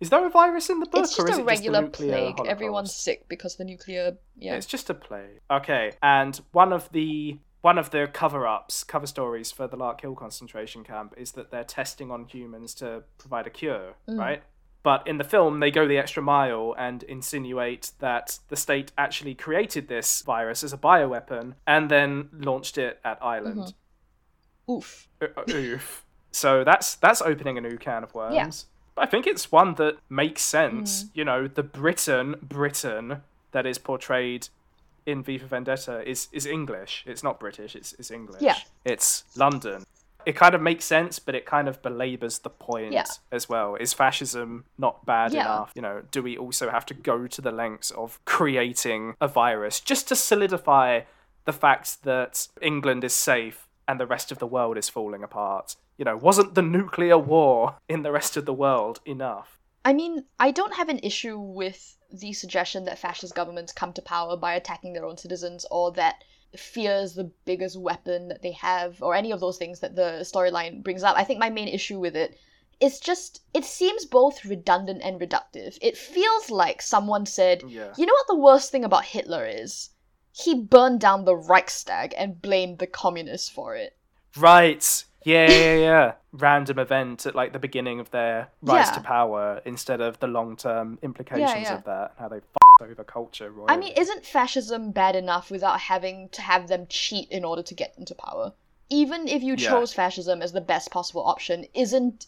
is 0.00 0.08
there 0.08 0.24
a 0.24 0.30
virus 0.30 0.70
in 0.70 0.80
the 0.80 0.86
book, 0.86 1.04
it's 1.04 1.18
or 1.18 1.26
just 1.26 1.32
is 1.32 1.38
a 1.38 1.42
it 1.42 1.44
regular 1.44 1.80
just 1.82 1.92
plague. 1.92 2.12
Holocaust? 2.36 2.48
Everyone's 2.48 2.94
sick 2.94 3.28
because 3.28 3.56
the 3.56 3.64
nuclear. 3.64 4.16
Yeah. 4.38 4.54
It's 4.54 4.64
just 4.66 4.88
a 4.88 4.94
plague. 4.94 5.40
Okay, 5.50 5.92
and 6.02 6.40
one 6.52 6.72
of 6.72 6.90
the 6.92 7.38
one 7.60 7.76
of 7.78 7.90
the 7.90 8.08
cover-ups, 8.12 8.84
cover 8.84 9.06
stories 9.08 9.50
for 9.50 9.66
the 9.66 9.76
Lark 9.76 10.00
Hill 10.00 10.14
concentration 10.14 10.84
camp 10.84 11.12
is 11.16 11.32
that 11.32 11.50
they're 11.50 11.64
testing 11.64 12.12
on 12.12 12.24
humans 12.24 12.72
to 12.74 13.02
provide 13.18 13.46
a 13.48 13.50
cure, 13.50 13.94
Mm. 14.08 14.18
right? 14.18 14.42
But 14.86 15.04
in 15.04 15.18
the 15.18 15.24
film, 15.24 15.58
they 15.58 15.72
go 15.72 15.88
the 15.88 15.98
extra 15.98 16.22
mile 16.22 16.72
and 16.78 17.02
insinuate 17.02 17.90
that 17.98 18.38
the 18.50 18.54
state 18.54 18.92
actually 18.96 19.34
created 19.34 19.88
this 19.88 20.22
virus 20.22 20.62
as 20.62 20.72
a 20.72 20.78
bioweapon 20.78 21.54
and 21.66 21.90
then 21.90 22.28
launched 22.32 22.78
it 22.78 23.00
at 23.04 23.18
Ireland. 23.20 23.74
Mm-hmm. 24.68 24.72
Oof. 24.72 25.08
Uh, 25.20 25.26
uh, 25.36 25.52
Oof. 25.52 26.04
So 26.30 26.62
that's 26.62 26.94
that's 26.94 27.20
opening 27.20 27.58
a 27.58 27.62
new 27.62 27.78
can 27.78 28.04
of 28.04 28.14
worms. 28.14 28.36
Yeah. 28.36 28.50
But 28.94 29.08
I 29.08 29.10
think 29.10 29.26
it's 29.26 29.50
one 29.50 29.74
that 29.74 29.96
makes 30.08 30.42
sense. 30.42 31.02
Mm. 31.02 31.10
You 31.14 31.24
know, 31.24 31.48
the 31.48 31.64
Britain 31.64 32.36
Britain 32.40 33.22
that 33.50 33.66
is 33.66 33.78
portrayed 33.78 34.50
in 35.04 35.20
V 35.24 35.38
for 35.38 35.46
Vendetta 35.46 36.08
is 36.08 36.28
is 36.30 36.46
English. 36.46 37.02
It's 37.08 37.24
not 37.24 37.40
British. 37.40 37.74
It's 37.74 37.92
it's 37.94 38.12
English. 38.12 38.40
Yeah. 38.40 38.58
It's 38.84 39.24
London. 39.34 39.84
It 40.26 40.34
kind 40.34 40.54
of 40.56 40.60
makes 40.60 40.84
sense, 40.84 41.20
but 41.20 41.36
it 41.36 41.46
kind 41.46 41.68
of 41.68 41.80
belabors 41.82 42.40
the 42.40 42.50
point 42.50 42.92
Yeah. 42.92 43.04
as 43.30 43.48
well. 43.48 43.76
Is 43.76 43.94
fascism 43.94 44.64
not 44.76 45.06
bad 45.06 45.32
Yeah. 45.32 45.42
enough? 45.42 45.72
You 45.76 45.82
know, 45.82 46.02
do 46.10 46.20
we 46.22 46.36
also 46.36 46.68
have 46.68 46.84
to 46.86 46.94
go 46.94 47.28
to 47.28 47.40
the 47.40 47.52
lengths 47.52 47.92
of 47.92 48.22
creating 48.24 49.14
a 49.20 49.28
virus 49.28 49.80
just 49.80 50.08
to 50.08 50.16
solidify 50.16 51.02
the 51.44 51.52
fact 51.52 52.02
that 52.02 52.48
England 52.60 53.04
is 53.04 53.14
safe 53.14 53.68
and 53.86 54.00
the 54.00 54.06
rest 54.06 54.32
of 54.32 54.38
the 54.40 54.48
world 54.48 54.76
is 54.76 54.88
falling 54.88 55.22
apart? 55.22 55.76
You 55.96 56.04
know, 56.04 56.16
wasn't 56.16 56.56
the 56.56 56.62
nuclear 56.62 57.16
war 57.16 57.76
in 57.88 58.02
the 58.02 58.10
rest 58.10 58.36
of 58.36 58.46
the 58.46 58.52
world 58.52 59.00
enough? 59.06 59.58
I 59.84 59.92
mean, 59.92 60.24
I 60.40 60.50
don't 60.50 60.74
have 60.74 60.88
an 60.88 60.98
issue 61.04 61.38
with 61.38 61.96
the 62.12 62.32
suggestion 62.32 62.84
that 62.86 62.98
fascist 62.98 63.34
governments 63.36 63.72
come 63.72 63.92
to 63.92 64.02
power 64.02 64.36
by 64.36 64.54
attacking 64.54 64.92
their 64.92 65.04
own 65.06 65.16
citizens 65.16 65.64
or 65.70 65.92
that 65.92 66.24
fear 66.56 66.92
is 66.96 67.14
the 67.14 67.30
biggest 67.44 67.78
weapon 67.78 68.28
that 68.28 68.42
they 68.42 68.52
have 68.52 69.02
or 69.02 69.14
any 69.14 69.32
of 69.32 69.40
those 69.40 69.58
things 69.58 69.80
that 69.80 69.96
the 69.96 70.20
storyline 70.22 70.82
brings 70.82 71.02
up. 71.02 71.16
I 71.16 71.24
think 71.24 71.40
my 71.40 71.50
main 71.50 71.68
issue 71.68 71.98
with 71.98 72.16
it 72.16 72.38
is 72.80 73.00
just 73.00 73.42
it 73.54 73.64
seems 73.64 74.04
both 74.04 74.44
redundant 74.44 75.00
and 75.02 75.20
reductive. 75.20 75.78
It 75.80 75.96
feels 75.96 76.50
like 76.50 76.82
someone 76.82 77.26
said, 77.26 77.62
Yeah. 77.66 77.92
you 77.96 78.06
know 78.06 78.12
what 78.12 78.26
the 78.28 78.38
worst 78.38 78.70
thing 78.70 78.84
about 78.84 79.04
Hitler 79.04 79.46
is? 79.46 79.90
He 80.32 80.54
burned 80.54 81.00
down 81.00 81.24
the 81.24 81.34
Reichstag 81.34 82.14
and 82.16 82.40
blamed 82.42 82.78
the 82.78 82.86
communists 82.86 83.48
for 83.48 83.74
it. 83.74 83.96
Right. 84.36 85.04
Yeah, 85.24 85.50
yeah, 85.50 85.74
yeah. 85.76 86.12
Random 86.32 86.78
event 86.78 87.26
at 87.26 87.34
like 87.34 87.52
the 87.52 87.58
beginning 87.58 87.98
of 88.00 88.10
their 88.10 88.48
rise 88.62 88.88
Yeah. 88.88 88.92
to 88.92 89.00
power 89.00 89.60
instead 89.64 90.00
of 90.00 90.20
the 90.20 90.26
long 90.26 90.56
term 90.56 90.98
implications 91.02 91.62
yeah. 91.62 91.74
of 91.76 91.84
that, 91.84 92.12
how 92.18 92.28
they 92.28 92.36
f 92.36 92.42
over 92.80 93.04
culture. 93.04 93.50
Royally. 93.50 93.70
I 93.70 93.76
mean, 93.76 93.92
isn't 93.96 94.24
fascism 94.24 94.90
bad 94.90 95.16
enough 95.16 95.50
without 95.50 95.80
having 95.80 96.28
to 96.30 96.42
have 96.42 96.68
them 96.68 96.86
cheat 96.88 97.30
in 97.30 97.44
order 97.44 97.62
to 97.62 97.74
get 97.74 97.94
into 97.96 98.14
power? 98.14 98.52
Even 98.88 99.26
if 99.28 99.42
you 99.42 99.54
Yeah. 99.54 99.70
chose 99.70 99.92
fascism 99.92 100.42
as 100.42 100.52
the 100.52 100.60
best 100.60 100.90
possible 100.90 101.24
option, 101.24 101.64
isn't 101.74 102.26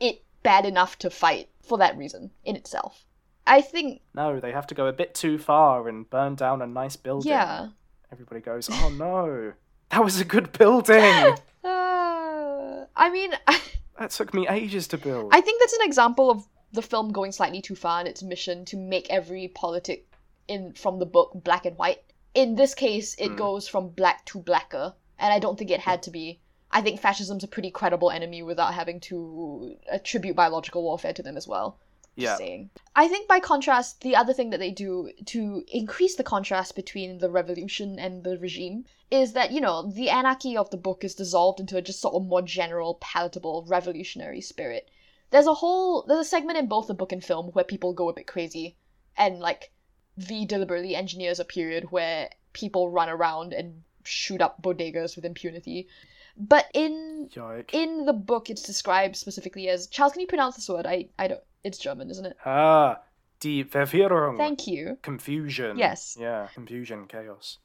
it 0.00 0.24
bad 0.42 0.64
enough 0.66 0.98
to 0.98 1.10
fight 1.10 1.48
for 1.62 1.78
that 1.78 1.96
reason 1.96 2.30
in 2.44 2.56
itself? 2.56 3.04
I 3.46 3.60
think, 3.60 4.02
no, 4.14 4.40
they 4.40 4.52
have 4.52 4.66
to 4.68 4.74
go 4.74 4.86
a 4.86 4.92
bit 4.92 5.14
too 5.14 5.36
far 5.38 5.88
and 5.88 6.08
burn 6.08 6.34
down 6.36 6.62
a 6.62 6.66
nice 6.66 6.96
building. 6.96 7.30
yeah. 7.30 7.68
Everybody 8.10 8.40
goes, 8.40 8.68
oh 8.70 8.90
no, 8.90 9.54
that 9.90 10.04
was 10.04 10.20
a 10.20 10.24
good 10.24 10.52
building. 10.52 11.36
Uh, 11.64 12.86
I 12.96 13.08
mean, 13.10 13.32
that 13.98 14.10
took 14.10 14.34
me 14.34 14.48
ages 14.48 14.88
to 14.88 14.98
build. 14.98 15.30
I 15.32 15.40
think 15.40 15.60
that's 15.60 15.72
an 15.74 15.82
example 15.84 16.28
of 16.30 16.44
the 16.72 16.82
film 16.82 17.12
going 17.12 17.32
slightly 17.32 17.60
too 17.60 17.74
far 17.76 18.00
in 18.00 18.06
its 18.06 18.22
mission 18.22 18.64
to 18.66 18.76
make 18.76 19.08
every 19.10 19.48
politic 19.48 20.08
in 20.48 20.72
from 20.72 20.98
the 20.98 21.06
book 21.06 21.32
black 21.34 21.66
and 21.66 21.76
white. 21.76 22.02
In 22.34 22.54
this 22.54 22.74
case, 22.74 23.14
it 23.18 23.28
Hmm. 23.28 23.36
goes 23.36 23.68
from 23.68 23.90
black 23.90 24.24
to 24.26 24.38
blacker, 24.40 24.94
and 25.18 25.32
I 25.32 25.38
don't 25.38 25.58
think 25.58 25.70
it 25.70 25.80
had 25.80 26.02
to 26.04 26.10
be. 26.10 26.40
I 26.70 26.80
think 26.80 26.98
fascism's 27.00 27.44
a 27.44 27.48
pretty 27.48 27.70
credible 27.70 28.10
enemy 28.10 28.42
without 28.42 28.72
having 28.72 28.98
to 29.00 29.76
attribute 29.90 30.34
biological 30.34 30.82
warfare 30.82 31.12
to 31.12 31.22
them 31.22 31.36
as 31.36 31.46
well. 31.46 31.78
Yeah. 32.14 32.36
saying. 32.36 32.68
I 32.94 33.08
think 33.08 33.26
by 33.26 33.40
contrast, 33.40 34.02
the 34.02 34.16
other 34.16 34.34
thing 34.34 34.50
that 34.50 34.60
they 34.60 34.70
do 34.70 35.10
to 35.26 35.64
increase 35.68 36.14
the 36.14 36.22
contrast 36.22 36.76
between 36.76 37.18
the 37.18 37.30
revolution 37.30 37.98
and 37.98 38.22
the 38.22 38.38
regime 38.38 38.84
is 39.10 39.32
that, 39.32 39.50
you 39.50 39.62
know, 39.62 39.82
the 39.82 40.10
anarchy 40.10 40.54
of 40.54 40.68
the 40.68 40.76
book 40.76 41.04
is 41.04 41.14
dissolved 41.14 41.58
into 41.58 41.78
a 41.78 41.82
just 41.82 42.00
sort 42.00 42.14
of 42.14 42.24
more 42.26 42.42
general, 42.42 42.98
palatable, 43.00 43.64
revolutionary 43.66 44.42
spirit. 44.42 44.90
There's 45.32 45.46
a 45.46 45.54
whole 45.54 46.04
there's 46.06 46.20
a 46.20 46.24
segment 46.28 46.58
in 46.58 46.66
both 46.66 46.86
the 46.86 46.94
book 46.94 47.10
and 47.10 47.24
film 47.24 47.46
where 47.48 47.64
people 47.64 47.94
go 47.94 48.08
a 48.08 48.14
bit 48.14 48.26
crazy 48.26 48.76
and 49.16 49.40
like 49.40 49.72
V 50.18 50.44
deliberately 50.46 50.94
engineers 50.94 51.40
a 51.40 51.44
period 51.44 51.90
where 51.90 52.28
people 52.52 52.90
run 52.90 53.08
around 53.08 53.52
and 53.52 53.82
shoot 54.04 54.40
up 54.42 54.62
bodegas 54.62 55.16
with 55.16 55.24
impunity. 55.24 55.88
But 56.36 56.66
in 56.74 57.30
Yoik. 57.34 57.70
in 57.72 58.04
the 58.04 58.12
book 58.12 58.50
it's 58.50 58.62
described 58.62 59.16
specifically 59.16 59.68
as 59.68 59.86
Charles, 59.86 60.12
can 60.12 60.20
you 60.20 60.26
pronounce 60.26 60.56
this 60.56 60.68
word? 60.68 60.86
I 60.86 61.08
I 61.18 61.28
don't 61.28 61.40
it's 61.64 61.78
German, 61.78 62.10
isn't 62.10 62.26
it? 62.26 62.36
ah, 62.44 63.00
die 63.40 63.64
Verwirrung. 63.64 64.36
Thank 64.36 64.66
you. 64.66 64.98
Confusion. 65.02 65.78
Yes. 65.78 66.16
Yeah, 66.18 66.48
confusion, 66.54 67.06
chaos. 67.06 67.58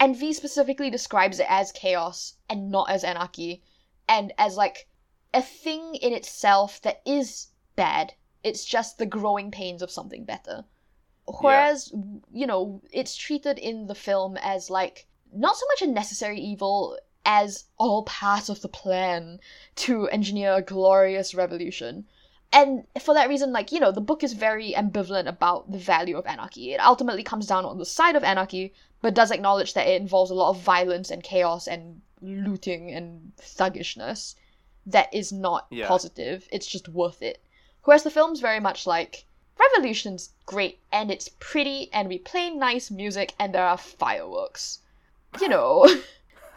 And 0.00 0.16
V 0.16 0.32
specifically 0.32 0.90
describes 0.90 1.40
it 1.40 1.46
as 1.48 1.72
chaos 1.72 2.34
and 2.48 2.70
not 2.70 2.90
as 2.90 3.02
anarchy, 3.02 3.62
and 4.08 4.32
as 4.38 4.56
like 4.56 4.88
a 5.34 5.42
thing 5.42 5.94
in 5.96 6.12
itself 6.12 6.80
that 6.82 7.02
is 7.04 7.48
bad. 7.76 8.14
It's 8.42 8.64
just 8.64 8.98
the 8.98 9.06
growing 9.06 9.50
pains 9.50 9.82
of 9.82 9.90
something 9.90 10.24
better. 10.24 10.64
Whereas, 11.40 11.92
you 12.32 12.46
know, 12.46 12.80
it's 12.90 13.14
treated 13.14 13.58
in 13.58 13.86
the 13.86 13.94
film 13.94 14.38
as 14.38 14.70
like 14.70 15.06
not 15.32 15.56
so 15.56 15.66
much 15.66 15.82
a 15.82 15.92
necessary 15.92 16.40
evil 16.40 16.98
as 17.26 17.64
all 17.76 18.04
part 18.04 18.48
of 18.48 18.62
the 18.62 18.68
plan 18.68 19.38
to 19.76 20.08
engineer 20.08 20.54
a 20.54 20.62
glorious 20.62 21.34
revolution. 21.34 22.06
And 22.50 22.84
for 22.98 23.12
that 23.12 23.28
reason, 23.28 23.52
like, 23.52 23.72
you 23.72 23.80
know, 23.80 23.92
the 23.92 24.00
book 24.00 24.24
is 24.24 24.32
very 24.32 24.72
ambivalent 24.72 25.28
about 25.28 25.70
the 25.70 25.76
value 25.76 26.16
of 26.16 26.24
anarchy. 26.24 26.72
It 26.72 26.80
ultimately 26.80 27.22
comes 27.22 27.46
down 27.46 27.66
on 27.66 27.76
the 27.76 27.84
side 27.84 28.16
of 28.16 28.24
anarchy, 28.24 28.72
but 29.02 29.12
does 29.12 29.30
acknowledge 29.30 29.74
that 29.74 29.86
it 29.86 30.00
involves 30.00 30.30
a 30.30 30.34
lot 30.34 30.48
of 30.48 30.62
violence 30.62 31.10
and 31.10 31.22
chaos 31.22 31.68
and 31.68 32.00
looting 32.22 32.90
and 32.90 33.32
thuggishness 33.36 34.34
that 34.88 35.12
is 35.14 35.32
not 35.32 35.66
Yeah. 35.70 35.86
positive. 35.88 36.48
It's 36.52 36.66
just 36.66 36.88
worth 36.88 37.22
it. 37.22 37.40
Whereas 37.84 38.02
the 38.02 38.10
film's 38.10 38.40
very 38.40 38.60
much 38.60 38.86
like 38.86 39.24
Revolution's 39.58 40.30
great 40.46 40.78
and 40.92 41.10
it's 41.10 41.28
pretty 41.40 41.90
and 41.92 42.08
we 42.08 42.18
play 42.18 42.50
nice 42.50 42.90
music 42.90 43.34
and 43.38 43.54
there 43.54 43.64
are 43.66 43.76
fireworks. 43.78 44.80
You 45.40 45.48
know, 45.48 45.88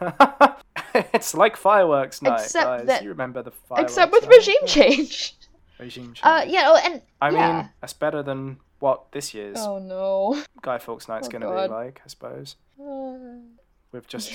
it's 0.94 1.34
like 1.34 1.56
fireworks 1.56 2.22
night, 2.22 2.42
Except 2.44 2.66
guys. 2.66 2.86
that- 2.86 3.02
you 3.02 3.08
remember 3.10 3.42
the 3.42 3.50
fireworks 3.50 3.92
except 3.92 4.12
with 4.12 4.22
night? 4.24 4.36
regime 4.36 4.66
change. 4.66 5.36
Regime 5.78 6.14
change. 6.14 6.20
Uh, 6.22 6.44
yeah, 6.46 6.64
oh, 6.68 6.80
and 6.84 7.02
I 7.20 7.30
yeah. 7.30 7.56
mean, 7.62 7.68
that's 7.80 7.92
better 7.92 8.22
than 8.22 8.58
what 8.78 9.10
this 9.12 9.32
year's 9.34 9.58
oh 9.58 9.78
no. 9.78 10.42
Guy 10.60 10.78
Fawkes 10.78 11.08
Night's 11.08 11.28
Oh, 11.28 11.30
going 11.30 11.42
to 11.42 11.48
God. 11.48 11.68
be 11.68 11.74
like, 11.74 12.00
I 12.04 12.08
suppose, 12.08 12.56
Uh, 12.80 13.40
with 13.92 14.06
just 14.08 14.32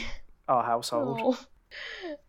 our 0.47 0.63
household. 0.63 1.17
no. 1.19 1.37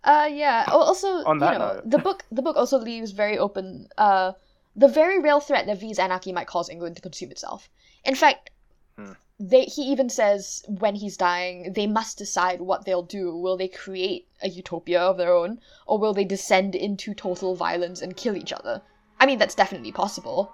Uh, 0.04 0.28
yeah. 0.30 0.64
Also, 0.68 1.08
On 1.24 1.36
you 1.36 1.40
know, 1.40 1.58
note. 1.58 1.90
the 1.90 1.98
book 1.98 2.24
the 2.32 2.42
book 2.42 2.56
also 2.56 2.78
leaves 2.78 3.12
very 3.12 3.38
open 3.38 3.88
uh 3.98 4.32
the 4.76 4.88
very 4.88 5.20
real 5.20 5.40
threat 5.40 5.66
that 5.66 5.80
V's 5.80 5.98
anarchy 5.98 6.32
might 6.32 6.46
cause 6.46 6.68
England 6.68 6.96
to 6.96 7.02
consume 7.02 7.30
itself. 7.30 7.68
In 8.04 8.14
fact, 8.14 8.50
Hmm. 8.96 9.12
they 9.38 9.64
he 9.64 9.82
even 9.82 10.08
says 10.08 10.64
when 10.66 10.94
he's 10.96 11.16
dying, 11.16 11.72
they 11.72 11.86
must 11.86 12.18
decide 12.18 12.60
what 12.60 12.84
they'll 12.84 13.02
do. 13.02 13.36
Will 13.36 13.56
they 13.56 13.68
create 13.68 14.26
a 14.42 14.48
utopia 14.48 15.00
of 15.00 15.16
their 15.18 15.32
own, 15.32 15.60
or 15.86 15.98
will 15.98 16.14
they 16.14 16.24
descend 16.24 16.74
into 16.74 17.14
total 17.14 17.54
violence 17.54 18.02
and 18.02 18.16
kill 18.16 18.36
each 18.36 18.52
other? 18.52 18.82
I 19.20 19.26
mean, 19.26 19.38
that's 19.38 19.54
definitely 19.54 19.92
possible. 19.92 20.52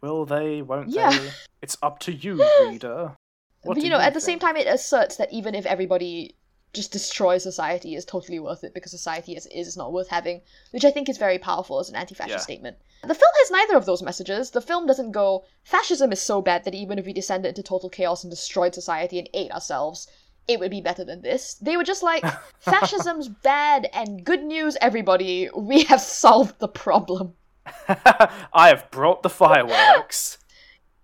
Will 0.00 0.24
they? 0.24 0.62
Won't 0.62 0.88
Yeah. 0.90 1.10
they? 1.10 1.30
It's 1.62 1.76
up 1.82 1.98
to 2.00 2.12
you, 2.12 2.34
reader. 2.68 3.16
What 3.62 3.74
but 3.76 3.84
you 3.84 3.90
know, 3.90 3.98
at 4.00 4.12
the 4.14 4.20
same 4.20 4.38
time, 4.38 4.56
it 4.56 4.66
asserts 4.66 5.16
that 5.16 5.32
even 5.32 5.54
if 5.54 5.64
everybody 5.66 6.34
just 6.74 6.92
destroy 6.92 7.38
society, 7.38 7.94
is 7.94 8.04
totally 8.04 8.38
worth 8.38 8.64
it 8.64 8.74
because 8.74 8.90
society 8.90 9.36
as 9.36 9.46
it 9.46 9.52
is 9.54 9.68
is 9.68 9.76
not 9.76 9.92
worth 9.92 10.08
having, 10.08 10.40
which 10.72 10.84
I 10.84 10.90
think 10.90 11.08
is 11.08 11.16
very 11.18 11.38
powerful 11.38 11.78
as 11.80 11.88
an 11.88 11.96
anti-fascist 11.96 12.34
Yeah. 12.38 12.38
statement. 12.42 12.76
The 13.02 13.14
film 13.14 13.32
has 13.40 13.50
neither 13.50 13.76
of 13.76 13.86
those 13.86 14.02
messages. 14.02 14.50
The 14.50 14.60
film 14.60 14.86
doesn't 14.86 15.12
go, 15.12 15.44
fascism 15.62 16.12
is 16.12 16.20
so 16.20 16.42
bad 16.42 16.64
that 16.64 16.74
even 16.74 16.98
if 16.98 17.06
we 17.06 17.12
descended 17.12 17.50
into 17.50 17.62
total 17.62 17.88
chaos 17.90 18.24
and 18.24 18.30
destroyed 18.30 18.74
society 18.74 19.18
and 19.18 19.28
ate 19.34 19.50
ourselves, 19.52 20.08
it 20.48 20.60
would 20.60 20.70
be 20.70 20.80
better 20.80 21.04
than 21.04 21.22
this. 21.22 21.54
They 21.54 21.76
were 21.76 21.84
just 21.84 22.02
like, 22.02 22.24
fascism's 22.60 23.28
bad 23.28 23.88
and 23.94 24.24
good 24.24 24.42
news, 24.42 24.76
everybody. 24.80 25.48
We 25.56 25.84
have 25.84 26.00
solved 26.22 26.58
the 26.58 26.68
problem. 26.68 27.34
I 27.88 28.68
have 28.68 28.90
brought 28.90 29.22
the 29.22 29.30
fireworks, 29.30 30.36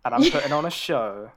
and 0.04 0.14
I'm 0.14 0.30
putting 0.30 0.52
on 0.52 0.66
a 0.66 0.70
show. 0.70 1.30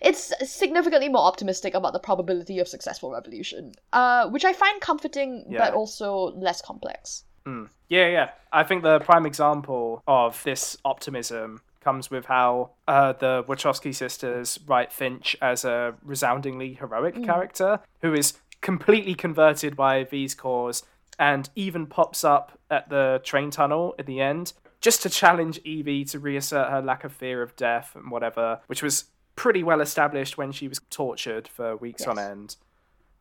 It's 0.00 0.32
significantly 0.44 1.08
more 1.08 1.22
optimistic 1.22 1.74
about 1.74 1.92
the 1.92 1.98
probability 1.98 2.58
of 2.58 2.68
successful 2.68 3.10
revolution, 3.12 3.72
uh, 3.92 4.28
which 4.28 4.44
I 4.44 4.52
find 4.52 4.80
comforting 4.80 5.44
Yeah. 5.48 5.58
but 5.58 5.74
also 5.74 6.32
less 6.36 6.60
complex. 6.62 7.24
Mm. 7.46 7.68
Yeah, 7.88 8.08
yeah. 8.08 8.30
I 8.52 8.62
think 8.64 8.82
the 8.82 9.00
prime 9.00 9.26
example 9.26 10.02
of 10.06 10.42
this 10.44 10.76
optimism 10.84 11.60
comes 11.80 12.10
with 12.10 12.26
how 12.26 12.70
uh, 12.86 13.12
the 13.14 13.44
Wachowski 13.48 13.92
sisters 13.94 14.58
write 14.66 14.92
Finch 14.92 15.36
as 15.42 15.64
a 15.64 15.94
resoundingly 16.04 16.74
heroic 16.74 17.16
Mm. 17.16 17.24
character 17.24 17.80
who 18.02 18.14
is 18.14 18.34
completely 18.60 19.14
converted 19.14 19.74
by 19.76 20.04
V's 20.04 20.34
cause 20.36 20.84
and 21.18 21.50
even 21.56 21.86
pops 21.86 22.22
up 22.22 22.58
at 22.70 22.88
the 22.88 23.20
train 23.24 23.50
tunnel 23.50 23.94
at 23.98 24.06
the 24.06 24.20
end 24.20 24.52
just 24.80 25.02
to 25.02 25.10
challenge 25.10 25.58
Evie 25.64 26.04
to 26.04 26.18
reassert 26.18 26.68
her 26.70 26.80
lack 26.80 27.02
of 27.04 27.12
fear 27.12 27.42
of 27.42 27.54
death 27.56 27.94
and 27.94 28.10
whatever, 28.10 28.60
which 28.68 28.82
was 28.82 29.04
pretty 29.36 29.62
well 29.62 29.80
established 29.80 30.36
when 30.38 30.52
she 30.52 30.68
was 30.68 30.80
tortured 30.90 31.48
for 31.48 31.76
weeks 31.76 32.06
on 32.06 32.18
end. 32.18 32.56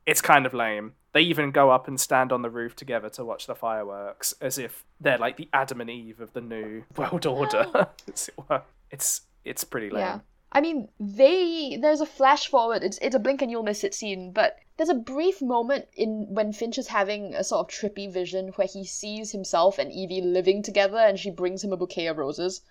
It's 0.05 0.22
kind 0.22 0.45
of 0.45 0.53
lame. 0.53 0.93
They 1.14 1.22
even 1.22 1.51
go 1.51 1.70
up 1.72 1.88
and 1.88 1.99
stand 1.99 2.32
on 2.32 2.41
the 2.41 2.49
roof 2.49 2.76
together 2.76 3.09
to 3.09 3.24
watch 3.26 3.45
the 3.47 3.55
fireworks, 3.55 4.34
as 4.41 4.57
if 4.57 4.84
they're 4.99 5.18
like 5.18 5.38
the 5.38 5.49
Adam 5.53 5.82
and 5.82 5.89
Eve 5.89 6.20
of 6.22 6.34
the 6.34 6.41
new 6.41 6.84
world 6.97 7.26
order. 7.26 7.88
it's 8.91 9.22
it's 9.43 9.64
pretty 9.64 9.89
lame. 9.89 9.99
Yeah. 10.01 10.20
I 10.53 10.59
mean, 10.59 10.89
they 10.99 11.78
there's 11.82 12.01
a 12.01 12.05
flash 12.05 12.47
forward. 12.47 12.84
It's 12.84 12.97
it's 13.01 13.16
a 13.16 13.20
blink 13.20 13.41
and 13.41 13.49
you'll 13.51 13.64
miss 13.64 13.84
it 13.84 13.93
scene, 13.93 14.32
but 14.32 14.57
there's 14.78 14.89
a 14.89 14.95
brief 14.95 15.41
moment 15.41 15.86
in 15.95 16.26
when 16.30 16.51
Finch 16.51 16.78
is 16.78 16.88
having 16.88 17.36
a 17.36 17.43
sort 17.43 17.62
of 17.62 17.74
trippy 17.74 18.12
vision 18.12 18.49
where 18.55 18.68
he 18.68 18.84
sees 18.84 19.32
himself 19.32 19.78
and 19.80 19.91
Evie 19.91 20.22
living 20.22 20.62
together, 20.64 20.97
and 20.97 21.20
she 21.20 21.30
brings 21.30 21.64
him 21.64 21.72
a 21.72 21.78
bouquet 21.78 22.07
of 22.07 22.18
roses. 22.18 22.62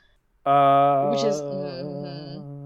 Uh, 0.44 1.10
Which 1.10 1.24
is- 1.24 1.40
mhm. 1.40 2.59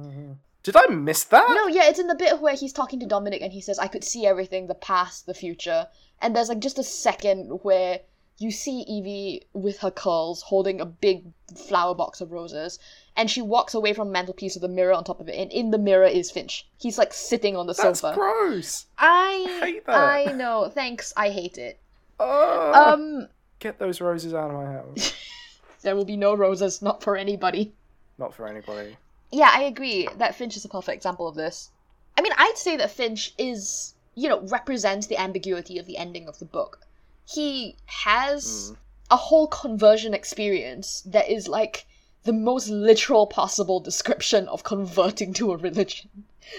Did 0.65 0.77
I 0.77 0.87
miss 0.87 1.25
that? 1.25 1.47
No, 1.51 1.67
yeah, 1.69 1.89
it's 1.89 1.99
in 2.01 2.07
the 2.09 2.15
bit 2.15 2.41
where 2.41 2.55
he's 2.57 2.73
talking 2.73 2.99
to 3.01 3.07
Dominic 3.07 3.43
and 3.43 3.53
he 3.53 3.61
says, 3.61 3.79
"I 3.79 3.87
could 3.87 4.03
see 4.03 4.27
everything, 4.27 4.67
the 4.67 4.75
past, 4.75 5.27
the 5.27 5.35
future," 5.35 5.87
and 6.21 6.35
there's 6.35 6.49
like 6.49 6.59
just 6.59 6.79
a 6.79 6.83
second 6.83 7.61
where 7.63 8.01
you 8.39 8.51
see 8.51 8.81
Evie 8.81 9.43
with 9.53 9.79
her 9.79 9.91
curls 9.93 10.43
holding 10.43 10.81
a 10.81 10.87
big 10.87 11.25
flower 11.69 11.95
box 11.95 12.21
of 12.21 12.33
roses, 12.33 12.79
and 13.17 13.31
she 13.31 13.41
walks 13.43 13.75
away 13.75 13.93
from 13.93 14.09
the 14.09 14.13
mantelpiece 14.13 14.55
with 14.55 14.65
a 14.65 14.69
mirror 14.69 14.93
on 14.95 15.05
top 15.05 15.21
of 15.21 15.29
it, 15.29 15.37
and 15.39 15.53
in 15.53 15.71
the 15.71 15.79
mirror 15.79 16.07
is 16.07 16.31
Finch. 16.31 16.67
He's 16.79 16.99
like 16.99 17.13
sitting 17.13 17.57
on 17.57 17.67
the 17.67 17.75
That's 17.75 18.01
sofa. 18.01 18.15
gross. 18.15 18.87
I 18.99 19.61
hate 19.63 19.87
that. 19.87 19.95
I 19.97 20.33
know. 20.33 20.69
Thanks. 20.75 21.13
I 21.17 21.29
hate 21.29 21.59
it. 21.59 21.79
Uh, 22.19 22.73
Um, 22.73 23.29
get 23.59 23.79
those 23.79 24.01
roses 24.01 24.33
out 24.35 24.51
of 24.51 24.57
my 24.57 24.65
house. 24.73 25.13
there 25.83 25.95
will 25.95 26.05
be 26.07 26.17
no 26.17 26.35
roses, 26.35 26.81
not 26.83 27.03
for 27.03 27.17
anybody. 27.17 27.75
Not 28.19 28.35
for 28.35 28.49
anybody. 28.49 28.97
Yeah, 29.35 29.51
I 29.53 29.63
agree 29.63 30.09
that 30.19 30.37
Finch 30.37 30.57
is 30.57 30.65
a 30.65 30.69
perfect 30.69 30.95
example 30.95 31.27
of 31.27 31.35
this. 31.35 31.71
I 32.17 32.23
mean, 32.23 32.33
I'd 32.37 32.57
say 32.57 32.77
that 32.77 32.93
Finch 32.93 33.35
is, 33.37 33.95
you 34.15 34.29
know, 34.29 34.41
represents 34.43 35.09
the 35.09 35.17
ambiguity 35.17 35.77
of 35.79 35.87
the 35.87 35.99
ending 35.99 36.29
of 36.29 36.39
the 36.39 36.45
book. 36.45 36.79
He 37.27 37.75
has 37.87 38.45
Mm. 38.45 38.77
a 39.11 39.17
whole 39.17 39.49
conversion 39.49 40.15
experience 40.15 41.03
that 41.07 41.29
is 41.29 41.49
like 41.49 41.85
the 42.23 42.33
most 42.33 42.69
literal 42.69 43.27
possible 43.27 43.81
description 43.81 44.47
of 44.49 44.63
converting 44.63 45.33
to 45.35 45.53
a 45.53 45.57
religion. 45.57 46.11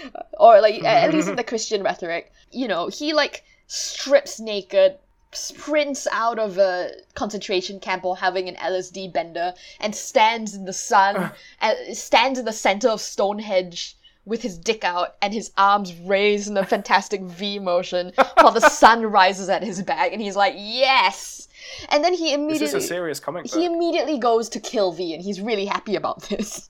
Or 0.38 0.60
like 0.60 0.84
at 0.84 1.14
least 1.14 1.28
in 1.28 1.36
the 1.36 1.44
Christian 1.52 1.82
rhetoric. 1.82 2.30
You 2.50 2.68
know, 2.68 2.88
he 2.88 3.14
like 3.14 3.44
strips 3.66 4.38
naked, 4.38 4.98
sprints 5.36 6.06
out 6.10 6.38
of 6.38 6.58
a 6.58 6.92
concentration 7.14 7.80
camp 7.80 8.04
or 8.04 8.16
having 8.16 8.48
an 8.48 8.56
LSD 8.56 9.12
bender 9.12 9.54
and 9.80 9.94
stands 9.94 10.54
in 10.54 10.64
the 10.64 10.72
sun, 10.72 11.30
uh, 11.60 11.74
stands 11.92 12.38
in 12.38 12.44
the 12.44 12.52
center 12.52 12.88
of 12.88 13.00
Stonehenge 13.00 13.96
with 14.24 14.42
his 14.42 14.58
dick 14.58 14.82
out 14.84 15.14
and 15.22 15.32
his 15.32 15.52
arms 15.56 15.94
raised 15.94 16.48
in 16.48 16.56
a 16.56 16.66
fantastic 16.66 17.22
V 17.22 17.58
motion 17.58 18.12
while 18.40 18.52
the 18.52 18.68
sun 18.68 19.06
rises 19.06 19.48
at 19.48 19.62
his 19.62 19.80
back 19.82 20.12
and 20.12 20.20
he's 20.20 20.36
like, 20.36 20.54
"Yes!" 20.56 21.48
And 21.88 22.04
then 22.04 22.12
he 22.12 22.32
immediately. 22.32 22.66
This 22.66 22.74
is 22.74 22.84
a 22.84 22.88
serious 22.88 23.20
comic 23.20 23.44
book. 23.44 23.54
he 23.54 23.64
immediately 23.64 24.18
goes 24.18 24.48
to 24.50 24.60
kill 24.60 24.92
V 24.92 25.14
and 25.14 25.22
he's 25.22 25.40
really 25.40 25.66
happy 25.66 25.94
about 25.94 26.22
this. 26.22 26.68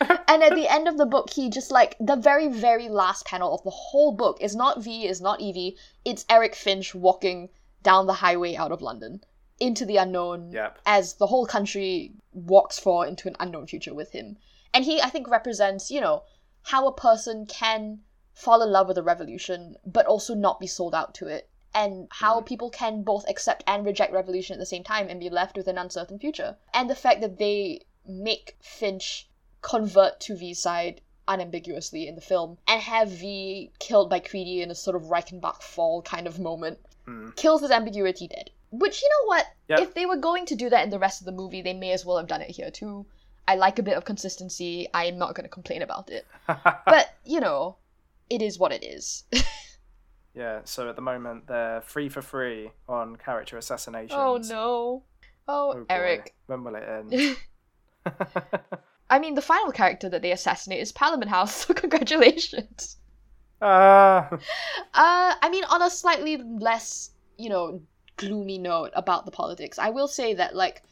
and 0.28 0.42
at 0.42 0.54
the 0.54 0.66
end 0.66 0.88
of 0.88 0.96
the 0.96 1.06
book, 1.06 1.30
he 1.30 1.50
just 1.50 1.70
like 1.70 1.96
the 2.00 2.16
very, 2.16 2.48
very 2.48 2.88
last 2.88 3.26
panel 3.26 3.54
of 3.54 3.62
the 3.64 3.70
whole 3.70 4.12
book 4.12 4.38
is 4.40 4.56
not 4.56 4.82
V, 4.82 5.06
is 5.06 5.20
not 5.20 5.40
Evie, 5.40 5.76
it's 6.04 6.24
Eric 6.30 6.54
Finch 6.54 6.94
walking 6.94 7.50
down 7.82 8.06
the 8.06 8.14
highway 8.14 8.54
out 8.56 8.72
of 8.72 8.82
London 8.82 9.22
into 9.58 9.84
the 9.84 9.96
unknown 9.96 10.52
Yep. 10.52 10.78
as 10.86 11.14
the 11.14 11.26
whole 11.26 11.46
country 11.46 12.12
walks 12.32 12.78
for 12.78 13.06
into 13.06 13.28
an 13.28 13.36
unknown 13.40 13.66
future 13.66 13.94
with 13.94 14.12
him. 14.12 14.38
And 14.72 14.84
he, 14.84 15.00
I 15.00 15.10
think, 15.10 15.28
represents, 15.28 15.90
you 15.90 16.00
know, 16.00 16.22
how 16.62 16.86
a 16.86 16.92
person 16.92 17.46
can 17.46 18.00
fall 18.32 18.62
in 18.62 18.70
love 18.70 18.88
with 18.88 18.96
a 18.98 19.02
revolution, 19.02 19.76
but 19.84 20.06
also 20.06 20.34
not 20.34 20.60
be 20.60 20.66
sold 20.66 20.94
out 20.94 21.14
to 21.16 21.26
it. 21.26 21.48
And 21.74 22.08
how 22.10 22.40
Mm. 22.40 22.46
people 22.46 22.70
can 22.70 23.02
both 23.02 23.28
accept 23.28 23.62
and 23.66 23.84
reject 23.84 24.12
revolution 24.12 24.54
at 24.54 24.58
the 24.58 24.66
same 24.66 24.82
time 24.82 25.08
and 25.08 25.20
be 25.20 25.30
left 25.30 25.56
with 25.56 25.68
an 25.68 25.78
uncertain 25.78 26.18
future. 26.18 26.56
And 26.72 26.88
the 26.88 26.94
fact 26.94 27.20
that 27.20 27.38
they 27.38 27.82
make 28.06 28.56
Finch 28.60 29.28
convert 29.62 30.20
to 30.20 30.36
V's 30.36 30.60
side 30.60 31.00
unambiguously 31.28 32.08
in 32.08 32.14
the 32.16 32.20
film 32.20 32.58
and 32.66 32.80
have 32.82 33.08
V 33.08 33.70
killed 33.78 34.10
by 34.10 34.18
Creedy 34.20 34.62
in 34.62 34.70
a 34.70 34.74
sort 34.74 34.96
of 34.96 35.04
Reichenbach 35.10 35.62
fall 35.62 36.02
kind 36.02 36.26
of 36.26 36.38
moment 36.40 36.78
Mm. 37.10 37.34
kills 37.36 37.62
his 37.62 37.70
ambiguity 37.70 38.28
dead. 38.28 38.50
Which, 38.70 39.02
you 39.02 39.08
know 39.08 39.26
what? 39.26 39.46
Yep. 39.68 39.78
If 39.80 39.94
they 39.94 40.06
were 40.06 40.16
going 40.16 40.46
to 40.46 40.54
do 40.54 40.70
that 40.70 40.84
in 40.84 40.90
the 40.90 40.98
rest 40.98 41.20
of 41.20 41.24
the 41.26 41.32
movie, 41.32 41.60
they 41.62 41.72
may 41.74 41.90
as 41.90 42.06
well 42.06 42.16
have 42.18 42.28
done 42.28 42.40
it 42.40 42.50
here 42.50 42.70
too. 42.70 43.04
I 43.48 43.56
like 43.56 43.80
a 43.80 43.82
bit 43.82 43.96
of 43.96 44.04
consistency. 44.04 44.86
I 44.94 45.06
am 45.06 45.18
not 45.18 45.34
going 45.34 45.42
to 45.44 45.48
complain 45.50 45.82
about 45.82 46.08
it. 46.10 46.26
But, 46.46 47.16
you 47.24 47.40
know, 47.40 47.76
it 48.28 48.42
is 48.42 48.58
what 48.60 48.70
it 48.72 48.84
is. 48.84 49.24
yeah, 50.34 50.60
so 50.64 50.88
at 50.88 50.94
the 50.94 51.02
moment 51.02 51.48
they're 51.48 51.80
free 51.80 52.08
for 52.08 52.22
free 52.22 52.70
on 52.88 53.16
character 53.16 53.56
assassinations. 53.56 54.12
oh 54.14 54.36
no. 54.36 55.02
Oh, 55.48 55.72
Oh, 55.72 55.74
boy. 55.74 55.86
Eric. 55.90 56.34
When 56.46 56.62
will 56.62 56.76
it 56.76 56.84
end? 56.88 57.36
I 59.10 59.18
mean, 59.18 59.34
the 59.34 59.42
final 59.42 59.72
character 59.72 60.08
that 60.08 60.22
they 60.22 60.30
assassinate 60.30 60.80
is 60.80 60.92
Parliament 60.92 61.28
House, 61.30 61.66
so 61.66 61.74
congratulations. 61.74 62.98
Ah, 63.62 64.28
Uh, 64.94 65.34
I 65.40 65.48
mean, 65.50 65.64
on 65.64 65.82
a 65.82 65.90
slightly 65.90 66.36
less, 66.36 67.10
you 67.38 67.48
know, 67.48 67.82
gloomy 68.16 68.58
note 68.58 68.92
about 68.94 69.24
the 69.24 69.30
politics, 69.30 69.78
I 69.78 69.90
will 69.90 70.08
say 70.08 70.34
that, 70.34 70.54
like, 70.54 70.82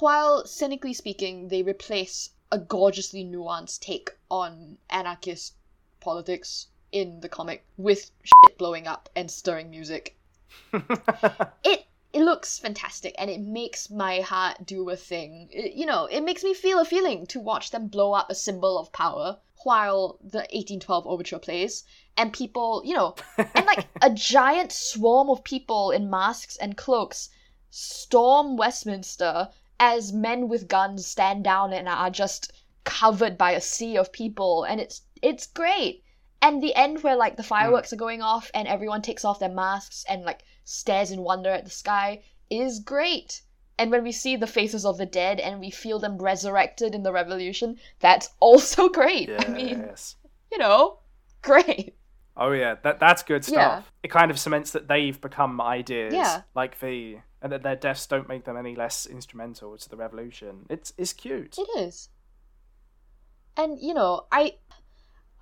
while 0.00 0.46
cynically 0.46 0.94
speaking, 0.94 1.48
they 1.48 1.62
replace 1.62 2.30
a 2.52 2.58
gorgeously 2.58 3.24
nuanced 3.24 3.80
take 3.80 4.10
on 4.30 4.78
anarchist 4.90 5.54
politics 6.00 6.68
in 6.92 7.20
the 7.20 7.28
comic 7.28 7.66
with 7.76 8.10
shit 8.22 8.56
blowing 8.58 8.86
up 8.86 9.08
and 9.16 9.30
stirring 9.30 9.70
music. 9.70 10.16
it 10.72 11.86
it 12.12 12.22
looks 12.22 12.58
fantastic 12.58 13.14
and 13.18 13.30
it 13.30 13.40
makes 13.40 13.90
my 13.90 14.20
heart 14.20 14.64
do 14.64 14.88
a 14.90 14.96
thing. 14.96 15.48
It- 15.52 15.74
you 15.74 15.86
know, 15.86 16.06
it 16.06 16.22
makes 16.22 16.42
me 16.44 16.54
feel 16.54 16.78
a 16.80 16.84
feeling 16.84 17.26
to 17.28 17.40
watch 17.40 17.70
them 17.70 17.88
blow 17.88 18.12
up 18.14 18.30
a 18.30 18.34
symbol 18.34 18.78
of 18.78 18.92
power 18.92 19.38
while 19.64 20.18
the 20.20 20.38
1812 20.38 21.06
overture 21.06 21.38
plays 21.38 21.84
and 22.16 22.32
people, 22.32 22.82
you 22.84 22.94
know, 22.94 23.14
and 23.38 23.66
like 23.66 23.86
a 24.02 24.10
giant 24.10 24.72
swarm 24.72 25.30
of 25.30 25.44
people 25.44 25.90
in 25.90 26.10
masks 26.10 26.56
and 26.56 26.76
cloaks 26.76 27.30
storm 27.70 28.56
Westminster 28.56 29.50
as 29.78 30.12
men 30.12 30.48
with 30.48 30.68
guns 30.68 31.06
stand 31.06 31.44
down 31.44 31.72
and 31.72 31.88
are 31.88 32.10
just 32.10 32.50
covered 32.84 33.36
by 33.36 33.52
a 33.52 33.60
sea 33.60 33.96
of 33.96 34.12
people 34.12 34.64
and 34.64 34.80
it's 34.80 35.02
it's 35.20 35.46
great. 35.46 36.02
And 36.40 36.62
the 36.62 36.74
end 36.74 37.02
where 37.02 37.16
like 37.16 37.36
the 37.36 37.42
hmm. 37.42 37.48
fireworks 37.48 37.92
are 37.92 37.96
going 37.96 38.22
off 38.22 38.50
and 38.54 38.66
everyone 38.66 39.02
takes 39.02 39.24
off 39.24 39.38
their 39.38 39.48
masks 39.48 40.04
and 40.08 40.24
like 40.24 40.44
stares 40.64 41.10
in 41.10 41.22
wonder 41.22 41.50
at 41.50 41.64
the 41.64 41.70
sky 41.70 42.22
is 42.48 42.80
great. 42.80 43.42
And 43.78 43.90
when 43.92 44.02
we 44.02 44.12
see 44.12 44.34
the 44.36 44.46
faces 44.48 44.84
of 44.84 44.98
the 44.98 45.06
dead 45.06 45.38
and 45.38 45.60
we 45.60 45.70
feel 45.70 45.98
them 46.00 46.18
resurrected 46.18 46.94
in 46.94 47.02
the 47.04 47.12
revolution, 47.12 47.76
that's 48.00 48.30
also 48.40 48.88
great. 48.88 49.30
I 49.38 49.48
mean, 49.48 49.88
you 50.50 50.58
know, 50.58 50.98
great. 51.42 51.94
Oh 52.36 52.52
yeah, 52.52 52.76
that 52.82 53.00
that's 53.00 53.22
good 53.22 53.44
stuff. 53.44 53.56
Yeah. 53.56 53.82
It 54.02 54.10
kind 54.10 54.30
of 54.30 54.38
cements 54.38 54.70
that 54.72 54.88
they've 54.88 55.20
become 55.20 55.60
ideas 55.60 56.14
Yeah. 56.14 56.42
like 56.54 56.76
V, 56.76 57.20
and 57.42 57.50
that 57.52 57.62
their 57.62 57.76
deaths 57.76 58.06
don't 58.06 58.28
make 58.28 58.44
them 58.44 58.56
any 58.56 58.76
less 58.76 59.06
instrumental 59.06 59.76
to 59.76 59.88
the 59.88 59.96
revolution. 59.96 60.66
It's 60.70 60.92
it's 60.96 61.12
cute. 61.12 61.56
It 61.58 61.68
is. 61.78 62.08
And 63.56 63.80
you 63.80 63.92
know, 63.94 64.26
I 64.30 64.54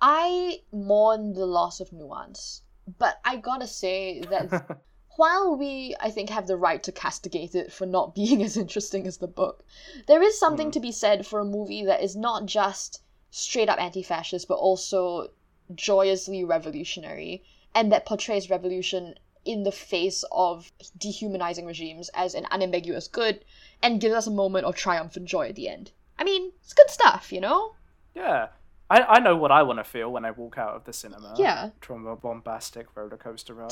I 0.01 0.59
mourn 0.71 1.33
the 1.33 1.45
loss 1.45 1.79
of 1.79 1.91
nuance. 1.93 2.63
But 2.99 3.19
I 3.25 3.37
gotta 3.37 3.67
say 3.67 4.21
that 4.29 4.79
while 5.17 5.55
we 5.55 5.95
I 5.99 6.09
think 6.09 6.29
have 6.29 6.47
the 6.47 6.55
right 6.55 6.81
to 6.83 6.91
castigate 6.91 7.53
it 7.55 7.73
for 7.73 7.85
not 7.85 8.15
being 8.21 8.41
as 8.41 8.55
interesting 8.55 9.05
as 9.05 9.17
the 9.17 9.27
book, 9.27 9.63
there 10.07 10.21
is 10.23 10.39
something 10.39 10.69
Mm. 10.69 10.73
to 10.73 10.79
be 10.79 10.91
said 10.91 11.27
for 11.27 11.39
a 11.39 11.45
movie 11.45 11.83
that 11.83 12.01
is 12.01 12.15
not 12.15 12.45
just 12.45 13.01
straight 13.29 13.67
up 13.69 13.79
anti 13.81 14.01
fascist 14.01 14.47
but 14.47 14.55
also 14.55 15.29
joyously 15.75 16.43
revolutionary 16.43 17.43
and 17.75 17.91
that 17.91 18.05
portrays 18.05 18.49
revolution 18.49 19.15
in 19.43 19.63
the 19.63 19.71
face 19.71 20.23
of 20.31 20.71
dehumanizing 20.97 21.65
regimes 21.65 22.09
as 22.13 22.33
an 22.35 22.45
unambiguous 22.51 23.07
good 23.07 23.43
and 23.83 23.99
gives 24.01 24.15
us 24.15 24.27
a 24.27 24.31
moment 24.31 24.65
of 24.65 24.75
triumph 24.75 25.15
and 25.15 25.27
joy 25.27 25.49
at 25.49 25.55
the 25.55 25.67
end. 25.69 25.91
I 26.19 26.23
mean, 26.23 26.51
it's 26.63 26.73
good 26.73 26.89
stuff, 26.89 27.31
you 27.31 27.41
know? 27.41 27.73
yeah. 28.15 28.47
I, 28.89 29.01
I 29.01 29.19
know 29.19 29.35
what 29.35 29.51
I 29.51 29.63
want 29.63 29.79
to 29.79 29.83
feel 29.83 30.11
when 30.11 30.23
I 30.23 30.31
walk 30.31 30.57
out 30.57 30.75
of 30.75 30.85
the 30.85 30.93
cinema. 30.93 31.33
Yeah. 31.37 31.71
From 31.81 32.07
a 32.07 32.15
bombastic 32.15 32.87
roller 32.95 33.17
coaster 33.17 33.53
ride. 33.53 33.71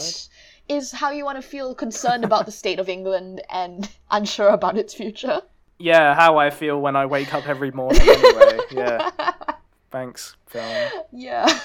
Is 0.68 0.92
how 0.92 1.12
you 1.12 1.24
want 1.24 1.42
to 1.42 1.48
feel 1.48 1.74
concerned 1.74 2.26
about 2.26 2.46
the 2.46 2.52
state 2.52 2.80
of 2.80 2.90
England 2.90 3.42
and 3.50 3.90
unsure 4.12 4.50
about 4.50 4.78
its 4.78 4.94
future. 4.94 5.42
Yeah, 5.80 6.16
how 6.16 6.38
I 6.38 6.50
feel 6.50 6.80
when 6.80 6.96
I 6.96 7.06
wake 7.06 7.34
up 7.34 7.48
every 7.48 7.72
morning 7.72 8.02
anyway. 8.02 8.60
Yeah. 8.72 9.12
Thanks, 9.92 10.36
film. 10.48 10.90
yeah. 11.14 11.60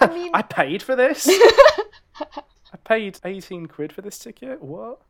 I 0.00 0.06
mean, 0.14 0.30
I 0.34 0.42
paid 0.42 0.82
for 0.82 0.94
this? 0.94 1.26
I 2.20 2.76
paid 2.84 3.18
18 3.24 3.66
quid 3.66 3.92
for 3.92 4.02
this 4.02 4.18
ticket? 4.18 4.62
What? 4.62 5.00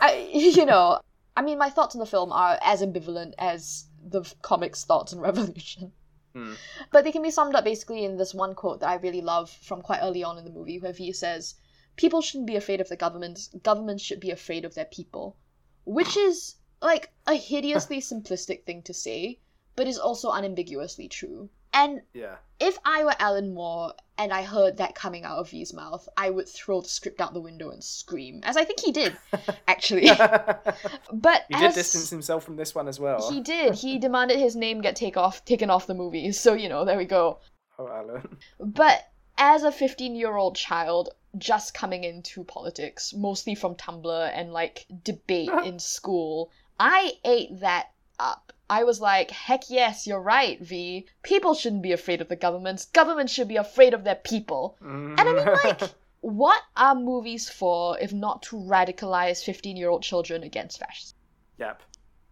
I, 0.00 0.28
you 0.32 0.66
know, 0.66 1.00
I 1.36 1.42
mean, 1.42 1.58
my 1.58 1.70
thoughts 1.70 1.94
on 1.94 2.00
the 2.00 2.06
film 2.06 2.32
are 2.32 2.58
as 2.62 2.82
ambivalent 2.82 3.32
as 3.38 3.86
the 4.04 4.22
comic's 4.42 4.84
thoughts 4.84 5.14
on 5.14 5.20
Revolution. 5.20 5.92
Hmm. 6.32 6.54
But 6.90 7.04
they 7.04 7.12
can 7.12 7.22
be 7.22 7.30
summed 7.30 7.54
up 7.54 7.64
basically 7.64 8.04
in 8.04 8.16
this 8.16 8.32
one 8.32 8.54
quote 8.54 8.80
that 8.80 8.88
I 8.88 8.94
really 8.94 9.20
love 9.20 9.50
from 9.50 9.82
quite 9.82 10.00
early 10.02 10.24
on 10.24 10.38
in 10.38 10.44
the 10.44 10.50
movie, 10.50 10.78
where 10.78 10.92
V 10.92 11.12
says, 11.12 11.54
People 11.96 12.22
shouldn't 12.22 12.46
be 12.46 12.56
afraid 12.56 12.80
of 12.80 12.88
the 12.88 12.96
government, 12.96 13.62
governments 13.62 14.02
should 14.02 14.20
be 14.20 14.30
afraid 14.30 14.64
of 14.64 14.74
their 14.74 14.86
people. 14.86 15.36
Which 15.84 16.16
is, 16.16 16.56
like, 16.80 17.12
a 17.26 17.34
hideously 17.34 18.00
simplistic 18.00 18.64
thing 18.64 18.82
to 18.84 18.94
say, 18.94 19.40
but 19.76 19.86
is 19.86 19.98
also 19.98 20.30
unambiguously 20.30 21.08
true. 21.08 21.50
And 21.74 22.02
Yeah. 22.12 22.36
if 22.60 22.78
I 22.84 23.04
were 23.04 23.14
Alan 23.18 23.54
Moore 23.54 23.94
and 24.18 24.32
I 24.32 24.42
heard 24.42 24.76
that 24.76 24.94
coming 24.94 25.24
out 25.24 25.38
of 25.38 25.50
V's 25.50 25.72
mouth, 25.72 26.06
I 26.16 26.30
would 26.30 26.48
throw 26.48 26.80
the 26.80 26.88
script 26.88 27.20
out 27.20 27.32
the 27.34 27.40
window 27.40 27.70
and 27.70 27.82
scream, 27.82 28.40
as 28.44 28.56
I 28.56 28.64
think 28.64 28.80
he 28.80 28.92
did, 28.92 29.16
actually. 29.68 30.06
but 31.12 31.44
he 31.48 31.56
did 31.56 31.74
distance 31.74 32.10
himself 32.10 32.44
from 32.44 32.56
this 32.56 32.74
one 32.74 32.88
as 32.88 33.00
well. 33.00 33.30
He 33.30 33.40
did. 33.40 33.74
He 33.74 33.98
demanded 33.98 34.38
his 34.38 34.54
name 34.54 34.80
get 34.80 34.96
take 34.96 35.16
off, 35.16 35.44
taken 35.44 35.70
off 35.70 35.86
the 35.86 35.94
movies. 35.94 36.38
So 36.38 36.52
you 36.54 36.68
know, 36.68 36.84
there 36.84 36.98
we 36.98 37.06
go. 37.06 37.38
Oh, 37.78 37.88
Alan. 37.88 38.36
But 38.60 39.08
as 39.38 39.62
a 39.62 39.70
15-year-old 39.70 40.56
child 40.56 41.08
just 41.38 41.72
coming 41.72 42.04
into 42.04 42.44
politics, 42.44 43.14
mostly 43.14 43.54
from 43.54 43.74
Tumblr 43.76 44.30
and 44.34 44.52
like 44.52 44.84
debate 45.02 45.48
in 45.64 45.78
school, 45.78 46.50
I 46.78 47.14
ate 47.24 47.60
that 47.60 47.91
up. 48.22 48.52
I 48.70 48.84
was 48.84 49.00
like, 49.00 49.30
heck 49.30 49.68
yes, 49.68 50.06
you're 50.06 50.20
right, 50.20 50.58
V. 50.60 51.06
People 51.22 51.54
shouldn't 51.54 51.82
be 51.82 51.92
afraid 51.92 52.22
of 52.22 52.28
the 52.28 52.36
governments. 52.36 52.86
Governments 52.86 53.32
should 53.32 53.48
be 53.48 53.56
afraid 53.56 53.92
of 53.92 54.04
their 54.04 54.14
people. 54.14 54.76
And 54.80 55.20
I 55.20 55.24
mean, 55.24 55.36
mm. 55.36 55.64
like, 55.64 55.82
what 56.22 56.62
are 56.76 56.94
movies 56.94 57.50
for 57.50 57.98
if 57.98 58.12
not 58.12 58.42
to 58.44 58.56
radicalize 58.56 59.44
15-year-old 59.44 60.02
children 60.02 60.42
against 60.42 60.78
fascism? 60.78 61.18
Yep. 61.58 61.82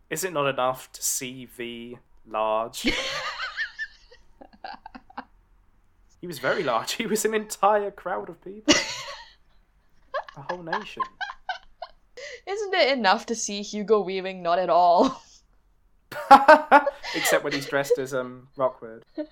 Is 0.09 0.25
it 0.25 0.33
not 0.33 0.49
enough 0.49 0.91
to 0.93 1.03
see 1.03 1.45
V 1.45 1.99
large? 2.27 2.81
he 6.21 6.27
was 6.27 6.39
very 6.39 6.63
large. 6.63 6.93
He 6.93 7.07
was 7.07 7.25
an 7.25 7.35
entire 7.35 7.91
crowd 7.91 8.31
of 8.31 8.43
people. 8.43 8.75
A 10.37 10.43
whole 10.43 10.63
nation. 10.63 11.03
Isn't 12.47 12.75
it 12.75 12.97
enough 12.97 13.27
to 13.27 13.35
see 13.35 13.61
Hugo 13.63 14.01
Weaving 14.01 14.43
not 14.43 14.59
at 14.59 14.71
all? 14.71 15.23
Except 17.15 17.45
when 17.45 17.53
he's 17.53 17.67
dressed 17.67 17.99
as 17.99 18.15
um 18.15 18.49
Rookwood. 18.57 19.05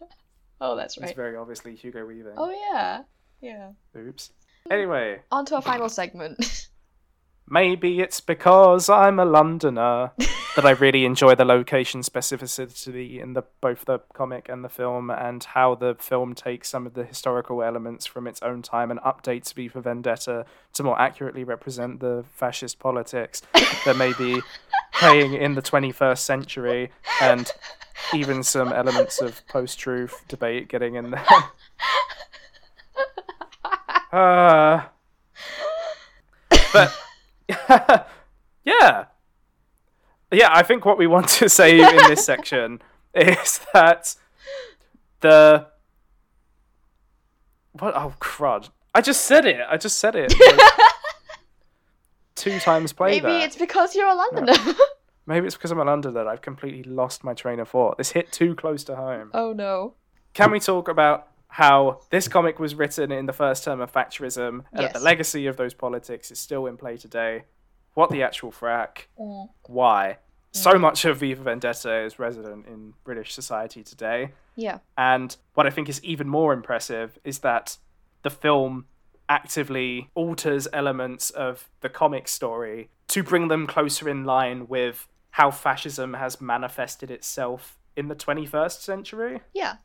Oh, 0.61 0.75
that's 0.75 0.97
It's 0.97 1.07
right. 1.07 1.15
very 1.15 1.37
obviously 1.37 1.77
Hugo 1.77 2.05
Weaving. 2.05 2.33
Oh 2.37 2.51
yeah, 2.51 3.03
yeah. 3.41 3.71
Oops. 3.97 4.33
Anyway, 4.69 5.21
On 5.31 5.47
to 5.47 5.55
our 5.55 5.63
final 5.63 5.89
segment. 5.89 6.67
maybe 7.49 8.01
it's 8.01 8.21
because 8.21 8.89
I'm 8.89 9.21
a 9.21 9.25
Londoner 9.25 10.11
that 10.57 10.67
I 10.67 10.71
really 10.73 11.05
enjoy 11.05 11.37
the 11.37 11.45
location 11.45 12.01
specificity 12.01 13.23
in 13.23 13.35
the 13.35 13.45
both 13.61 13.85
the 13.85 14.01
comic 14.15 14.49
and 14.49 14.65
the 14.65 14.69
film, 14.69 15.11
and 15.11 15.45
how 15.45 15.77
the 15.77 15.95
film 16.01 16.35
takes 16.35 16.69
some 16.69 16.87
of 16.89 16.95
the 16.95 17.05
historical 17.05 17.63
elements 17.63 18.05
from 18.05 18.27
its 18.27 18.43
own 18.43 18.61
time 18.61 18.91
and 18.91 18.99
updates 19.01 19.55
V 19.55 19.69
for 19.69 19.81
Vendetta 19.81 20.45
to 20.73 20.83
more 20.83 21.01
accurately 21.01 21.45
represent 21.45 22.01
the 22.01 22.25
fascist 22.35 22.81
politics 22.81 23.43
that 23.85 23.97
may 23.97 24.13
be 24.15 24.43
playing 24.99 25.35
in 25.35 25.55
the 25.55 25.63
21st 25.63 26.19
century, 26.19 26.91
and 27.21 27.51
even 28.15 28.43
some 28.43 28.73
elements 28.73 29.21
of 29.21 29.47
post-truth 29.49 30.25
debate 30.29 30.69
getting 30.69 30.95
in 30.95 31.11
there. 31.11 31.27
Uh, 34.13 34.85
but 36.73 36.97
yeah, 38.65 39.05
yeah. 40.33 40.49
I 40.51 40.63
think 40.63 40.85
what 40.85 40.97
we 40.97 41.07
want 41.07 41.29
to 41.29 41.49
say 41.49 41.79
in 41.79 41.97
this 42.09 42.25
section 42.25 42.81
is 43.15 43.61
that 43.75 44.15
the 45.21 45.67
what? 47.73 47.95
Oh 47.95 48.15
crud! 48.21 48.71
I 48.95 49.03
just 49.03 49.25
said 49.25 49.45
it. 49.45 49.61
I 49.69 49.77
just 49.77 49.99
said 49.99 50.15
it. 50.17 50.33
two 52.39 52.59
times 52.61 52.93
play 52.93 53.21
Maybe 53.21 53.23
that. 53.23 53.43
it's 53.45 53.57
because 53.57 53.95
you're 53.95 54.09
a 54.09 54.15
Londoner. 54.15 54.55
Maybe 55.27 55.47
it's 55.47 55.57
because 55.57 55.71
I'm 55.71 55.79
a 55.81 55.85
Londoner 55.85 56.15
that 56.15 56.27
I've 56.29 56.41
completely 56.41 56.83
lost 56.85 57.23
my 57.25 57.35
train 57.35 57.61
of 57.61 57.69
thought. 57.69 57.99
This 57.99 58.13
hit 58.13 58.33
too 58.33 58.55
close 58.55 58.85
to 58.85 58.97
home. 58.97 59.31
oh 59.35 59.53
no. 59.53 59.95
Can 60.35 60.51
we 60.51 60.61
talk 60.61 60.89
about 60.89 61.29
how 61.49 62.01
this 62.11 62.29
comic 62.29 62.59
was 62.59 62.75
written 62.75 63.11
in 63.11 63.27
the 63.27 63.33
first 63.33 63.65
term 63.65 63.81
of 63.81 63.93
Thatcherism 63.93 64.65
and 64.73 64.95
the 64.95 65.01
legacy 65.01 65.47
of 65.47 65.57
those 65.57 65.75
politics 65.75 66.31
is 66.31 66.39
still 66.39 66.67
in 66.67 66.77
play 66.77 66.97
today? 66.97 67.45
What 67.95 68.11
the 68.11 68.23
actual 68.23 68.53
frack? 68.53 69.07
Mm. 69.19 69.49
Why? 69.67 70.19
So 70.53 70.79
much 70.79 71.05
of 71.05 71.19
V 71.19 71.35
for 71.35 71.43
Vendetta 71.43 72.05
is 72.05 72.19
resident 72.19 72.67
in 72.67 72.95
British 73.05 73.35
society 73.35 73.83
today. 73.83 74.33
Yeah. 74.57 74.79
And 74.97 75.37
what 75.55 75.67
I 75.67 75.71
think 75.71 75.89
is 75.89 76.03
even 76.05 76.29
more 76.29 76.53
impressive 76.53 77.19
is 77.25 77.41
that 77.41 77.77
the 78.23 78.31
film 78.31 78.87
actively 79.29 80.11
alters 80.15 80.67
elements 80.73 81.31
of 81.31 81.69
the 81.81 81.89
comic 81.89 82.29
story 82.29 82.89
to 83.09 83.23
bring 83.23 83.49
them 83.49 83.67
closer 83.67 84.09
in 84.09 84.25
line 84.25 84.67
with 84.69 85.07
how 85.33 85.51
fascism 85.51 86.15
has 86.15 86.41
manifested 86.41 87.11
itself 87.11 87.79
in 87.97 88.09
the 88.09 88.15
21st 88.17 88.83
century. 88.83 89.41
Yeah. 89.55 89.77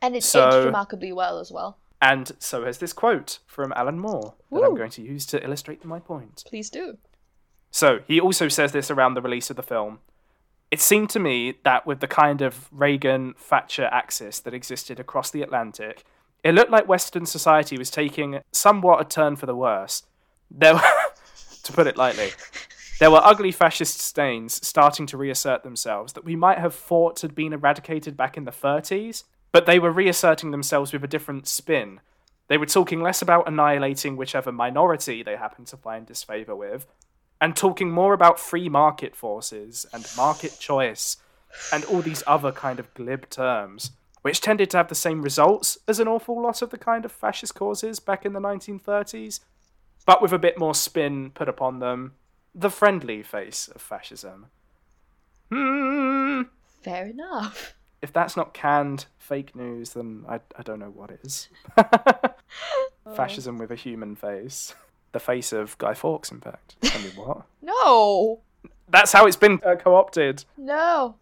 And 0.00 0.14
it's 0.16 0.26
So- 0.26 0.48
aged 0.48 0.66
remarkably 0.66 1.12
well 1.12 1.38
as 1.38 1.50
well. 1.50 1.78
And 2.00 2.30
so 2.38 2.64
has 2.64 2.78
this 2.78 2.92
quote 2.92 3.40
from 3.46 3.72
Alan 3.74 3.98
Moore 3.98 4.34
that 4.52 4.62
I'm 4.62 4.76
going 4.76 4.90
to 4.90 5.02
use 5.02 5.26
to 5.26 5.42
illustrate 5.42 5.84
my 5.84 5.98
point. 5.98 6.44
Please 6.46 6.70
do. 6.70 6.98
So 7.72 8.00
he 8.06 8.20
also 8.20 8.46
says 8.46 8.70
this 8.70 8.88
around 8.90 9.14
the 9.14 9.20
release 9.22 9.50
of 9.50 9.56
the 9.56 9.64
film. 9.64 9.98
It 10.70 10.80
seemed 10.80 11.10
to 11.10 11.18
me 11.18 11.54
that 11.64 11.86
with 11.86 11.98
the 11.98 12.06
kind 12.06 12.40
of 12.40 12.68
Reagan 12.70 13.34
Thatcher 13.36 13.88
axis 13.90 14.38
that 14.40 14.54
existed 14.54 15.00
across 15.00 15.30
the 15.30 15.42
Atlantic, 15.42 16.04
it 16.44 16.54
looked 16.54 16.70
like 16.70 16.88
Western 16.88 17.26
society 17.26 17.76
was 17.76 17.90
taking 17.90 18.40
somewhat 18.52 19.00
a 19.00 19.04
turn 19.04 19.36
for 19.36 19.46
the 19.46 19.56
worse. 19.56 20.04
There 20.50 20.74
were, 20.74 20.82
to 21.64 21.72
put 21.72 21.86
it 21.86 21.96
lightly, 21.96 22.30
there 23.00 23.10
were 23.10 23.20
ugly 23.22 23.52
fascist 23.52 24.00
stains 24.00 24.66
starting 24.66 25.06
to 25.06 25.16
reassert 25.16 25.62
themselves 25.62 26.14
that 26.14 26.24
we 26.24 26.36
might 26.36 26.58
have 26.58 26.74
thought 26.74 27.20
had 27.20 27.34
been 27.34 27.52
eradicated 27.52 28.16
back 28.16 28.36
in 28.36 28.44
the 28.44 28.50
30s, 28.50 29.24
but 29.52 29.66
they 29.66 29.78
were 29.78 29.92
reasserting 29.92 30.50
themselves 30.50 30.92
with 30.92 31.04
a 31.04 31.08
different 31.08 31.46
spin. 31.46 32.00
They 32.48 32.58
were 32.58 32.66
talking 32.66 33.02
less 33.02 33.22
about 33.22 33.46
annihilating 33.46 34.16
whichever 34.16 34.50
minority 34.50 35.22
they 35.22 35.36
happened 35.36 35.68
to 35.68 35.76
find 35.76 36.06
disfavour 36.06 36.56
with, 36.56 36.86
and 37.40 37.54
talking 37.54 37.90
more 37.90 38.14
about 38.14 38.40
free 38.40 38.68
market 38.68 39.14
forces 39.14 39.86
and 39.92 40.04
market 40.16 40.56
choice 40.58 41.18
and 41.72 41.84
all 41.84 42.02
these 42.02 42.24
other 42.26 42.52
kind 42.52 42.80
of 42.80 42.92
glib 42.94 43.30
terms, 43.30 43.92
which 44.22 44.40
tended 44.40 44.70
to 44.70 44.76
have 44.76 44.88
the 44.88 44.94
same 44.94 45.22
results 45.22 45.78
as 45.86 46.00
an 46.00 46.08
awful 46.08 46.40
lot 46.40 46.62
of 46.62 46.70
the 46.70 46.78
kind 46.78 47.04
of 47.04 47.12
fascist 47.12 47.54
causes 47.54 48.00
back 48.00 48.24
in 48.24 48.32
the 48.32 48.40
1930s, 48.40 49.40
but 50.06 50.22
with 50.22 50.32
a 50.32 50.38
bit 50.38 50.58
more 50.58 50.74
spin 50.74 51.30
put 51.30 51.48
upon 51.48 51.78
them. 51.78 52.14
The 52.54 52.70
friendly 52.70 53.22
face 53.22 53.68
of 53.68 53.80
fascism. 53.80 54.46
Hmm. 55.50 56.42
Fair 56.82 57.06
enough. 57.06 57.74
If 58.00 58.12
that's 58.12 58.36
not 58.36 58.54
canned 58.54 59.06
fake 59.18 59.56
news, 59.56 59.90
then 59.90 60.24
I, 60.28 60.40
I 60.56 60.62
don't 60.62 60.78
know 60.78 60.90
what 60.90 61.10
is. 61.22 61.48
Fascism 63.16 63.58
with 63.58 63.70
a 63.70 63.76
human 63.76 64.14
face. 64.14 64.74
The 65.12 65.18
face 65.18 65.52
of 65.52 65.76
Guy 65.78 65.94
Fawkes, 65.94 66.30
in 66.30 66.40
fact. 66.40 66.76
I 66.84 66.98
mean, 66.98 67.12
what? 67.16 67.42
No. 67.62 68.40
That's 68.88 69.12
how 69.12 69.26
it's 69.26 69.36
been 69.36 69.60
uh, 69.66 69.74
co 69.76 69.94
opted. 69.96 70.44
No. 70.56 71.16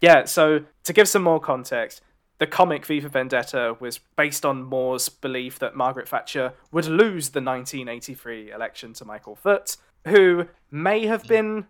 Yeah, 0.00 0.24
so 0.24 0.64
to 0.84 0.92
give 0.92 1.08
some 1.08 1.22
more 1.22 1.40
context, 1.40 2.02
the 2.40 2.46
comic 2.46 2.86
V 2.86 3.00
for 3.00 3.08
Vendetta 3.08 3.76
was 3.80 3.98
based 4.16 4.46
on 4.46 4.64
Moore's 4.64 5.10
belief 5.10 5.58
that 5.58 5.76
Margaret 5.76 6.08
Thatcher 6.08 6.54
would 6.72 6.86
lose 6.86 7.28
the 7.28 7.42
1983 7.42 8.50
election 8.50 8.94
to 8.94 9.04
Michael 9.04 9.36
Foot, 9.36 9.76
who 10.08 10.46
may 10.70 11.04
have 11.04 11.24
been 11.24 11.66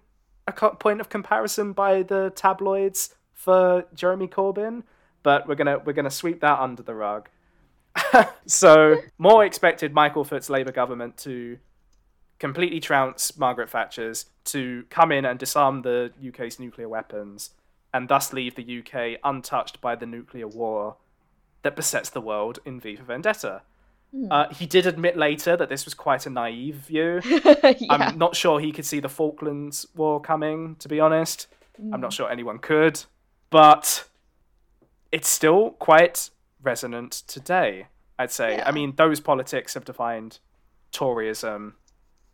a 0.47 0.53
co- 0.53 0.71
point 0.71 1.01
of 1.01 1.09
comparison 1.09 1.73
by 1.73 2.05
the 2.05 2.33
tabloids 2.37 3.17
for 3.35 3.85
Jeremy 3.95 4.29
Corbyn, 4.29 4.85
but 5.25 5.49
we're 5.49 5.57
gonna 5.57 5.79
we're 5.81 5.93
gonna 5.93 6.09
sweep 6.09 6.41
that 6.41 6.61
under 6.61 6.85
the 6.85 6.95
rug. 6.95 7.29
so 8.47 8.97
Moore 9.19 9.45
expected 9.45 9.93
Michael 9.93 10.23
Foot's 10.23 10.49
Labour 10.49 10.73
government 10.73 11.17
to 11.19 11.59
completely 12.39 12.79
trounce 12.79 13.37
Margaret 13.37 13.71
Thatcher's, 13.71 14.27
to 14.45 14.85
come 14.89 15.11
in 15.11 15.25
and 15.25 15.37
disarm 15.37 15.83
the 15.83 16.13
UK's 16.27 16.61
nuclear 16.61 16.89
weapons, 16.89 17.51
and 17.93 18.09
thus 18.09 18.33
leave 18.33 18.55
the 18.55 18.79
UK 18.81 19.21
untouched 19.25 19.81
by 19.81 19.97
the 19.97 20.07
nuclear 20.07 20.47
war 20.47 20.97
that 21.63 21.77
besets 21.77 22.11
the 22.11 22.21
world 22.21 22.59
in 22.65 22.81
V 22.81 22.97
for 22.97 23.05
Vendetta. 23.05 23.63
Uh, 24.29 24.53
he 24.53 24.67
did 24.67 24.87
admit 24.87 25.17
later 25.17 25.57
that 25.57 25.69
this 25.69 25.85
was 25.85 25.95
quite 25.95 26.27
a 26.27 26.31
naive 26.31 26.75
view. 26.75 27.21
yeah. 27.25 27.75
I'm 27.89 28.19
not 28.19 28.35
sure 28.35 28.59
he 28.59 28.73
could 28.73 28.85
see 28.85 28.99
the 28.99 29.09
Falklands 29.09 29.87
War 29.95 30.21
coming, 30.21 30.75
to 30.77 30.89
be 30.89 30.99
honest. 30.99 31.47
I'm 31.93 32.01
not 32.01 32.13
sure 32.13 32.31
anyone 32.31 32.59
could. 32.59 33.05
But 33.51 34.09
it's 35.13 35.29
still 35.29 35.71
quite 35.73 36.31
resonant 36.61 37.13
today, 37.13 37.87
I'd 38.19 38.33
say. 38.33 38.57
Yeah. 38.57 38.69
I 38.69 38.73
mean, 38.73 38.95
those 38.97 39.21
politics 39.21 39.75
have 39.75 39.85
defined 39.85 40.41
Toryism, 40.93 41.75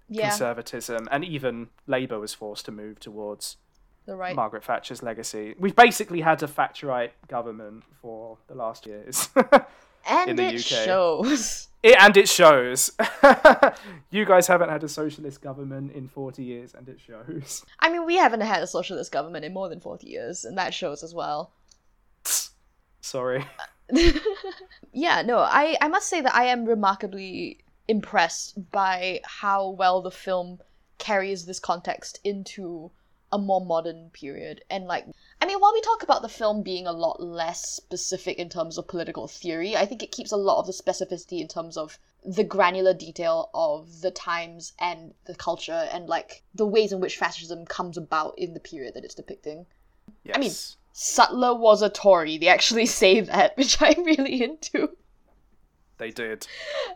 yeah. 0.08 0.30
conservatism, 0.30 1.08
and 1.10 1.24
even 1.24 1.68
Labour 1.86 2.18
was 2.18 2.32
forced 2.32 2.64
to 2.66 2.72
move 2.72 3.00
towards 3.00 3.58
The 4.06 4.16
right. 4.16 4.36
Margaret 4.36 4.64
Thatcher's 4.64 5.02
legacy. 5.02 5.54
We've 5.58 5.74
basically 5.74 6.20
had 6.20 6.42
a 6.42 6.46
Thatcherite 6.46 7.10
government 7.28 7.82
for 8.00 8.38
the 8.46 8.54
last 8.54 8.86
years. 8.86 9.28
and 10.08 10.30
in 10.30 10.36
the 10.36 10.44
it 10.44 10.54
UK. 10.54 10.84
shows. 10.84 11.68
It, 11.82 11.96
and 12.00 12.16
it 12.16 12.28
shows. 12.28 12.92
you 14.10 14.24
guys 14.24 14.46
haven't 14.46 14.68
had 14.70 14.84
a 14.84 14.88
socialist 14.88 15.40
government 15.40 15.92
in 15.92 16.08
40 16.08 16.42
years, 16.42 16.74
and 16.74 16.88
it 16.88 17.00
shows. 17.00 17.64
I 17.80 17.90
mean, 17.90 18.06
we 18.06 18.16
haven't 18.16 18.40
had 18.40 18.62
a 18.62 18.66
socialist 18.66 19.12
government 19.12 19.44
in 19.44 19.52
more 19.52 19.68
than 19.68 19.80
40 19.80 20.06
years, 20.06 20.44
and 20.44 20.56
that 20.56 20.72
shows 20.72 21.02
as 21.02 21.14
well. 21.14 21.52
Sorry. 23.00 23.44
Yeah, 24.92 25.22
no, 25.22 25.38
I, 25.38 25.76
I 25.80 25.88
must 25.88 26.08
say 26.08 26.20
that 26.22 26.34
I 26.34 26.46
am 26.46 26.64
remarkably 26.64 27.58
impressed 27.86 28.70
by 28.72 29.20
how 29.24 29.68
well 29.68 30.00
the 30.00 30.10
film 30.10 30.58
carries 30.98 31.44
this 31.44 31.60
context 31.60 32.18
into 32.24 32.90
a 33.32 33.38
more 33.38 33.64
modern 33.64 34.10
period. 34.10 34.62
And, 34.70 34.86
like, 34.86 35.04
I 35.40 35.46
mean, 35.46 35.58
while 35.58 35.72
we 35.72 35.80
talk 35.80 36.02
about 36.02 36.22
the 36.22 36.28
film 36.28 36.62
being 36.62 36.86
a 36.86 36.92
lot 36.92 37.20
less 37.22 37.64
specific 37.64 38.38
in 38.38 38.48
terms 38.48 38.78
of 38.78 38.86
political 38.88 39.26
theory, 39.28 39.76
I 39.76 39.84
think 39.86 40.02
it 40.02 40.12
keeps 40.12 40.32
a 40.32 40.36
lot 40.36 40.58
of 40.60 40.66
the 40.66 40.72
specificity 40.72 41.40
in 41.40 41.48
terms 41.48 41.76
of 41.76 41.98
the 42.24 42.44
granular 42.44 42.94
detail 42.94 43.50
of 43.54 44.00
the 44.00 44.10
times 44.10 44.72
and 44.80 45.14
the 45.26 45.34
culture 45.34 45.88
and, 45.92 46.08
like, 46.08 46.42
the 46.54 46.66
ways 46.66 46.92
in 46.92 47.00
which 47.00 47.16
fascism 47.16 47.64
comes 47.66 47.96
about 47.96 48.34
in 48.38 48.54
the 48.54 48.60
period 48.60 48.94
that 48.94 49.04
it's 49.04 49.14
depicting. 49.14 49.66
Yes. 50.24 50.36
I 50.36 50.38
mean- 50.40 50.52
Sutler 50.98 51.54
was 51.54 51.82
a 51.82 51.90
Tory. 51.90 52.38
They 52.38 52.48
actually 52.48 52.86
say 53.02 53.20
that, 53.20 53.56
which 53.56 53.76
I'm 53.82 54.02
really 54.04 54.42
into. 54.42 54.90
they 55.98 56.10
did. 56.10 56.46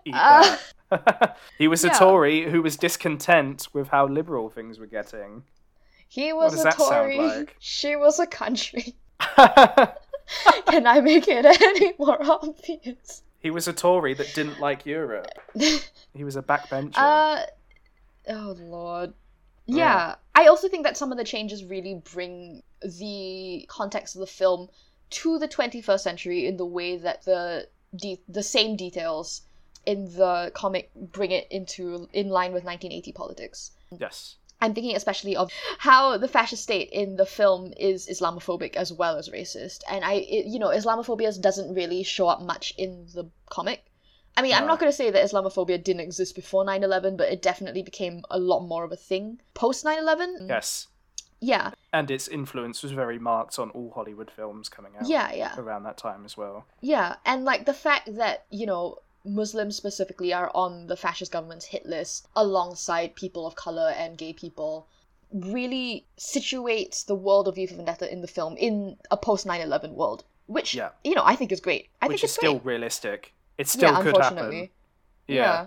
Eat 0.07 0.15
Uh, 0.17 0.57
that. 0.91 1.37
he 1.59 1.69
was 1.69 1.85
a. 1.85 1.91
Tory 1.91 2.51
who 2.51 2.63
was 2.63 2.77
discontent 2.77 3.69
with 3.73 3.89
how 3.89 4.07
liberal 4.09 4.49
things 4.49 4.79
were 4.79 4.87
getting. 4.87 5.43
He 6.11 6.33
was 6.33 6.65
a 6.65 6.73
Tory. 6.73 7.19
like? 7.19 7.57
She 7.61 7.95
was 7.95 8.19
a 8.19 8.27
country. 8.27 8.97
Can 10.67 10.87
I 10.87 11.01
make 11.01 11.29
it 11.29 11.45
any 11.47 11.95
more 11.99 12.19
obvious? 12.21 13.23
he 13.39 13.51
was 13.51 13.69
a 13.69 13.73
Tory 13.73 14.15
that 14.15 14.35
didn't 14.35 14.59
like 14.61 14.85
Europe. 14.85 15.29
He 16.15 16.25
was 16.25 16.35
a 16.35 16.43
backbencher. 16.43 16.97
Uh, 16.97 17.43
oh 18.29 18.57
lord. 18.59 19.13
Yeah. 19.67 19.77
Yeah, 19.77 20.15
I 20.35 20.47
also 20.49 20.69
think 20.69 20.83
that 20.83 20.97
some 20.97 21.13
of 21.13 21.19
the 21.19 21.23
changes 21.25 21.65
really 21.65 22.03
bring 22.13 22.65
the 22.83 23.65
context 23.69 24.17
of 24.17 24.21
the 24.21 24.27
film 24.27 24.69
to 25.11 25.39
the 25.39 25.47
21st 25.47 26.01
century 26.01 26.47
in 26.47 26.57
the 26.57 26.67
way 26.67 26.97
that 26.97 27.25
the 27.25 27.69
de- 27.95 28.21
the 28.29 28.43
same 28.43 28.75
details 28.75 29.43
in 29.87 30.07
the 30.17 30.51
comic 30.55 30.91
bring 30.97 31.31
it 31.31 31.47
into 31.53 32.09
in 32.13 32.29
line 32.29 32.53
with 32.53 32.65
1980 32.65 33.13
politics. 33.13 33.71
yes. 33.97 34.35
I'm 34.61 34.75
thinking 34.75 34.95
especially 34.97 35.37
of 35.37 35.51
how 35.79 36.17
the 36.19 36.29
fascist 36.29 36.63
state 36.63 36.91
in 36.91 37.17
the 37.17 37.27
film 37.27 37.73
is 37.79 38.07
Islamophobic 38.09 38.77
as 38.77 38.93
well 38.93 39.17
as 39.17 39.29
racist, 39.31 39.81
and 39.91 40.05
I, 40.05 40.15
it, 40.15 40.47
you 40.47 40.59
know, 40.59 40.69
Islamophobia 40.69 41.41
doesn't 41.41 41.75
really 41.75 42.03
show 42.03 42.29
up 42.29 42.43
much 42.43 42.75
in 42.77 43.07
the 43.15 43.31
comic. 43.49 43.85
I 44.37 44.43
mean, 44.43 44.55
I'm 44.55 44.67
not 44.67 44.79
going 44.79 44.91
to 44.93 44.97
say 44.97 45.11
that 45.11 45.25
Islamophobia 45.25 45.83
didn't 45.83 46.01
exist 46.01 46.35
before 46.35 46.65
9/11, 46.65 47.17
but 47.17 47.33
it 47.33 47.43
definitely 47.43 47.83
became 47.83 48.23
a 48.31 48.39
lot 48.39 48.61
more 48.61 48.85
of 48.85 48.93
a 48.93 48.97
thing 48.97 49.41
post 49.55 49.85
9/11. 49.85 50.49
Yes. 50.49 50.87
Yeah, 51.43 51.71
And 51.91 52.11
its 52.11 52.29
influence 52.29 52.83
was 52.83 52.93
very 52.93 53.19
marked 53.19 53.59
on 53.59 53.71
all 53.71 53.91
Hollywood 53.95 54.31
films 54.31 54.69
coming 54.69 54.93
out 54.99 55.09
yeah, 55.09 55.33
yeah, 55.33 55.55
around 55.59 55.85
that 55.85 55.97
time 55.97 56.27
as 56.27 56.37
well. 56.37 56.67
yeah, 56.83 57.17
and 57.25 57.47
like 57.47 57.65
the 57.65 57.73
fact 57.73 58.15
that 58.17 58.45
you 58.51 58.67
know 58.67 58.99
Muslims 59.25 59.77
specifically 59.77 60.33
are 60.33 60.51
on 60.55 60.87
the 60.87 60.97
fascist 60.97 61.31
government's 61.33 61.67
hit 61.67 61.85
list 61.87 62.27
alongside 62.35 63.15
people 63.15 63.47
of 63.47 63.55
color 63.55 63.91
and 63.97 64.17
gay 64.17 64.33
people 64.33 64.89
really 65.33 66.07
situates 66.19 67.05
the 67.07 67.15
world 67.15 67.47
of 67.47 67.55
V 67.55 67.67
for 67.67 67.77
Vendetta 67.77 68.11
in 68.11 68.21
the 68.23 68.27
film 68.27 68.57
in 68.57 68.97
a 69.11 69.17
post 69.17 69.47
9/11 69.47 69.93
world, 69.95 70.25
which 70.47 70.75
Yeah. 70.75 70.91
you 71.05 71.15
know 71.15 71.23
I 71.25 71.37
think 71.37 71.53
is 71.53 71.61
great. 71.61 71.89
I 72.01 72.07
which 72.09 72.21
think 72.21 72.25
is 72.25 72.31
it's 72.31 72.35
still 72.39 72.55
great. 72.59 72.65
realistic. 72.73 73.35
It 73.59 73.69
still 73.69 73.93
yeah, 73.93 73.99
could 74.03 74.15
unfortunately. 74.17 74.57
happen. 74.57 74.71
Yeah. 75.29 75.67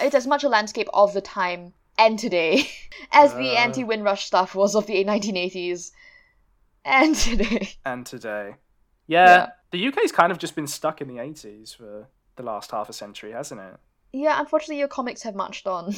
It's 0.00 0.14
as 0.14 0.26
much 0.26 0.42
a 0.44 0.48
landscape 0.48 0.88
of 0.94 1.12
the 1.12 1.20
time 1.20 1.74
and 1.98 2.18
today 2.18 2.68
as 3.12 3.32
the 3.34 3.50
Uh. 3.50 3.60
anti 3.60 3.84
Windrush 3.84 4.24
stuff 4.24 4.54
was 4.54 4.74
of 4.74 4.86
the 4.86 5.04
1980s 5.04 5.92
and 6.84 7.14
today. 7.28 7.74
And 7.84 8.06
today. 8.06 8.54
Yeah, 9.06 9.24
Yeah. 9.26 9.46
The 9.70 9.86
UK's 9.88 10.12
kind 10.12 10.32
of 10.32 10.38
just 10.38 10.54
been 10.56 10.66
stuck 10.66 11.00
in 11.02 11.08
the 11.08 11.18
80s 11.20 11.76
for 11.76 12.08
the 12.38 12.42
last 12.42 12.70
half 12.70 12.88
a 12.88 12.92
century, 12.94 13.32
hasn't 13.32 13.60
it? 13.60 13.76
Yeah, 14.12 14.40
unfortunately, 14.40 14.78
your 14.78 14.88
comics 14.88 15.22
have 15.22 15.34
marched 15.34 15.66
on. 15.66 15.94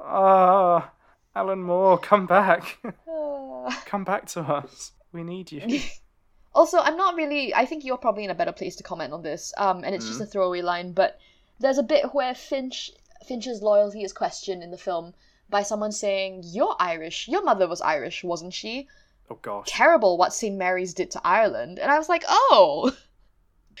Ah, 0.00 0.90
Alan 1.36 1.62
Moore, 1.62 1.98
come 1.98 2.26
back. 2.26 2.78
Ah. 3.08 3.82
come 3.86 4.02
back 4.02 4.26
to 4.26 4.40
us. 4.40 4.90
We 5.12 5.22
need 5.22 5.52
you. 5.52 5.80
also, 6.54 6.78
I'm 6.78 6.96
not 6.96 7.14
really. 7.14 7.54
I 7.54 7.64
think 7.64 7.84
you're 7.84 7.96
probably 7.96 8.24
in 8.24 8.30
a 8.30 8.34
better 8.34 8.52
place 8.52 8.76
to 8.76 8.82
comment 8.82 9.12
on 9.12 9.22
this. 9.22 9.52
Um, 9.56 9.84
and 9.84 9.94
it's 9.94 10.06
just 10.06 10.20
a 10.20 10.26
throwaway 10.26 10.62
line, 10.62 10.92
but 10.92 11.20
there's 11.60 11.78
a 11.78 11.82
bit 11.84 12.12
where 12.12 12.34
Finch 12.34 12.90
Finch's 13.26 13.62
loyalty 13.62 14.02
is 14.02 14.12
questioned 14.12 14.62
in 14.62 14.70
the 14.70 14.78
film 14.78 15.14
by 15.48 15.62
someone 15.62 15.92
saying, 15.92 16.42
"You're 16.44 16.76
Irish. 16.80 17.28
Your 17.28 17.44
mother 17.44 17.68
was 17.68 17.80
Irish, 17.80 18.24
wasn't 18.24 18.52
she? 18.52 18.88
Oh 19.30 19.38
gosh. 19.40 19.66
Terrible 19.68 20.18
what 20.18 20.34
St 20.34 20.56
Mary's 20.56 20.94
did 20.94 21.10
to 21.12 21.20
Ireland." 21.24 21.78
And 21.78 21.90
I 21.90 21.98
was 21.98 22.08
like, 22.08 22.24
"Oh, 22.28 22.94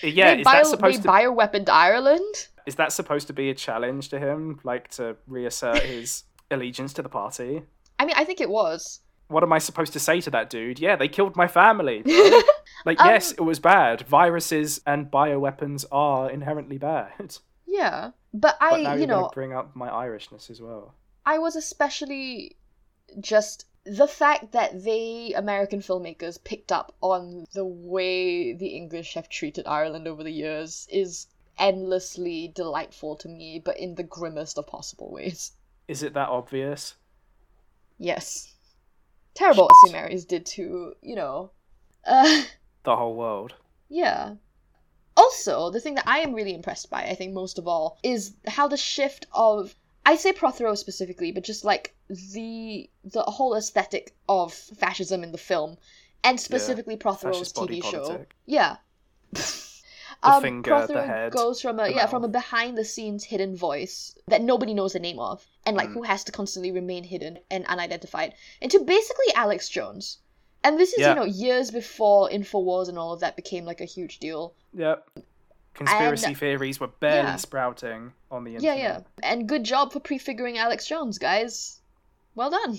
Yeah, 0.02 0.34
they, 0.34 0.40
is 0.40 0.44
bio- 0.44 0.54
that 0.62 0.66
supposed 0.66 1.02
to 1.02 1.08
bioweaponed 1.08 1.68
Ireland." 1.68 2.48
is 2.66 2.76
that 2.76 2.92
supposed 2.92 3.26
to 3.26 3.32
be 3.32 3.50
a 3.50 3.54
challenge 3.54 4.08
to 4.08 4.18
him, 4.18 4.58
like 4.64 4.88
to 4.92 5.16
reassert 5.26 5.82
his 5.82 6.24
allegiance 6.50 6.92
to 6.94 7.02
the 7.02 7.08
party? 7.08 7.62
I 7.98 8.06
mean, 8.06 8.16
I 8.16 8.24
think 8.24 8.40
it 8.40 8.48
was. 8.50 9.00
What 9.28 9.42
am 9.42 9.52
I 9.52 9.58
supposed 9.58 9.92
to 9.94 10.00
say 10.00 10.20
to 10.22 10.30
that 10.30 10.50
dude? 10.50 10.78
Yeah, 10.78 10.96
they 10.96 11.08
killed 11.08 11.34
my 11.36 11.48
family. 11.48 12.02
like, 12.84 13.00
Um, 13.00 13.08
yes, 13.08 13.32
it 13.32 13.40
was 13.40 13.58
bad. 13.58 14.02
Viruses 14.02 14.80
and 14.86 15.10
bioweapons 15.10 15.84
are 15.90 16.30
inherently 16.30 16.78
bad. 16.78 17.36
Yeah, 17.66 18.10
but 18.32 18.56
I, 18.60 18.82
But 18.82 18.98
you 19.00 19.06
know, 19.06 19.30
bring 19.32 19.52
up 19.54 19.74
my 19.74 19.88
Irishness 19.88 20.50
as 20.50 20.60
well. 20.60 20.94
I 21.24 21.38
was 21.38 21.56
especially 21.56 22.56
just 23.20 23.66
the 23.84 24.08
fact 24.08 24.52
that 24.52 24.82
they 24.82 25.32
American 25.34 25.80
filmmakers 25.80 26.42
picked 26.42 26.72
up 26.72 26.94
on 27.00 27.46
the 27.52 27.64
way 27.64 28.54
the 28.54 28.68
English 28.68 29.14
have 29.14 29.28
treated 29.28 29.66
Ireland 29.66 30.08
over 30.08 30.24
the 30.24 30.32
years 30.32 30.86
is 30.90 31.26
endlessly 31.58 32.48
delightful 32.48 33.14
to 33.16 33.28
me, 33.28 33.58
but 33.58 33.78
in 33.78 33.94
the 33.94 34.02
grimmest 34.02 34.58
of 34.58 34.66
possible 34.66 35.10
ways. 35.10 35.52
Is 35.86 36.02
it 36.02 36.14
that 36.14 36.30
obvious? 36.30 36.96
Yes. 37.98 38.54
Terrible 39.34 39.64
what 39.64 39.76
St. 39.84 39.92
Mary's 39.92 40.24
did 40.24 40.46
to, 40.46 40.94
you 41.02 41.14
know. 41.14 41.50
Uh 42.06 42.44
The 42.84 42.96
whole 42.96 43.14
world. 43.14 43.54
Yeah. 43.88 44.34
Also, 45.16 45.70
the 45.70 45.80
thing 45.80 45.94
that 45.94 46.08
I 46.08 46.18
am 46.18 46.34
really 46.34 46.54
impressed 46.54 46.90
by, 46.90 47.02
I 47.02 47.14
think 47.14 47.32
most 47.32 47.58
of 47.58 47.68
all, 47.68 47.98
is 48.02 48.34
how 48.46 48.66
the 48.66 48.76
shift 48.76 49.26
of 49.32 49.76
I 50.06 50.16
say 50.16 50.32
Prothero 50.32 50.74
specifically, 50.74 51.32
but 51.32 51.44
just 51.44 51.64
like 51.64 51.94
the 52.08 52.90
the 53.04 53.22
whole 53.22 53.54
aesthetic 53.54 54.14
of 54.28 54.52
fascism 54.52 55.22
in 55.24 55.32
the 55.32 55.38
film, 55.38 55.78
and 56.22 56.38
specifically 56.38 56.96
Prothero's 56.96 57.38
Fascist 57.52 57.56
TV 57.56 57.82
show. 57.82 58.02
politic. 58.02 58.34
Yeah. 58.46 58.76
The 60.22 60.40
finger, 60.40 60.86
the 60.86 61.02
head, 61.06 61.32
goes 61.32 61.60
from 61.60 61.78
a 61.78 61.88
yeah 61.90 62.06
from 62.06 62.24
a 62.24 62.28
behind 62.28 62.78
the 62.78 62.84
scenes 62.84 63.24
hidden 63.24 63.54
voice 63.56 64.14
that 64.28 64.40
nobody 64.40 64.72
knows 64.72 64.94
the 64.94 64.98
name 65.00 65.18
of, 65.18 65.46
and 65.66 65.76
like 65.76 65.90
Mm. 65.90 65.94
who 65.94 66.02
has 66.04 66.24
to 66.24 66.32
constantly 66.32 66.70
remain 66.72 67.04
hidden 67.04 67.40
and 67.50 67.66
unidentified, 67.66 68.34
into 68.60 68.78
basically 68.80 69.34
Alex 69.34 69.68
Jones. 69.68 70.18
And 70.62 70.78
this 70.80 70.94
is 70.94 71.00
Yeah. 71.00 71.10
you 71.10 71.14
know 71.16 71.24
years 71.26 71.70
before 71.70 72.30
Infowars 72.30 72.88
and 72.88 72.98
all 72.98 73.12
of 73.12 73.20
that 73.20 73.36
became 73.36 73.66
like 73.66 73.82
a 73.82 73.84
huge 73.84 74.18
deal. 74.18 74.54
Yep. 74.72 75.06
Conspiracy 75.74 76.26
And- 76.28 76.36
theories 76.38 76.80
were 76.80 76.86
barely 76.88 77.28
yeah. 77.30 77.36
sprouting 77.36 78.12
on 78.30 78.44
the 78.44 78.54
internet. 78.54 78.78
Yeah, 78.78 78.82
yeah. 78.82 79.00
And 79.22 79.48
good 79.48 79.64
job 79.64 79.92
for 79.92 80.00
prefiguring 80.00 80.56
Alex 80.58 80.86
Jones, 80.86 81.18
guys. 81.18 81.80
Well 82.34 82.50
done. 82.50 82.78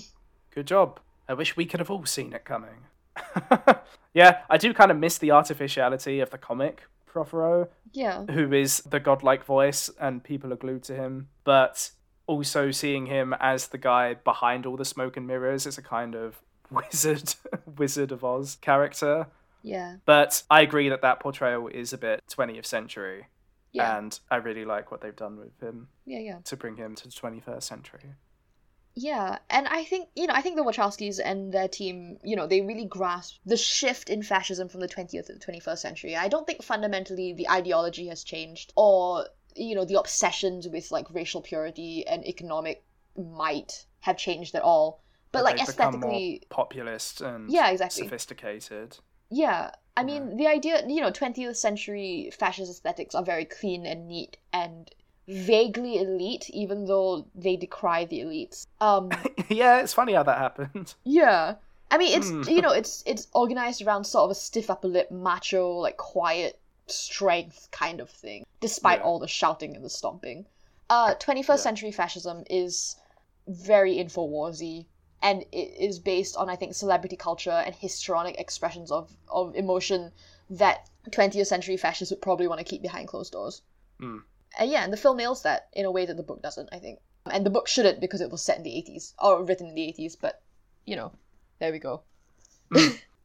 Good 0.54 0.66
job. 0.66 0.98
I 1.28 1.34
wish 1.34 1.56
we 1.56 1.66
could 1.66 1.80
have 1.80 1.90
all 1.90 2.04
seen 2.06 2.32
it 2.32 2.44
coming. 2.44 2.84
yeah, 4.14 4.40
I 4.48 4.56
do 4.58 4.72
kind 4.74 4.90
of 4.90 4.96
miss 4.96 5.18
the 5.18 5.30
artificiality 5.30 6.20
of 6.20 6.30
the 6.30 6.38
comic 6.38 6.82
Prothero, 7.06 7.68
Yeah. 7.92 8.24
who 8.26 8.52
is 8.52 8.78
the 8.80 9.00
godlike 9.00 9.44
voice 9.44 9.88
and 10.00 10.22
people 10.22 10.52
are 10.52 10.56
glued 10.56 10.82
to 10.84 10.94
him, 10.94 11.28
but 11.44 11.90
also 12.26 12.70
seeing 12.70 13.06
him 13.06 13.34
as 13.40 13.68
the 13.68 13.78
guy 13.78 14.14
behind 14.14 14.66
all 14.66 14.76
the 14.76 14.84
smoke 14.84 15.16
and 15.16 15.26
mirrors 15.26 15.66
is 15.66 15.78
a 15.78 15.82
kind 15.82 16.14
of 16.14 16.40
wizard 16.70 17.34
wizard 17.78 18.12
of 18.12 18.22
Oz 18.24 18.56
character. 18.60 19.28
Yeah. 19.66 19.96
But 20.04 20.44
I 20.48 20.60
agree 20.62 20.88
that 20.90 21.02
that 21.02 21.18
portrayal 21.18 21.66
is 21.66 21.92
a 21.92 21.98
bit 21.98 22.22
20th 22.30 22.66
century, 22.66 23.26
Yeah. 23.72 23.98
and 23.98 24.18
I 24.30 24.36
really 24.36 24.64
like 24.64 24.90
what 24.92 25.00
they've 25.00 25.16
done 25.16 25.36
with 25.38 25.60
him 25.60 25.88
Yeah, 26.04 26.20
yeah. 26.20 26.38
to 26.44 26.56
bring 26.56 26.76
him 26.76 26.94
to 26.94 27.04
the 27.04 27.10
21st 27.10 27.62
century. 27.64 28.14
Yeah, 28.94 29.38
and 29.50 29.66
I 29.68 29.84
think 29.84 30.08
you 30.14 30.26
know, 30.26 30.32
I 30.34 30.40
think 30.40 30.56
the 30.56 30.62
Wachowskis 30.62 31.20
and 31.22 31.52
their 31.52 31.68
team, 31.68 32.16
you 32.24 32.34
know, 32.36 32.46
they 32.46 32.62
really 32.62 32.86
grasp 32.86 33.40
the 33.44 33.56
shift 33.56 34.08
in 34.08 34.22
fascism 34.22 34.68
from 34.70 34.80
the 34.80 34.88
twentieth 34.88 35.26
to 35.26 35.34
the 35.34 35.38
twenty 35.38 35.60
first 35.60 35.82
century. 35.82 36.16
I 36.16 36.28
don't 36.28 36.46
think 36.46 36.62
fundamentally 36.62 37.34
the 37.34 37.50
ideology 37.50 38.06
has 38.06 38.24
changed, 38.24 38.72
or 38.74 39.26
you 39.54 39.74
know, 39.74 39.84
the 39.84 39.98
obsessions 39.98 40.66
with 40.66 40.90
like 40.90 41.12
racial 41.12 41.42
purity 41.42 42.06
and 42.06 42.24
economic 42.26 42.84
might 43.18 43.84
have 44.00 44.16
changed 44.16 44.54
at 44.54 44.62
all. 44.62 45.02
But, 45.30 45.44
like 45.44 45.56
they've 45.56 45.66
more 45.66 45.68
aesthetically, 45.68 46.42
populist 46.48 47.20
and 47.20 47.50
yeah, 47.50 47.68
exactly. 47.68 48.04
sophisticated. 48.04 48.96
Yeah, 49.30 49.70
I 49.96 50.04
mean, 50.04 50.36
the 50.36 50.46
idea, 50.46 50.86
you 50.86 51.00
know, 51.00 51.10
20th 51.10 51.56
century 51.56 52.30
fascist 52.38 52.70
aesthetics 52.70 53.14
are 53.14 53.24
very 53.24 53.44
clean 53.44 53.86
and 53.86 54.06
neat 54.06 54.36
and 54.52 54.90
vaguely 55.26 55.96
elite, 55.98 56.48
even 56.50 56.84
though 56.84 57.26
they 57.34 57.56
decry 57.56 58.04
the 58.04 58.20
elites. 58.20 58.66
Um, 58.80 59.10
yeah, 59.48 59.80
it's 59.80 59.94
funny 59.94 60.12
how 60.12 60.22
that 60.22 60.38
happened. 60.38 60.94
yeah. 61.04 61.54
I 61.90 61.98
mean, 61.98 62.16
it's 62.16 62.28
Hmm. 62.30 62.42
you 62.42 62.60
know, 62.62 62.72
it's 62.80 63.02
it's 63.06 63.26
organized 63.32 63.82
around 63.82 64.04
sort 64.04 64.24
of 64.24 64.30
a 64.30 64.34
stiff 64.34 64.70
upper 64.70 64.88
lip, 64.88 65.10
macho, 65.10 65.70
like 65.78 65.96
quiet 65.96 66.58
strength 66.86 67.68
kind 67.72 68.00
of 68.00 68.10
thing, 68.10 68.44
despite 68.60 68.98
Yeah. 69.00 69.04
all 69.06 69.18
the 69.18 69.28
shouting 69.28 69.74
and 69.74 69.84
the 69.84 69.90
stomping. 69.90 70.46
Uh, 70.90 71.14
21st 71.14 71.48
Yeah. 71.48 71.56
century 71.56 71.90
fascism 71.90 72.44
is 72.48 72.96
very 73.48 73.96
Infowarsy, 73.96 74.86
and 75.22 75.42
it 75.52 75.74
is 75.78 75.98
based 75.98 76.36
on 76.36 76.48
I 76.48 76.56
think 76.56 76.74
celebrity 76.74 77.16
culture 77.16 77.50
and 77.50 77.74
histrionic 77.74 78.38
expressions 78.38 78.90
of 78.90 79.10
of 79.28 79.54
emotion 79.54 80.12
that 80.50 80.88
20th 81.10 81.46
century 81.46 81.76
fascists 81.76 82.12
would 82.12 82.22
probably 82.22 82.48
want 82.48 82.58
to 82.58 82.64
keep 82.64 82.82
behind 82.82 83.08
closed 83.08 83.32
doors. 83.32 83.62
Hmm. 84.00 84.18
And 84.58 84.70
yeah, 84.70 84.84
and 84.84 84.92
the 84.92 84.96
film 84.96 85.16
nails 85.16 85.42
that 85.42 85.68
in 85.72 85.84
a 85.84 85.90
way 85.90 86.06
that 86.06 86.16
the 86.16 86.22
book 86.22 86.42
doesn't, 86.42 86.68
I 86.72 86.78
think. 86.78 87.00
And 87.30 87.44
the 87.44 87.50
book 87.50 87.66
shouldn't 87.66 88.00
because 88.00 88.20
it 88.20 88.30
was 88.30 88.42
set 88.42 88.56
in 88.56 88.62
the 88.62 88.70
80s 88.70 89.12
or 89.18 89.44
written 89.44 89.66
in 89.66 89.74
the 89.74 89.82
80s, 89.82 90.16
but 90.20 90.42
you 90.84 90.94
know, 90.96 91.12
there 91.58 91.72
we 91.72 91.78
go. 91.78 92.02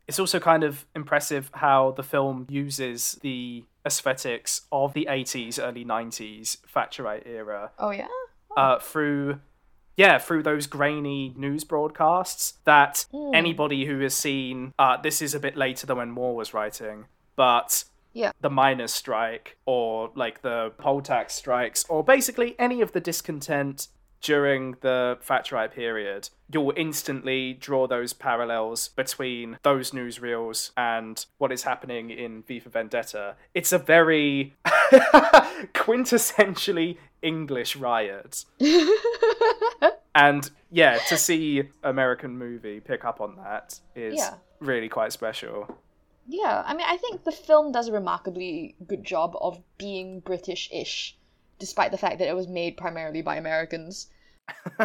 It's 0.08 0.20
also 0.20 0.42
kind 0.42 0.66
of 0.66 0.86
impressive 0.94 1.50
how 1.54 1.92
the 1.92 2.04
film 2.04 2.46
uses 2.50 3.18
the 3.22 3.64
aesthetics 3.86 4.62
of 4.70 4.94
the 4.94 5.08
80s, 5.10 5.58
early 5.58 5.86
90s 5.86 6.58
Thatcherite 6.76 7.26
era 7.26 7.72
Oh 7.80 7.92
yeah. 7.92 8.08
uh, 8.58 8.80
through, 8.80 9.40
yeah, 9.98 10.18
through 10.18 10.44
those 10.44 10.68
grainy 10.68 11.34
news 11.38 11.64
broadcasts 11.64 12.54
that 12.66 13.06
Mm. 13.14 13.36
anybody 13.36 13.86
who 13.86 14.00
has 14.00 14.14
seen, 14.14 14.74
uh, 14.80 14.98
this 14.98 15.22
is 15.22 15.34
a 15.36 15.40
bit 15.40 15.56
later 15.58 15.86
than 15.86 15.98
when 15.98 16.12
Moore 16.12 16.36
was 16.36 16.54
writing, 16.54 17.06
but 17.36 17.84
Yeah. 18.14 18.32
the 18.42 18.50
miners' 18.50 18.94
strike 18.94 19.58
or 19.66 20.12
like 20.16 20.42
the 20.42 20.72
poll 20.78 21.02
tax 21.02 21.34
strikes 21.36 21.86
or 21.90 22.04
basically 22.04 22.56
any 22.60 22.82
of 22.82 22.92
the 22.92 23.00
discontent 23.00 23.88
during 24.22 24.76
the 24.81 25.18
Thatcherite 25.27 25.72
period, 25.72 26.30
you'll 26.52 26.73
instantly 26.77 27.53
draw 27.53 27.88
those 27.88 28.14
parallels 28.14 28.89
between 28.89 29.57
those 29.64 29.91
newsreels 29.91 30.72
and 30.77 31.26
what 31.38 31.52
is 31.52 31.64
happening 31.64 32.10
in 32.11 32.43
V 32.43 32.60
for 32.60 32.69
Vendetta. 32.69 33.35
It's 33.53 33.72
a 33.72 33.77
very 33.80 34.53
quintessentially 35.73 36.98
English 37.22 37.76
riot. 37.76 38.45
And 40.14 40.49
yeah, 40.69 40.98
to 41.07 41.15
see 41.15 41.64
American 41.84 42.38
movie 42.38 42.81
pick 42.81 43.06
up 43.06 43.22
on 43.22 43.38
that 43.38 43.80
is 43.95 44.15
Yeah. 44.18 44.34
really 44.60 44.89
quite 44.89 45.14
special. 45.14 45.73
Yeah, 46.27 46.64
I 46.65 46.73
mean, 46.73 46.85
I 46.85 46.98
think 46.98 47.23
the 47.23 47.31
film 47.31 47.72
does 47.72 47.88
a 47.88 47.93
remarkably 47.93 48.76
good 48.85 49.06
job 49.06 49.38
of 49.39 49.61
being 49.77 50.19
British-ish, 50.19 51.18
despite 51.62 51.92
the 51.92 51.98
fact 51.98 52.20
that 52.20 52.28
it 52.28 52.36
was 52.36 52.48
made 52.50 52.76
primarily 52.76 53.22
by 53.22 53.38
Americans. 53.38 54.08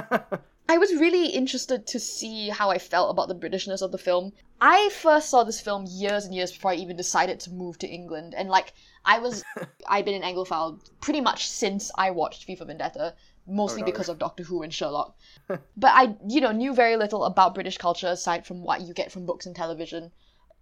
I 0.68 0.78
was 0.78 0.94
really 0.94 1.28
interested 1.28 1.86
to 1.86 1.98
see 1.98 2.50
how 2.50 2.70
I 2.70 2.78
felt 2.78 3.10
about 3.10 3.28
the 3.28 3.34
Britishness 3.34 3.82
of 3.82 3.90
the 3.92 3.98
film. 3.98 4.32
I 4.60 4.90
first 4.90 5.30
saw 5.30 5.42
this 5.42 5.60
film 5.60 5.86
years 5.88 6.24
and 6.24 6.34
years 6.34 6.52
before 6.52 6.72
I 6.72 6.74
even 6.74 6.96
decided 6.96 7.40
to 7.40 7.50
move 7.50 7.78
to 7.78 7.88
England, 7.88 8.34
and 8.34 8.48
like 8.50 8.74
I 9.04 9.18
was, 9.18 9.42
I'd 9.88 10.04
been 10.04 10.22
an 10.22 10.28
Anglophile 10.28 10.80
pretty 11.00 11.20
much 11.20 11.48
since 11.48 11.90
I 11.96 12.10
watched 12.10 12.44
V 12.44 12.56
for 12.56 12.64
Vendetta, 12.66 13.14
mostly 13.46 13.82
Oh, 13.82 13.86
no. 13.86 13.92
because 13.92 14.08
of 14.08 14.18
Doctor 14.18 14.42
Who 14.42 14.62
and 14.62 14.74
Sherlock. 14.74 15.16
but 15.48 15.60
I, 15.84 16.16
you 16.28 16.40
know, 16.40 16.52
knew 16.52 16.74
very 16.74 16.96
little 16.96 17.24
about 17.24 17.54
British 17.54 17.78
culture 17.78 18.08
aside 18.08 18.44
from 18.44 18.62
what 18.62 18.82
you 18.82 18.92
get 18.92 19.10
from 19.10 19.24
books 19.24 19.46
and 19.46 19.56
television. 19.56 20.12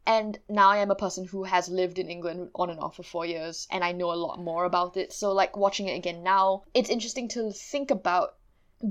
And 0.06 0.39
now 0.48 0.68
I 0.70 0.78
am 0.78 0.90
a 0.90 0.94
person 0.94 1.26
who 1.26 1.44
has 1.44 1.68
lived 1.68 1.98
in 1.98 2.10
England 2.10 2.51
on 2.55 2.70
and 2.70 2.78
off 2.78 2.97
for 2.97 3.02
four 3.02 3.24
years, 3.24 3.66
and 3.70 3.82
I 3.82 3.93
know 3.93 4.12
a 4.12 4.14
lot 4.14 4.39
more 4.39 4.64
about 4.64 4.97
it. 4.97 5.12
So, 5.12 5.32
like, 5.32 5.56
watching 5.56 5.89
it 5.89 5.97
again 5.97 6.22
now, 6.22 6.64
it's 6.74 6.90
interesting 6.90 7.28
to 7.28 7.52
think 7.52 7.90
about 7.90 8.35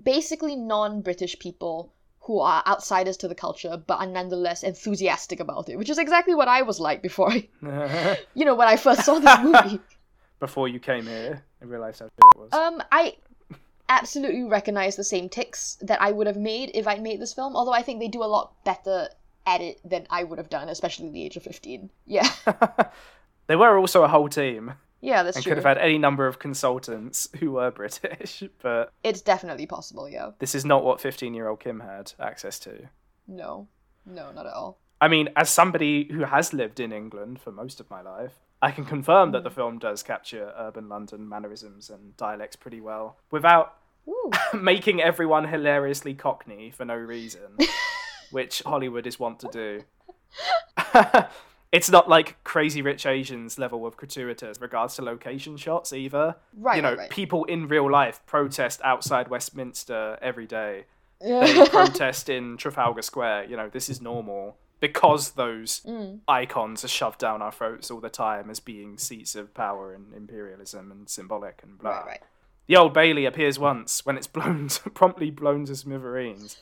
basically 0.04 0.56
non 0.56 1.02
British 1.02 1.38
people 1.38 1.94
who 2.22 2.40
are 2.40 2.64
outsiders 2.66 3.18
to 3.18 3.28
the 3.28 3.36
culture 3.36 3.76
but 3.86 4.00
are 4.00 4.06
nonetheless 4.06 4.64
enthusiastic 4.64 5.40
about 5.40 5.70
it, 5.70 5.78
which 5.78 5.90
is 5.90 5.98
exactly 5.98 6.34
what 6.34 6.48
I 6.48 6.62
was 6.62 6.80
like 6.80 7.02
before 7.02 7.32
I, 7.32 7.50
you 8.34 8.46
know, 8.46 8.56
when 8.56 8.68
I 8.68 8.78
first 8.78 9.04
saw 9.04 9.20
this 9.20 9.40
movie. 9.40 9.80
Before 10.40 10.68
you 10.68 10.80
came 10.80 11.06
here, 11.06 11.42
I 11.62 11.66
realised 11.66 12.02
how 12.02 12.08
shit 12.08 12.12
it 12.36 12.40
was. 12.40 12.52
Um, 12.52 12.84
I 12.92 13.16
absolutely 13.88 14.44
recognize 14.44 14.98
the 14.98 15.04
same 15.04 15.30
ticks 15.30 15.78
that 15.82 16.02
I 16.02 16.12
would 16.12 16.28
have 16.28 16.36
made 16.36 16.72
if 16.74 16.86
I'd 16.86 17.02
made 17.02 17.22
this 17.22 17.34
film, 17.34 17.56
although 17.56 17.72
I 17.72 17.82
think 17.82 18.02
they 18.02 18.10
do 18.10 18.24
a 18.24 18.26
lot 18.26 18.54
better 18.66 19.08
at 19.46 19.62
it 19.62 19.80
than 19.84 20.08
I 20.10 20.24
would 20.24 20.38
have 20.38 20.50
done, 20.50 20.70
especially 20.70 21.08
at 21.08 21.14
the 21.14 21.24
age 21.24 21.38
of 21.38 21.44
15. 21.44 21.90
Yeah. 22.06 22.30
they 23.48 23.56
were 23.56 23.78
also 23.78 24.04
a 24.04 24.08
whole 24.08 24.30
team 24.30 24.74
Yeah, 25.02 25.24
that's 25.24 25.38
and 25.38 25.44
true. 25.44 25.52
could 25.52 25.58
have 25.58 25.78
had 25.78 25.78
any 25.78 25.98
number 25.98 26.28
of 26.28 26.40
consultants 26.40 27.30
who 27.40 27.54
were 27.54 27.72
British, 27.72 28.44
but 28.62 28.92
It's 29.04 29.22
definitely 29.22 29.66
possible, 29.66 30.08
yeah. 30.10 30.32
this 30.40 30.56
is 30.56 30.66
not 30.66 30.84
what 30.84 31.02
15 31.02 31.34
year 31.34 31.48
old 31.48 31.60
Kim 31.60 31.82
had 31.82 32.14
access 32.20 32.60
to. 32.60 32.90
No. 33.28 33.68
No, 34.06 34.32
not 34.32 34.46
at 34.46 34.54
all. 34.54 34.80
I 35.00 35.08
mean, 35.08 35.30
as 35.36 35.50
somebody 35.50 36.10
who 36.12 36.24
has 36.24 36.54
lived 36.54 36.80
in 36.80 36.92
England 36.92 37.42
for 37.42 37.52
most 37.52 37.80
of 37.80 37.90
my 37.90 38.02
life, 38.02 38.34
I 38.62 38.72
can 38.72 38.86
confirm 38.86 39.32
that 39.32 39.44
the 39.44 39.50
mm. 39.50 39.56
film 39.56 39.80
does 39.80 40.04
capture 40.04 40.54
urban 40.58 40.88
London 40.88 41.28
mannerisms 41.28 41.90
and 41.90 42.16
dialects 42.16 42.56
pretty 42.56 42.80
well 42.80 43.18
without 43.30 43.76
making 44.54 45.02
everyone 45.02 45.48
hilariously 45.48 46.14
cockney 46.14 46.72
for 46.72 46.86
no 46.86 46.96
reason, 46.96 47.58
which 48.34 48.62
Hollywood 48.66 49.08
is 49.08 49.18
wont 49.20 49.40
to 49.40 49.48
do. 49.52 49.84
It's 51.72 51.90
not 51.90 52.08
like 52.08 52.38
Crazy 52.44 52.84
Rich 52.84 53.08
Asians 53.08 53.58
level 53.58 53.88
of 53.88 53.98
gratuitous 53.98 54.62
regards 54.62 54.96
to 54.98 55.02
location 55.02 55.58
shots 55.58 55.92
either. 55.92 56.36
Right, 56.56 56.76
You 56.76 56.84
know, 56.84 56.94
right, 56.94 57.10
people 57.10 57.46
in 57.46 57.68
real 57.68 57.90
life 57.92 58.24
protest 58.28 58.80
outside 58.84 59.28
Westminster 59.28 60.20
every 60.22 60.46
day. 60.46 60.86
They 61.20 61.66
protest 61.72 62.30
in 62.30 62.58
Trafalgar 62.58 63.02
Square. 63.02 63.46
You 63.46 63.58
know, 63.58 63.70
this 63.70 63.90
is 63.90 64.02
normal 64.02 64.58
because 64.82 65.32
those 65.32 65.82
Mm. 65.88 66.20
icons 66.28 66.86
are 66.86 66.88
shoved 66.90 67.18
down 67.20 67.42
our 67.42 67.52
throats 67.52 67.90
all 67.90 68.00
the 68.02 68.10
time 68.12 68.52
as 68.52 68.60
being 68.60 69.00
seats 69.00 69.34
of 69.34 69.56
power 69.56 69.94
and 69.96 70.14
imperialism 70.14 70.92
and 70.92 71.10
symbolic 71.10 71.62
and 71.64 71.80
blah. 71.80 71.90
right, 71.90 72.06
right. 72.06 72.22
The 72.68 72.76
Old 72.78 72.94
Bailey 72.94 73.26
appears 73.26 73.58
once 73.58 74.06
when 74.06 74.16
it's 74.16 74.28
blown, 74.28 74.70
promptly 74.94 75.32
blown 75.32 75.66
to 75.66 75.76
smithereens. 75.76 76.58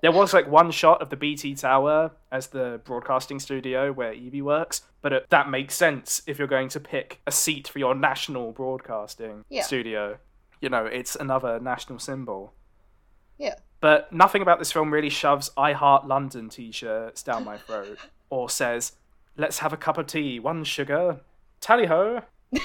There 0.00 0.12
was 0.12 0.32
like 0.32 0.48
one 0.48 0.70
shot 0.70 1.02
of 1.02 1.10
the 1.10 1.16
BT 1.16 1.54
Tower 1.54 2.12
as 2.32 2.48
the 2.48 2.80
broadcasting 2.84 3.38
studio 3.38 3.92
where 3.92 4.12
Evie 4.12 4.42
works, 4.42 4.82
but 5.02 5.12
it, 5.12 5.26
that 5.30 5.48
makes 5.50 5.74
sense 5.74 6.22
if 6.26 6.38
you're 6.38 6.48
going 6.48 6.68
to 6.70 6.80
pick 6.80 7.20
a 7.26 7.30
seat 7.32 7.68
for 7.68 7.78
your 7.78 7.94
national 7.94 8.52
broadcasting 8.52 9.44
Yeah. 9.50 9.62
studio. 9.62 10.18
You 10.60 10.70
know, 10.70 10.86
it's 10.86 11.14
another 11.16 11.60
national 11.60 11.98
symbol. 11.98 12.54
Yeah. 13.38 13.54
But 13.80 14.10
nothing 14.12 14.40
about 14.40 14.58
this 14.58 14.72
film 14.72 14.90
really 14.92 15.10
shoves 15.10 15.50
I 15.56 15.72
Heart 15.72 16.06
London 16.06 16.48
t 16.48 16.72
shirts 16.72 17.22
down 17.22 17.44
my 17.44 17.58
throat 17.58 17.98
or 18.30 18.48
says, 18.48 18.92
let's 19.36 19.58
have 19.58 19.74
a 19.74 19.76
cup 19.76 19.98
of 19.98 20.06
tea, 20.06 20.40
one 20.40 20.64
sugar, 20.64 21.20
tally 21.60 21.86
ho. 21.86 22.22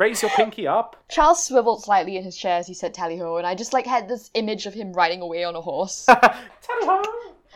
Raise 0.00 0.22
your 0.22 0.30
pinky 0.30 0.66
up. 0.66 0.96
Charles 1.10 1.44
swiveled 1.44 1.84
slightly 1.84 2.16
in 2.16 2.24
his 2.24 2.34
chair 2.36 2.56
as 2.58 2.66
he 2.66 2.72
said 2.72 2.94
tally 2.94 3.18
ho, 3.18 3.36
and 3.36 3.46
I 3.46 3.54
just 3.54 3.74
like 3.74 3.86
had 3.86 4.08
this 4.08 4.30
image 4.32 4.64
of 4.64 4.72
him 4.72 4.94
riding 4.94 5.20
away 5.20 5.44
on 5.44 5.54
a 5.54 5.60
horse. 5.60 6.06
Tally 6.06 6.86
ho. 6.86 7.02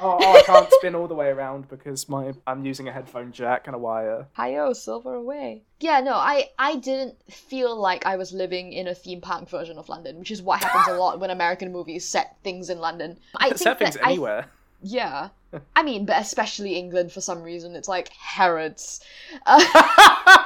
Oh, 0.00 0.18
oh, 0.20 0.36
I 0.36 0.42
can't 0.42 0.68
spin 0.72 0.94
all 0.96 1.06
the 1.08 1.14
way 1.14 1.28
around 1.28 1.68
because 1.68 2.06
my 2.08 2.32
I'm 2.46 2.66
using 2.66 2.86
a 2.88 2.92
headphone 2.92 3.32
jack 3.32 3.66
and 3.66 3.74
a 3.74 3.78
wire. 3.78 4.26
Hi-yo, 4.34 4.72
silver 4.74 5.14
away. 5.14 5.62
Yeah, 5.80 6.00
no, 6.00 6.14
I 6.14 6.50
I 6.58 6.76
didn't 6.76 7.14
feel 7.32 7.74
like 7.76 8.04
I 8.04 8.16
was 8.16 8.32
living 8.32 8.72
in 8.74 8.88
a 8.88 8.94
theme 8.94 9.20
park 9.22 9.48
version 9.48 9.78
of 9.78 9.88
London, 9.88 10.18
which 10.18 10.30
is 10.30 10.42
what 10.42 10.62
happens 10.62 10.88
a 10.94 10.98
lot 11.00 11.20
when 11.20 11.30
American 11.30 11.72
movies 11.72 12.04
set 12.04 12.36
things 12.44 12.68
in 12.68 12.78
London. 12.78 13.18
I 13.36 13.48
think 13.48 13.58
Set 13.58 13.78
things 13.78 13.94
that 13.94 14.04
I- 14.04 14.10
anywhere. 14.10 14.46
yeah. 14.82 15.28
I 15.76 15.82
mean, 15.84 16.04
but 16.04 16.20
especially 16.20 16.74
England 16.74 17.10
for 17.12 17.20
some 17.22 17.40
reason. 17.42 17.74
It's 17.76 17.88
like 17.88 18.08
Harrods. 18.08 19.00
Uh, 19.46 19.64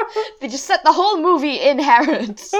they 0.40 0.48
just 0.48 0.66
set 0.66 0.82
the 0.84 0.92
whole 0.92 1.20
movie 1.20 1.56
in 1.60 1.78
Harrods. 1.78 2.54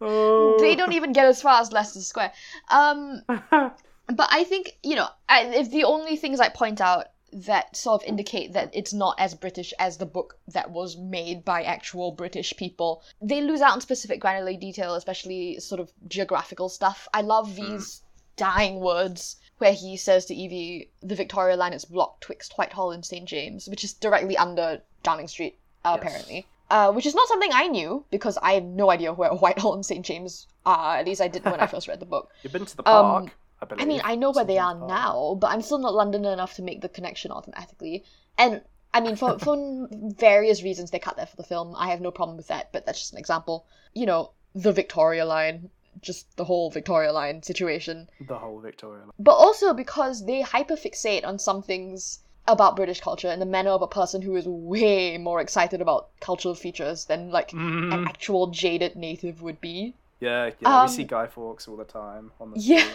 oh. 0.00 0.56
They 0.58 0.74
don't 0.74 0.92
even 0.92 1.12
get 1.12 1.26
as 1.26 1.42
far 1.42 1.60
as 1.60 1.72
Leicester 1.72 2.00
Square. 2.00 2.32
Um, 2.70 3.22
but 3.28 4.28
I 4.30 4.44
think 4.44 4.78
you 4.82 4.96
know, 4.96 5.08
I, 5.28 5.44
if 5.44 5.70
the 5.70 5.84
only 5.84 6.16
things 6.16 6.40
I 6.40 6.48
point 6.48 6.80
out 6.80 7.06
that 7.32 7.76
sort 7.76 8.02
of 8.02 8.08
indicate 8.08 8.52
that 8.52 8.70
it's 8.72 8.94
not 8.94 9.14
as 9.18 9.34
British 9.34 9.74
as 9.78 9.98
the 9.98 10.06
book 10.06 10.38
that 10.48 10.70
was 10.70 10.96
made 10.96 11.44
by 11.44 11.62
actual 11.62 12.12
British 12.12 12.56
people, 12.56 13.02
they 13.20 13.42
lose 13.42 13.60
out 13.60 13.72
on 13.72 13.80
specific 13.80 14.20
granular 14.20 14.58
detail, 14.58 14.94
especially 14.94 15.58
sort 15.60 15.80
of 15.80 15.92
geographical 16.08 16.68
stuff. 16.68 17.08
I 17.12 17.22
love 17.22 17.56
these 17.56 18.02
dying 18.36 18.80
words 18.80 19.36
where 19.58 19.72
he 19.72 19.96
says 19.96 20.26
to 20.26 20.34
Evie, 20.34 20.90
"The 21.02 21.14
Victoria 21.14 21.56
Line 21.56 21.72
is 21.72 21.84
blocked 21.84 22.22
twixt 22.22 22.56
Whitehall 22.56 22.92
and 22.92 23.04
St 23.04 23.26
James," 23.26 23.68
which 23.68 23.82
is 23.82 23.92
directly 23.92 24.36
under 24.36 24.82
Downing 25.02 25.28
Street, 25.28 25.58
Yes. 25.94 25.98
apparently. 26.02 26.46
Uh, 26.68 26.90
which 26.92 27.06
is 27.06 27.14
not 27.14 27.28
something 27.28 27.50
I 27.54 27.68
knew 27.68 28.04
because 28.10 28.36
I 28.42 28.52
had 28.54 28.64
no 28.64 28.90
idea 28.90 29.12
where 29.12 29.30
Whitehall 29.44 29.74
and 29.74 29.86
St 29.86 30.04
James 30.04 30.48
are. 30.64 30.96
At 30.96 31.06
least 31.06 31.20
I 31.20 31.28
didn't 31.28 31.50
when 31.52 31.60
I 31.60 31.66
first 31.74 31.86
read 31.86 32.00
the 32.00 32.06
book. 32.06 32.30
You've 32.42 32.52
been 32.52 32.66
to 32.66 32.76
the 32.76 32.82
park, 32.82 33.22
Um, 33.24 33.30
I 33.62 33.66
believe. 33.66 33.82
I 33.82 33.86
mean, 33.86 34.00
I 34.04 34.16
know 34.16 34.30
where 34.30 34.42
St. 34.44 34.48
they 34.48 34.58
are 34.58 34.74
Park. 34.74 34.88
now, 34.88 35.36
but 35.40 35.48
I'm 35.52 35.62
still 35.62 35.78
not 35.78 35.94
Londoner 35.94 36.32
enough 36.32 36.54
to 36.54 36.62
make 36.62 36.80
the 36.80 36.88
connection 36.88 37.30
automatically. 37.30 38.02
And 38.36 38.62
I 38.92 39.00
mean, 39.00 39.14
for 39.14 39.38
for 39.38 39.56
various 39.92 40.62
reasons, 40.64 40.90
they 40.90 40.98
cut 40.98 41.16
that 41.18 41.30
for 41.30 41.36
the 41.36 41.44
film. 41.44 41.74
I 41.76 41.90
have 41.90 42.00
no 42.00 42.10
problem 42.10 42.36
with 42.36 42.48
that, 42.48 42.72
but 42.72 42.84
that's 42.84 42.98
just 42.98 43.12
an 43.12 43.18
example. 43.18 43.64
You 43.94 44.06
know, 44.06 44.30
the 44.54 44.72
Victoria 44.72 45.24
Line, 45.24 45.70
just 46.00 46.36
the 46.36 46.44
whole 46.44 46.70
Victoria 46.70 47.12
Line 47.12 47.42
situation, 47.44 48.08
The 48.26 48.38
whole 48.38 48.58
Victoria. 48.60 49.02
line. 49.02 49.12
but 49.20 49.34
also 49.34 49.72
because 49.72 50.26
they 50.26 50.42
hyperfixate 50.42 51.24
on 51.24 51.38
some 51.38 51.62
things 51.62 52.20
about 52.48 52.76
British 52.76 53.00
culture 53.00 53.30
in 53.30 53.40
the 53.40 53.46
manner 53.46 53.70
of 53.70 53.82
a 53.82 53.86
person 53.88 54.22
who 54.22 54.36
is 54.36 54.46
way 54.46 55.18
more 55.18 55.40
excited 55.40 55.80
about 55.80 56.08
cultural 56.20 56.54
features 56.54 57.04
than 57.06 57.30
like 57.30 57.50
Mhm. 57.50 57.92
an 57.92 58.06
actual 58.06 58.46
jaded 58.48 58.96
native 58.96 59.42
would 59.42 59.60
be. 59.60 59.94
Yeah, 60.20 60.50
yeah. 60.60 60.80
Um, 60.80 60.86
we 60.86 60.92
see 60.92 61.04
Guy 61.04 61.26
Fawkes 61.26 61.68
all 61.68 61.76
the 61.76 61.84
time 61.84 62.32
on 62.40 62.52
the 62.52 62.60
Yeah. 62.60 62.86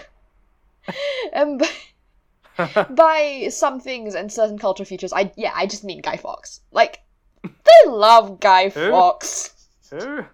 And 1.33 1.59
by, 2.57 2.85
by 2.89 3.47
some 3.49 3.79
things 3.79 4.15
and 4.15 4.31
certain 4.31 4.57
cultural 4.57 4.85
features, 4.85 5.13
I 5.13 5.31
yeah, 5.35 5.51
I 5.55 5.65
just 5.67 5.83
mean 5.83 6.01
Guy 6.01 6.17
Fawkes. 6.17 6.61
Like 6.71 7.01
they 7.43 7.89
love 7.89 8.39
Guy 8.39 8.69
Who? 8.69 8.89
Fawkes. 8.89 9.53
Who? 9.91 10.25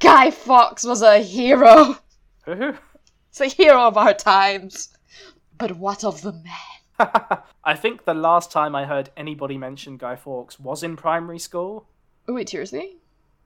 Guy 0.00 0.30
Fawkes 0.30 0.84
was 0.84 1.02
a 1.02 1.18
hero. 1.18 1.96
Who? 2.44 2.74
It's 3.30 3.40
a 3.40 3.46
hero 3.46 3.82
of 3.82 3.96
our 3.96 4.14
times. 4.14 4.88
But 5.58 5.76
what 5.76 6.04
of 6.04 6.22
the 6.22 6.32
man? 6.32 6.80
I 7.64 7.74
think 7.74 8.04
the 8.04 8.14
last 8.14 8.50
time 8.50 8.74
I 8.74 8.84
heard 8.84 9.10
anybody 9.16 9.58
mention 9.58 9.96
Guy 9.96 10.16
Fawkes 10.16 10.58
was 10.58 10.82
in 10.82 10.96
primary 10.96 11.38
school. 11.38 11.86
Oh, 12.28 12.34
wait, 12.34 12.48
seriously? 12.48 12.98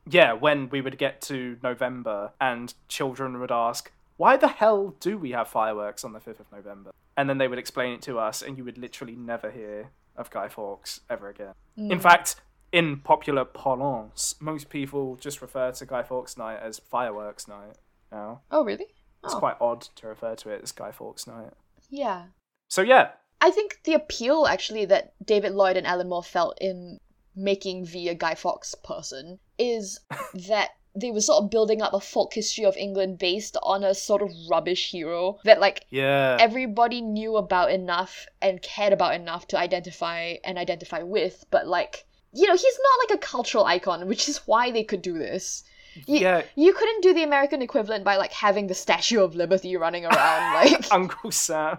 Yeah, 0.09 0.33
when 0.33 0.69
we 0.71 0.81
would 0.81 0.99
get 0.99 1.21
to 1.23 1.59
November 1.63 2.33
and 2.41 2.73
children 2.89 3.39
would 3.41 3.53
ask, 3.53 3.93
why 4.17 4.37
the 4.37 4.49
hell 4.49 4.95
do 5.01 5.17
we 5.17 5.31
have 5.31 5.49
fireworks 5.49 6.05
on 6.05 6.13
the 6.13 6.21
5th 6.21 6.41
of 6.41 6.53
November? 6.53 6.93
And 7.17 7.29
then 7.29 7.39
they 7.39 7.49
would 7.49 7.59
explain 7.59 7.95
it 7.95 8.03
to 8.03 8.19
us, 8.19 8.43
and 8.43 8.57
you 8.57 8.65
would 8.65 8.79
literally 8.79 9.17
never 9.17 9.51
hear 9.51 9.91
of 10.17 10.31
Guy 10.31 10.49
Fawkes 10.49 11.01
ever 11.09 11.29
again. 11.29 11.55
In 11.77 11.93
hmm. 11.93 11.99
fact, 11.99 12.37
in 12.73 12.99
popular 12.99 13.45
parlance, 13.45 14.35
most 14.41 14.69
people 14.69 15.17
just 15.17 15.41
refer 15.41 15.73
to 15.73 15.87
Guy 15.87 16.03
Fawkes 16.03 16.37
Night 16.37 16.61
as 16.63 16.79
Fireworks 16.79 17.49
Night 17.49 17.77
now. 18.13 18.43
Oh, 18.51 18.65
really? 18.65 18.87
It's 19.25 19.35
Oh. 19.35 19.39
quite 19.39 19.57
odd 19.61 19.83
to 19.97 20.07
refer 20.07 20.35
to 20.37 20.51
it 20.51 20.63
as 20.63 20.73
Guy 20.73 20.93
Fawkes 20.93 21.27
Night. 21.27 21.53
Yeah. 21.89 22.27
So, 22.69 22.83
yeah, 22.83 23.13
I 23.41 23.51
think 23.51 23.81
the 23.85 23.95
appeal 23.95 24.47
actually 24.47 24.85
that 24.87 25.15
David 25.25 25.53
Lloyd 25.53 25.77
and 25.77 25.87
Alan 25.87 26.09
Moore 26.09 26.23
felt 26.23 26.59
in 26.61 27.01
making 27.35 27.87
V 27.87 28.09
a 28.09 28.15
Guy 28.15 28.35
Fawkes 28.35 28.75
person 28.75 29.39
is 29.59 30.01
that 30.49 30.71
they 30.95 31.11
were 31.11 31.21
sort 31.21 31.45
of 31.45 31.51
building 31.51 31.81
up 31.81 31.95
a 31.95 32.01
folk 32.01 32.35
history 32.35 32.65
of 32.65 32.77
England 32.77 33.19
based 33.19 33.57
on 33.63 33.85
a 33.85 33.95
sort 33.95 34.23
of 34.23 34.31
rubbish 34.51 34.91
hero 34.91 35.39
that 35.45 35.61
like 35.61 35.87
yeah. 35.91 36.37
everybody 36.41 37.01
knew 37.01 37.37
about 37.37 37.71
enough 37.71 38.27
and 38.43 38.61
cared 38.61 38.93
about 38.93 39.15
enough 39.15 39.47
to 39.49 39.59
identify 39.59 40.35
and 40.45 40.59
identify 40.59 41.03
with, 41.03 41.45
but 41.51 41.67
like 41.67 42.07
you 42.33 42.47
know, 42.47 42.55
he's 42.55 42.79
not 42.83 43.11
like 43.11 43.19
a 43.19 43.27
cultural 43.27 43.65
icon, 43.65 44.07
which 44.07 44.29
is 44.29 44.39
why 44.47 44.71
they 44.71 44.85
could 44.85 45.03
do 45.03 45.19
this. 45.19 45.65
You, 46.07 46.21
Yeah. 46.21 46.43
you 46.57 46.73
couldn't 46.73 47.03
do 47.03 47.13
the 47.15 47.23
American 47.23 47.63
equivalent 47.63 48.05
by 48.05 48.17
like 48.17 48.33
having 48.33 48.67
the 48.67 48.75
Statue 48.75 49.21
of 49.21 49.35
Liberty 49.35 49.77
running 49.77 50.05
around 50.05 50.55
like 50.65 50.93
Uncle 50.93 51.31
Sam. 51.31 51.79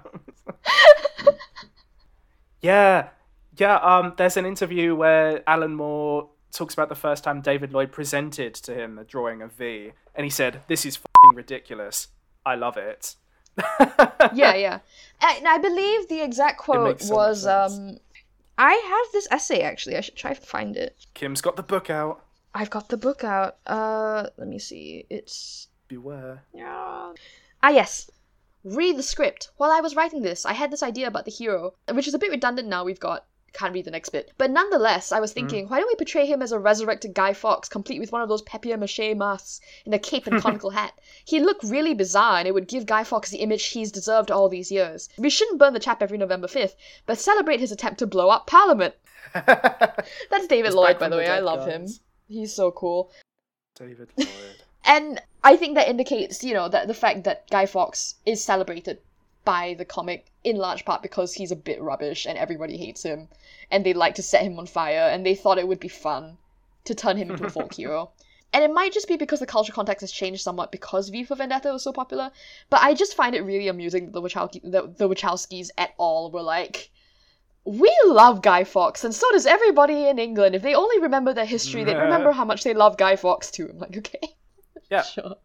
yeah, 2.62 3.10
yeah. 3.58 3.76
Um, 3.78 4.14
there's 4.18 4.38
an 4.38 4.46
interview 4.46 4.96
where 4.96 5.44
Alan 5.48 5.76
Moore 5.76 6.30
talks 6.52 6.74
about 6.74 6.90
the 6.90 6.96
first 6.96 7.24
time 7.24 7.42
David 7.42 7.72
Lloyd 7.74 7.92
presented 7.92 8.54
to 8.56 8.74
him 8.74 8.98
a 9.00 9.04
drawing 9.04 9.42
of 9.42 9.54
V, 9.54 9.92
and 10.16 10.24
he 10.24 10.30
said, 10.30 10.62
"This 10.68 10.86
is 10.86 10.98
fing 10.98 11.36
ridiculous. 11.36 12.10
I 12.46 12.56
love 12.56 12.78
it." 12.78 13.16
yeah, 14.34 14.56
yeah. 14.56 14.80
And 15.22 15.48
I 15.48 15.58
believe 15.58 16.08
the 16.08 16.22
exact 16.22 16.58
quote 16.60 16.88
makes 16.88 17.08
so 17.08 17.14
much 17.14 17.18
was 17.18 17.46
um 17.46 17.98
I 18.58 18.74
have 18.74 19.12
this 19.14 19.28
essay 19.32 19.62
actually. 19.62 19.98
I 19.98 20.02
should 20.02 20.16
try 20.16 20.34
to 20.34 20.42
find 20.42 20.76
it. 20.78 20.96
Kim's 21.14 21.42
got 21.42 21.56
the 21.56 21.64
book 21.64 21.90
out. 21.90 22.24
I've 22.54 22.70
got 22.70 22.90
the 22.90 22.98
book 22.98 23.24
out. 23.24 23.58
Uh 23.66 24.28
let 24.38 24.48
me 24.48 24.60
see. 24.60 25.06
It's 25.10 25.68
Beware. 25.88 26.44
Ah, 27.62 27.70
yes. 27.70 28.10
Read 28.64 28.96
the 28.98 29.04
script. 29.04 29.50
While 29.58 29.72
I 29.72 29.82
was 29.82 29.96
writing 29.96 30.22
this, 30.22 30.46
I 30.46 30.54
had 30.54 30.72
this 30.72 30.84
idea 30.84 31.08
about 31.08 31.26
the 31.26 31.32
hero, 31.32 31.74
which 31.92 32.08
is 32.08 32.14
a 32.14 32.20
bit 32.20 32.32
redundant 32.32 32.70
now 32.70 32.86
we've 32.86 33.00
got. 33.00 33.26
Can't 33.52 33.74
read 33.74 33.84
the 33.84 33.92
next 33.92 34.10
bit. 34.10 34.32
But 34.38 34.52
nonetheless, 34.52 35.12
I 35.12 35.20
was 35.20 35.34
thinking, 35.34 35.68
why 35.68 35.80
don't 35.80 35.90
we 35.90 35.96
portray 35.96 36.26
him 36.26 36.42
as 36.42 36.54
a 36.54 36.60
resurrected 36.60 37.14
Guy 37.14 37.34
Fawkes, 37.34 37.68
complete 37.68 38.00
with 38.00 38.14
one 38.14 38.22
of 38.22 38.30
those 38.30 38.42
papier 38.44 38.78
mache 38.78 39.14
masks 39.18 39.60
and 39.84 39.94
a 39.94 40.00
cape 40.00 40.28
and 40.28 40.42
conical 40.46 40.70
hat? 40.70 40.94
He'd 41.26 41.42
look 41.42 41.60
really 41.62 41.94
bizarre, 41.94 42.38
and 42.38 42.48
it 42.48 42.54
would 42.54 42.70
give 42.70 42.86
Guy 42.86 43.04
Fawkes 43.04 43.30
the 43.32 43.40
image 43.40 43.66
he's 43.66 43.92
deserved 43.92 44.32
all 44.32 44.48
these 44.48 44.72
years. 44.72 45.10
We 45.18 45.30
shouldn't 45.30 45.60
burn 45.60 45.74
the 45.74 45.80
chap 45.82 46.02
every 46.02 46.18
November 46.18 46.48
5th, 46.48 46.76
but 47.06 47.20
celebrate 47.20 47.60
his 47.60 47.74
attempt 47.74 48.00
to 48.00 48.08
blow 48.08 48.30
up 48.30 48.48
Parliament. 48.48 48.96
That's 49.34 50.48
David 50.48 50.74
Lloyd, 50.74 50.98
by 50.98 51.10
the 51.10 51.18
way. 51.18 51.28
I 51.28 51.40
love 51.40 51.68
him. 51.68 51.88
He's 52.32 52.54
so 52.54 52.72
cool. 52.72 53.12
David 53.76 54.08
Lloyd. 54.18 54.64
And 54.86 55.22
I 55.44 55.58
think 55.58 55.76
that 55.76 55.90
indicates, 55.90 56.44
you 56.44 56.54
know, 56.54 56.70
that 56.70 56.88
the 56.88 56.94
fact 56.94 57.26
that 57.26 57.50
Guy 57.50 57.66
Fawkes 57.66 58.16
is 58.26 58.44
celebrated 58.44 59.00
by 59.44 59.74
the 59.74 59.86
comic 59.86 60.28
in 60.44 60.56
large 60.56 60.86
part 60.86 61.02
because 61.02 61.34
he's 61.34 61.52
a 61.52 61.56
bit 61.56 61.82
rubbish 61.82 62.26
and 62.26 62.38
everybody 62.38 62.78
hates 62.78 63.04
him 63.04 63.28
and 63.70 63.86
they 63.86 63.94
like 63.94 64.16
to 64.16 64.24
set 64.24 64.44
him 64.44 64.58
on 64.60 64.66
fire 64.66 65.10
and 65.12 65.26
they 65.26 65.36
thought 65.36 65.58
it 65.58 65.68
would 65.68 65.80
be 65.80 65.88
fun 65.88 66.38
to 66.86 66.96
turn 66.96 67.18
him 67.18 67.32
into 67.32 67.46
a 67.46 67.50
folk 67.50 67.74
hero. 67.82 68.12
And 68.54 68.64
it 68.64 68.72
might 68.72 68.94
just 68.94 69.10
be 69.10 69.18
because 69.18 69.40
the 69.40 69.46
culture 69.46 69.74
context 69.74 70.02
has 70.02 70.12
changed 70.12 70.42
somewhat 70.42 70.72
because 70.72 71.10
V 71.10 71.26
for 71.26 71.36
Vendetta 71.36 71.72
was 71.74 71.84
so 71.84 71.92
popular, 71.92 72.32
but 72.70 72.82
I 72.82 72.94
just 72.94 73.16
find 73.16 73.36
it 73.36 73.42
really 73.42 73.68
amusing 73.68 74.06
that 74.06 74.14
the, 74.14 74.22
Wachowski, 74.22 74.62
the, 74.62 74.84
the 74.84 75.10
Wachowskis 75.10 75.70
at 75.78 75.94
all 75.98 76.32
were 76.32 76.42
like, 76.42 76.91
we 77.66 77.96
love 78.06 78.42
Guy 78.42 78.64
Fawkes, 78.64 79.04
and 79.04 79.14
so 79.14 79.26
does 79.32 79.46
everybody 79.46 80.08
in 80.08 80.18
England. 80.20 80.56
If 80.56 80.62
they 80.62 80.74
only 80.74 81.00
remember 81.00 81.34
their 81.34 81.46
history, 81.46 81.84
they'd 81.84 81.98
remember 81.98 82.32
how 82.32 82.46
much 82.46 82.64
they 82.64 82.74
love 82.74 82.98
Guy 82.98 83.16
Fawkes 83.16 83.52
too. 83.52 83.70
I'm 83.72 83.78
like, 83.80 83.98
okay, 83.98 84.20
Yeah. 84.90 85.04
sure. 85.16 85.36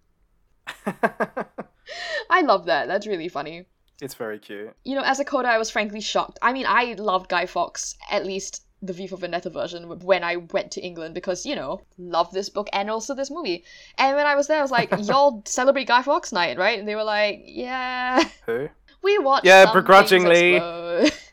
I 2.31 2.41
love 2.43 2.67
that. 2.67 2.89
That's 2.89 3.07
really 3.07 3.29
funny. 3.29 3.67
it's 4.01 4.15
very 4.15 4.39
cute. 4.39 4.75
You 4.85 4.95
know, 4.97 5.03
as 5.03 5.21
a 5.21 5.25
coder, 5.25 5.47
I 5.47 5.59
was 5.59 5.71
frankly 5.71 6.01
shocked. 6.01 6.39
I 6.43 6.53
mean, 6.53 6.67
I 6.67 6.95
loved 6.99 7.29
Guy 7.29 7.47
Fawkes, 7.47 7.97
at 8.11 8.27
least 8.27 8.63
the 8.83 8.93
V 8.93 9.07
for 9.07 9.17
Vendetta 9.17 9.51
version, 9.51 9.89
when 10.01 10.23
I 10.25 10.37
went 10.37 10.71
to 10.73 10.81
England 10.81 11.15
because, 11.15 11.47
you 11.47 11.55
know, 11.57 11.81
love 11.99 12.31
this 12.33 12.49
book 12.51 12.69
and 12.73 12.91
also 12.91 13.15
this 13.15 13.31
movie. 13.31 13.65
And 13.99 14.17
when 14.17 14.27
I 14.27 14.35
was 14.35 14.49
there, 14.49 14.59
I 14.59 14.63
was 14.63 14.71
like, 14.71 14.91
y'all 15.09 15.43
celebrate 15.47 15.87
Guy 15.87 16.03
Fawkes 16.03 16.33
night, 16.33 16.59
right? 16.59 16.79
And 16.79 16.87
they 16.87 16.95
were 16.95 17.05
like, 17.05 17.43
yeah, 17.47 18.23
Who? 18.47 18.69
we 19.03 19.19
watched 19.19 19.47
Yeah, 19.47 19.73
begrudgingly. 19.73 20.61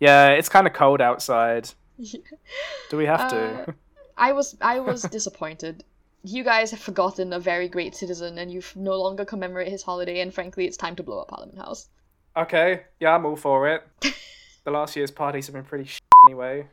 explode." 0.00 0.06
Yeah, 0.06 0.28
it's 0.38 0.48
kind 0.48 0.66
of 0.66 0.72
cold 0.72 1.00
outside. 1.00 1.70
Do 2.90 2.96
we 2.96 3.06
have 3.06 3.28
to? 3.30 3.36
Uh, 3.68 3.72
I 4.16 4.32
was 4.32 4.56
I 4.60 4.80
was 4.80 5.02
disappointed. 5.18 5.84
You 6.22 6.44
guys 6.44 6.70
have 6.72 6.80
forgotten 6.80 7.32
a 7.32 7.40
very 7.40 7.68
great 7.68 7.94
citizen, 7.94 8.38
and 8.38 8.52
you 8.52 8.60
no 8.76 8.96
longer 9.00 9.24
commemorate 9.24 9.68
his 9.68 9.82
holiday. 9.82 10.20
And 10.20 10.32
frankly, 10.34 10.66
it's 10.66 10.76
time 10.76 10.94
to 10.96 11.02
blow 11.02 11.20
up 11.20 11.28
Parliament 11.28 11.58
House. 11.58 11.88
okay, 12.36 12.82
yeah, 13.00 13.14
I'm 13.14 13.24
all 13.24 13.36
for 13.36 13.68
it. 13.68 13.82
the 14.64 14.70
last 14.70 14.96
year's 14.96 15.10
parties 15.10 15.46
have 15.46 15.54
been 15.54 15.64
pretty 15.64 15.84
sh- 15.84 16.00
anyway. 16.26 16.66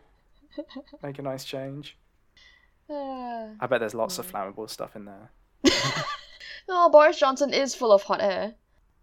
Make 1.04 1.20
a 1.20 1.22
nice 1.22 1.46
change. 1.46 1.98
Uh, 2.90 3.50
I 3.60 3.68
bet 3.70 3.80
there's 3.80 3.94
lots 3.94 4.18
of 4.20 4.30
flammable 4.32 4.70
stuff 4.70 4.96
in 4.96 5.06
there. 5.06 5.32
oh, 6.68 6.90
Boris 6.90 7.20
Johnson 7.20 7.54
is 7.54 7.76
full 7.76 7.92
of 7.92 8.04
hot 8.04 8.22
air. 8.22 8.54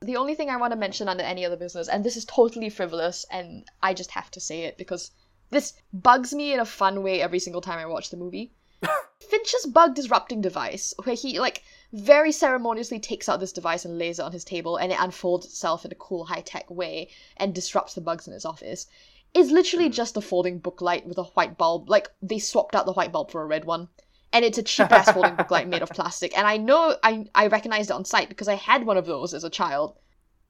The 0.04 0.16
only 0.16 0.34
thing 0.34 0.50
I 0.50 0.58
want 0.58 0.72
to 0.72 0.78
mention 0.78 1.08
under 1.08 1.24
any 1.24 1.46
other 1.46 1.56
business, 1.56 1.88
and 1.88 2.04
this 2.04 2.14
is 2.14 2.26
totally 2.26 2.68
frivolous, 2.68 3.24
and 3.30 3.64
I 3.82 3.94
just 3.94 4.10
have 4.10 4.30
to 4.32 4.40
say 4.40 4.64
it 4.64 4.76
because 4.76 5.10
this 5.48 5.72
bugs 5.94 6.34
me 6.34 6.52
in 6.52 6.60
a 6.60 6.66
fun 6.66 7.02
way 7.02 7.22
every 7.22 7.38
single 7.38 7.62
time 7.62 7.78
I 7.78 7.86
watch 7.86 8.10
the 8.10 8.18
movie. 8.18 8.52
Finch's 9.20 9.64
bug 9.64 9.94
disrupting 9.94 10.42
device, 10.42 10.92
where 11.04 11.16
he 11.16 11.40
like 11.40 11.62
very 11.90 12.32
ceremoniously 12.32 13.00
takes 13.00 13.30
out 13.30 13.40
this 13.40 13.52
device 13.52 13.86
and 13.86 13.96
lays 13.96 14.18
it 14.18 14.24
on 14.24 14.32
his 14.32 14.44
table, 14.44 14.76
and 14.76 14.92
it 14.92 15.00
unfolds 15.00 15.46
itself 15.46 15.86
in 15.86 15.92
a 15.92 15.94
cool 15.94 16.26
high 16.26 16.42
tech 16.42 16.70
way 16.70 17.08
and 17.38 17.54
disrupts 17.54 17.94
the 17.94 18.02
bugs 18.02 18.26
in 18.26 18.34
his 18.34 18.44
office, 18.44 18.86
is 19.32 19.50
literally 19.50 19.88
mm. 19.88 19.94
just 19.94 20.18
a 20.18 20.20
folding 20.20 20.58
book 20.58 20.82
light 20.82 21.06
with 21.06 21.16
a 21.16 21.24
white 21.24 21.56
bulb. 21.56 21.88
Like 21.88 22.10
they 22.20 22.38
swapped 22.38 22.74
out 22.74 22.84
the 22.84 22.92
white 22.92 23.10
bulb 23.10 23.30
for 23.30 23.40
a 23.40 23.46
red 23.46 23.64
one, 23.64 23.88
and 24.34 24.44
it's 24.44 24.58
a 24.58 24.62
cheap 24.62 24.90
ass 24.90 25.10
folding 25.12 25.36
book 25.36 25.50
light 25.50 25.68
made 25.68 25.80
of 25.80 25.90
plastic. 25.90 26.36
And 26.36 26.46
I 26.46 26.58
know 26.58 26.96
I 27.02 27.26
I 27.34 27.46
recognized 27.46 27.88
it 27.88 27.94
on 27.94 28.04
sight 28.04 28.28
because 28.28 28.48
I 28.48 28.56
had 28.56 28.84
one 28.84 28.98
of 28.98 29.06
those 29.06 29.32
as 29.32 29.44
a 29.44 29.50
child. 29.50 29.96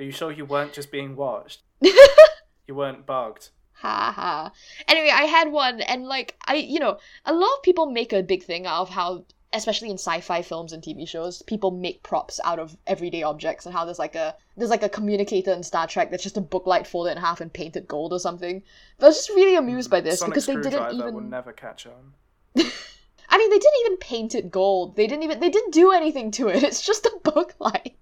Are 0.01 0.05
you 0.05 0.11
sure 0.11 0.33
you 0.33 0.47
weren't 0.47 0.73
just 0.73 0.91
being 0.91 1.15
watched? 1.15 1.63
you 1.81 2.75
weren't 2.75 3.07
bugged. 3.07 3.51
Ha 3.75 4.13
ha. 4.17 4.53
Anyway, 4.89 5.11
I 5.13 5.25
had 5.25 5.53
one, 5.53 5.83
and 5.83 6.07
like 6.07 6.37
I, 6.47 6.55
you 6.55 6.81
know, 6.81 6.99
a 7.27 7.35
lot 7.35 7.55
of 7.57 7.63
people 7.63 7.87
make 7.87 8.13
a 8.13 8.23
big 8.23 8.43
thing 8.43 8.67
out 8.67 8.81
of 8.81 8.89
how, 8.89 9.27
especially 9.53 9.91
in 9.91 9.99
sci-fi 9.99 10.41
films 10.41 10.73
and 10.73 10.83
TV 10.83 11.07
shows, 11.07 11.43
people 11.43 11.71
make 11.71 12.03
props 12.03 12.41
out 12.45 12.59
of 12.59 12.77
everyday 12.87 13.23
objects, 13.23 13.67
and 13.67 13.75
how 13.75 13.85
there's 13.85 13.99
like 13.99 14.15
a 14.15 14.35
there's 14.57 14.71
like 14.71 14.83
a 14.83 14.89
communicator 14.89 15.53
in 15.53 15.63
Star 15.63 15.87
Trek 15.87 16.11
that's 16.11 16.23
just 16.23 16.39
a 16.39 16.41
book 16.41 16.67
light 16.67 16.87
folded 16.87 17.13
in 17.13 17.19
half 17.19 17.43
and 17.43 17.53
painted 17.53 17.87
gold 17.87 18.15
or 18.15 18.19
something. 18.19 18.63
But 18.99 19.07
I 19.07 19.09
was 19.11 19.17
just 19.17 19.31
really 19.31 19.57
amused 19.57 19.89
hmm, 19.89 19.97
by 19.97 20.01
this 20.01 20.21
Sonic 20.21 20.33
because 20.33 20.47
they 20.47 20.55
didn't 20.55 20.95
even. 20.95 21.15
will 21.15 21.21
never 21.21 21.53
catch 21.53 21.87
on. 21.87 22.65
I 23.35 23.39
mean, 23.39 23.51
they 23.51 23.59
didn't 23.59 23.81
even 23.85 23.97
paint 23.99 24.35
it 24.37 24.49
gold. 24.53 24.95
They 24.95 25.09
didn't 25.09 25.25
even. 25.25 25.41
They 25.41 25.51
didn't 25.51 25.73
do 25.75 25.91
anything 25.91 26.31
to 26.33 26.47
it. 26.49 26.63
It's 26.69 26.81
just 26.87 27.05
a 27.05 27.19
book 27.25 27.55
light. 27.59 27.97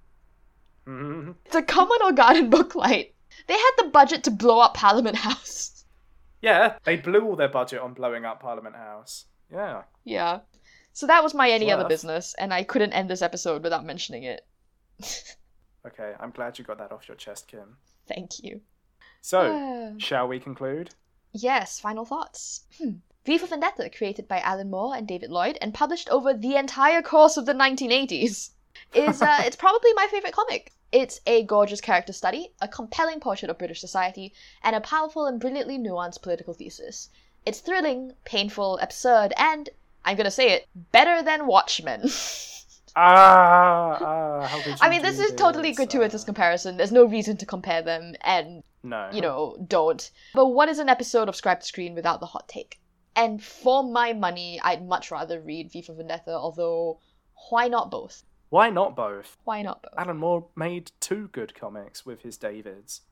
Mhm. 0.86 1.36
It's 1.46 1.56
a 1.56 1.62
common 1.62 1.98
or 2.04 2.12
garden 2.12 2.50
book 2.50 2.74
light. 2.74 3.14
They 3.46 3.54
had 3.54 3.70
the 3.78 3.88
budget 3.88 4.24
to 4.24 4.30
blow 4.30 4.58
up 4.60 4.74
Parliament 4.74 5.16
House. 5.16 5.84
Yeah, 6.42 6.76
they 6.84 6.96
blew 6.96 7.24
all 7.24 7.36
their 7.36 7.48
budget 7.48 7.80
on 7.80 7.94
blowing 7.94 8.24
up 8.26 8.40
Parliament 8.42 8.76
House. 8.76 9.24
Yeah. 9.50 9.84
Yeah. 10.04 10.40
So 10.92 11.06
that 11.06 11.22
was 11.22 11.32
my 11.32 11.48
any 11.50 11.70
other 11.72 11.88
business, 11.88 12.34
and 12.38 12.52
I 12.52 12.64
couldn't 12.64 12.92
end 12.92 13.08
this 13.08 13.22
episode 13.22 13.62
without 13.62 13.86
mentioning 13.86 14.24
it. 14.24 14.46
Okay, 15.84 16.12
I'm 16.20 16.30
glad 16.30 16.58
you 16.58 16.64
got 16.64 16.78
that 16.78 16.92
off 16.92 17.08
your 17.08 17.16
chest, 17.16 17.48
Kim. 17.48 17.76
Thank 18.06 18.38
you. 18.40 18.60
So, 19.20 19.40
Uh, 19.40 19.94
shall 19.98 20.28
we 20.28 20.38
conclude? 20.38 20.90
yes, 21.32 21.80
final 21.80 22.04
thoughts. 22.04 22.66
Hmm. 22.78 22.98
V 23.24 23.38
for 23.38 23.46
Vendetta, 23.46 23.88
created 23.88 24.26
by 24.26 24.40
Alan 24.40 24.68
Moore 24.68 24.96
and 24.96 25.06
David 25.06 25.30
Lloyd, 25.30 25.56
and 25.60 25.72
published 25.72 26.08
over 26.08 26.34
the 26.34 26.56
entire 26.56 27.00
course 27.02 27.36
of 27.36 27.46
the 27.46 27.54
1980s, 27.54 28.50
is 28.94 29.22
uh, 29.22 29.40
it's 29.44 29.54
probably 29.54 29.92
my 29.94 30.08
favorite 30.08 30.32
comic. 30.32 30.72
It's 30.90 31.20
a 31.24 31.44
gorgeous 31.44 31.80
character 31.80 32.12
study, 32.12 32.52
a 32.60 32.66
compelling 32.66 33.20
portrait 33.20 33.48
of 33.48 33.58
British 33.58 33.80
society, 33.80 34.34
and 34.60 34.74
a 34.74 34.80
powerful 34.80 35.26
and 35.26 35.38
brilliantly 35.38 35.78
nuanced 35.78 36.20
political 36.20 36.52
thesis. 36.52 37.10
It's 37.46 37.60
thrilling, 37.60 38.14
painful, 38.24 38.78
absurd, 38.78 39.34
and 39.36 39.70
I'm 40.04 40.16
gonna 40.16 40.32
say 40.32 40.50
it, 40.50 40.66
better 40.90 41.22
than 41.22 41.46
Watchmen. 41.46 42.10
Ah, 42.94 43.96
ah, 44.02 44.46
how 44.46 44.58
could 44.58 44.72
you 44.72 44.76
I 44.82 44.90
mean, 44.90 45.00
this 45.00 45.16
do 45.16 45.22
is 45.22 45.32
totally 45.32 45.72
gratuitous 45.72 46.24
Ah, 46.24 46.26
comparison. 46.26 46.76
There's 46.76 46.92
no 46.92 47.06
reason 47.06 47.38
to 47.38 47.46
compare 47.46 47.80
them, 47.80 48.16
and 48.20 48.62
no. 48.82 49.08
you 49.10 49.22
know, 49.22 49.56
don't. 49.66 50.10
But 50.34 50.48
what 50.48 50.68
is 50.68 50.78
an 50.78 50.90
episode 50.90 51.26
of 51.28 51.34
Scribe 51.34 51.60
to 51.60 51.66
Screen 51.66 51.94
without 51.94 52.20
the 52.20 52.26
hot 52.26 52.48
take? 52.48 52.81
And 53.14 53.42
for 53.42 53.82
my 53.82 54.12
money, 54.12 54.60
I'd 54.62 54.86
much 54.86 55.10
rather 55.10 55.40
read 55.40 55.70
V 55.70 55.82
for 55.82 55.94
Vendetta, 55.94 56.30
although 56.30 57.00
why 57.50 57.68
not 57.68 57.90
both? 57.90 58.24
Why 58.48 58.70
not 58.70 58.96
both? 58.96 59.36
Why 59.44 59.62
not 59.62 59.82
both? 59.82 59.92
Alan 59.96 60.18
Moore 60.18 60.46
made 60.56 60.92
two 61.00 61.28
good 61.28 61.54
comics 61.54 62.06
with 62.06 62.22
his 62.22 62.36
Davids. 62.36 63.02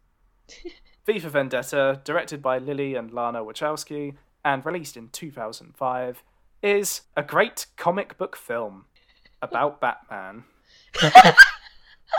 V 1.06 1.18
for 1.18 1.28
Vendetta, 1.28 2.00
directed 2.04 2.42
by 2.42 2.58
Lily 2.58 2.94
and 2.94 3.10
Lana 3.10 3.44
Wachowski 3.44 4.16
and 4.44 4.64
released 4.64 4.96
in 4.96 5.08
2005, 5.08 6.22
is 6.62 7.02
a 7.16 7.22
great 7.22 7.66
comic 7.76 8.18
book 8.18 8.36
film 8.36 8.84
about 9.42 9.80
Batman 9.80 10.44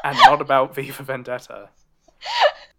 and 0.04 0.18
not 0.26 0.42
about 0.42 0.76
V 0.76 0.90
for 0.90 1.04
Vendetta. 1.04 1.70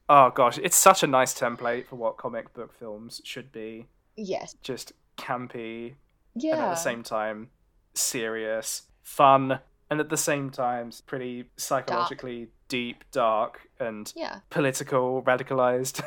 Oh 0.09 0.31
gosh, 0.31 0.59
it's 0.59 0.77
such 0.77 1.03
a 1.03 1.07
nice 1.07 1.33
template 1.35 1.87
for 1.87 1.97
what 1.97 2.16
comic 2.16 2.53
book 2.53 2.73
films 2.79 3.20
should 3.24 3.53
be. 3.53 3.87
Yes. 4.16 4.55
Just 4.62 4.93
campy, 5.16 5.94
Yeah. 6.34 6.55
and 6.55 6.62
at 6.62 6.70
the 6.70 6.74
same 6.76 7.02
time 7.02 7.51
serious, 7.94 8.82
fun, 9.02 9.60
and 9.90 10.01
at 10.01 10.09
the 10.09 10.16
same 10.16 10.51
time 10.51 10.90
pretty 11.06 11.44
psychologically 11.56 12.48
deep, 12.68 13.05
dark, 13.10 13.68
and 13.78 14.12
Yeah. 14.16 14.40
political, 14.51 15.22
radicalized. 15.22 16.02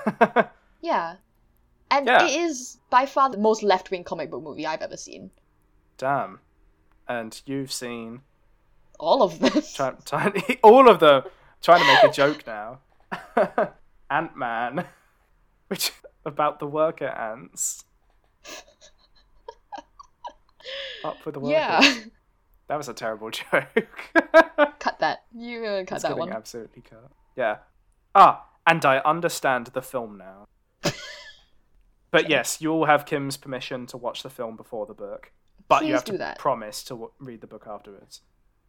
Yeah. 0.81 1.15
And 1.91 2.05
Yeah. 2.07 2.25
it 2.25 2.31
is 2.41 2.79
by 2.89 3.05
far 3.05 3.29
the 3.29 3.37
most 3.37 3.63
left 3.63 3.89
wing 3.91 4.03
comic 4.03 4.29
book 4.29 4.43
movie 4.43 4.65
I've 4.67 4.81
ever 4.81 4.97
seen. 4.97 5.31
Damn. 5.97 6.39
And 7.07 7.39
you've 7.45 7.71
seen 7.71 8.21
All 8.99 9.21
of 9.23 9.39
them. 9.39 9.61
try, 9.73 9.91
try, 10.05 10.59
all 10.63 10.89
of 10.89 10.99
them 10.99 11.23
trying 11.61 11.81
to 11.81 11.87
make 11.87 12.03
a 12.03 12.11
joke 12.13 12.45
now. 12.47 12.79
Ant 14.09 14.35
Man, 14.35 14.85
which 15.67 15.91
about 16.25 16.59
the 16.59 16.67
worker 16.67 17.07
ants. 17.07 17.83
Up 21.03 21.17
for 21.21 21.31
the 21.31 21.39
workers. 21.39 21.51
yeah. 21.53 21.95
That 22.67 22.77
was 22.77 22.89
a 22.89 22.95
terrible 22.95 23.29
joke. 23.31 23.99
cut 24.79 24.97
that. 24.99 25.19
You 25.37 25.63
uh, 25.65 25.83
cut 25.85 25.97
It's 25.97 26.01
that 26.03 26.17
one. 26.17 26.31
absolutely 26.33 26.81
cut. 26.81 27.11
Yeah. 27.35 27.57
Ah, 28.15 28.43
and 28.65 28.83
I 28.83 28.97
understand 29.05 29.67
the 29.67 29.83
film 29.83 30.17
now. 30.17 30.47
but 32.09 32.27
yes, 32.27 32.61
you 32.61 32.71
all 32.71 32.85
have 32.85 33.05
Kim's 33.05 33.37
permission 33.37 33.85
to 33.85 33.97
watch 33.97 34.23
the 34.23 34.31
film 34.31 34.55
before 34.55 34.87
the 34.87 34.95
book. 34.95 35.31
But 35.67 35.83
you 35.83 35.89
Please 35.89 35.93
have 35.93 36.03
do 36.05 36.11
to 36.13 36.17
that. 36.17 36.39
promise 36.39 36.81
to 36.85 36.89
w- 36.95 37.11
read 37.19 37.41
the 37.41 37.45
book 37.47 37.67
afterwards. 37.69 38.21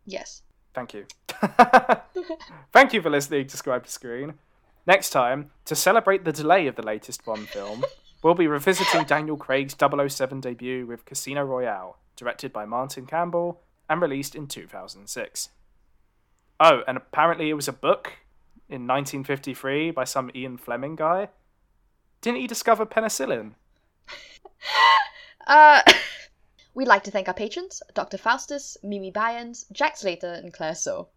Yes. 0.04 0.42
Thank 0.74 0.92
you. 0.92 1.06
Thank 2.74 2.92
you 2.92 3.00
for 3.00 3.08
listening 3.08 3.46
to 3.46 3.56
Scribe 3.56 3.84
to 3.86 3.90
Screen. 3.90 4.34
Next 4.86 5.08
time, 5.08 5.52
to 5.64 5.74
celebrate 5.74 6.26
the 6.26 6.32
delay 6.32 6.66
of 6.66 6.76
the 6.76 6.82
latest 6.84 7.24
Bond 7.24 7.48
film, 7.48 7.82
we'll 8.22 8.34
be 8.34 8.46
revisiting 8.46 9.04
Daniel 9.04 9.36
Craig's 9.36 9.76
007 9.78 10.40
debut 10.40 10.86
with 10.86 11.04
Casino 11.04 11.44
Royale, 11.44 11.98
directed 12.16 12.52
by 12.52 12.64
Martin 12.64 13.06
Campbell 13.06 13.60
and 13.88 14.00
released 14.00 14.34
in 14.34 14.46
2006. 14.46 15.50
Oh, 16.58 16.82
and 16.88 16.96
apparently 16.96 17.50
it 17.50 17.54
was 17.54 17.68
a 17.68 17.72
book 17.72 18.14
in 18.68 18.86
1953 18.86 19.90
by 19.90 20.04
some 20.04 20.30
Ian 20.34 20.56
Fleming 20.56 20.96
guy. 20.96 21.28
Didn't 22.20 22.40
he 22.40 22.46
discover 22.46 22.86
penicillin? 22.86 23.52
Uh, 25.46 25.82
we'd 26.74 26.88
like 26.88 27.04
to 27.04 27.10
thank 27.10 27.28
our 27.28 27.34
patrons 27.34 27.82
Dr. 27.94 28.18
Faustus, 28.18 28.76
Mimi 28.82 29.12
Byans, 29.12 29.70
Jack 29.72 29.96
Slater, 29.96 30.32
and 30.32 30.52
Claire 30.52 30.74
So. 30.74 31.08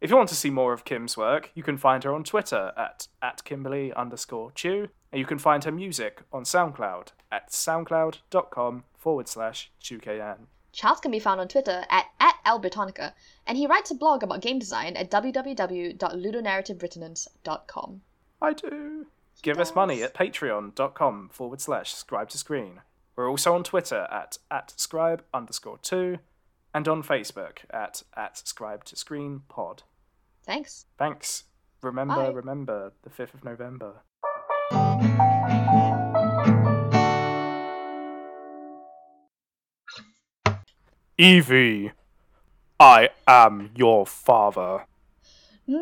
If 0.00 0.10
you 0.10 0.16
want 0.16 0.28
to 0.28 0.36
see 0.36 0.50
more 0.50 0.72
of 0.72 0.84
Kim's 0.84 1.16
work, 1.16 1.50
you 1.54 1.62
can 1.62 1.76
find 1.76 2.04
her 2.04 2.14
on 2.14 2.22
Twitter 2.22 2.72
at, 2.76 3.08
at 3.20 3.42
Kimberly 3.44 3.92
underscore 3.94 4.52
Chew, 4.52 4.88
and 5.12 5.18
you 5.18 5.26
can 5.26 5.38
find 5.38 5.64
her 5.64 5.72
music 5.72 6.22
on 6.32 6.44
SoundCloud 6.44 7.08
at 7.32 7.50
soundcloud.com 7.50 8.84
forward 8.96 9.28
slash 9.28 9.70
ChewKN. 9.82 10.46
Charles 10.72 11.00
can 11.00 11.10
be 11.10 11.18
found 11.18 11.40
on 11.40 11.48
Twitter 11.48 11.84
at, 11.90 12.06
at 12.20 12.34
Albertonica, 12.46 13.12
and 13.46 13.58
he 13.58 13.66
writes 13.66 13.90
a 13.90 13.94
blog 13.94 14.22
about 14.22 14.40
game 14.42 14.58
design 14.58 14.96
at 14.96 15.10
www.ludonarrativeresonance.com. 15.10 18.00
I 18.40 18.52
do. 18.52 19.06
give 19.42 19.58
us 19.58 19.74
money 19.74 20.02
at 20.02 20.14
patreon.com 20.14 21.30
forward 21.32 21.60
slash 21.60 21.94
scribe 21.94 22.28
to 22.30 22.38
screen. 22.38 22.80
We're 23.16 23.28
also 23.28 23.54
on 23.54 23.64
Twitter 23.64 24.06
at, 24.12 24.38
at 24.50 24.72
scribe 24.76 25.24
underscore 25.34 25.78
two 25.78 26.18
and 26.72 26.86
on 26.86 27.02
Facebook 27.02 27.58
at, 27.70 28.02
at 28.16 28.38
scribe 28.38 28.84
to 28.84 28.94
screen 28.96 29.42
pod. 29.48 29.82
Thanks. 30.44 30.86
Thanks. 30.96 31.44
Remember, 31.82 32.14
Bye. 32.14 32.28
remember, 32.28 32.92
the 33.02 33.10
5th 33.10 33.34
of 33.34 33.44
November. 33.44 34.02
Evie, 41.20 41.90
I 42.78 43.08
am 43.26 43.70
your 43.74 44.06
father. 44.06 44.86
No. 45.66 45.78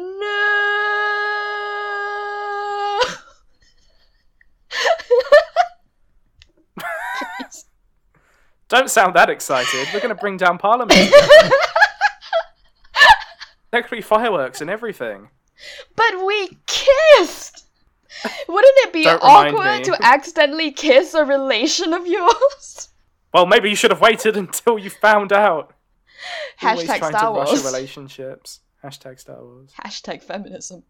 Don't 8.68 8.90
sound 8.90 9.14
that 9.14 9.28
excited. 9.28 9.88
We're 9.92 10.00
going 10.00 10.08
to 10.08 10.14
bring 10.14 10.38
down 10.38 10.56
Parliament. 10.56 10.98
there 13.70 13.82
could 13.82 13.90
be 13.94 14.00
fireworks 14.00 14.62
and 14.62 14.70
everything. 14.70 15.28
but 15.94 16.24
we 16.24 16.48
kissed. 16.64 17.66
Wouldn't 18.48 18.74
it 18.78 18.92
be 18.94 19.04
Don't 19.04 19.22
awkward 19.22 19.84
to 19.84 19.98
accidentally 20.00 20.72
kiss 20.72 21.12
a 21.12 21.26
relation 21.26 21.92
of 21.92 22.06
yours? 22.06 22.88
Well, 23.36 23.44
maybe 23.44 23.68
you 23.68 23.76
should 23.76 23.90
have 23.90 24.00
waited 24.00 24.34
until 24.44 24.78
you 24.78 24.88
found 24.88 25.30
out. 25.30 25.74
Always 26.62 26.88
Hashtag 26.88 26.98
trying 26.98 27.12
Star 27.12 27.34
to 27.34 27.38
rush 27.38 27.48
Wars. 27.48 27.64
relationships. 27.66 28.60
Hashtag 28.82 29.20
Star 29.20 29.44
Wars. 29.44 29.74
Hashtag 29.84 30.22
feminism. 30.22 30.84